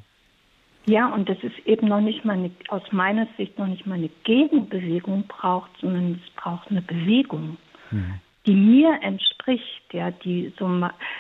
Ja, 0.86 1.12
und 1.12 1.28
das 1.28 1.38
ist 1.42 1.58
eben 1.66 1.88
noch 1.88 2.00
nicht 2.00 2.24
mal 2.24 2.34
eine, 2.34 2.50
aus 2.68 2.82
meiner 2.92 3.26
Sicht 3.36 3.58
noch 3.58 3.66
nicht 3.66 3.86
mal 3.86 3.94
eine 3.94 4.10
Gegenbewegung 4.22 5.26
braucht, 5.26 5.70
sondern 5.80 6.20
es 6.24 6.30
braucht 6.36 6.70
eine 6.70 6.82
Bewegung. 6.82 7.56
Mhm 7.90 8.20
die 8.46 8.54
mir 8.54 8.98
entspricht, 9.02 9.92
ja, 9.92 10.10
die 10.10 10.52
so, 10.58 10.66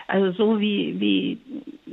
also 0.08 0.32
so 0.32 0.60
wie, 0.60 0.98
wie 1.00 1.38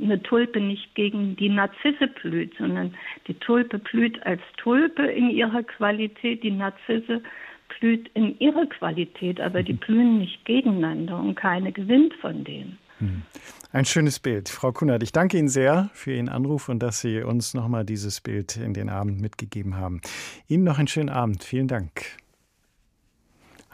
eine 0.02 0.22
Tulpe 0.22 0.60
nicht 0.60 0.94
gegen 0.94 1.36
die 1.36 1.48
Narzisse 1.48 2.08
blüht, 2.20 2.52
sondern 2.58 2.94
die 3.26 3.34
Tulpe 3.34 3.78
blüht 3.78 4.24
als 4.26 4.42
Tulpe 4.58 5.04
in 5.04 5.30
ihrer 5.30 5.62
Qualität, 5.62 6.42
die 6.42 6.50
Narzisse 6.50 7.22
blüht 7.78 8.10
in 8.14 8.38
ihrer 8.38 8.66
Qualität, 8.66 9.40
aber 9.40 9.62
die 9.62 9.72
blühen 9.72 10.18
nicht 10.18 10.44
gegeneinander 10.44 11.18
und 11.18 11.34
keine 11.34 11.72
gewinnt 11.72 12.14
von 12.20 12.44
denen. 12.44 12.78
Hm. 12.98 13.22
Ein 13.72 13.86
schönes 13.86 14.20
Bild. 14.20 14.50
Frau 14.50 14.70
Kunert, 14.70 15.02
ich 15.02 15.12
danke 15.12 15.38
Ihnen 15.38 15.48
sehr 15.48 15.90
für 15.94 16.12
Ihren 16.12 16.28
Anruf 16.28 16.68
und 16.68 16.80
dass 16.82 17.00
Sie 17.00 17.22
uns 17.22 17.54
nochmal 17.54 17.84
dieses 17.84 18.20
Bild 18.20 18.56
in 18.58 18.74
den 18.74 18.90
Abend 18.90 19.20
mitgegeben 19.20 19.76
haben. 19.76 20.02
Ihnen 20.46 20.64
noch 20.64 20.78
einen 20.78 20.88
schönen 20.88 21.08
Abend. 21.08 21.42
Vielen 21.42 21.68
Dank. 21.68 22.21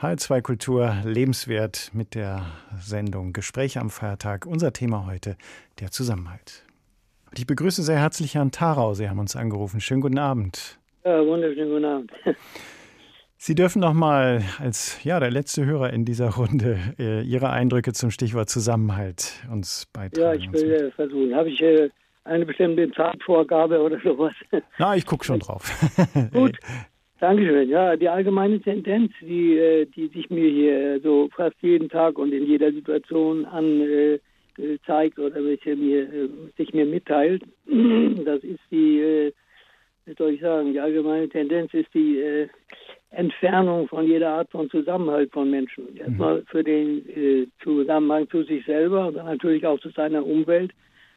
H2 0.00 0.42
Kultur 0.42 0.94
lebenswert 1.02 1.90
mit 1.92 2.14
der 2.14 2.46
Sendung 2.78 3.32
Gespräche 3.32 3.80
am 3.80 3.90
Feiertag. 3.90 4.46
Unser 4.46 4.72
Thema 4.72 5.06
heute 5.06 5.36
der 5.80 5.90
Zusammenhalt. 5.90 6.64
Ich 7.36 7.48
begrüße 7.48 7.82
sehr 7.82 7.98
herzlich 7.98 8.36
Herrn 8.36 8.52
Tarau. 8.52 8.94
Sie 8.94 9.08
haben 9.08 9.18
uns 9.18 9.34
angerufen. 9.34 9.80
Schönen 9.80 10.00
guten 10.00 10.18
Abend. 10.18 10.78
Ja, 11.04 11.26
wunderschönen 11.26 11.70
guten 11.72 11.84
Abend. 11.84 12.12
Sie 13.38 13.56
dürfen 13.56 13.80
noch 13.80 13.92
mal 13.92 14.42
als 14.60 15.02
ja, 15.02 15.18
der 15.18 15.32
letzte 15.32 15.66
Hörer 15.66 15.92
in 15.92 16.04
dieser 16.04 16.30
Runde 16.30 16.78
äh, 17.00 17.22
Ihre 17.22 17.50
Eindrücke 17.50 17.92
zum 17.92 18.12
Stichwort 18.12 18.48
Zusammenhalt 18.48 19.42
uns 19.50 19.86
beitragen. 19.92 20.22
Ja, 20.22 20.32
ich 20.34 20.52
will 20.52 20.70
äh, 20.70 20.90
versuchen. 20.92 21.34
Habe 21.34 21.50
ich 21.50 21.60
äh, 21.60 21.90
eine 22.22 22.46
bestimmte 22.46 22.88
Zeitvorgabe 22.92 23.80
oder 23.80 23.98
sowas? 24.04 24.34
Na, 24.78 24.94
ich 24.94 25.06
gucke 25.06 25.24
schon 25.24 25.40
drauf. 25.40 25.68
Gut. 26.32 26.56
Dankeschön. 27.20 27.68
Ja, 27.68 27.96
die 27.96 28.08
allgemeine 28.08 28.60
Tendenz, 28.60 29.12
die, 29.20 29.58
äh, 29.58 29.86
die 29.86 30.06
sich 30.08 30.30
mir 30.30 30.48
hier 30.48 31.00
so 31.00 31.28
fast 31.34 31.56
jeden 31.60 31.88
Tag 31.88 32.16
und 32.16 32.32
in 32.32 32.46
jeder 32.46 32.70
Situation 32.70 33.44
an 33.44 33.80
äh, 33.80 34.18
zeigt 34.86 35.18
oder 35.18 35.44
welche 35.44 35.74
mir, 35.74 36.02
äh, 36.02 36.28
sich 36.56 36.72
mir 36.72 36.86
mitteilt, 36.86 37.42
das 38.24 38.44
ist 38.44 38.60
die, 38.70 39.32
wie 40.06 40.14
soll 40.16 40.34
ich 40.34 40.40
sagen, 40.40 40.72
die 40.72 40.80
allgemeine 40.80 41.28
Tendenz 41.28 41.74
ist 41.74 41.92
die 41.92 42.22
Entfernung 43.10 43.88
von 43.88 44.06
jeder 44.06 44.30
Art 44.30 44.50
von 44.50 44.70
Zusammenhalt 44.70 45.32
von 45.32 45.50
Menschen. 45.50 45.84
Mhm. 45.92 45.98
Erstmal 45.98 46.42
für 46.42 46.62
den 46.62 47.50
Zusammenhang 47.62 48.28
zu 48.30 48.44
sich 48.44 48.64
selber 48.64 49.08
und 49.08 49.16
dann 49.16 49.26
natürlich 49.26 49.66
auch 49.66 49.80
zu 49.80 49.90
seiner 49.90 50.24
Umwelt, 50.24 50.72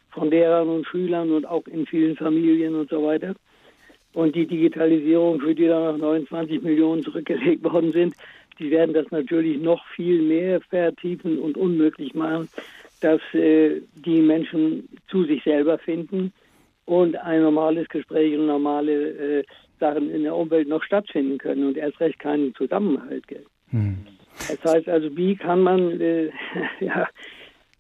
von 0.10 0.30
Lehrern 0.30 0.68
und 0.68 0.86
Schülern 0.88 1.32
und 1.32 1.46
auch 1.46 1.66
in 1.68 1.86
vielen 1.86 2.18
Familien 2.18 2.76
und 2.76 2.90
so 2.90 3.04
weiter 3.04 3.34
und 4.14 4.36
die 4.36 4.46
Digitalisierung, 4.46 5.40
für 5.40 5.56
die 5.56 5.68
da 5.68 5.92
noch 5.92 5.98
29 5.98 6.62
Millionen 6.62 7.04
zurückgelegt 7.04 7.64
worden 7.64 7.92
sind, 7.92 8.16
die 8.60 8.72
werden 8.72 8.94
das 8.94 9.10
natürlich 9.12 9.62
noch 9.62 9.86
viel 9.96 10.22
mehr 10.22 10.62
vertiefen 10.62 11.40
und 11.40 11.58
unmöglich 11.58 12.14
machen, 12.14 12.50
dass 13.02 13.22
äh, 13.34 13.82
die 13.96 14.22
Menschen 14.22 14.88
zu 15.10 15.24
sich 15.24 15.44
selber 15.44 15.78
finden 15.80 16.32
und 16.86 17.16
ein 17.16 17.42
normales 17.42 17.88
Gespräch 17.90 18.38
und 18.38 18.46
normale 18.46 19.40
äh, 19.40 19.44
Sachen 19.80 20.12
in 20.12 20.24
der 20.24 20.36
Umwelt 20.36 20.68
noch 20.68 20.84
stattfinden 20.84 21.38
können 21.38 21.66
und 21.66 21.78
erst 21.78 22.00
recht 22.00 22.20
keinen 22.20 22.54
Zusammenhalt 22.56 23.28
gibt. 23.28 23.48
Hm. 23.70 23.98
Das 24.48 24.74
heißt 24.74 24.90
also, 24.90 25.16
wie 25.18 25.36
kann 25.36 25.62
man, 25.62 26.00
äh, 26.00 26.30
ja, 26.80 27.08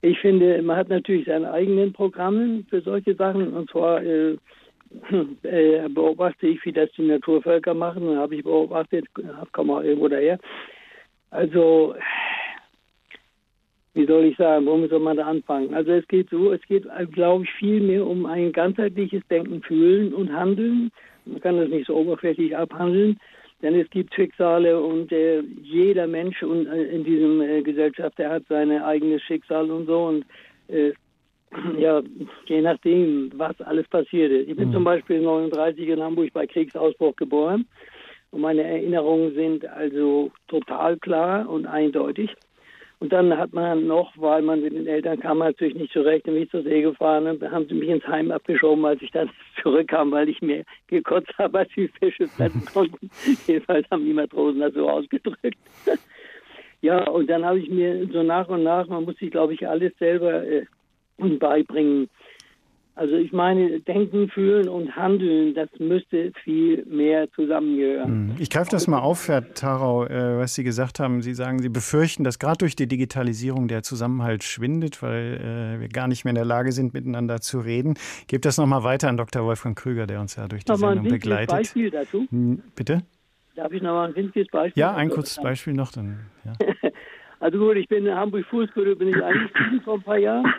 ich 0.01 0.19
finde, 0.19 0.61
man 0.63 0.77
hat 0.77 0.89
natürlich 0.89 1.27
seine 1.27 1.51
eigenen 1.51 1.93
Programme 1.93 2.63
für 2.69 2.81
solche 2.81 3.13
Sachen 3.13 3.53
und 3.53 3.69
zwar 3.69 4.01
äh, 5.43 5.85
äh, 5.85 5.89
beobachte 5.89 6.47
ich, 6.47 6.63
wie 6.65 6.71
das 6.71 6.91
die 6.97 7.03
Naturvölker 7.03 7.73
machen. 7.73 8.05
Dann 8.07 8.17
habe 8.17 8.35
ich 8.35 8.43
beobachtet, 8.43 9.05
komme 9.51 9.73
auch 9.73 9.83
irgendwo 9.83 10.07
daher. 10.07 10.39
Also, 11.29 11.95
wie 13.93 14.05
soll 14.05 14.25
ich 14.25 14.37
sagen, 14.37 14.65
womit 14.65 14.89
soll 14.89 14.99
man 14.99 15.17
da 15.17 15.25
anfangen? 15.25 15.73
Also 15.73 15.91
es 15.91 16.07
geht 16.07 16.29
so, 16.29 16.53
es 16.53 16.61
geht, 16.63 16.85
glaube 17.11 17.43
ich, 17.43 17.51
viel 17.51 17.81
mehr 17.81 18.05
um 18.05 18.25
ein 18.25 18.51
ganzheitliches 18.51 19.21
Denken, 19.29 19.61
Fühlen 19.61 20.13
und 20.13 20.31
Handeln. 20.33 20.91
Man 21.25 21.41
kann 21.41 21.57
das 21.57 21.69
nicht 21.69 21.87
so 21.87 21.95
oberflächlich 21.95 22.55
abhandeln, 22.55 23.19
denn 23.61 23.75
es 23.75 23.89
gibt 23.89 24.13
Schicksale 24.13 24.79
und 24.79 25.11
äh, 25.11 25.41
jeder 25.61 26.07
Mensch 26.07 26.41
und, 26.41 26.67
äh, 26.67 26.83
in 26.83 27.03
diesem 27.03 27.41
äh, 27.41 27.61
Gesellschaft, 27.61 28.17
der 28.17 28.29
hat 28.29 28.43
seine 28.49 28.85
eigenes 28.85 29.21
Schicksal 29.23 29.69
und 29.69 29.85
so 29.85 30.05
und 30.05 30.25
äh, 30.67 30.93
ja, 31.77 32.01
je 32.45 32.61
nachdem, 32.61 33.31
was 33.35 33.59
alles 33.61 33.87
passierte. 33.87 34.35
Ich 34.35 34.55
bin 34.55 34.69
mhm. 34.69 34.73
zum 34.73 34.83
Beispiel 34.83 35.21
39 35.21 35.87
in 35.87 36.01
Hamburg 36.01 36.31
bei 36.33 36.47
Kriegsausbruch 36.47 37.15
geboren 37.15 37.65
und 38.31 38.41
meine 38.41 38.63
Erinnerungen 38.63 39.33
sind 39.33 39.65
also 39.65 40.31
total 40.47 40.97
klar 40.97 41.49
und 41.49 41.65
eindeutig. 41.65 42.31
Und 42.99 43.11
dann 43.11 43.35
hat 43.35 43.51
man 43.51 43.87
noch, 43.87 44.13
weil 44.15 44.43
man 44.43 44.61
mit 44.61 44.73
den 44.73 44.85
Eltern 44.85 45.19
kam 45.19 45.39
natürlich 45.39 45.73
nicht 45.73 45.91
zurecht, 45.91 46.27
und 46.27 46.35
mich 46.35 46.51
zur 46.51 46.61
See 46.61 46.83
gefahren 46.83 47.25
und 47.25 47.41
haben 47.41 47.67
sie 47.67 47.73
mich 47.73 47.89
ins 47.89 48.05
Heim 48.05 48.29
abgeschoben, 48.29 48.85
als 48.85 49.01
ich 49.01 49.09
dann 49.09 49.29
zurückkam, 49.63 50.11
weil 50.11 50.29
ich 50.29 50.39
mir 50.41 50.63
gekotzt 50.85 51.33
habe, 51.39 51.59
als 51.59 51.69
die 51.75 51.87
Fische 51.87 52.27
fressen 52.27 52.63
konnten. 52.73 53.09
Jedenfalls 53.47 53.89
haben 53.89 54.05
die 54.05 54.13
Matrosen 54.13 54.59
das 54.59 54.75
so 54.75 54.87
ausgedrückt. 54.87 55.57
ja, 56.81 57.07
und 57.09 57.27
dann 57.27 57.43
habe 57.43 57.59
ich 57.59 57.71
mir 57.71 58.07
so 58.13 58.21
nach 58.21 58.47
und 58.49 58.63
nach, 58.63 58.87
man 58.87 59.03
muss 59.03 59.17
sich, 59.17 59.31
glaube 59.31 59.55
ich, 59.55 59.67
alles 59.67 59.97
selber 59.97 60.43
äh, 60.45 60.67
beibringen. 61.39 62.09
Also 62.93 63.15
ich 63.15 63.31
meine, 63.31 63.79
Denken, 63.79 64.29
Fühlen 64.29 64.67
und 64.67 64.95
Handeln, 64.95 65.55
das 65.55 65.69
müsste 65.79 66.33
viel 66.43 66.85
mehr 66.85 67.31
zusammengehören. 67.31 68.29
Hm. 68.31 68.35
Ich 68.37 68.49
greife 68.49 68.69
das 68.69 68.87
mal 68.87 68.99
auf, 68.99 69.29
Herr 69.29 69.53
Tarau, 69.53 70.05
äh, 70.05 70.37
was 70.37 70.55
Sie 70.55 70.63
gesagt 70.63 70.99
haben. 70.99 71.21
Sie 71.21 71.33
sagen, 71.33 71.59
Sie 71.59 71.69
befürchten, 71.69 72.25
dass 72.25 72.37
gerade 72.37 72.57
durch 72.57 72.75
die 72.75 72.87
Digitalisierung 72.87 73.69
der 73.69 73.81
Zusammenhalt 73.81 74.43
schwindet, 74.43 75.01
weil 75.01 75.77
äh, 75.77 75.79
wir 75.79 75.87
gar 75.87 76.09
nicht 76.09 76.25
mehr 76.25 76.31
in 76.31 76.35
der 76.35 76.45
Lage 76.45 76.73
sind, 76.73 76.93
miteinander 76.93 77.39
zu 77.39 77.59
reden. 77.59 77.93
Ich 78.21 78.27
gebe 78.27 78.41
das 78.41 78.57
nochmal 78.57 78.83
weiter 78.83 79.07
an 79.07 79.15
Dr. 79.15 79.45
Wolfgang 79.45 79.77
Krüger, 79.77 80.05
der 80.05 80.19
uns 80.19 80.35
ja 80.35 80.47
durch 80.47 80.65
die 80.65 80.75
Sendung 80.75 81.05
ein 81.05 81.11
begleitet. 81.11 81.49
Beispiel 81.49 81.89
dazu? 81.89 82.27
Hm, 82.29 82.61
bitte? 82.75 83.03
Darf 83.55 83.71
ich 83.71 83.81
noch 83.81 83.93
mal 83.93 84.09
ein 84.09 84.15
winziges 84.15 84.49
Beispiel? 84.49 84.79
Ja, 84.79 84.93
ein 84.93 85.09
kurzes 85.09 85.41
Beispiel 85.41 85.73
noch. 85.73 85.91
Dann, 85.91 86.19
ja. 86.43 86.53
also 87.39 87.57
gut, 87.57 87.77
ich 87.77 87.87
bin 87.87 88.05
in 88.05 88.13
Hamburg-Fußbüttel, 88.13 88.97
bin 88.97 89.07
ich 89.07 89.23
eingestiegen 89.23 89.81
vor 89.85 89.95
ein 89.95 90.03
paar 90.03 90.17
Jahren 90.17 90.53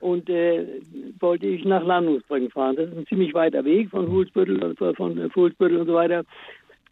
und 0.00 0.28
äh, 0.28 0.80
wollte 1.20 1.46
ich 1.46 1.64
nach 1.64 1.84
Landungsbrücken 1.84 2.50
fahren. 2.50 2.76
Das 2.76 2.88
ist 2.88 2.96
ein 2.96 3.06
ziemlich 3.06 3.34
weiter 3.34 3.64
Weg 3.64 3.90
von 3.90 4.06
Fuhlsbüttel, 4.06 4.74
von 4.94 5.30
Fuhlsbüttel 5.30 5.78
und 5.78 5.86
so 5.86 5.94
weiter. 5.94 6.24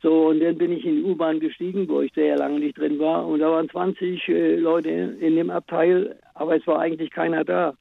So, 0.03 0.29
und 0.29 0.41
dann 0.41 0.59
bin 0.59 0.73
ich 0.73 0.85
in 0.85 0.97
die 0.97 1.03
U-Bahn 1.03 1.41
gestiegen, 1.41 1.89
wo 1.89 2.03
ich 2.03 2.13
sehr 2.13 2.37
lange 2.37 2.61
nicht 2.61 2.77
drin 2.77 2.99
war. 2.99 3.27
Und 3.27 3.41
da 3.41 3.51
waren 3.51 3.71
20 3.71 4.29
äh, 4.29 4.57
Leute 4.57 4.91
in 4.91 5.35
dem 5.37 5.49
Abteil, 5.49 6.17
aber 6.35 6.57
es 6.57 6.67
war 6.67 6.79
eigentlich 6.79 7.11
keiner 7.11 7.43
da. 7.43 7.75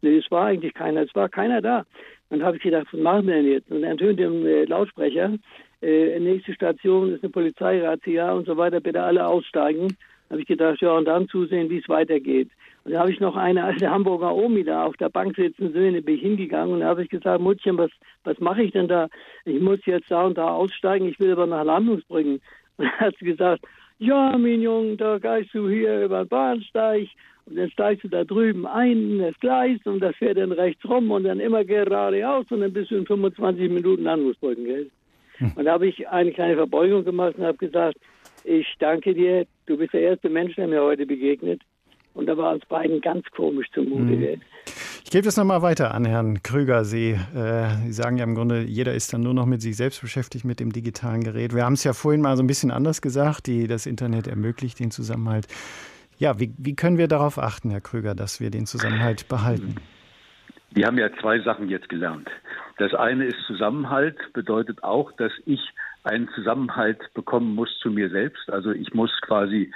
Nee, 0.00 0.16
es 0.16 0.28
war 0.32 0.46
eigentlich 0.46 0.74
keiner, 0.74 1.02
es 1.02 1.14
war 1.14 1.28
keiner 1.28 1.62
da. 1.62 1.84
Dann 2.30 2.42
habe 2.42 2.56
ich 2.56 2.62
gedacht, 2.64 2.88
was 2.90 3.00
machen 3.00 3.28
wir 3.28 3.34
denn 3.34 3.46
jetzt? 3.46 3.70
Und 3.70 3.82
dann 3.82 3.96
tönte 3.96 4.24
im 4.24 4.44
äh, 4.44 4.64
Lautsprecher, 4.64 5.34
äh, 5.82 6.18
nächste 6.18 6.52
Station 6.52 7.12
ist 7.12 7.22
eine 7.22 7.30
Polizeirazzia 7.30 8.32
und 8.32 8.46
so 8.46 8.56
weiter, 8.56 8.80
bitte 8.80 9.02
alle 9.02 9.24
aussteigen. 9.24 9.96
Habe 10.30 10.40
ich 10.40 10.46
gedacht, 10.48 10.80
ja, 10.80 10.92
und 10.92 11.04
dann 11.04 11.28
zusehen, 11.28 11.70
wie 11.70 11.78
es 11.78 11.88
weitergeht. 11.88 12.48
Und 12.84 12.92
da 12.92 13.00
habe 13.00 13.12
ich 13.12 13.20
noch 13.20 13.36
eine 13.36 13.64
alte 13.64 13.90
Hamburger 13.90 14.34
Omi 14.34 14.64
da 14.64 14.84
auf 14.84 14.96
der 14.96 15.08
Bank 15.08 15.36
sitzen 15.36 15.72
sehen, 15.72 15.94
da 15.94 16.00
bin 16.00 16.16
ich 16.16 16.22
hingegangen 16.22 16.74
und 16.74 16.80
da 16.80 16.86
habe 16.86 17.04
ich 17.04 17.10
gesagt, 17.10 17.40
Muttchen, 17.40 17.78
was, 17.78 17.90
was 18.24 18.38
mache 18.40 18.62
ich 18.62 18.72
denn 18.72 18.88
da? 18.88 19.08
Ich 19.44 19.60
muss 19.60 19.78
jetzt 19.86 20.10
da 20.10 20.24
und 20.24 20.36
da 20.36 20.48
aussteigen, 20.48 21.06
ich 21.06 21.20
will 21.20 21.32
aber 21.32 21.46
nach 21.46 21.64
Landungsbrücken. 21.64 22.40
Und 22.78 22.86
da 22.86 23.06
hat 23.06 23.14
sie 23.18 23.26
gesagt, 23.26 23.62
ja, 23.98 24.36
mein 24.38 24.62
Junge, 24.62 24.96
da 24.96 25.18
gehst 25.18 25.52
du 25.52 25.68
hier 25.68 26.06
über 26.06 26.24
den 26.24 26.28
Bahnsteig 26.28 27.06
und 27.44 27.56
dann 27.56 27.70
steigst 27.70 28.02
du 28.02 28.08
da 28.08 28.24
drüben 28.24 28.66
ein 28.66 28.92
in 28.92 29.18
das 29.18 29.38
Gleis 29.40 29.78
und 29.84 30.00
das 30.00 30.16
fährt 30.16 30.38
dann 30.38 30.52
rechts 30.52 30.82
rum 30.88 31.10
und 31.10 31.24
dann 31.24 31.38
immer 31.38 31.64
geradeaus 31.64 32.46
und 32.50 32.62
dann 32.62 32.72
bist 32.72 32.90
du 32.90 32.96
in 32.96 33.06
25 33.06 33.70
Minuten 33.70 34.06
Anrufbrücken, 34.06 34.64
gell? 34.64 34.90
Hm. 35.36 35.52
Und 35.54 35.64
da 35.66 35.72
habe 35.72 35.86
ich 35.86 36.08
eine 36.08 36.32
kleine 36.32 36.56
Verbeugung 36.56 37.04
gemacht 37.04 37.36
und 37.36 37.44
habe 37.44 37.58
gesagt, 37.58 37.98
ich 38.44 38.66
danke 38.78 39.14
dir, 39.14 39.46
du 39.66 39.76
bist 39.76 39.92
der 39.92 40.00
erste 40.00 40.30
Mensch, 40.30 40.56
der 40.56 40.66
mir 40.66 40.82
heute 40.82 41.06
begegnet. 41.06 41.60
Und 42.14 42.26
da 42.26 42.36
war 42.36 42.52
uns 42.52 42.64
beiden 42.66 43.00
ganz 43.00 43.24
komisch 43.34 43.66
zumute. 43.72 44.02
Mhm. 44.02 44.40
Ich 45.04 45.10
gebe 45.10 45.24
das 45.24 45.36
nochmal 45.36 45.62
weiter 45.62 45.94
an 45.94 46.04
Herrn 46.04 46.42
Krüger. 46.42 46.84
Sie, 46.84 47.10
äh, 47.12 47.68
Sie 47.84 47.92
sagen 47.92 48.16
ja 48.16 48.24
im 48.24 48.34
Grunde, 48.34 48.62
jeder 48.62 48.94
ist 48.94 49.12
dann 49.12 49.22
nur 49.22 49.34
noch 49.34 49.46
mit 49.46 49.60
sich 49.60 49.76
selbst 49.76 50.00
beschäftigt, 50.00 50.44
mit 50.44 50.60
dem 50.60 50.72
digitalen 50.72 51.22
Gerät. 51.22 51.54
Wir 51.54 51.64
haben 51.64 51.74
es 51.74 51.84
ja 51.84 51.92
vorhin 51.92 52.20
mal 52.20 52.36
so 52.36 52.42
ein 52.42 52.46
bisschen 52.46 52.70
anders 52.70 53.02
gesagt. 53.02 53.46
Die, 53.46 53.66
das 53.66 53.86
Internet 53.86 54.26
ermöglicht 54.26 54.78
den 54.78 54.90
Zusammenhalt. 54.90 55.48
Ja, 56.18 56.38
wie, 56.38 56.52
wie 56.56 56.76
können 56.76 56.98
wir 56.98 57.08
darauf 57.08 57.38
achten, 57.38 57.70
Herr 57.70 57.80
Krüger, 57.80 58.14
dass 58.14 58.40
wir 58.40 58.50
den 58.50 58.66
Zusammenhalt 58.66 59.28
behalten? 59.28 59.76
Wir 60.70 60.86
haben 60.86 60.98
ja 60.98 61.10
zwei 61.20 61.40
Sachen 61.40 61.68
jetzt 61.68 61.88
gelernt. 61.88 62.28
Das 62.78 62.94
eine 62.94 63.26
ist 63.26 63.36
Zusammenhalt, 63.46 64.16
bedeutet 64.32 64.82
auch, 64.82 65.12
dass 65.12 65.32
ich 65.44 65.60
einen 66.04 66.28
Zusammenhalt 66.34 66.98
bekommen 67.14 67.54
muss 67.54 67.68
zu 67.80 67.90
mir 67.90 68.08
selbst. 68.08 68.50
Also 68.50 68.70
ich 68.70 68.94
muss 68.94 69.10
quasi 69.20 69.72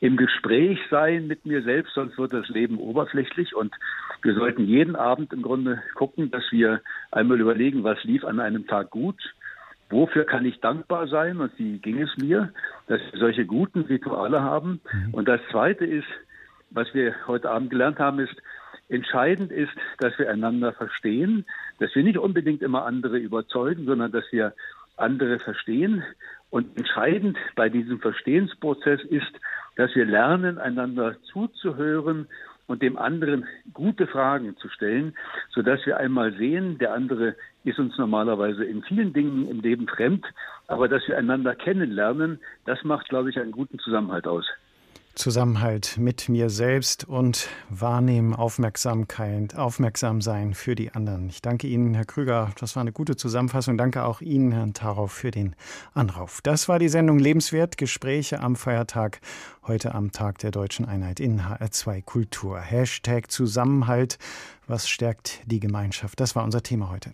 im 0.00 0.16
Gespräch 0.16 0.78
sein 0.90 1.26
mit 1.26 1.46
mir 1.46 1.62
selbst, 1.62 1.94
sonst 1.94 2.18
wird 2.18 2.32
das 2.32 2.48
Leben 2.48 2.78
oberflächlich. 2.78 3.54
Und 3.54 3.74
wir 4.22 4.34
sollten 4.34 4.66
jeden 4.66 4.96
Abend 4.96 5.32
im 5.32 5.42
Grunde 5.42 5.82
gucken, 5.94 6.30
dass 6.30 6.44
wir 6.50 6.80
einmal 7.10 7.40
überlegen, 7.40 7.84
was 7.84 8.02
lief 8.04 8.24
an 8.24 8.40
einem 8.40 8.66
Tag 8.66 8.90
gut, 8.90 9.16
wofür 9.90 10.24
kann 10.24 10.44
ich 10.44 10.60
dankbar 10.60 11.06
sein 11.08 11.38
und 11.38 11.52
wie 11.58 11.78
ging 11.78 12.00
es 12.02 12.16
mir, 12.16 12.52
dass 12.86 13.00
wir 13.12 13.20
solche 13.20 13.46
guten 13.46 13.82
Rituale 13.82 14.42
haben. 14.42 14.80
Mhm. 14.92 15.14
Und 15.14 15.28
das 15.28 15.40
Zweite 15.50 15.84
ist, 15.84 16.08
was 16.70 16.92
wir 16.92 17.14
heute 17.26 17.50
Abend 17.50 17.70
gelernt 17.70 17.98
haben, 17.98 18.18
ist, 18.18 18.34
entscheidend 18.88 19.50
ist, 19.50 19.72
dass 19.98 20.18
wir 20.18 20.28
einander 20.28 20.72
verstehen, 20.72 21.46
dass 21.78 21.94
wir 21.94 22.02
nicht 22.02 22.18
unbedingt 22.18 22.62
immer 22.62 22.84
andere 22.84 23.18
überzeugen, 23.18 23.86
sondern 23.86 24.12
dass 24.12 24.24
wir 24.30 24.52
andere 24.96 25.38
verstehen. 25.38 26.02
Und 26.54 26.78
entscheidend 26.78 27.36
bei 27.56 27.68
diesem 27.68 27.98
Verstehensprozess 27.98 29.00
ist, 29.10 29.40
dass 29.74 29.92
wir 29.96 30.04
lernen, 30.04 30.58
einander 30.58 31.16
zuzuhören 31.32 32.28
und 32.68 32.80
dem 32.80 32.96
anderen 32.96 33.44
gute 33.72 34.06
Fragen 34.06 34.56
zu 34.58 34.68
stellen, 34.68 35.16
sodass 35.50 35.84
wir 35.84 35.96
einmal 35.96 36.32
sehen, 36.34 36.78
der 36.78 36.94
andere 36.94 37.34
ist 37.64 37.80
uns 37.80 37.98
normalerweise 37.98 38.64
in 38.64 38.84
vielen 38.84 39.12
Dingen 39.12 39.48
im 39.48 39.62
Leben 39.62 39.88
fremd, 39.88 40.24
aber 40.68 40.86
dass 40.86 41.02
wir 41.08 41.18
einander 41.18 41.56
kennenlernen, 41.56 42.38
das 42.66 42.84
macht, 42.84 43.08
glaube 43.08 43.30
ich, 43.30 43.40
einen 43.40 43.50
guten 43.50 43.80
Zusammenhalt 43.80 44.28
aus. 44.28 44.46
Zusammenhalt 45.14 45.96
mit 45.96 46.28
mir 46.28 46.50
selbst 46.50 47.04
und 47.04 47.48
Wahrnehmen, 47.70 48.34
Aufmerksamkeit, 48.34 49.56
aufmerksam 49.56 50.20
sein 50.20 50.54
für 50.54 50.74
die 50.74 50.92
anderen. 50.92 51.28
Ich 51.28 51.40
danke 51.40 51.66
Ihnen, 51.66 51.94
Herr 51.94 52.04
Krüger. 52.04 52.50
Das 52.58 52.74
war 52.74 52.80
eine 52.80 52.92
gute 52.92 53.16
Zusammenfassung. 53.16 53.78
Danke 53.78 54.04
auch 54.04 54.20
Ihnen, 54.20 54.52
Herrn 54.52 54.74
Tarow, 54.74 55.10
für 55.10 55.30
den 55.30 55.54
Anruf. 55.94 56.40
Das 56.42 56.68
war 56.68 56.78
die 56.78 56.88
Sendung 56.88 57.18
Lebenswert, 57.18 57.78
Gespräche 57.78 58.40
am 58.40 58.56
Feiertag, 58.56 59.20
heute 59.66 59.94
am 59.94 60.10
Tag 60.10 60.38
der 60.38 60.50
deutschen 60.50 60.84
Einheit 60.84 61.20
in 61.20 61.42
HR2 61.42 62.02
Kultur. 62.02 62.58
Hashtag 62.58 63.30
Zusammenhalt. 63.30 64.18
Was 64.66 64.88
stärkt 64.88 65.40
die 65.46 65.60
Gemeinschaft? 65.60 66.20
Das 66.20 66.34
war 66.34 66.44
unser 66.44 66.62
Thema 66.62 66.90
heute. 66.90 67.12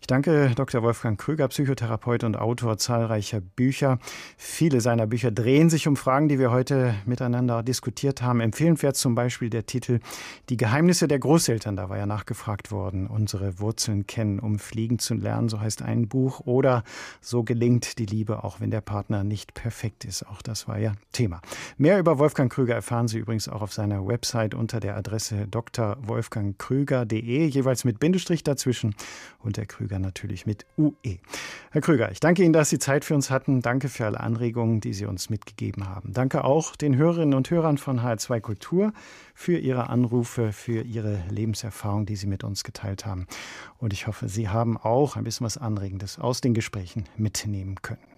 Ich 0.00 0.06
danke 0.06 0.52
Dr. 0.54 0.82
Wolfgang 0.82 1.20
Krüger, 1.20 1.48
Psychotherapeut 1.48 2.24
und 2.24 2.36
Autor 2.36 2.78
zahlreicher 2.78 3.40
Bücher. 3.40 3.98
Viele 4.36 4.80
seiner 4.80 5.06
Bücher 5.06 5.30
drehen 5.30 5.70
sich 5.70 5.88
um 5.88 5.96
Fragen, 5.96 6.28
die 6.28 6.38
wir 6.38 6.50
heute 6.50 6.94
miteinander 7.04 7.62
diskutiert 7.62 8.22
haben. 8.22 8.40
Empfehlenswert 8.40 8.96
zum 8.96 9.14
Beispiel 9.14 9.50
der 9.50 9.66
Titel 9.66 9.98
Die 10.48 10.56
Geheimnisse 10.56 11.08
der 11.08 11.18
Großeltern. 11.18 11.76
Da 11.76 11.88
war 11.88 11.98
ja 11.98 12.06
nachgefragt 12.06 12.70
worden. 12.70 13.06
Unsere 13.06 13.58
Wurzeln 13.58 14.06
kennen, 14.06 14.38
um 14.38 14.58
fliegen 14.58 14.98
zu 14.98 15.14
lernen. 15.14 15.48
So 15.48 15.60
heißt 15.60 15.82
ein 15.82 16.08
Buch. 16.08 16.40
Oder 16.40 16.84
So 17.20 17.42
gelingt 17.42 17.98
die 17.98 18.06
Liebe, 18.06 18.44
auch 18.44 18.60
wenn 18.60 18.70
der 18.70 18.80
Partner 18.80 19.24
nicht 19.24 19.52
perfekt 19.52 20.04
ist. 20.04 20.26
Auch 20.26 20.42
das 20.42 20.68
war 20.68 20.78
ja 20.78 20.92
Thema. 21.12 21.42
Mehr 21.76 21.98
über 21.98 22.18
Wolfgang 22.18 22.50
Krüger 22.50 22.74
erfahren 22.74 23.08
Sie 23.08 23.18
übrigens 23.18 23.48
auch 23.48 23.62
auf 23.62 23.72
seiner 23.72 24.06
Website 24.06 24.54
unter 24.54 24.80
der 24.80 24.96
Adresse 24.96 25.48
drwolfgangkrüger.de, 26.86 27.46
jeweils 27.46 27.84
mit 27.84 27.98
Bindestrich 27.98 28.42
dazwischen 28.42 28.94
und 29.38 29.56
der 29.56 29.66
Krüger 29.66 29.98
natürlich 29.98 30.46
mit 30.46 30.66
UE. 30.76 31.18
Herr 31.70 31.80
Krüger, 31.80 32.10
ich 32.10 32.20
danke 32.20 32.42
Ihnen, 32.42 32.52
dass 32.52 32.70
Sie 32.70 32.78
Zeit 32.78 33.04
für 33.04 33.14
uns 33.14 33.30
hatten. 33.30 33.60
Danke 33.60 33.88
für 33.88 34.06
alle 34.06 34.20
Anregungen, 34.20 34.80
die 34.80 34.92
Sie 34.92 35.06
uns 35.06 35.30
mitgegeben 35.30 35.88
haben. 35.88 36.12
Danke 36.12 36.44
auch 36.44 36.76
den 36.76 36.96
Hörerinnen 36.96 37.34
und 37.34 37.50
Hörern 37.50 37.78
von 37.78 38.00
HR2 38.00 38.40
Kultur 38.40 38.92
für 39.34 39.58
Ihre 39.58 39.88
Anrufe, 39.88 40.52
für 40.52 40.82
Ihre 40.82 41.22
Lebenserfahrung, 41.30 42.06
die 42.06 42.16
Sie 42.16 42.26
mit 42.26 42.44
uns 42.44 42.64
geteilt 42.64 43.06
haben. 43.06 43.26
Und 43.78 43.92
ich 43.92 44.06
hoffe, 44.06 44.28
Sie 44.28 44.48
haben 44.48 44.76
auch 44.76 45.16
ein 45.16 45.24
bisschen 45.24 45.44
was 45.44 45.58
Anregendes 45.58 46.18
aus 46.18 46.40
den 46.40 46.54
Gesprächen 46.54 47.04
mitnehmen 47.16 47.76
können. 47.82 48.02